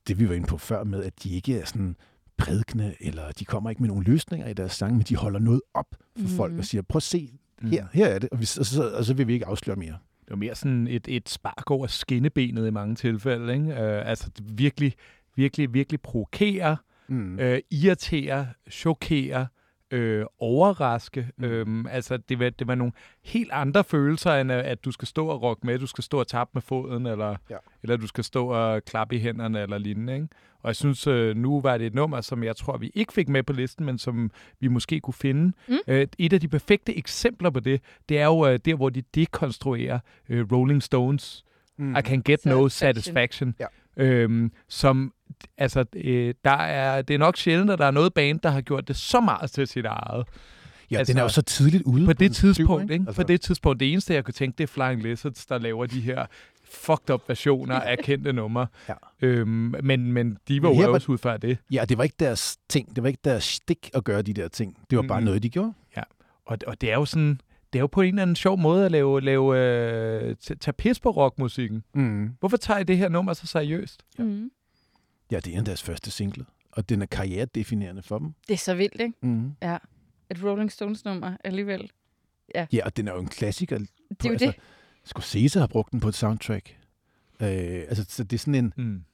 det 0.09 0.19
vi 0.19 0.29
var 0.29 0.35
inde 0.35 0.47
på 0.47 0.59
før 0.59 0.85
med, 0.85 1.05
at 1.05 1.23
de 1.23 1.31
ikke 1.35 1.59
er 1.59 1.65
sådan 1.65 1.97
prædikende, 2.37 2.95
eller 3.01 3.33
de 3.33 3.45
kommer 3.45 3.71
ikke 3.71 3.83
med 3.83 3.89
nogle 3.89 4.05
løsninger 4.05 4.49
i 4.49 4.53
deres 4.53 4.73
sang, 4.73 4.93
men 4.97 5.03
de 5.03 5.17
holder 5.17 5.41
noget 5.41 5.61
op 5.75 5.87
for 6.17 6.23
mm. 6.29 6.29
folk 6.29 6.59
og 6.59 6.65
siger, 6.65 6.83
prøv 6.83 6.97
at 6.97 7.03
se, 7.03 7.33
Mm. 7.63 7.69
her, 7.71 7.87
her 7.93 8.07
er 8.07 8.19
det, 8.19 8.29
og, 8.33 8.41
vi, 8.41 8.43
og, 8.61 8.67
så, 8.67 8.91
og 8.91 9.05
så 9.05 9.15
vil 9.15 9.27
vi 9.27 9.33
ikke 9.33 9.47
afsløre 9.47 9.77
mere. 9.77 9.99
Det 10.21 10.31
var 10.31 10.37
mere 10.37 10.55
sådan 10.55 10.87
et, 10.89 11.09
et 11.09 11.29
spark 11.29 11.71
over 11.71 11.87
skinnebenet 11.87 12.67
i 12.67 12.71
mange 12.71 12.95
tilfælde. 12.95 13.53
Ikke? 13.55 13.67
Øh, 13.73 14.09
altså 14.09 14.31
det 14.39 14.59
virkelig, 14.59 14.95
virkelig, 15.37 15.75
virkelig 15.75 16.01
provokere, 16.01 16.77
Mm. 17.09 17.39
øh, 17.39 17.61
irritere, 17.71 18.49
chokere, 18.71 19.47
øh, 19.93 20.27
overraske. 20.39 21.29
Mm. 21.39 21.45
Øhm, 21.45 21.87
altså, 21.87 22.17
det 22.17 22.39
var, 22.39 22.51
det 22.51 22.67
var 22.67 22.75
nogle 22.75 22.93
helt 23.25 23.51
andre 23.53 23.85
følelser, 23.85 24.33
end 24.35 24.53
at, 24.53 24.65
at 24.65 24.85
du 24.85 24.91
skal 24.91 25.09
stå 25.09 25.27
og 25.27 25.43
rocke 25.43 25.67
med, 25.67 25.79
du 25.79 25.87
skal 25.87 26.05
stå 26.05 26.19
og 26.21 26.27
tappe 26.27 26.51
med 26.55 26.63
foden, 26.63 27.07
eller, 27.07 27.37
Ja. 27.51 27.57
eller 27.83 27.97
du 27.97 28.07
skal 28.07 28.25
stå 28.25 28.47
og 28.47 28.85
klappe 28.85 29.17
i 29.17 29.19
hænderne, 29.19 29.61
eller 29.63 29.79
lignende. 29.79 30.15
Ikke? 30.15 30.29
Og 30.63 30.69
jeg 30.69 30.77
synes, 30.77 31.07
øh, 31.07 31.37
nu 31.37 31.61
var 31.61 31.79
det 31.79 31.87
et 31.87 31.95
nummer, 31.95 32.21
som 32.21 32.45
jeg 32.45 32.57
tror, 32.57 32.77
vi 32.77 32.91
ikke 32.95 33.13
fik 33.13 33.29
med 33.29 33.43
på 33.43 33.53
listen, 33.53 33.87
men 33.87 33.99
som 33.99 34.31
vi 34.61 34.69
måske 34.69 35.01
kunne 35.01 35.15
finde. 35.15 35.53
Mm. 35.69 35.75
Øh, 35.89 36.07
et 36.19 36.33
af 36.33 36.41
de 36.41 36.49
perfekte 36.49 36.97
eksempler 36.97 37.51
på 37.51 37.61
det, 37.61 37.81
det 38.09 38.19
er 38.19 38.25
jo 38.27 38.47
øh, 38.47 38.59
der, 38.65 38.75
hvor 38.75 38.89
de 38.89 39.03
dekonstruerer 39.15 39.99
øh, 40.29 40.47
Rolling 40.53 40.83
Stones 40.83 41.45
Mm. 41.79 41.97
i 41.97 42.01
can 42.01 42.23
get 42.23 42.47
no 42.47 42.69
Satisfaction. 42.69 42.71
satisfaction. 42.71 43.55
Ja. 43.61 43.67
Øhm, 43.97 44.53
som, 44.69 45.13
altså, 45.59 45.85
øh, 45.97 46.35
der 46.45 46.51
er, 46.51 47.03
det 47.03 47.15
er 47.15 47.19
nok 47.19 47.37
sjældent, 47.37 47.71
at 47.71 47.79
der 47.79 47.87
er 47.87 47.91
noget 47.91 48.15
band, 48.15 48.41
der 48.41 48.51
har 48.51 48.61
gjort 48.61 48.89
det 48.89 48.97
så 48.97 49.21
meget 49.21 49.51
til 49.51 49.67
sit 49.67 49.85
eget. 49.85 50.25
Ja, 50.91 50.99
Altså, 50.99 51.13
den 51.13 51.19
er 51.19 51.23
jo 51.23 51.29
så 51.29 51.43
tidligt 51.43 51.83
ude. 51.83 52.05
På 52.07 52.13
det 52.13 52.21
den 52.21 52.33
tidspunkt, 52.33 52.83
flyver, 52.89 53.01
ikke? 53.01 53.13
På 53.13 53.23
det 53.23 53.41
tidspunkt, 53.41 53.81
det 53.81 53.93
eneste, 53.93 54.15
jeg 54.15 54.25
kunne 54.25 54.33
tænke, 54.35 54.59
det 54.59 54.65
er 54.65 54.69
Flying 54.69 55.03
Lizards, 55.03 55.47
der 55.47 55.59
laver 55.59 55.87
de 55.87 56.01
her 56.01 56.27
fucked 56.71 57.11
up 57.11 57.29
versioner 57.29 57.75
af 57.81 57.99
kendte 57.99 58.33
numre. 58.33 58.67
Ja. 58.89 58.95
Øhm, 59.23 59.75
men, 59.83 60.13
men 60.13 60.39
de 60.49 60.63
var 60.63 60.69
jo 60.69 60.75
var- 60.75 60.87
også 60.89 61.13
ud 61.13 61.19
fra 61.19 61.37
det. 61.37 61.59
Ja, 61.71 61.85
det 61.89 61.99
var 61.99 62.05
ikke 62.05 62.17
deres 62.21 62.59
ting. 62.69 62.97
Det 62.97 63.03
var 63.03 63.09
ikke 63.09 63.21
deres 63.25 63.45
stik 63.45 63.91
at 63.95 64.05
gøre 64.05 64.23
de 64.23 64.33
der 64.35 64.49
ting. 64.49 64.77
Det 64.91 64.97
var 64.99 65.03
bare 65.09 65.21
Mm. 65.21 65.25
noget, 65.27 65.43
de 65.43 65.49
gjorde. 65.51 65.73
Og, 66.47 66.59
og 66.67 66.81
det 66.81 66.91
er 66.91 66.95
jo 66.95 67.05
sådan, 67.05 67.41
det 67.73 67.79
er 67.79 67.81
jo 67.81 67.87
på 67.87 68.01
en 68.03 68.09
eller 68.09 68.23
anden 68.23 68.37
sjov 68.37 68.59
måde 68.59 68.85
at 68.85 68.91
lave, 68.93 69.21
lave 69.21 69.59
øh, 69.59 70.37
tage 70.37 70.73
pis 70.73 71.01
på 71.01 71.11
rockmusikken. 71.11 71.85
Mm. 71.95 72.31
Hvorfor 72.41 72.57
tager 72.57 72.79
I 72.81 72.85
det 72.85 72.99
her 72.99 73.09
nummer 73.09 73.33
så 73.33 73.47
seriøst? 73.47 74.03
Mm. 74.19 74.51
Ja, 75.31 75.37
det 75.37 75.47
er 75.47 75.53
en 75.53 75.59
af 75.59 75.65
deres 75.65 75.83
første 75.83 76.11
single. 76.11 76.45
Og 76.73 76.89
den 76.89 77.03
er 77.03 77.07
karrieredefinerende 77.07 78.03
for 78.03 78.19
dem. 78.19 78.35
Det 78.49 78.55
er 78.55 78.59
så 78.59 78.75
vildt, 78.75 79.01
ikke? 79.01 79.15
Mm. 79.23 79.53
Ja. 79.63 79.77
Et 80.31 80.45
Rolling 80.45 80.73
Stones 80.73 81.05
nummer 81.05 81.37
alligevel. 81.45 81.91
Ja, 82.55 82.67
og 82.85 82.97
den 82.97 83.09
er 83.09 83.13
jo 83.13 83.21
en 83.21 83.29
klassiker. 83.29 83.79
Det 83.79 83.89
er 84.11 84.29
jo 84.29 84.31
altså, 84.31 84.47
det. 84.47 84.55
Scorsese 85.05 85.61
har 85.61 85.67
brugt 85.67 85.93
den 85.93 86.01
på 86.01 86.09
et 86.09 86.15
soundtrack. 86.15 86.77
Øh, 87.43 87.49
altså, 87.89 88.05
så 88.09 88.25
det 88.25 88.33
er 88.37 88.39
sådan 88.39 88.55
en... 88.55 88.73
Mm. 88.77 89.05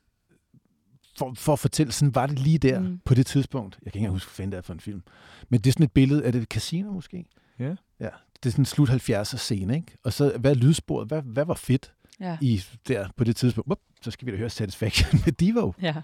For, 1.19 1.35
for 1.35 1.53
at 1.53 1.59
fortælle, 1.59 1.93
sådan 1.93 2.15
var 2.15 2.27
det 2.27 2.39
lige 2.39 2.59
der 2.59 2.81
Mm. 2.81 2.99
på 3.05 3.15
det 3.15 3.27
tidspunkt. 3.27 3.79
Jeg 3.85 3.93
kan 3.93 3.99
ikke 3.99 4.05
engang 4.05 4.13
huske, 4.15 4.29
hvad 4.29 4.35
fanden 4.35 4.53
det 4.53 4.59
er 4.59 4.63
for 4.63 4.73
en 4.73 4.81
film. 4.81 5.03
Men 5.49 5.61
det 5.61 5.67
er 5.67 5.73
sådan 5.73 5.85
et 5.85 5.93
billede, 5.93 6.25
er 6.25 6.31
det 6.31 6.43
et 6.43 6.49
casino 6.49 6.93
måske? 6.93 7.25
Ja. 7.59 7.75
Ja, 8.01 8.09
det 8.43 8.49
er 8.49 8.51
sådan 8.51 8.63
en 8.63 8.67
slut 8.67 8.91
70'er 8.91 9.37
scene, 9.37 9.77
ikke? 9.77 9.97
Og 10.05 10.13
så, 10.13 10.39
hvad 10.39 10.51
er 10.51 10.55
lydsporet? 10.55 11.09
Hvad, 11.09 11.23
hvad 11.23 11.45
var 11.45 11.55
fedt 11.55 11.93
Ja. 12.21 12.39
i 12.41 12.63
der 12.89 13.09
på 13.17 13.25
det 13.25 13.37
tidspunkt? 13.37 13.69
Wup, 13.69 13.79
så 14.03 14.11
skal 14.11 14.27
vi 14.27 14.31
da 14.33 14.37
høre 14.37 14.51
Satisfaction 14.51 15.21
med 15.25 15.33
Devo. 15.33 15.73
ja. 15.83 15.95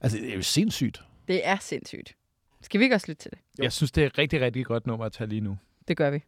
Altså, 0.00 0.18
det 0.18 0.30
er 0.30 0.34
jo 0.36 0.42
sindssygt. 0.42 1.02
Det 1.28 1.46
er 1.48 1.56
sindssygt. 1.60 2.14
Skal 2.62 2.80
vi 2.80 2.84
ikke 2.84 2.94
også 2.94 3.06
lytte 3.08 3.22
til 3.22 3.30
det? 3.30 3.38
Jo. 3.58 3.62
Jeg 3.62 3.72
synes, 3.72 3.92
det 3.92 4.02
er 4.02 4.06
et 4.06 4.18
rigtig, 4.18 4.40
rigtig 4.40 4.66
godt 4.66 4.86
nummer 4.86 5.06
at 5.06 5.12
tage 5.12 5.28
lige 5.28 5.40
nu. 5.40 5.58
Det 5.88 5.96
gør 5.96 6.10
vi. 6.10 6.22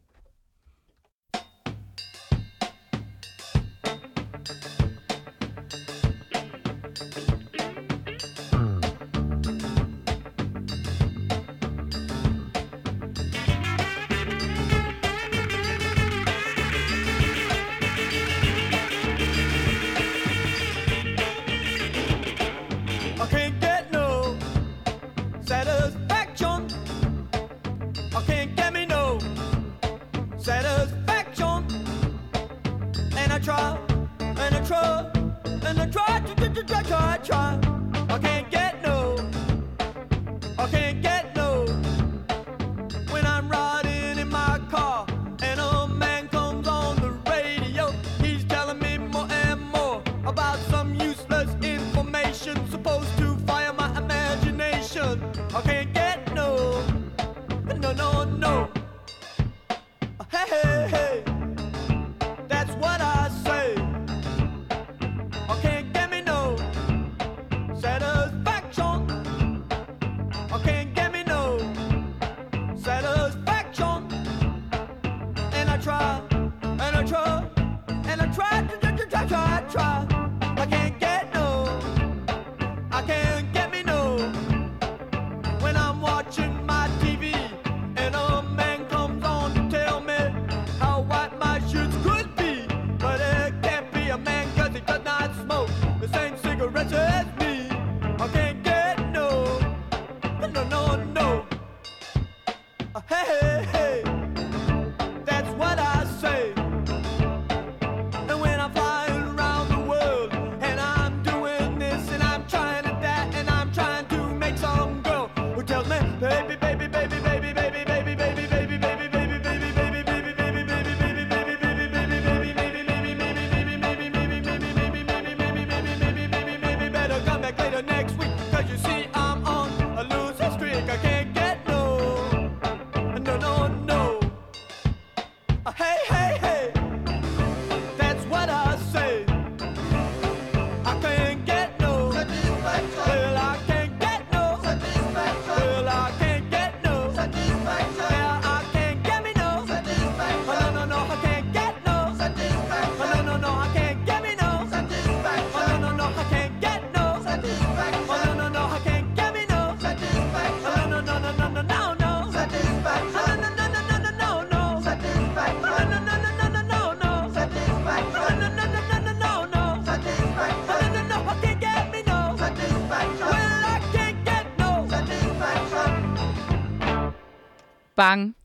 Bang. 177.96 178.36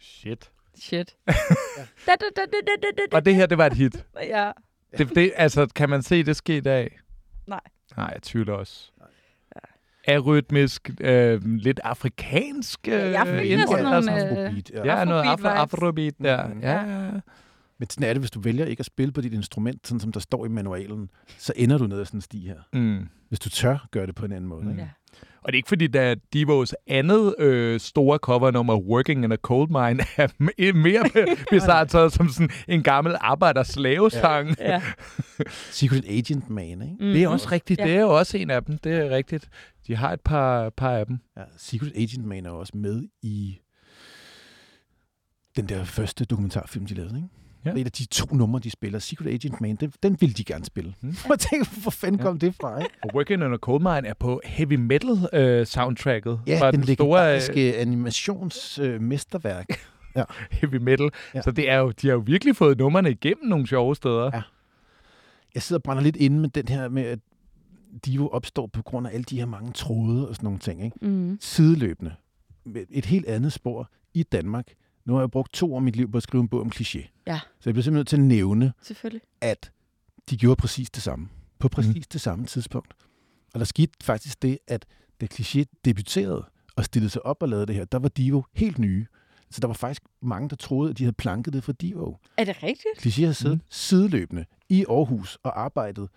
Shit. 0.00 0.50
Shit. 0.80 1.16
da, 1.26 1.32
da, 2.06 2.26
da, 2.36 2.42
da, 2.52 2.58
da, 2.66 2.72
da, 2.82 3.02
da, 3.10 3.16
Og 3.16 3.24
det 3.24 3.34
her, 3.34 3.46
det 3.46 3.58
var 3.58 3.66
et 3.66 3.72
hit. 3.72 4.06
Ja. 4.22 4.52
Det, 4.98 5.14
det, 5.14 5.32
altså, 5.36 5.66
kan 5.74 5.90
man 5.90 6.02
se, 6.02 6.22
det 6.22 6.36
sker 6.36 6.56
i 6.56 6.60
dag? 6.60 6.98
Nej. 7.46 7.60
Nej, 7.96 8.10
jeg 8.14 8.22
tvivler 8.22 8.52
også. 8.54 8.90
Arytmisk, 10.08 10.90
øh, 11.00 11.42
lidt 11.44 11.80
afrikansk. 11.84 12.88
Øh, 12.88 12.92
Ja, 12.94 13.22
jeg 13.22 13.44
indhold, 13.46 13.68
sådan 13.68 13.84
nogle, 13.84 14.10
Afrobeat, 14.10 14.70
ja. 14.70 14.98
Ja, 14.98 15.04
noget 15.04 15.22
afro, 15.22 15.48
afrobeat 15.48 16.14
der. 16.22 16.46
Mhm. 16.48 16.60
Ja, 16.60 17.04
ja. 17.04 17.10
Men 17.78 17.90
sådan 17.90 18.08
er 18.08 18.12
det, 18.12 18.22
hvis 18.22 18.30
du 18.30 18.40
vælger 18.40 18.64
ikke 18.66 18.80
at 18.80 18.86
spille 18.86 19.12
på 19.12 19.20
dit 19.20 19.32
instrument, 19.32 19.86
sådan 19.86 20.00
som 20.00 20.12
der 20.12 20.20
står 20.20 20.46
i 20.46 20.48
manualen, 20.48 21.10
så 21.38 21.52
ender 21.56 21.78
du 21.78 21.86
ned 21.86 22.00
ad 22.00 22.04
sådan 22.04 22.18
en 22.18 22.22
sti 22.22 22.46
her. 22.46 22.60
Mm. 22.72 23.08
Hvis 23.28 23.38
du 23.40 23.48
tør 23.50 23.86
gøre 23.90 24.06
det 24.06 24.14
på 24.14 24.24
en 24.24 24.32
anden 24.32 24.48
måde. 24.48 24.64
Mm. 24.64 24.70
Ikke? 24.70 24.82
Ja. 24.82 24.88
Og 25.46 25.52
det 25.52 25.56
er 25.56 25.58
ikke 25.58 25.68
fordi, 25.68 25.86
da 25.86 26.14
Divos 26.32 26.74
andet 26.86 27.34
øh, 27.38 27.80
store 27.80 28.18
covernummer, 28.18 28.76
Working 28.76 29.24
in 29.24 29.32
a 29.32 29.36
Coal 29.36 29.68
Mine, 29.68 30.02
er 30.16 30.28
me- 30.42 30.72
mere 30.72 31.26
bizarrt 31.50 31.88
taget 31.88 32.12
som 32.12 32.28
sådan 32.28 32.50
en 32.68 32.82
gammel 32.82 33.16
arbejder-slave-sang. 33.20 34.56
Ja. 34.58 34.72
ja. 34.72 34.82
Secret 35.70 36.04
Agent 36.08 36.50
Man, 36.50 36.64
ikke? 36.82 36.96
Mm. 37.00 37.12
Det 37.12 37.22
er 37.22 37.28
også 37.28 37.48
rigtigt. 37.52 37.80
Ja. 37.80 37.84
Det 37.86 37.94
er 37.94 38.00
jo 38.00 38.08
også 38.18 38.38
en 38.38 38.50
af 38.50 38.64
dem. 38.64 38.78
Det 38.78 38.92
er 38.92 39.10
rigtigt. 39.10 39.48
De 39.86 39.96
har 39.96 40.12
et 40.12 40.20
par, 40.20 40.70
par 40.70 40.90
af 40.90 41.06
dem. 41.06 41.18
Ja, 41.36 41.42
Secret 41.58 41.92
Agent 41.96 42.24
Man 42.24 42.46
er 42.46 42.50
også 42.50 42.72
med 42.76 43.02
i 43.22 43.58
den 45.56 45.68
der 45.68 45.84
første 45.84 46.24
dokumentarfilm, 46.24 46.86
de 46.86 46.94
lavede, 46.94 47.16
ikke? 47.16 47.28
Ja. 47.66 47.72
Ja. 47.74 47.80
Et 47.80 47.84
af 47.86 47.92
de 47.92 48.04
to 48.06 48.34
numre, 48.34 48.60
de 48.60 48.70
spiller, 48.70 48.98
Secret 48.98 49.26
Agent 49.34 49.60
Man, 49.60 49.76
den, 49.76 49.92
den 50.02 50.16
ville 50.20 50.34
de 50.34 50.44
gerne 50.44 50.64
spille. 50.64 50.94
Mm. 51.02 51.14
Jeg 51.28 51.38
tænker, 51.38 51.80
hvor 51.82 51.90
fanden 51.90 52.20
Ja. 52.20 52.26
kom 52.26 52.38
det 52.38 52.54
fra, 52.60 52.78
ikke? 52.78 52.94
Og 53.02 53.10
Working 53.14 53.42
in 53.44 53.52
a 53.52 53.56
Coal 53.56 53.80
Mine 53.82 54.08
er 54.08 54.14
på 54.14 54.40
heavy 54.44 54.72
metal 54.74 55.10
øh, 55.32 55.66
soundtracket. 55.66 56.40
Ja, 56.46 56.60
fra 56.60 56.70
den, 56.70 56.82
den 56.82 56.94
store 56.94 57.34
øh, 57.36 57.72
animationsmesterværk. 57.76 59.66
heavy 60.60 60.76
metal. 60.76 61.04
Ja. 61.04 61.10
Ja. 61.34 61.42
Så 61.42 61.50
det 61.50 61.70
er 61.70 61.76
jo, 61.78 61.90
de 61.90 62.06
har 62.06 62.14
jo 62.14 62.22
virkelig 62.26 62.56
fået 62.56 62.78
nummerne 62.78 63.10
igennem 63.10 63.44
nogle 63.48 63.66
sjove 63.66 63.96
steder. 63.96 64.30
Ja. 64.34 64.42
jeg 65.54 65.62
sidder 65.62 65.78
og 65.78 65.82
brænder 65.82 66.02
lidt 66.02 66.16
inde 66.16 66.38
med 66.40 66.48
den 66.48 66.68
her 66.68 66.88
med, 66.88 67.02
at 67.02 67.18
Divo 68.06 68.28
opstår 68.28 68.66
på 68.66 68.82
grund 68.82 69.06
af 69.06 69.10
alle 69.14 69.24
de 69.24 69.38
her 69.38 69.46
mange 69.46 69.72
tråde 69.72 70.28
og 70.28 70.34
sådan 70.34 70.44
nogle 70.46 70.58
ting. 70.58 70.84
Ikke? 70.84 70.96
Mm. 71.02 71.38
Sideløbende. 71.40 72.14
Med 72.66 72.82
et 72.90 73.04
helt 73.06 73.26
andet 73.26 73.52
spor 73.52 73.90
i 74.14 74.22
Danmark. 74.22 74.66
Nu 75.06 75.14
har 75.14 75.20
jeg 75.20 75.30
brugt 75.30 75.52
to 75.52 75.72
år 75.72 75.76
af 75.76 75.82
mit 75.82 75.96
liv 75.96 76.10
på 76.10 76.16
at 76.16 76.22
skrive 76.22 76.40
en 76.40 76.48
bog 76.48 76.60
om 76.60 76.72
kliché. 76.74 77.22
Ja. 77.26 77.40
Så 77.60 77.70
jeg 77.70 77.74
bliver 77.74 77.82
simpelthen 77.82 77.94
nødt 77.94 78.08
til 78.08 78.16
at 78.16 78.22
nævne, 78.22 78.72
Selvfølgelig. 78.82 79.22
at 79.40 79.72
de 80.30 80.36
gjorde 80.36 80.56
præcis 80.56 80.90
det 80.90 81.02
samme. 81.02 81.28
På 81.58 81.68
præcis 81.68 81.94
mm. 81.94 82.02
det 82.12 82.20
samme 82.20 82.46
tidspunkt. 82.46 82.94
Og 83.54 83.60
der 83.60 83.64
skete 83.66 83.92
faktisk 84.02 84.42
det, 84.42 84.58
at 84.66 84.86
da 85.20 85.26
Cliché 85.34 85.64
debuterede 85.84 86.44
og 86.76 86.84
stillede 86.84 87.10
sig 87.10 87.26
op 87.26 87.42
og 87.42 87.48
lavede 87.48 87.66
det 87.66 87.74
her, 87.74 87.84
der 87.84 87.98
var 87.98 88.08
Divo 88.08 88.42
helt 88.54 88.78
nye. 88.78 89.06
Så 89.50 89.60
der 89.60 89.66
var 89.66 89.74
faktisk 89.74 90.02
mange, 90.22 90.48
der 90.48 90.56
troede, 90.56 90.90
at 90.90 90.98
de 90.98 91.04
havde 91.04 91.12
planket 91.12 91.52
det 91.52 91.64
fra 91.64 91.72
Divo. 91.72 92.14
Er 92.36 92.44
det 92.44 92.62
rigtigt? 92.62 93.06
Cliché 93.06 93.20
havde 93.20 93.34
siddet 93.34 93.56
mm. 93.56 93.64
sideløbende 93.70 94.44
i 94.68 94.84
Aarhus 94.88 95.38
og 95.42 95.60
arbejdet 95.60 96.08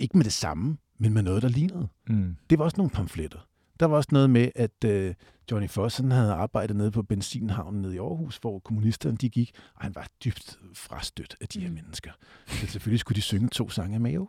ikke 0.00 0.16
med 0.16 0.24
det 0.24 0.32
samme, 0.32 0.76
men 0.98 1.14
med 1.14 1.22
noget, 1.22 1.42
der 1.42 1.48
lignede. 1.48 1.88
Mm. 2.08 2.36
Det 2.50 2.58
var 2.58 2.64
også 2.64 2.76
nogle 2.76 2.90
pamfletter. 2.90 3.38
Der 3.80 3.86
var 3.86 3.96
også 3.96 4.08
noget 4.12 4.30
med, 4.30 4.50
at 4.54 4.84
øh, 4.84 5.14
Johnny 5.50 5.68
Fossen 5.68 6.10
havde 6.10 6.32
arbejdet 6.32 6.76
nede 6.76 6.90
på 6.90 7.02
benzinhavnen 7.02 7.82
nede 7.82 7.94
i 7.94 7.98
Aarhus, 7.98 8.36
hvor 8.36 8.58
kommunisterne 8.58 9.16
de 9.16 9.28
gik, 9.28 9.52
og 9.74 9.82
han 9.82 9.94
var 9.94 10.08
dybt 10.24 10.58
frastødt 10.74 11.36
af 11.40 11.48
de 11.48 11.60
her 11.60 11.68
Mm. 11.68 11.74
mennesker. 11.74 12.10
Så 12.46 12.66
selvfølgelig 12.66 13.00
skulle 13.00 13.16
de 13.16 13.22
synge 13.22 13.48
to 13.48 13.68
sange 13.70 13.94
af 13.94 14.00
Mao. 14.00 14.28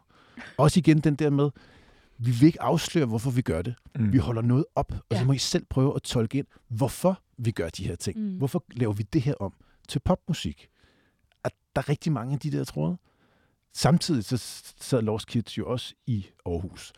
Også 0.57 0.80
igen 0.80 0.99
den 0.99 1.15
der 1.15 1.30
med, 1.30 1.49
vi 2.18 2.32
vil 2.32 2.44
ikke 2.44 2.61
afsløre, 2.61 3.06
hvorfor 3.06 3.32
vi 3.32 3.41
gør 3.41 3.61
det. 3.61 3.76
Mm. 3.95 4.14
Vi 4.14 4.18
holder 4.18 4.41
noget 4.41 4.65
op, 4.76 4.91
og 4.91 4.98
så 5.11 5.18
Ja. 5.18 5.23
må 5.23 5.34
I 5.34 5.38
selv 5.38 5.65
prøve 5.69 5.95
at 5.95 6.02
tolke 6.03 6.38
ind, 6.38 6.48
hvorfor 6.68 7.22
vi 7.38 7.52
gør 7.52 7.69
de 7.69 7.88
her 7.88 7.95
ting. 7.95 8.19
Mm. 8.19 8.38
Hvorfor 8.38 8.64
laver 8.72 8.94
vi 8.94 9.03
det 9.03 9.22
her 9.22 9.34
om 9.40 9.53
til 9.88 9.99
popmusik? 9.99 10.68
At 11.44 11.52
der 11.76 11.82
er 11.82 11.90
rigtig 11.90 12.11
mange 12.11 12.34
af 12.34 12.40
de 12.40 12.52
der 12.52 12.64
tråde. 12.64 12.98
Samtidig 13.73 14.23
så 14.23 14.38
sad 14.82 15.02
Lost 15.02 15.28
Kids 15.28 15.57
jo 15.57 15.68
også 15.72 15.94
i 16.07 16.26
Aarhus. 16.45 16.94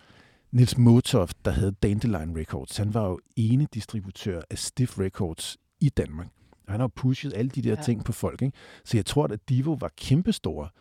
Nils 0.53 0.77
Motoft, 0.77 1.45
der 1.45 1.51
havde 1.51 1.71
Dandelion 1.71 2.37
Records, 2.37 2.77
han 2.77 2.93
var 2.93 3.07
jo 3.07 3.19
ene 3.35 3.67
distributør 3.73 4.41
af 4.49 4.57
Stiff 4.57 4.99
Records 4.99 5.57
i 5.79 5.89
Danmark. 5.89 6.27
Og 6.67 6.73
han 6.73 6.79
har 6.79 6.83
jo 6.83 6.91
pushet 6.95 7.33
alle 7.35 7.49
de 7.49 7.61
der 7.61 7.69
Ja. 7.77 7.81
ting 7.83 8.05
på 8.05 8.11
folk. 8.11 8.41
Ikke? 8.41 8.57
Så 8.85 8.97
jeg 8.97 9.05
tror, 9.05 9.27
at 9.27 9.49
Divo 9.49 9.73
var 9.73 9.91
kæmpestor 9.97 10.73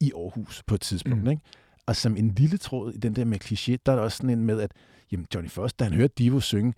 i 0.00 0.12
Aarhus 0.16 0.62
på 0.66 0.74
et 0.74 0.80
tidspunkt. 0.80 1.22
Mm. 1.24 1.30
Ikke? 1.30 1.42
Og 1.86 1.96
som 1.96 2.16
en 2.16 2.34
lille 2.34 2.58
tråd 2.58 2.92
i 2.92 2.98
den 2.98 3.16
der 3.16 3.24
med 3.24 3.44
kliché, 3.44 3.76
der 3.86 3.92
er 3.92 3.96
der 3.96 4.02
også 4.02 4.16
sådan 4.16 4.30
en 4.30 4.44
med, 4.44 4.60
at 4.60 4.72
jamen, 5.12 5.26
Johnny 5.34 5.50
Foster, 5.50 5.76
da 5.76 5.84
han 5.84 5.94
hørte 5.98 6.14
Divo 6.18 6.40
synge 6.40 6.74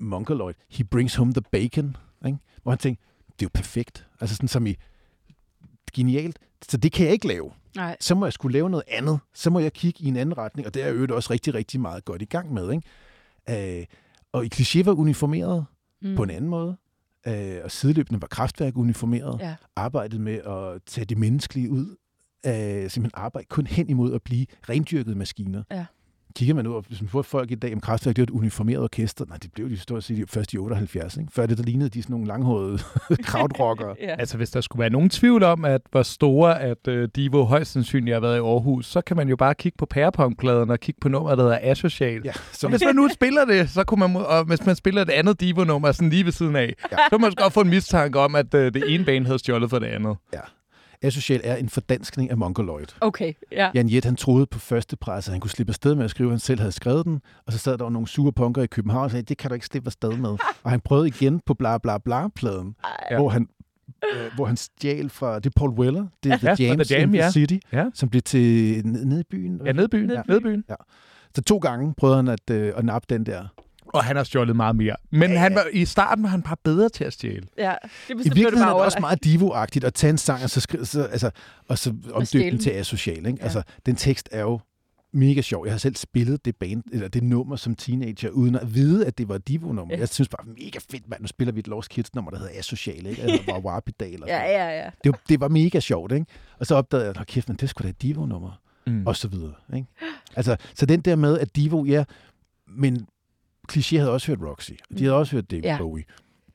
Mongoloid, 0.00 0.54
he 0.70 0.84
brings 0.84 1.14
home 1.14 1.32
the 1.32 1.42
bacon, 1.52 1.96
ikke? 2.26 2.38
hvor 2.62 2.72
han 2.72 2.78
tænkte, 2.78 3.04
det 3.26 3.32
er 3.32 3.46
jo 3.46 3.50
perfekt. 3.54 4.06
Altså 4.20 4.36
sådan 4.36 4.48
som 4.48 4.66
i, 4.66 4.74
genialt. 5.96 6.38
Så 6.68 6.76
det 6.76 6.92
kan 6.92 7.04
jeg 7.04 7.12
ikke 7.12 7.28
lave. 7.28 7.50
Nej. 7.76 7.96
Så 8.00 8.14
må 8.14 8.26
jeg 8.26 8.32
skulle 8.32 8.52
lave 8.52 8.70
noget 8.70 8.84
andet. 8.88 9.18
Så 9.34 9.50
må 9.50 9.58
jeg 9.58 9.72
kigge 9.72 10.04
i 10.04 10.08
en 10.08 10.16
anden 10.16 10.38
retning, 10.38 10.66
og 10.66 10.74
det 10.74 10.82
er 10.82 10.86
jeg 10.86 11.12
også 11.12 11.32
rigtig, 11.32 11.54
rigtig 11.54 11.80
meget 11.80 12.04
godt 12.04 12.22
i 12.22 12.24
gang 12.24 12.52
med. 12.52 12.72
Ikke? 12.72 13.78
Øh, 13.80 13.86
og 14.32 14.44
i 14.44 14.48
kliché 14.54 14.84
var 14.84 14.92
uniformeret 14.92 15.66
mm. 16.02 16.16
på 16.16 16.22
en 16.22 16.30
anden 16.30 16.50
måde. 16.50 16.76
Øh, 17.26 17.60
og 17.64 17.70
sideløbende 17.70 18.20
var 18.20 18.28
kraftværk 18.28 18.76
uniformeret. 18.76 19.40
Ja. 19.40 19.54
Arbejdet 19.76 20.20
med 20.20 20.34
at 20.34 20.82
tage 20.86 21.04
det 21.04 21.18
menneskelige 21.18 21.70
ud. 21.70 21.96
Øh, 22.46 22.52
simpelthen 22.90 23.10
arbejde 23.14 23.46
kun 23.50 23.66
hen 23.66 23.90
imod 23.90 24.14
at 24.14 24.22
blive 24.22 24.46
rendyrkede 24.68 25.16
maskiner. 25.16 25.62
Ja. 25.70 25.86
Kigger 26.36 26.54
man 26.54 26.66
ud, 26.66 26.74
og 26.74 26.84
hvis 26.88 27.00
man 27.00 27.08
får 27.08 27.22
folk 27.22 27.50
i 27.50 27.54
dag, 27.54 27.74
om 27.74 27.80
kraftværk, 27.80 28.16
det 28.16 28.22
var 28.22 28.26
et 28.26 28.30
uniformeret 28.30 28.82
orkester. 28.82 29.24
Nej, 29.28 29.36
det 29.42 29.52
blev 29.52 29.70
de 29.70 29.78
stort 29.78 30.04
set 30.04 30.30
først 30.30 30.52
i 30.52 30.58
78. 30.58 31.16
Ikke? 31.16 31.32
Før 31.32 31.46
det, 31.46 31.58
der 31.58 31.64
lignede 31.64 31.90
de 31.90 32.02
sådan 32.02 32.12
nogle 32.12 32.26
langhårede 32.26 32.78
krautrockere. 33.22 33.94
Ja. 34.00 34.14
Altså, 34.18 34.36
hvis 34.36 34.50
der 34.50 34.60
skulle 34.60 34.80
være 34.80 34.90
nogen 34.90 35.10
tvivl 35.10 35.42
om, 35.42 35.64
at 35.64 35.80
hvor 35.90 36.02
store 36.02 36.60
at 36.60 36.88
uh, 36.88 37.04
Divo 37.16 37.44
højst 37.44 37.72
sandsynligt 37.72 38.14
har 38.14 38.20
været 38.20 38.36
i 38.36 38.40
Aarhus, 38.40 38.86
så 38.86 39.00
kan 39.00 39.16
man 39.16 39.28
jo 39.28 39.36
bare 39.36 39.54
kigge 39.54 39.76
på 39.78 39.86
pærepongpladen 39.86 40.70
og 40.70 40.80
kigge 40.80 40.98
på 41.00 41.08
nummeret, 41.08 41.38
der 41.38 41.44
hedder 41.44 41.58
Asocial. 41.62 42.20
Ja, 42.24 42.32
Så 42.32 42.40
som 42.52 42.70
hvis 42.70 42.82
man 42.84 42.94
nu 42.94 43.08
spiller 43.08 43.44
det, 43.44 43.70
så 43.70 43.84
kunne 43.84 44.08
man, 44.08 44.16
og 44.16 44.44
hvis 44.44 44.66
man 44.66 44.76
spiller 44.76 45.02
et 45.02 45.10
andet 45.10 45.40
Divo-nummer 45.40 45.92
sådan 45.92 46.10
lige 46.10 46.24
ved 46.24 46.32
siden 46.32 46.56
af, 46.56 46.74
ja. 46.92 46.96
så 46.96 47.02
kan 47.10 47.20
man 47.20 47.32
godt 47.36 47.52
få 47.52 47.60
en 47.60 47.68
mistanke 47.70 48.18
om, 48.20 48.34
at 48.34 48.54
uh, 48.54 48.60
det 48.60 48.94
ene 48.94 49.04
band 49.04 49.26
havde 49.26 49.38
stjålet 49.38 49.70
for 49.70 49.78
det 49.78 49.86
andet. 49.86 50.16
Asocial 51.06 51.40
er 51.44 51.56
en 51.56 51.68
fordanskning 51.68 52.30
af 52.30 52.36
Mongoloid. 52.36 52.86
Okay, 53.00 53.32
ja. 53.52 53.70
Jan 53.74 53.88
Jet, 53.88 54.04
han 54.04 54.16
troede 54.16 54.46
på 54.46 54.58
første 54.58 54.96
pres, 54.96 55.28
at 55.28 55.32
han 55.32 55.40
kunne 55.40 55.50
slippe 55.50 55.70
afsted 55.70 55.94
med 55.94 56.04
at 56.04 56.10
skrive, 56.10 56.28
at 56.28 56.32
han 56.32 56.38
selv 56.40 56.60
havde 56.60 56.72
skrevet 56.72 57.04
den. 57.04 57.20
Og 57.46 57.52
så 57.52 57.58
sad 57.58 57.78
der 57.78 57.88
nogle 57.88 58.08
sure 58.08 58.32
punker 58.32 58.62
i 58.62 58.66
København 58.66 59.04
og 59.04 59.10
sagde, 59.10 59.22
det 59.22 59.38
kan 59.38 59.50
du 59.50 59.54
ikke 59.54 59.66
slippe 59.66 59.86
afsted 59.88 60.12
med. 60.16 60.30
og 60.64 60.70
han 60.70 60.80
prøvede 60.80 61.08
igen 61.08 61.40
på 61.46 61.54
bla 61.54 61.78
bla 61.78 61.98
bla 61.98 62.28
pladen, 62.28 62.76
Ja. 63.10 63.16
hvor 63.18 63.28
han 63.28 63.48
øh, 64.04 64.30
hvor 64.34 64.44
han 64.46 64.56
stjal 64.56 65.08
fra, 65.10 65.34
det 65.38 65.46
er 65.46 65.50
Paul 65.56 65.70
Weller, 65.70 66.06
det 66.22 66.32
er 66.32 66.38
Ja, 66.42 66.54
The 66.54 66.64
Jams 66.64 66.86
The 66.88 66.98
Jam, 66.98 67.08
in 67.08 67.12
the 67.14 67.22
ja. 67.24 67.30
City, 67.30 67.56
Ja. 67.72 67.84
som 67.94 68.08
blev 68.08 68.22
til 68.22 68.82
nede 68.86 69.08
ned 69.08 69.20
i 69.20 69.24
byen. 69.30 69.60
Ja, 69.66 69.72
Nedbyen. 69.72 70.06
Ned- 70.06 70.14
Ja. 70.16 70.22
Nedbyen. 70.28 70.64
Så 71.34 71.42
to 71.42 71.58
gange 71.58 71.94
prøvede 71.96 72.16
han 72.16 72.28
at, 72.28 72.50
øh, 72.50 72.72
at 72.76 72.84
nappe 72.84 73.06
den 73.14 73.26
der. 73.26 73.44
Og 73.88 74.04
han 74.04 74.16
har 74.16 74.24
stjålet 74.24 74.56
meget 74.56 74.76
mere. 74.76 74.96
Men 75.10 75.30
Ja, 75.30 75.38
han 75.38 75.54
var, 75.54 75.66
i 75.72 75.84
starten 75.84 76.22
var 76.24 76.28
han 76.30 76.42
bare 76.42 76.56
bedre 76.64 76.88
til 76.88 77.04
at 77.04 77.12
stjæle. 77.12 77.46
ja. 77.58 77.74
Det 77.82 77.90
I 78.10 78.14
det 78.14 78.24
virkeligheden 78.24 78.58
bare 78.58 78.70
er 78.70 78.74
det 78.76 78.84
også 78.84 79.00
meget 79.00 79.24
divo-agtigt 79.24 79.84
at 79.84 79.94
tage 79.94 80.10
en 80.10 80.18
sang 80.18 80.42
og 80.42 80.50
så, 80.50 80.60
skri- 80.70 80.84
så, 80.84 81.02
altså, 81.04 81.30
og 81.68 81.78
så 81.78 81.94
omdøbe 82.12 82.50
den 82.50 82.58
til 82.58 82.70
asocial. 82.70 83.16
Ikke? 83.16 83.30
Ja. 83.38 83.42
Altså, 83.44 83.62
den 83.86 83.96
tekst 83.96 84.28
er 84.32 84.40
jo 84.40 84.60
mega 85.12 85.40
sjov. 85.40 85.64
Jeg 85.66 85.72
har 85.72 85.78
selv 85.78 85.96
spillet 85.96 86.44
det 86.44 86.56
band, 86.56 86.82
eller 86.92 87.08
det 87.08 87.22
nummer 87.22 87.56
som 87.56 87.74
teenager, 87.74 88.30
uden 88.30 88.56
at 88.56 88.74
vide, 88.74 89.06
at 89.06 89.18
det 89.18 89.28
var 89.28 89.34
et 89.34 89.48
Divo-nummer. 89.48 89.94
Ja. 89.94 90.00
Jeg 90.00 90.08
synes 90.08 90.28
bare, 90.28 90.46
mega 90.46 90.78
fedt, 90.90 91.08
mand. 91.08 91.20
Nu 91.20 91.26
spiller 91.26 91.52
vi 91.52 91.60
et 91.60 91.68
Lost 91.68 91.90
Kids-nummer, 91.90 92.30
der 92.30 92.38
hedder 92.38 92.52
Asocial, 92.58 93.06
ikke? 93.06 93.22
Eller 93.22 93.60
var. 93.60 93.82
Eller 94.00 94.26
Ja, 94.34 94.42
ja, 94.44 94.78
ja. 94.78 94.90
Det, 95.04 95.12
var- 95.12 95.20
det 95.28 95.40
var 95.40 95.48
mega 95.48 95.80
sjovt, 95.80 96.12
ikke? 96.12 96.26
Og 96.60 96.66
så 96.66 96.74
opdagede 96.74 97.06
jeg, 97.06 97.16
at 97.20 97.26
kæft, 97.26 97.48
men 97.48 97.56
det 97.56 97.68
skulle 97.70 97.86
da 97.86 97.90
et 97.90 98.02
Divo-nummer. 98.02 98.60
Mm. 98.86 99.06
Og 99.06 99.16
så 99.16 99.28
videre, 99.28 99.52
ikke? 99.76 99.86
Altså, 100.36 100.56
så 100.74 100.86
den 100.86 101.00
der 101.00 101.16
med, 101.16 101.38
at 101.38 101.56
Divo, 101.56 101.84
ja, 101.84 102.04
men 102.68 103.06
Cliché 103.72 103.96
havde 103.98 104.10
også 104.12 104.26
hørt 104.26 104.38
Roxy. 104.50 104.70
De 104.98 105.04
havde 105.04 105.16
også 105.16 105.32
hørt 105.36 105.50
David 105.50 105.62
Ja. 105.64 105.78
Bowie 105.78 106.04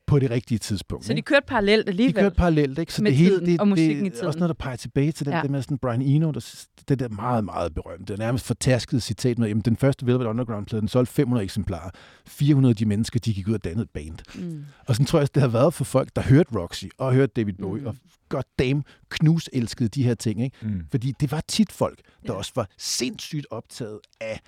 på 0.07 0.19
det 0.19 0.29
rigtige 0.31 0.57
tidspunkt. 0.57 1.05
Så 1.05 1.13
de 1.13 1.21
kørte 1.21 1.45
parallelt 1.47 1.85
de 1.85 1.89
alligevel. 1.91 2.13
kørte 2.23 2.35
parallelt, 2.35 2.79
ikke? 2.79 2.93
Så 2.93 3.03
Med 3.03 3.11
det 3.11 3.17
hele, 3.17 3.31
tiden 3.35 3.45
det, 3.45 3.59
og 3.59 3.67
musikken 3.67 4.05
i 4.05 4.09
det, 4.09 4.11
er 4.13 4.15
tiden. 4.15 4.27
også 4.27 4.39
noget, 4.39 4.49
der 4.49 4.53
peger 4.63 4.75
tilbage 4.75 5.11
til 5.11 5.25
den 5.25 5.33
Ja. 5.33 5.41
der 5.41 5.47
med 5.49 5.61
sådan 5.61 5.77
Brian 5.77 6.01
Eno, 6.01 6.31
der, 6.31 6.65
det 6.89 6.99
der 6.99 7.09
meget, 7.09 7.43
meget 7.45 7.73
berømte, 7.73 8.15
nærmest 8.17 8.45
fortasket 8.45 9.03
citat 9.03 9.39
med, 9.39 9.47
jamen 9.47 9.61
den 9.61 9.75
første 9.77 10.05
Velvet 10.05 10.25
Underground-plade, 10.25 10.81
den 10.81 10.87
solgte 10.87 11.13
500 11.13 11.43
eksemplarer. 11.43 11.89
400 12.27 12.71
af 12.71 12.75
de 12.75 12.85
mennesker, 12.85 13.19
de 13.19 13.33
gik 13.33 13.47
ud 13.47 13.53
og 13.53 13.63
dannede 13.63 13.83
et 13.83 13.89
band. 13.89 14.41
Mm. 14.43 14.65
Og 14.87 14.95
sådan 14.95 15.05
tror 15.05 15.19
jeg, 15.19 15.35
det 15.35 15.41
har 15.41 15.49
været 15.49 15.73
for 15.73 15.83
folk, 15.83 16.09
der 16.15 16.21
hørte 16.21 16.49
Roxy 16.59 16.85
og 16.97 17.13
hørte 17.13 17.33
David 17.35 17.53
Bowie, 17.53 17.79
Mm. 17.81 17.83
mm. 17.83 17.87
og 17.87 17.95
godt 18.29 18.47
dame 18.59 18.83
knus 19.09 19.49
elskede 19.53 19.89
de 19.89 20.03
her 20.03 20.13
ting, 20.15 20.43
ikke? 20.43 20.57
Mm. 20.61 20.81
Fordi 20.91 21.13
det 21.19 21.31
var 21.31 21.41
tit 21.47 21.71
folk, 21.71 21.97
der 22.27 22.33
ja. 22.33 22.37
også 22.37 22.51
var 22.55 22.67
sindssygt 22.77 23.47
optaget 23.49 23.99
af 24.21 24.39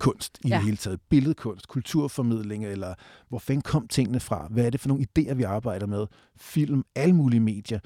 kunst 0.00 0.38
i 0.44 0.48
Ja. 0.48 0.54
det 0.54 0.64
hele 0.64 0.76
taget. 0.76 1.00
Billedkunst, 1.08 1.68
kulturformidling, 1.68 2.66
eller 2.66 2.94
hvor 3.28 3.38
fanden 3.38 3.62
kom 3.62 3.88
tingene 3.88 4.20
fra? 4.20 4.46
Hvad 4.50 4.66
er 4.66 4.70
det 4.70 4.80
for 4.80 4.88
nogle 4.88 5.06
idéer, 5.18 5.34
vi 5.34 5.42
arbejder 5.42 5.86
med? 5.86 6.06
Film, 6.36 6.84
alle 6.94 7.14
mulige 7.14 7.40
medier. 7.40 7.78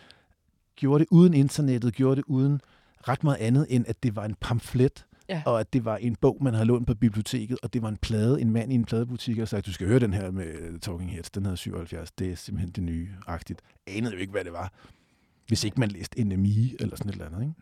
Gjorde 0.76 0.98
det 1.04 1.08
uden 1.10 1.34
internettet, 1.34 1.94
gjorde 1.94 2.16
det 2.16 2.24
uden 2.26 2.60
ret 3.08 3.24
meget 3.24 3.36
andet, 3.36 3.66
end 3.70 3.84
at 3.88 4.02
det 4.02 4.16
var 4.16 4.24
en 4.24 4.34
pamflet, 4.40 5.06
Ja. 5.28 5.42
og 5.46 5.60
at 5.60 5.72
det 5.72 5.84
var 5.84 5.96
en 5.96 6.16
bog, 6.16 6.38
man 6.40 6.54
havde 6.54 6.66
lånt 6.66 6.86
på 6.86 6.94
biblioteket, 6.94 7.58
og 7.62 7.72
det 7.74 7.82
var 7.82 7.88
en 7.88 7.96
plade, 7.96 8.40
en 8.40 8.50
mand 8.50 8.72
i 8.72 8.74
en 8.74 8.84
pladebutik, 8.84 9.38
og 9.38 9.48
sagde, 9.48 9.62
du 9.62 9.72
skal 9.72 9.86
høre 9.86 9.98
den 9.98 10.12
her 10.14 10.30
med 10.30 10.78
Talking 10.80 11.10
Heads, 11.12 11.30
den 11.30 11.42
hedder 11.44 11.56
77, 11.56 12.12
det 12.12 12.30
er 12.32 12.36
simpelthen 12.36 12.70
det 12.72 12.82
nye-agtigt. 12.84 13.62
Anede 13.86 14.12
jo 14.14 14.18
ikke, 14.18 14.30
hvad 14.30 14.44
det 14.44 14.52
var, 14.52 14.72
hvis 15.46 15.64
ikke 15.64 15.80
man 15.80 15.88
læste 15.88 16.24
NMI 16.24 16.74
eller 16.80 16.96
sådan 16.96 17.08
et 17.08 17.12
eller 17.12 17.26
andet, 17.26 17.40
ikke? 17.42 17.54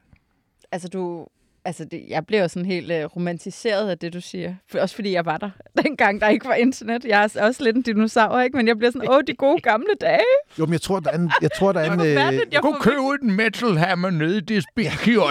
Altså, 0.72 0.88
du... 0.88 1.26
Altså, 1.64 1.84
det, 1.84 2.04
jeg 2.08 2.26
bliver 2.26 2.42
jo 2.42 2.48
sådan 2.48 2.66
helt 2.66 2.92
uh, 2.92 3.16
romantiseret 3.16 3.90
af 3.90 3.98
det, 3.98 4.12
du 4.12 4.20
siger. 4.20 4.54
For, 4.68 4.78
også 4.78 4.94
fordi 4.94 5.12
jeg 5.12 5.26
var 5.26 5.36
der, 5.38 5.50
dengang 5.84 6.20
der 6.20 6.28
ikke 6.28 6.44
var 6.48 6.54
internet. 6.54 7.04
Jeg 7.04 7.30
er 7.34 7.42
også 7.46 7.64
lidt 7.64 7.76
en 7.76 7.82
dinosaur, 7.82 8.40
ikke? 8.40 8.56
Men 8.56 8.68
jeg 8.68 8.78
bliver 8.78 8.90
sådan, 8.90 9.10
åh, 9.10 9.20
de 9.26 9.34
gode 9.34 9.60
gamle 9.60 9.94
dage. 10.00 10.20
Jo, 10.58 10.66
men 10.66 10.72
jeg 10.72 10.80
tror, 10.80 11.00
der 11.00 11.10
er 11.10 11.18
en... 11.18 11.30
Jeg 11.42 11.50
tror, 11.58 11.72
der 11.72 11.80
er 11.80 11.92
en 11.94 12.00
øh, 12.00 12.06
jeg 12.06 12.42
Jeg 12.52 12.60
kunne 12.62 12.80
købe 12.80 13.18
en 13.22 13.32
metal 13.36 13.76
hammer 13.76 14.10
nede 14.10 14.38
i 14.38 14.40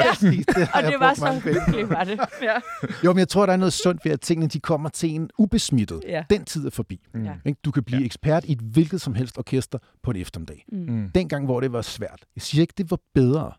præcis, 0.09 0.45
det 0.45 0.57
Og 0.73 0.81
jeg 0.83 0.91
det 0.91 0.99
var 0.99 1.13
så 1.13 1.39
hyggeligt, 1.43 1.89
var 1.89 2.03
det. 2.03 2.19
Ja. 2.41 2.59
Jo, 3.03 3.13
men 3.13 3.19
jeg 3.19 3.27
tror, 3.27 3.45
der 3.45 3.53
er 3.53 3.57
noget 3.57 3.73
sundt 3.73 4.05
ved, 4.05 4.11
at 4.11 4.21
tingene 4.21 4.47
de 4.47 4.59
kommer 4.59 4.89
til 4.89 5.09
en 5.09 5.29
ubesmittet. 5.37 6.01
Ja. 6.07 6.23
Den 6.29 6.45
tid 6.45 6.65
er 6.65 6.69
forbi. 6.69 6.99
Mm. 7.13 7.23
Ja. 7.23 7.33
Ikke? 7.45 7.59
Du 7.65 7.71
kan 7.71 7.83
blive 7.83 7.97
Ja. 7.97 8.01
ja. 8.01 8.05
ekspert 8.05 8.45
i 8.45 8.51
et 8.51 8.59
hvilket 8.59 9.01
som 9.01 9.15
helst 9.15 9.37
orkester 9.37 9.77
på 10.03 10.11
en 10.11 10.17
eftermiddag. 10.17 10.65
Mm. 10.71 10.77
Mm. 10.79 11.09
Dengang, 11.15 11.45
hvor 11.45 11.59
det 11.61 11.73
var 11.73 11.81
svært. 11.81 12.19
Jeg 12.35 12.41
siger 12.41 12.61
ikke, 12.61 12.73
det 12.77 12.91
var 12.91 12.99
bedre. 13.13 13.51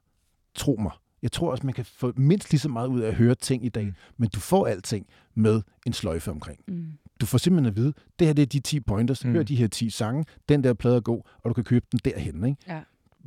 Tro 0.55 0.77
mig. 0.83 0.93
Jeg 1.23 1.33
tror 1.33 1.51
også, 1.51 1.67
man 1.67 1.75
kan 1.75 1.85
få 1.85 2.13
mindst 2.17 2.51
lige 2.51 2.61
så 2.61 2.69
meget 2.69 2.89
ud 2.89 3.01
af 3.01 3.09
at 3.09 3.15
høre 3.15 3.35
ting 3.35 3.65
i 3.65 3.69
dag, 3.69 3.85
Mm. 3.85 3.95
men 4.17 4.29
du 4.29 4.41
får 4.41 4.67
alting 4.67 5.07
med 5.35 5.63
en 5.87 5.93
sløjfe 5.93 6.31
omkring. 6.31 6.61
Mm. 6.69 6.87
Du 7.21 7.27
får 7.27 7.39
simpelthen 7.39 7.67
at 7.71 7.77
vide, 7.77 7.93
det 8.19 8.27
her 8.27 8.35
det 8.35 8.43
er 8.43 8.47
de 8.47 8.61
10 8.61 8.81
pointers, 8.81 9.25
mm. 9.25 9.33
hør 9.33 9.43
de 9.43 9.57
her 9.57 9.67
10 9.69 9.91
sange, 9.91 10.25
den 10.49 10.65
der 10.65 10.75
plade 10.75 10.97
er 10.97 11.01
god, 11.01 11.23
og 11.43 11.49
du 11.49 11.55
kan 11.55 11.65
købe 11.65 11.87
den 11.93 12.01
derhen. 12.05 12.45
Ikke? 12.45 12.57
Ja. 12.69 12.81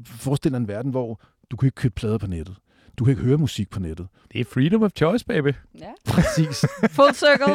Forestil 0.05 0.51
dig 0.51 0.57
en 0.57 0.67
verden, 0.67 0.91
hvor 0.91 1.21
du 1.51 1.57
kan 1.57 1.67
ikke 1.67 1.75
købe 1.75 1.93
plader 1.95 2.17
på 2.17 2.27
nettet. 2.27 2.55
Du 2.99 3.03
kan 3.03 3.11
ikke 3.11 3.23
høre 3.23 3.37
musik 3.37 3.69
på 3.69 3.79
nettet. 3.79 4.07
Det 4.33 4.41
er 4.41 4.45
freedom 4.45 4.83
of 4.83 4.91
choice, 4.97 5.25
baby. 5.25 5.53
Ja. 5.79 5.85
Præcis. 6.07 6.65
Full 6.89 7.13
circle. 7.13 7.53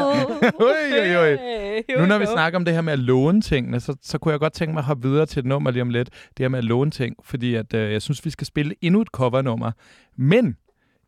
Oi, 0.61 1.01
oi, 1.01 1.17
oi. 1.17 1.37
Hey, 1.37 1.83
here 1.89 2.01
Nu 2.01 2.07
når 2.07 2.19
vi 2.19 2.27
snakker 2.27 2.59
om 2.59 2.65
det 2.65 2.75
her 2.75 2.81
med 2.81 2.93
at 2.93 2.99
låne 2.99 3.41
tingene, 3.43 3.81
så, 3.81 3.97
så 4.03 4.19
kunne 4.19 4.33
jeg 4.33 4.41
godt 4.41 4.53
tænke 4.53 4.73
mig 4.73 4.81
at 4.81 4.85
hoppe 4.85 5.09
videre 5.09 5.27
til 5.27 5.41
et 5.41 5.47
nummer 5.47 5.71
lige 5.71 5.83
om 5.83 5.91
lidt. 5.91 6.11
Det 6.37 6.45
her 6.45 6.49
med 6.49 6.59
at 6.59 6.65
låne 6.65 6.91
ting, 6.91 7.17
fordi 7.25 7.55
at, 7.55 7.75
øh, 7.75 7.93
jeg 7.93 8.03
synes, 8.03 8.25
vi 8.25 8.31
skal 8.31 8.47
spille 8.47 8.75
endnu 8.81 9.01
et 9.01 9.09
covernummer. 9.09 9.73
Men 10.17 10.57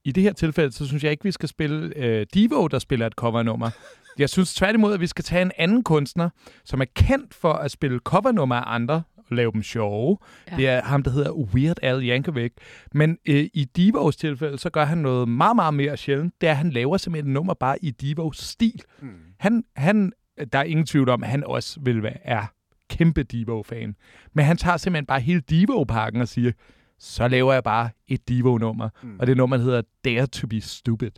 i 0.04 0.12
det 0.12 0.22
her 0.22 0.32
tilfælde, 0.32 0.72
så 0.72 0.86
synes 0.86 1.04
jeg 1.04 1.10
ikke, 1.10 1.24
vi 1.24 1.32
skal 1.32 1.48
spille 1.48 1.92
øh, 1.96 2.26
Divo, 2.34 2.66
der 2.66 2.78
spiller 2.78 3.06
et 3.06 3.12
covernummer. 3.12 3.70
Jeg 4.18 4.28
synes 4.28 4.54
tværtimod, 4.54 4.94
at 4.94 5.00
vi 5.00 5.06
skal 5.06 5.24
tage 5.24 5.42
en 5.42 5.52
anden 5.58 5.82
kunstner, 5.82 6.30
som 6.64 6.80
er 6.80 6.84
kendt 6.94 7.34
for 7.34 7.52
at 7.52 7.70
spille 7.70 7.98
covernummer 7.98 8.56
af 8.56 8.74
andre, 8.74 9.02
lave 9.34 9.52
dem 9.52 9.62
sjove. 9.62 10.18
Ja. 10.50 10.56
Det 10.56 10.68
er 10.68 10.82
ham, 10.82 11.02
der 11.02 11.10
hedder 11.10 11.32
Weird 11.32 11.76
Al 11.82 12.08
Yankovic. 12.08 12.52
Men 12.94 13.18
øh, 13.28 13.48
i 13.54 13.64
Divos 13.76 14.16
tilfælde, 14.16 14.58
så 14.58 14.70
gør 14.70 14.84
han 14.84 14.98
noget 14.98 15.28
meget, 15.28 15.56
meget 15.56 15.74
mere 15.74 15.96
sjældent. 15.96 16.34
Det 16.40 16.46
er, 16.46 16.50
at 16.50 16.56
han 16.56 16.70
laver 16.70 16.96
simpelthen 16.96 17.30
et 17.30 17.34
nummer 17.34 17.54
bare 17.54 17.84
i 17.84 17.90
Divos 17.90 18.38
stil. 18.38 18.82
Mm. 19.00 19.08
Han, 19.38 19.64
han, 19.76 20.12
der 20.52 20.58
er 20.58 20.62
ingen 20.62 20.86
tvivl 20.86 21.08
om, 21.08 21.22
at 21.22 21.28
han 21.28 21.44
også 21.44 21.80
vil 21.80 22.02
være 22.02 22.26
er 22.26 22.46
kæmpe 22.90 23.22
Divo-fan. 23.22 23.96
Men 24.32 24.44
han 24.44 24.56
tager 24.56 24.76
simpelthen 24.76 25.06
bare 25.06 25.20
hele 25.20 25.40
Divo-pakken 25.40 26.20
og 26.20 26.28
siger, 26.28 26.52
så 26.98 27.28
laver 27.28 27.52
jeg 27.52 27.64
bare 27.64 27.90
et 28.08 28.28
Divo-nummer. 28.28 28.88
Mm. 29.02 29.08
Mm. 29.08 29.20
Og 29.20 29.26
det 29.26 29.36
nummer 29.36 29.56
hedder 29.56 29.82
Dare 30.04 30.26
to 30.26 30.46
be 30.46 30.60
Stupid. 30.60 31.10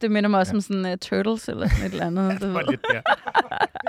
Det 0.00 0.10
minder 0.10 0.28
mig 0.30 0.40
også 0.40 0.54
om 0.54 0.60
sådan 0.60 0.84
uh, 0.84 0.92
Turtles 1.00 1.48
eller 1.48 1.68
sådan 1.68 1.86
et 1.86 1.92
eller 1.92 2.06
andet. 2.06 2.40
Det 2.40 2.54
var 2.54 2.70
lidt 2.70 2.80
der. 2.92 3.00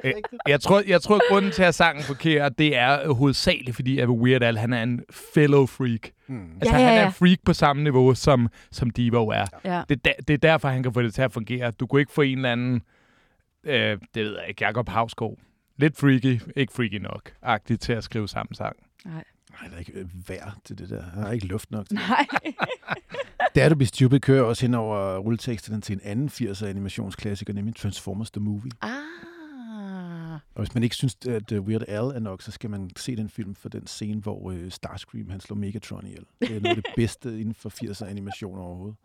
Øh, 0.03 0.13
jeg, 0.47 0.61
tror, 0.61 0.83
jeg 0.87 1.01
tror, 1.01 1.15
at 1.15 1.21
grunden 1.29 1.51
til, 1.51 1.63
at 1.63 1.75
sangen 1.75 2.03
fungerer, 2.03 2.49
det 2.49 2.75
er 2.77 3.13
hovedsageligt, 3.13 3.75
fordi 3.75 3.99
at 3.99 4.09
Weird 4.09 4.43
Al, 4.43 4.57
han 4.57 4.73
er 4.73 4.83
en 4.83 5.01
fellow 5.11 5.65
freak. 5.65 5.99
Mm. 6.27 6.51
Altså, 6.61 6.75
Ja, 6.75 6.81
ja, 6.81 6.85
han 6.87 6.93
er 6.97 7.01
ja. 7.01 7.07
en 7.07 7.13
freak 7.13 7.37
på 7.45 7.53
samme 7.53 7.83
niveau, 7.83 8.13
som, 8.15 8.49
som 8.71 8.89
Devo 8.89 9.27
er. 9.27 9.45
Ja. 9.65 9.81
Det, 9.89 9.95
er 9.95 9.99
da- 10.05 10.21
det 10.27 10.33
er 10.33 10.37
derfor, 10.37 10.67
han 10.69 10.83
kan 10.83 10.93
få 10.93 11.01
det 11.01 11.13
til 11.13 11.21
at 11.21 11.31
fungere. 11.31 11.71
Du 11.71 11.87
kunne 11.87 12.01
ikke 12.01 12.11
få 12.11 12.21
en 12.21 12.37
eller 12.37 12.51
anden, 12.51 12.81
øh, 13.63 13.97
det 14.15 14.25
ved 14.25 14.31
jeg 14.39 14.45
ikke, 14.49 14.65
Jacob 14.65 14.89
Havsgaard. 14.89 15.33
Lidt 15.77 15.97
freaky, 15.97 16.41
ikke 16.55 16.73
freaky 16.73 16.95
nok, 17.01 17.31
agtigt 17.41 17.81
til 17.81 17.93
at 17.93 18.03
skrive 18.03 18.27
sammen 18.27 18.55
sang. 18.55 18.75
Nej. 19.05 19.23
Nej, 19.61 19.69
der 19.69 19.75
er 19.75 19.79
ikke 19.79 19.91
øh, 19.91 20.29
vejr 20.29 20.57
til 20.63 20.77
det 20.77 20.89
der. 20.89 21.03
Der 21.15 21.25
er 21.25 21.31
ikke 21.31 21.47
luft 21.47 21.71
nok. 21.71 21.87
til 21.89 21.97
det. 21.97 22.05
Nej. 22.09 22.25
Dare 23.55 23.69
to 23.69 23.75
be 23.75 23.85
stupid 23.85 24.19
kører 24.19 24.43
også 24.43 24.61
hen 24.65 24.73
over 24.73 25.17
rulleteksterne 25.17 25.81
til 25.81 25.93
en 25.93 26.01
anden 26.03 26.29
80'er 26.29 26.65
animationsklassiker, 26.65 27.53
nemlig 27.53 27.75
Transformers 27.75 28.31
The 28.31 28.41
Movie. 28.41 28.71
ah. 28.81 28.91
Og 30.55 30.63
hvis 30.63 30.73
man 30.73 30.83
ikke 30.83 30.95
synes, 30.95 31.17
at 31.29 31.51
uh, 31.51 31.59
Weird 31.67 31.83
Al 31.87 32.03
er 32.03 32.19
nok, 32.19 32.41
så 32.41 32.51
skal 32.51 32.69
man 32.69 32.89
se 32.97 33.15
den 33.15 33.29
film 33.29 33.55
for 33.55 33.69
den 33.69 33.87
scene, 33.87 34.21
hvor 34.21 34.39
uh, 34.39 34.69
Starscream 34.69 35.29
han 35.29 35.39
slår 35.39 35.55
Megatron 35.57 36.05
ihjel. 36.05 36.25
Det 36.41 36.55
er 36.55 36.59
noget 36.59 36.77
af 36.77 36.83
det 36.83 36.85
bedste 36.95 37.39
inden 37.39 37.53
for 37.53 37.69
80'er 37.83 38.05
animation 38.05 38.57
overhovedet. 38.59 38.95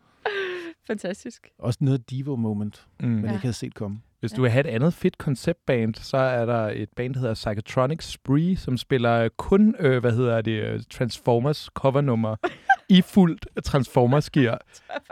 Fantastisk. 0.87 1.49
Også 1.59 1.79
noget 1.81 2.09
Divo-moment, 2.09 2.85
Mm. 2.99 3.07
man 3.09 3.25
Ja. 3.25 3.29
ikke 3.31 3.41
havde 3.41 3.53
set 3.53 3.73
komme. 3.75 3.99
Hvis 4.19 4.31
du 4.31 4.41
vil 4.41 4.51
have 4.51 4.67
et 4.67 4.69
andet 4.69 4.93
fedt 4.93 5.17
konceptband, 5.17 5.95
så 5.95 6.17
er 6.17 6.45
der 6.45 6.69
et 6.75 6.89
band, 6.95 7.13
der 7.13 7.19
hedder 7.19 7.33
Psychotronic 7.33 8.03
Spree, 8.03 8.55
som 8.57 8.77
spiller 8.77 9.29
kun, 9.37 9.75
øh, 9.79 9.99
hvad 9.99 10.11
hedder 10.11 10.41
det, 10.41 10.51
øh, 10.63 10.81
Transformers 10.89 11.69
covernummer 11.73 12.35
i 12.89 13.01
fuldt 13.01 13.47
Transformers 13.65 14.29
gear. 14.29 14.61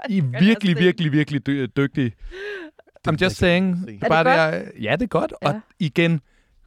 I 0.10 0.18
er 0.18 0.40
virkelig, 0.40 0.78
virkelig, 0.78 1.12
virkelig 1.12 1.48
dy- 1.48 1.68
dygtige. 1.78 2.12
I'm 3.10 3.16
just 3.22 3.36
saying. 3.36 3.88
Det 3.88 4.00
bare 4.10 4.24
det 4.24 4.54
det 4.62 4.68
er, 4.68 4.72
ja, 4.82 4.92
det 4.96 5.02
er 5.04 5.08
godt. 5.08 5.34
Ja. 5.42 5.48
Og 5.48 5.62
igen, 5.80 6.22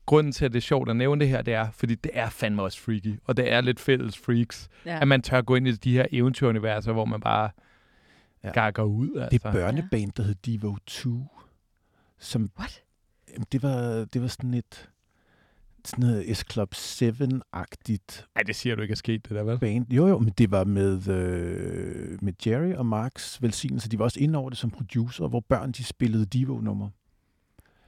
grunden 0.06 0.32
til, 0.32 0.44
at 0.44 0.52
det 0.52 0.56
er 0.58 0.62
sjovt 0.62 0.90
at 0.90 0.96
nævne 0.96 1.20
det 1.20 1.28
her, 1.28 1.42
det 1.42 1.54
er, 1.54 1.66
fordi 1.74 1.94
det 1.94 2.10
er 2.14 2.28
fandme 2.28 2.62
også 2.62 2.80
freaky. 2.80 3.20
Og 3.24 3.36
det 3.36 3.52
er 3.52 3.60
lidt 3.60 3.80
fælles 3.80 4.18
freaks, 4.18 4.68
Ja. 4.86 4.98
at 5.00 5.08
man 5.08 5.22
tør 5.22 5.40
gå 5.40 5.54
ind 5.54 5.68
i 5.68 5.72
de 5.72 5.92
her 5.92 6.06
eventyruniverser, 6.12 6.92
hvor 6.92 7.04
man 7.04 7.20
bare 7.20 7.50
Ja. 8.44 8.52
gakker 8.52 8.82
ud. 8.82 9.08
Altså. 9.16 9.28
Det 9.30 9.42
børneband, 9.42 10.12
der 10.12 10.22
hed 10.22 10.34
Devo 10.34 10.76
2, 10.86 11.26
som 12.18 12.50
What? 12.58 12.82
Jamen, 13.32 13.46
det 13.52 13.62
var, 13.62 14.04
det 14.12 14.22
var 14.22 14.28
sådan 14.28 14.54
et 14.54 14.90
sådan 15.84 16.04
noget 16.06 16.36
S 16.36 16.44
Club 16.52 16.74
7-agtigt 16.74 18.26
Nej, 18.34 18.42
det 18.46 18.56
siger 18.56 18.74
du 18.76 18.82
ikke 18.82 18.92
er 18.92 18.96
sket, 18.96 19.28
det 19.28 19.36
der, 19.36 19.42
vel? 19.42 19.58
band. 19.58 19.92
Jo, 19.92 20.06
jo, 20.08 20.18
men 20.18 20.32
det 20.38 20.50
var 20.50 20.64
med, 20.64 21.08
øh, 21.08 22.18
med 22.22 22.32
Jerry 22.46 22.72
og 22.72 22.86
Marks 22.86 23.42
velsignelse. 23.42 23.88
De 23.88 23.98
var 23.98 24.04
også 24.04 24.20
inde 24.20 24.38
over 24.38 24.50
det 24.50 24.58
som 24.58 24.70
producer, 24.70 25.28
hvor 25.28 25.40
børn 25.40 25.72
de 25.72 25.84
spillede 25.84 26.26
Divo-nummer. 26.26 26.88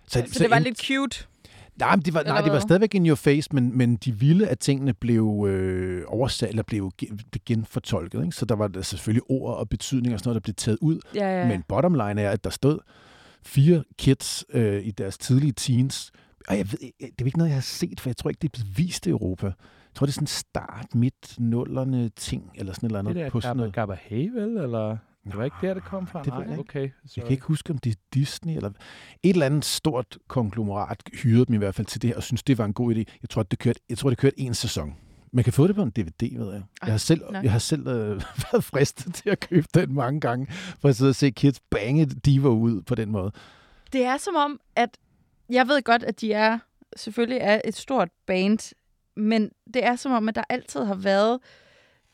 Så, 0.06 0.24
så 0.32 0.38
det 0.42 0.50
var 0.50 0.56
en- 0.56 0.62
lidt 0.62 0.78
cute. 0.86 1.24
Nej, 1.78 1.96
men 1.96 2.02
det 2.04 2.14
var, 2.14 2.22
nej, 2.22 2.40
det 2.40 2.52
var 2.52 2.60
stadigvæk 2.60 2.94
in 2.94 3.06
your 3.06 3.14
face, 3.14 3.48
men, 3.52 3.78
men 3.78 3.96
de 3.96 4.12
ville, 4.12 4.48
at 4.48 4.58
tingene 4.58 4.94
blev 4.94 5.46
øh, 5.48 6.02
oversat, 6.06 6.48
eller 6.48 6.62
blev 6.62 6.90
gen- 6.98 7.16
blev 7.30 7.40
genfortolket. 7.46 8.20
Ikke? 8.24 8.36
Så 8.36 8.44
der 8.44 8.54
var 8.56 8.68
der 8.68 8.82
selvfølgelig 8.82 9.22
ord 9.28 9.56
og 9.56 9.68
betydning 9.68 10.14
og 10.14 10.18
sådan 10.20 10.28
noget, 10.28 10.34
der 10.34 10.40
blev 10.46 10.54
taget 10.54 10.78
ud. 10.80 11.00
Ja, 11.14 11.40
ja. 11.40 11.48
Men 11.48 11.62
bottom 11.68 11.94
line 11.94 12.22
er, 12.22 12.30
at 12.30 12.44
der 12.44 12.50
stod 12.50 12.78
fire 13.44 13.84
kids 13.98 14.44
øh, 14.52 14.86
i 14.86 14.90
deres 14.90 15.18
tidlige 15.18 15.52
teens. 15.52 16.10
Og 16.48 16.56
jeg 16.58 16.66
ved, 16.72 16.78
ikke- 16.82 16.96
det 17.18 17.20
er 17.20 17.26
ikke 17.26 17.38
noget, 17.38 17.48
jeg 17.50 17.56
har 17.56 17.60
set, 17.62 18.00
for 18.00 18.08
jeg 18.08 18.16
tror 18.16 18.30
ikke, 18.30 18.38
det 18.42 18.48
er 18.48 18.52
blevet 18.52 18.78
vist 18.78 19.06
i 19.06 19.10
Europa. 19.10 19.46
Jeg 19.46 19.54
tror, 19.94 20.06
det 20.06 20.12
er 20.12 20.14
sådan 20.14 20.26
start, 20.26 20.86
midt, 20.94 21.34
nullerne 21.40 22.08
ting, 22.08 22.50
eller 22.54 22.72
sådan 22.72 22.86
et 22.86 22.90
eller 22.90 22.98
andet. 22.98 23.14
Det 23.14 23.24
der 23.24 23.30
på 23.30 23.40
sådan 23.40 23.56
noget. 23.56 23.72
Gabba 23.74 23.96
Hey, 24.02 24.28
vel? 24.30 24.56
Eller? 24.56 24.96
Det 25.26 25.38
var 25.38 25.44
ikke 25.44 25.56
der, 25.62 25.74
det 25.74 25.84
kom 25.84 26.06
fra? 26.06 26.22
Det 26.22 26.32
Nej, 26.32 26.46
jeg 26.48 26.58
okay. 26.58 26.90
Jeg 27.16 27.24
kan 27.24 27.32
ikke 27.32 27.46
huske, 27.46 27.70
om 27.70 27.78
det 27.78 27.90
er 27.90 27.96
Disney, 28.14 28.56
eller 28.56 28.68
et 28.68 28.76
eller 29.22 29.46
andet 29.46 29.64
stort 29.64 30.18
konglomerat 30.28 31.02
hyrede 31.22 31.46
dem 31.46 31.54
i 31.54 31.58
hvert 31.58 31.74
fald 31.74 31.86
til 31.86 32.02
det 32.02 32.10
her, 32.10 32.16
og 32.16 32.22
synes, 32.22 32.42
det 32.42 32.58
var 32.58 32.64
en 32.64 32.72
god 32.72 32.94
idé. 32.94 32.98
Jeg 33.22 33.30
tror, 33.30 33.42
det 33.42 33.58
kørte, 33.58 33.80
jeg 33.88 33.98
tror, 33.98 34.10
det 34.10 34.18
kørte 34.18 34.40
en 34.40 34.54
sæson. 34.54 34.96
Man 35.32 35.44
kan 35.44 35.52
få 35.52 35.66
det 35.66 35.76
på 35.76 35.82
en 35.82 35.90
DVD, 35.90 36.38
ved 36.38 36.52
jeg. 36.52 36.62
Jeg 36.82 36.92
har 36.92 36.98
selv, 36.98 37.20
nej. 37.30 37.40
jeg 37.42 37.52
har 37.52 37.58
selv 37.58 37.86
øh, 37.86 38.22
været 38.52 38.64
fristet 38.64 39.14
til 39.14 39.30
at 39.30 39.40
købe 39.40 39.66
den 39.74 39.94
mange 39.94 40.20
gange, 40.20 40.46
for 40.80 40.88
at 40.88 40.96
sidde 40.96 41.08
og 41.08 41.14
se 41.14 41.30
kids 41.30 41.60
bange 41.60 42.06
diver 42.06 42.50
ud 42.50 42.82
på 42.82 42.94
den 42.94 43.10
måde. 43.10 43.32
Det 43.92 44.04
er 44.04 44.16
som 44.16 44.36
om, 44.36 44.60
at 44.76 44.98
jeg 45.48 45.68
ved 45.68 45.82
godt, 45.82 46.02
at 46.02 46.20
de 46.20 46.32
er 46.32 46.58
selvfølgelig 46.96 47.38
er 47.40 47.60
et 47.64 47.76
stort 47.76 48.08
band, 48.26 48.74
men 49.16 49.50
det 49.74 49.84
er 49.84 49.96
som 49.96 50.12
om, 50.12 50.28
at 50.28 50.34
der 50.34 50.44
altid 50.48 50.84
har 50.84 50.94
været 50.94 51.38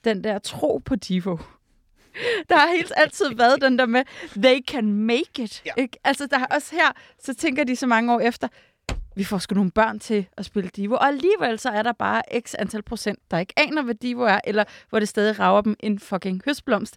den 0.05 0.25
der 0.25 0.39
tro 0.39 0.81
på 0.85 0.97
Divo. 0.97 1.37
Der 2.49 2.57
har 2.57 2.69
helt 2.77 2.93
altid 2.97 3.35
været 3.35 3.61
den 3.63 3.79
der 3.79 3.87
med, 3.87 4.03
they 4.37 4.65
can 4.69 4.93
make 4.93 5.43
it. 5.43 5.63
Ja. 5.67 5.71
Ikke? 5.77 5.99
Altså, 6.05 6.27
der 6.27 6.39
er 6.39 6.47
også 6.47 6.75
her, 6.75 6.93
så 7.23 7.35
tænker 7.35 7.65
de 7.65 7.77
så 7.77 7.87
mange 7.87 8.15
år 8.15 8.21
efter, 8.21 8.49
vi 9.17 9.25
får 9.25 9.39
sgu 9.39 9.55
nogle 9.55 9.71
børn 9.71 9.99
til 9.99 10.27
at 10.37 10.45
spille 10.45 10.71
Divo, 10.77 10.95
og 10.95 11.07
alligevel 11.07 11.59
så 11.59 11.71
er 11.71 11.83
der 11.83 11.93
bare 11.93 12.23
x 12.41 12.55
antal 12.59 12.83
procent, 12.83 13.19
der 13.31 13.39
ikke 13.39 13.55
aner, 13.57 13.83
hvad 13.83 13.95
Divo 13.95 14.23
er, 14.23 14.41
eller 14.45 14.65
hvor 14.91 14.99
det 14.99 15.09
stadig 15.09 15.39
rager 15.39 15.61
dem 15.61 15.77
en 15.81 15.99
fucking 15.99 16.43
høstblomst, 16.45 16.97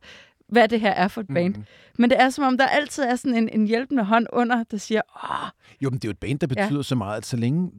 hvad 0.50 0.68
det 0.68 0.80
her 0.80 0.92
er 0.92 1.08
for 1.08 1.22
et 1.22 1.28
band. 1.28 1.56
Mhm. 1.56 1.66
Men 2.00 2.10
det 2.10 2.22
er 2.22 2.30
som 2.30 2.44
om, 2.44 2.58
der 2.58 2.68
altid 2.68 3.04
er 3.04 3.16
sådan 3.16 3.36
en, 3.36 3.50
en 3.50 3.68
hjælpende 3.68 4.04
hånd 4.04 4.28
under, 4.34 4.64
der 4.64 4.78
siger, 4.78 5.02
åh, 5.24 5.50
Jo, 5.82 5.90
men 5.90 6.00
det 6.00 6.06
er 6.06 6.10
jo 6.10 6.12
et 6.12 6.20
band, 6.20 6.40
der 6.40 6.48
betyder 6.48 6.80
ja. 6.80 6.84
så 6.84 6.96
meget, 6.96 7.18
at 7.18 7.26
så 7.26 7.38
længe 7.38 7.72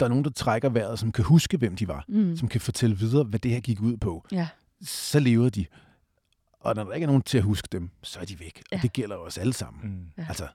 der 0.00 0.06
er 0.06 0.08
nogen, 0.08 0.24
der 0.24 0.30
trækker 0.30 0.68
vejret, 0.68 0.98
som 0.98 1.12
kan 1.12 1.24
huske, 1.24 1.56
hvem 1.56 1.76
de 1.76 1.88
var, 1.88 2.04
mm. 2.08 2.36
som 2.36 2.48
kan 2.48 2.60
fortælle 2.60 2.96
videre, 2.96 3.24
hvad 3.24 3.38
det 3.38 3.50
her 3.50 3.60
gik 3.60 3.80
ud 3.80 3.96
på, 3.96 4.26
ja. 4.32 4.48
så 4.82 5.20
lever 5.20 5.48
de. 5.48 5.66
Og 6.64 6.74
når 6.74 6.84
der 6.84 6.92
ikke 6.92 7.04
er 7.04 7.08
nogen 7.08 7.22
til 7.22 7.38
at 7.38 7.44
huske 7.44 7.68
dem, 7.72 7.90
så 8.02 8.20
er 8.20 8.24
de 8.24 8.40
væk. 8.40 8.62
Ja. 8.72 8.76
Og 8.76 8.82
det 8.82 8.92
gælder 8.92 9.16
os 9.16 9.38
alle 9.38 9.52
sammen. 9.52 9.90
Mm. 9.92 10.22
Ja. 10.22 10.26
Altså, 10.28 10.48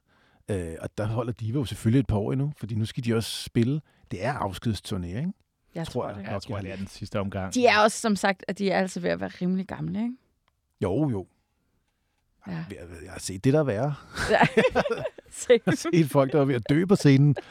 øh, 0.50 0.76
og 0.82 0.90
der 0.98 1.06
holder 1.06 1.32
Diva 1.34 1.60
jo 1.60 1.66
selvfølgelig 1.66 2.00
et 2.00 2.08
par 2.08 2.18
år 2.18 2.32
endnu, 2.32 2.54
fordi 2.58 2.76
nu 2.76 2.86
skal 2.86 3.04
de 3.06 3.16
også 3.16 3.44
spille. 3.44 3.82
Det 4.12 4.26
er 4.26 4.34
afskedsturné, 4.34 5.06
ikke? 5.06 5.32
Jeg 5.76 5.88
Tror 5.88 6.02
tror, 6.02 6.10
jeg. 6.10 6.18
det. 6.18 6.32
Jeg 6.32 6.42
tror, 6.42 6.60
det 6.60 6.72
er 6.72 6.76
den 6.76 6.88
sidste 6.88 7.20
omgang. 7.20 7.54
De 7.54 7.66
er 7.66 7.80
også, 7.80 8.00
som 8.00 8.16
sagt, 8.16 8.44
at 8.48 8.58
de 8.58 8.70
er 8.72 8.80
altså 8.80 9.00
ved 9.00 9.10
at 9.10 9.20
være 9.20 9.30
rimelig 9.42 9.68
gamle, 9.68 10.00
ikke? 10.04 10.16
Jo, 10.82 11.10
jo. 11.10 11.28
Ja. 12.48 12.52
Jeg, 12.52 12.78
jeg 13.04 13.12
har 13.12 13.20
set 13.20 13.44
det, 13.44 13.54
der 13.54 13.60
er 13.60 13.64
værre. 13.64 13.96
Se. 15.30 15.48
Jeg 15.54 15.60
har 15.66 15.76
set 15.76 16.10
folk, 16.10 16.32
der 16.34 16.42
er 16.42 16.46
ved 16.46 16.56
at 16.56 16.70
dø 16.70 16.86
på 16.86 16.96
scenen. 16.96 17.36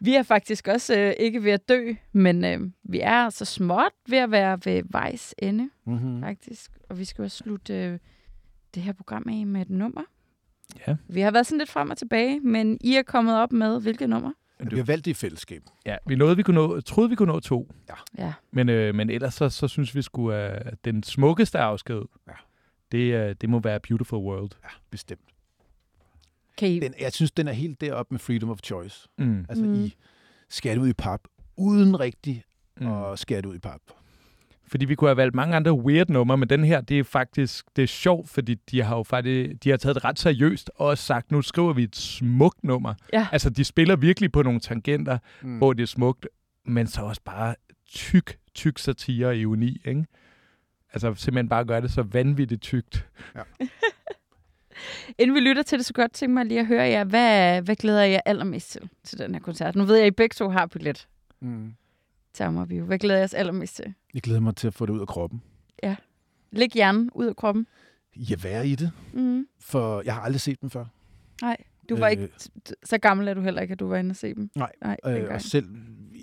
Vi 0.00 0.14
er 0.14 0.22
faktisk 0.22 0.68
også 0.68 0.98
øh, 0.98 1.12
ikke 1.18 1.44
ved 1.44 1.52
at 1.52 1.68
dø, 1.68 1.92
men 2.12 2.44
øh, 2.44 2.60
vi 2.82 3.00
er 3.00 3.12
altså 3.24 3.44
småt 3.44 3.92
ved 4.08 4.18
at 4.18 4.30
være 4.30 4.58
ved 4.64 4.82
vejs 4.90 5.34
ende, 5.38 5.70
Mm-hmm. 5.86 6.20
faktisk. 6.22 6.70
Og 6.90 6.98
vi 6.98 7.04
skal 7.04 7.22
jo 7.22 7.28
slutte 7.28 7.74
øh, 7.74 7.98
det 8.74 8.82
her 8.82 8.92
program 8.92 9.26
af 9.28 9.46
med 9.46 9.60
et 9.60 9.70
nummer. 9.70 10.02
Ja. 10.86 10.96
Vi 11.08 11.20
har 11.20 11.30
været 11.30 11.46
sådan 11.46 11.58
lidt 11.58 11.70
frem 11.70 11.90
og 11.90 11.98
tilbage, 11.98 12.40
men 12.40 12.78
I 12.80 12.94
er 12.96 13.02
kommet 13.02 13.36
op 13.38 13.52
med 13.52 13.80
hvilket 13.82 14.08
nummer? 14.10 14.32
Vi 14.70 14.76
har 14.76 14.84
valgt 14.84 15.04
det 15.04 15.10
i 15.10 15.14
fællesskab. 15.14 15.62
Ja, 15.86 15.96
vi 16.06 16.14
nåede, 16.14 16.36
vi 16.36 16.42
kunne 16.42 16.54
nå, 16.54 16.80
troede, 16.80 17.10
vi 17.10 17.16
kunne 17.16 17.32
nå 17.32 17.40
to. 17.40 17.72
Ja. 18.18 18.32
Men, 18.50 18.68
øh, 18.68 18.94
men 18.94 19.10
ellers 19.10 19.34
så, 19.34 19.48
så 19.48 19.68
synes 19.68 19.94
vi 19.94 20.02
skulle 20.02 20.36
at 20.36 20.84
den 20.84 21.02
smukkeste 21.02 21.58
afsked, 21.58 22.02
Ja. 22.28 22.32
det, 22.92 23.14
øh, 23.14 23.34
det 23.40 23.48
må 23.48 23.58
være 23.60 23.80
Beautiful 23.80 24.18
World. 24.18 24.50
Ja, 24.64 24.68
bestemt. 24.90 25.20
Kan 26.58 26.68
I... 26.68 26.80
Den, 26.80 26.94
jeg 27.00 27.12
synes, 27.12 27.30
den 27.32 27.48
er 27.48 27.52
helt 27.52 27.80
deroppe 27.80 28.14
med 28.14 28.18
Freedom 28.18 28.50
of 28.50 28.58
Choice. 28.64 29.08
Mm. 29.18 29.46
Altså, 29.48 29.64
Mm. 29.64 29.74
I 29.74 29.94
det 30.64 30.78
ud 30.78 30.88
i 30.88 30.92
pap, 30.92 31.20
uden 31.56 32.00
rigtig 32.00 32.44
Mm. 32.80 32.92
at 32.92 33.18
skære 33.18 33.40
det 33.40 33.46
ud 33.46 33.54
i 33.54 33.58
pap. 33.58 33.80
Fordi 34.68 34.84
vi 34.84 34.94
kunne 34.94 35.08
have 35.08 35.16
valgt 35.16 35.34
mange 35.34 35.56
andre 35.56 35.72
weird 35.72 36.08
numre, 36.08 36.38
men 36.38 36.48
den 36.48 36.64
her, 36.64 36.80
det 36.80 36.98
er 36.98 37.04
faktisk 37.04 37.64
det 37.76 37.82
er 37.82 37.86
sjovt, 37.86 38.28
fordi 38.28 38.54
de 38.54 38.82
har 38.82 38.96
jo 38.96 39.02
faktisk 39.02 39.64
de 39.64 39.70
har 39.70 39.76
taget 39.76 39.94
det 39.94 40.04
ret 40.04 40.18
seriøst 40.18 40.70
og 40.76 40.86
også 40.86 41.04
sagt, 41.04 41.30
nu 41.32 41.42
skriver 41.42 41.72
vi 41.72 41.82
et 41.82 41.96
smukt 41.96 42.64
nummer. 42.64 42.94
Ja. 43.12 43.26
Altså, 43.32 43.50
de 43.50 43.64
spiller 43.64 43.96
virkelig 43.96 44.32
på 44.32 44.42
nogle 44.42 44.60
tangenter, 44.60 45.18
Mm. 45.42 45.58
hvor 45.58 45.72
det 45.72 45.82
er 45.82 45.86
smukt, 45.86 46.26
men 46.66 46.86
så 46.86 47.00
også 47.02 47.20
bare 47.24 47.54
tyk, 47.86 48.38
tyk 48.54 48.78
satire 48.78 49.26
og 49.26 49.36
ironi, 49.36 49.82
ikke? 49.84 50.06
Altså, 50.92 51.14
simpelthen 51.14 51.48
bare 51.48 51.64
gøre 51.64 51.80
det 51.80 51.90
så 51.92 52.02
vanvittigt 52.02 52.62
tykt. 52.62 53.06
Inden 55.18 55.34
vi 55.34 55.40
lytter 55.40 55.62
til 55.62 55.78
det, 55.78 55.86
så 55.86 55.92
godt 55.92 56.12
tænke 56.12 56.34
mig 56.34 56.46
lige 56.46 56.60
at 56.60 56.66
høre 56.66 56.82
jer, 56.82 57.04
hvad, 57.04 57.62
hvad 57.62 57.76
glæder 57.76 58.02
jeg 58.02 58.20
allermest 58.26 58.70
til, 58.70 58.88
til 59.04 59.18
den 59.18 59.34
her 59.34 59.40
koncert? 59.40 59.76
Nu 59.76 59.84
ved 59.84 59.94
jeg, 59.96 60.04
at 60.06 60.12
I 60.12 60.14
begge 60.14 60.34
to 60.34 60.48
har 60.48 60.66
billet 60.66 61.06
Mm. 61.42 61.74
til 62.32 62.42
Amagerview. 62.42 62.84
Hvad 62.86 62.98
glæder 62.98 63.18
jeg 63.18 63.24
os 63.24 63.34
allermest 63.34 63.76
til? 63.76 63.94
Jeg 64.14 64.22
glæder 64.22 64.40
mig 64.40 64.56
til 64.56 64.66
at 64.66 64.74
få 64.74 64.86
det 64.86 64.92
ud 64.92 65.00
af 65.00 65.06
kroppen. 65.08 65.42
Læg 66.52 66.68
hjernen 66.74 67.10
ud 67.14 67.26
af 67.26 67.36
kroppen. 67.36 67.66
Ja, 68.16 68.34
være 68.42 68.68
i 68.68 68.74
det. 68.74 68.92
Mm. 69.12 69.46
For 69.60 70.02
jeg 70.04 70.14
har 70.14 70.20
aldrig 70.22 70.40
set 70.40 70.60
dem 70.60 70.70
før. 70.70 70.84
Nej, 71.42 71.56
du 71.88 71.96
var 71.96 72.06
Øh. 72.06 72.10
ikke 72.12 72.28
så 72.84 72.98
gammel, 72.98 73.28
er 73.28 73.34
du 73.34 73.40
heller 73.40 73.62
ikke, 73.62 73.72
at 73.72 73.80
du 73.80 73.86
var 73.88 73.96
inde 73.96 74.10
og 74.12 74.16
se 74.16 74.34
dem. 74.34 74.50
Nej, 74.54 74.72
Nej 74.84 74.96
Øh, 75.06 75.34
og 75.34 75.40
selv, 75.42 75.66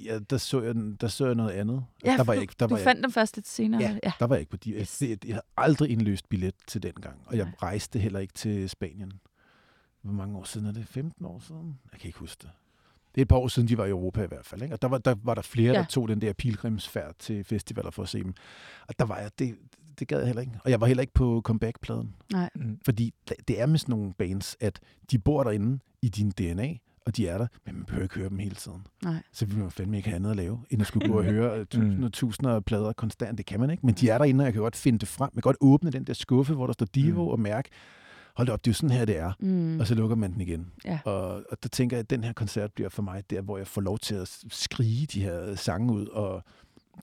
ja, 0.07 0.19
der, 0.19 0.37
så 0.37 0.61
jeg, 0.61 0.75
der 1.01 1.07
så 1.07 1.25
jeg 1.25 1.35
noget 1.35 1.51
andet. 1.51 1.85
Ja, 2.05 2.17
der 2.17 2.23
var 2.23 2.33
jeg 2.33 2.41
ikke, 2.41 2.55
der 2.59 2.67
du 2.67 2.73
var 2.73 2.77
jeg, 2.79 2.83
fandt 2.83 3.03
dem 3.03 3.11
først 3.11 3.35
lidt 3.37 3.47
senere. 3.47 3.81
Ja. 3.81 3.97
ja. 4.03 4.11
der 4.19 4.27
var 4.27 4.35
jeg 4.35 4.39
ikke 4.39 4.49
på 4.51 4.57
de. 4.57 4.71
Yes. 4.71 5.01
Jeg, 5.01 5.25
jeg 5.25 5.33
havde 5.35 5.45
aldrig 5.57 5.89
indløst 5.89 6.29
billet 6.29 6.53
til 6.67 6.83
den 6.83 6.93
gang, 6.93 7.19
og 7.25 7.37
jeg 7.37 7.45
Nej. 7.45 7.53
rejste 7.61 7.99
heller 7.99 8.19
ikke 8.19 8.33
til 8.33 8.69
Spanien. 8.69 9.11
Hvor 10.01 10.13
mange 10.13 10.37
år 10.37 10.43
siden 10.43 10.67
er 10.67 10.71
det? 10.71 10.87
15 10.87 11.25
år 11.25 11.39
siden? 11.47 11.79
Jeg 11.91 11.99
kan 11.99 12.07
ikke 12.07 12.19
huske 12.19 12.39
det. 12.41 12.49
Det 13.15 13.21
er 13.21 13.25
et 13.25 13.27
par 13.27 13.37
år 13.37 13.47
siden, 13.47 13.67
de 13.67 13.77
var 13.77 13.85
i 13.85 13.89
Europa 13.89 14.23
i 14.23 14.27
hvert 14.27 14.45
fald. 14.45 14.61
Ikke? 14.61 14.75
Og 14.75 14.81
der 14.81 14.87
var, 14.87 14.97
der 14.97 15.15
var 15.23 15.33
der 15.33 15.41
flere, 15.41 15.73
Ja. 15.73 15.79
der 15.79 15.85
tog 15.85 16.07
den 16.07 16.21
der 16.21 16.33
pilgrimsfærd 16.33 17.15
til 17.19 17.43
festivaler 17.43 17.91
for 17.91 18.03
at 18.03 18.09
se 18.09 18.23
dem. 18.23 18.33
Og 18.87 18.99
der 18.99 19.05
var 19.05 19.17
jeg, 19.19 19.31
det, 19.39 19.57
det 19.99 20.07
gad 20.07 20.17
jeg 20.17 20.27
heller 20.27 20.41
ikke. 20.41 20.59
Og 20.63 20.71
jeg 20.71 20.81
var 20.81 20.87
heller 20.87 21.01
ikke 21.01 21.13
på 21.13 21.41
comeback-pladen. 21.45 22.15
Nej. 22.31 22.49
Mm. 22.55 22.79
Fordi 22.85 23.13
det 23.47 23.61
er 23.61 23.65
med 23.65 23.79
sådan 23.79 23.93
nogle 23.95 24.13
bands, 24.13 24.57
at 24.59 24.79
de 25.11 25.19
bor 25.19 25.43
derinde 25.43 25.79
i 26.01 26.09
din 26.09 26.29
DNA, 26.31 26.73
og 27.07 27.17
de 27.17 27.27
er 27.27 27.37
der, 27.37 27.47
men 27.65 27.75
man 27.75 27.85
behøver 27.85 28.03
ikke 28.03 28.15
høre 28.15 28.29
dem 28.29 28.39
hele 28.39 28.55
tiden. 28.55 28.87
Nej. 29.03 29.23
Så 29.33 29.45
vil 29.45 29.57
man 29.57 29.71
fandme 29.71 29.97
ikke 29.97 30.09
have 30.09 30.15
andet 30.15 30.29
at 30.29 30.35
lave, 30.35 30.59
end 30.69 30.81
at 30.81 30.87
skulle 30.87 31.07
gå 31.09 31.17
og 31.17 31.23
høre 31.33 31.59
øh, 31.59 31.65
tusinder 31.65 32.05
og 32.05 32.13
tusinder 32.13 32.55
af 32.55 32.65
plader 32.65 32.93
konstant. 32.93 33.37
Det 33.37 33.45
kan 33.45 33.59
man 33.59 33.69
ikke, 33.69 33.85
men 33.85 33.95
de 33.95 34.09
er 34.09 34.17
derinde, 34.17 34.41
og 34.41 34.45
jeg 34.45 34.53
kan 34.53 34.61
godt 34.61 34.75
finde 34.75 34.99
det 34.99 35.07
frem. 35.07 35.29
Jeg 35.35 35.43
kan 35.43 35.49
godt 35.49 35.57
åbne 35.61 35.91
den 35.91 36.03
der 36.03 36.13
skuffe, 36.13 36.53
hvor 36.53 36.65
der 36.65 36.73
står 36.73 36.85
Divo, 36.85 37.21
Mm. 37.23 37.27
og 37.27 37.39
mærke, 37.39 37.69
hold 38.35 38.49
op, 38.49 38.65
det 38.65 38.69
er 38.69 38.73
jo 38.73 38.75
sådan 38.75 38.89
her, 38.97 39.05
det 39.05 39.17
er. 39.17 39.31
Mm. 39.39 39.79
Og 39.79 39.87
så 39.87 39.95
lukker 39.95 40.15
man 40.15 40.33
den 40.33 40.41
igen. 40.41 40.71
Ja. 40.85 40.99
Og, 41.05 41.43
og 41.51 41.63
der 41.63 41.69
tænker 41.69 41.97
jeg, 41.97 41.99
at 42.03 42.09
den 42.09 42.23
her 42.23 42.33
koncert 42.33 42.73
bliver 42.73 42.89
for 42.89 43.01
mig 43.01 43.23
der, 43.29 43.41
hvor 43.41 43.57
jeg 43.57 43.67
får 43.67 43.81
lov 43.81 43.97
til 43.99 44.15
at 44.15 44.37
skrige 44.49 45.05
de 45.05 45.21
her 45.23 45.55
sange 45.55 45.93
ud, 45.93 46.07
og 46.07 46.43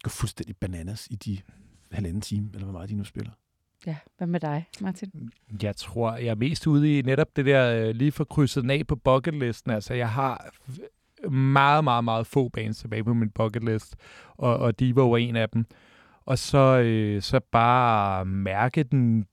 gå 0.03 0.09
fuldstændig 0.11 0.57
bananas 0.57 1.09
i 1.11 1.15
de 1.17 1.39
halvanden 1.93 2.21
time, 2.21 2.51
eller 2.55 2.65
hvor 2.65 2.73
meget 2.73 2.91
de 2.91 2.95
nu 2.95 3.05
spiller. 3.05 3.31
Ja, 3.87 3.97
hvad 4.19 4.27
med 4.27 4.41
dig, 4.41 4.69
Martin? 4.81 5.11
Jeg 5.63 5.77
tror, 5.77 6.17
jeg 6.17 6.27
er 6.27 6.35
mest 6.35 6.67
ude 6.67 6.99
i 6.99 7.03
netop 7.03 7.37
det 7.37 7.47
der 7.47 7.89
øh, 7.89 7.95
lige 7.95 8.13
for 8.13 8.25
krydset 8.25 8.63
den 8.63 8.71
af 8.71 8.87
på 8.87 8.97
bucketlisten. 8.97 9.71
Altså, 9.71 9.95
jeg 9.95 10.11
har 10.11 10.51
meget, 11.31 11.85
meget, 11.85 12.05
meget 12.05 12.27
få 12.27 12.49
bands 12.49 12.79
tilbage 12.79 13.05
på 13.05 13.15
min 13.15 13.31
bucketlist, 13.31 13.97
og, 14.37 14.57
og 14.57 14.81
Divo 14.81 15.13
er 15.13 15.17
en 15.17 15.37
af 15.37 15.49
dem. 15.49 15.67
Og 16.27 16.39
så, 16.39 16.79
øh, 16.79 17.23
så 17.23 17.41
bare 17.53 18.25
mærke 18.25 18.83
den, 18.83 19.27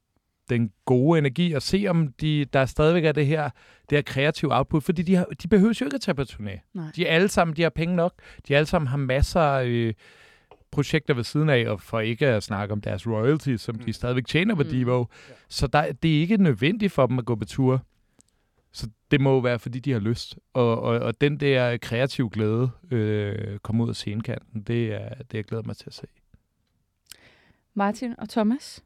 den 0.49 0.71
gode 0.85 1.19
energi 1.19 1.53
og 1.53 1.61
se, 1.61 1.85
om 1.89 2.13
de, 2.21 2.45
der 2.53 2.65
stadigvæk 2.65 3.05
er 3.05 3.11
det 3.11 3.27
her, 3.27 3.49
det 3.89 3.97
her 3.97 4.01
kreative 4.01 4.57
output, 4.57 4.83
fordi 4.83 5.01
de, 5.01 5.15
har, 5.15 5.25
de 5.43 5.47
behøver 5.47 5.73
jo 5.81 5.85
ikke 5.85 5.95
at 5.95 6.01
tage 6.01 6.15
på 6.15 6.21
turné. 6.21 6.71
Nej. 6.73 6.85
De 6.95 7.07
alle 7.07 7.27
sammen, 7.27 7.55
de 7.55 7.61
har 7.61 7.69
penge 7.69 7.95
nok. 7.95 8.13
De 8.47 8.55
alle 8.55 8.65
sammen 8.65 8.87
har 8.87 8.97
masser 8.97 9.41
af 9.41 9.65
øh, 9.65 9.93
projekter 10.71 11.13
ved 11.13 11.23
siden 11.23 11.49
af, 11.49 11.67
og 11.69 11.81
for 11.81 11.99
ikke 11.99 12.27
at 12.27 12.43
snakke 12.43 12.71
om 12.71 12.81
deres 12.81 13.07
royalties, 13.07 13.61
som 13.61 13.75
de 13.79 13.93
stadigvæk 13.93 14.25
tjener 14.25 14.55
på 14.55 14.63
Mm. 14.63 14.69
Divo. 14.69 15.05
Så 15.49 15.67
der, 15.67 15.91
det 15.91 16.15
er 16.17 16.19
ikke 16.21 16.37
nødvendigt 16.37 16.91
for 16.91 17.07
dem 17.07 17.19
at 17.19 17.25
gå 17.25 17.35
på 17.35 17.45
tur. 17.45 17.81
Så 18.71 18.87
det 19.11 19.21
må 19.21 19.31
jo 19.33 19.37
være, 19.39 19.59
fordi 19.59 19.79
de 19.79 19.91
har 19.91 19.99
lyst. 19.99 20.37
Og, 20.53 20.81
og, 20.81 20.99
og 20.99 21.21
den 21.21 21.39
der 21.39 21.77
kreative 21.77 22.29
glæde 22.29 22.71
øh, 22.91 23.57
komme 23.59 23.83
ud 23.83 23.89
af 23.89 23.95
scenekanten, 23.95 24.61
det 24.61 24.93
er 24.93 25.09
det, 25.15 25.33
jeg 25.33 25.43
glæder 25.43 25.63
mig 25.63 25.77
til 25.77 25.85
at 25.87 25.93
se. 25.93 26.07
Martin 27.73 28.15
og 28.17 28.29
Thomas, 28.29 28.83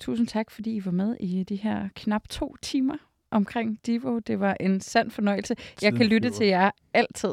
tusind 0.00 0.26
tak, 0.26 0.50
fordi 0.50 0.76
I 0.76 0.84
var 0.84 0.90
med 0.90 1.16
i 1.20 1.42
de 1.44 1.56
her 1.56 1.88
knap 1.96 2.28
to 2.28 2.56
timer 2.62 2.96
omkring 3.30 3.78
Divo. 3.86 4.18
Det 4.18 4.40
var 4.40 4.56
en 4.60 4.80
sand 4.80 5.10
fornøjelse. 5.10 5.56
Jeg 5.82 5.92
kan 5.94 6.06
lytte 6.06 6.30
til 6.30 6.46
jer 6.46 6.70
altid. 6.94 7.32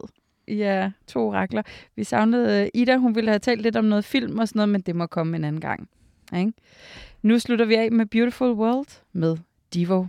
Ja, 0.49 0.91
to 1.07 1.27
orakler. 1.27 1.61
Vi 1.95 2.03
savnede 2.03 2.63
øh, 2.63 2.69
Ida, 2.73 2.97
hun 2.97 3.15
ville 3.15 3.29
have 3.29 3.39
talt 3.39 3.61
lidt 3.61 3.75
om 3.75 3.85
noget 3.85 4.05
film 4.05 4.39
og 4.39 4.47
sådan 4.47 4.57
noget, 4.59 4.69
men 4.69 4.81
det 4.81 4.95
må 4.95 5.05
komme 5.05 5.37
en 5.37 5.43
anden 5.43 5.61
gang. 5.61 5.89
Ikke? 6.37 6.53
Nu 7.21 7.39
slutter 7.39 7.65
vi 7.65 7.75
af 7.75 7.91
med 7.91 8.05
Beautiful 8.05 8.51
World 8.51 9.01
med 9.13 9.37
Divo. 9.73 10.05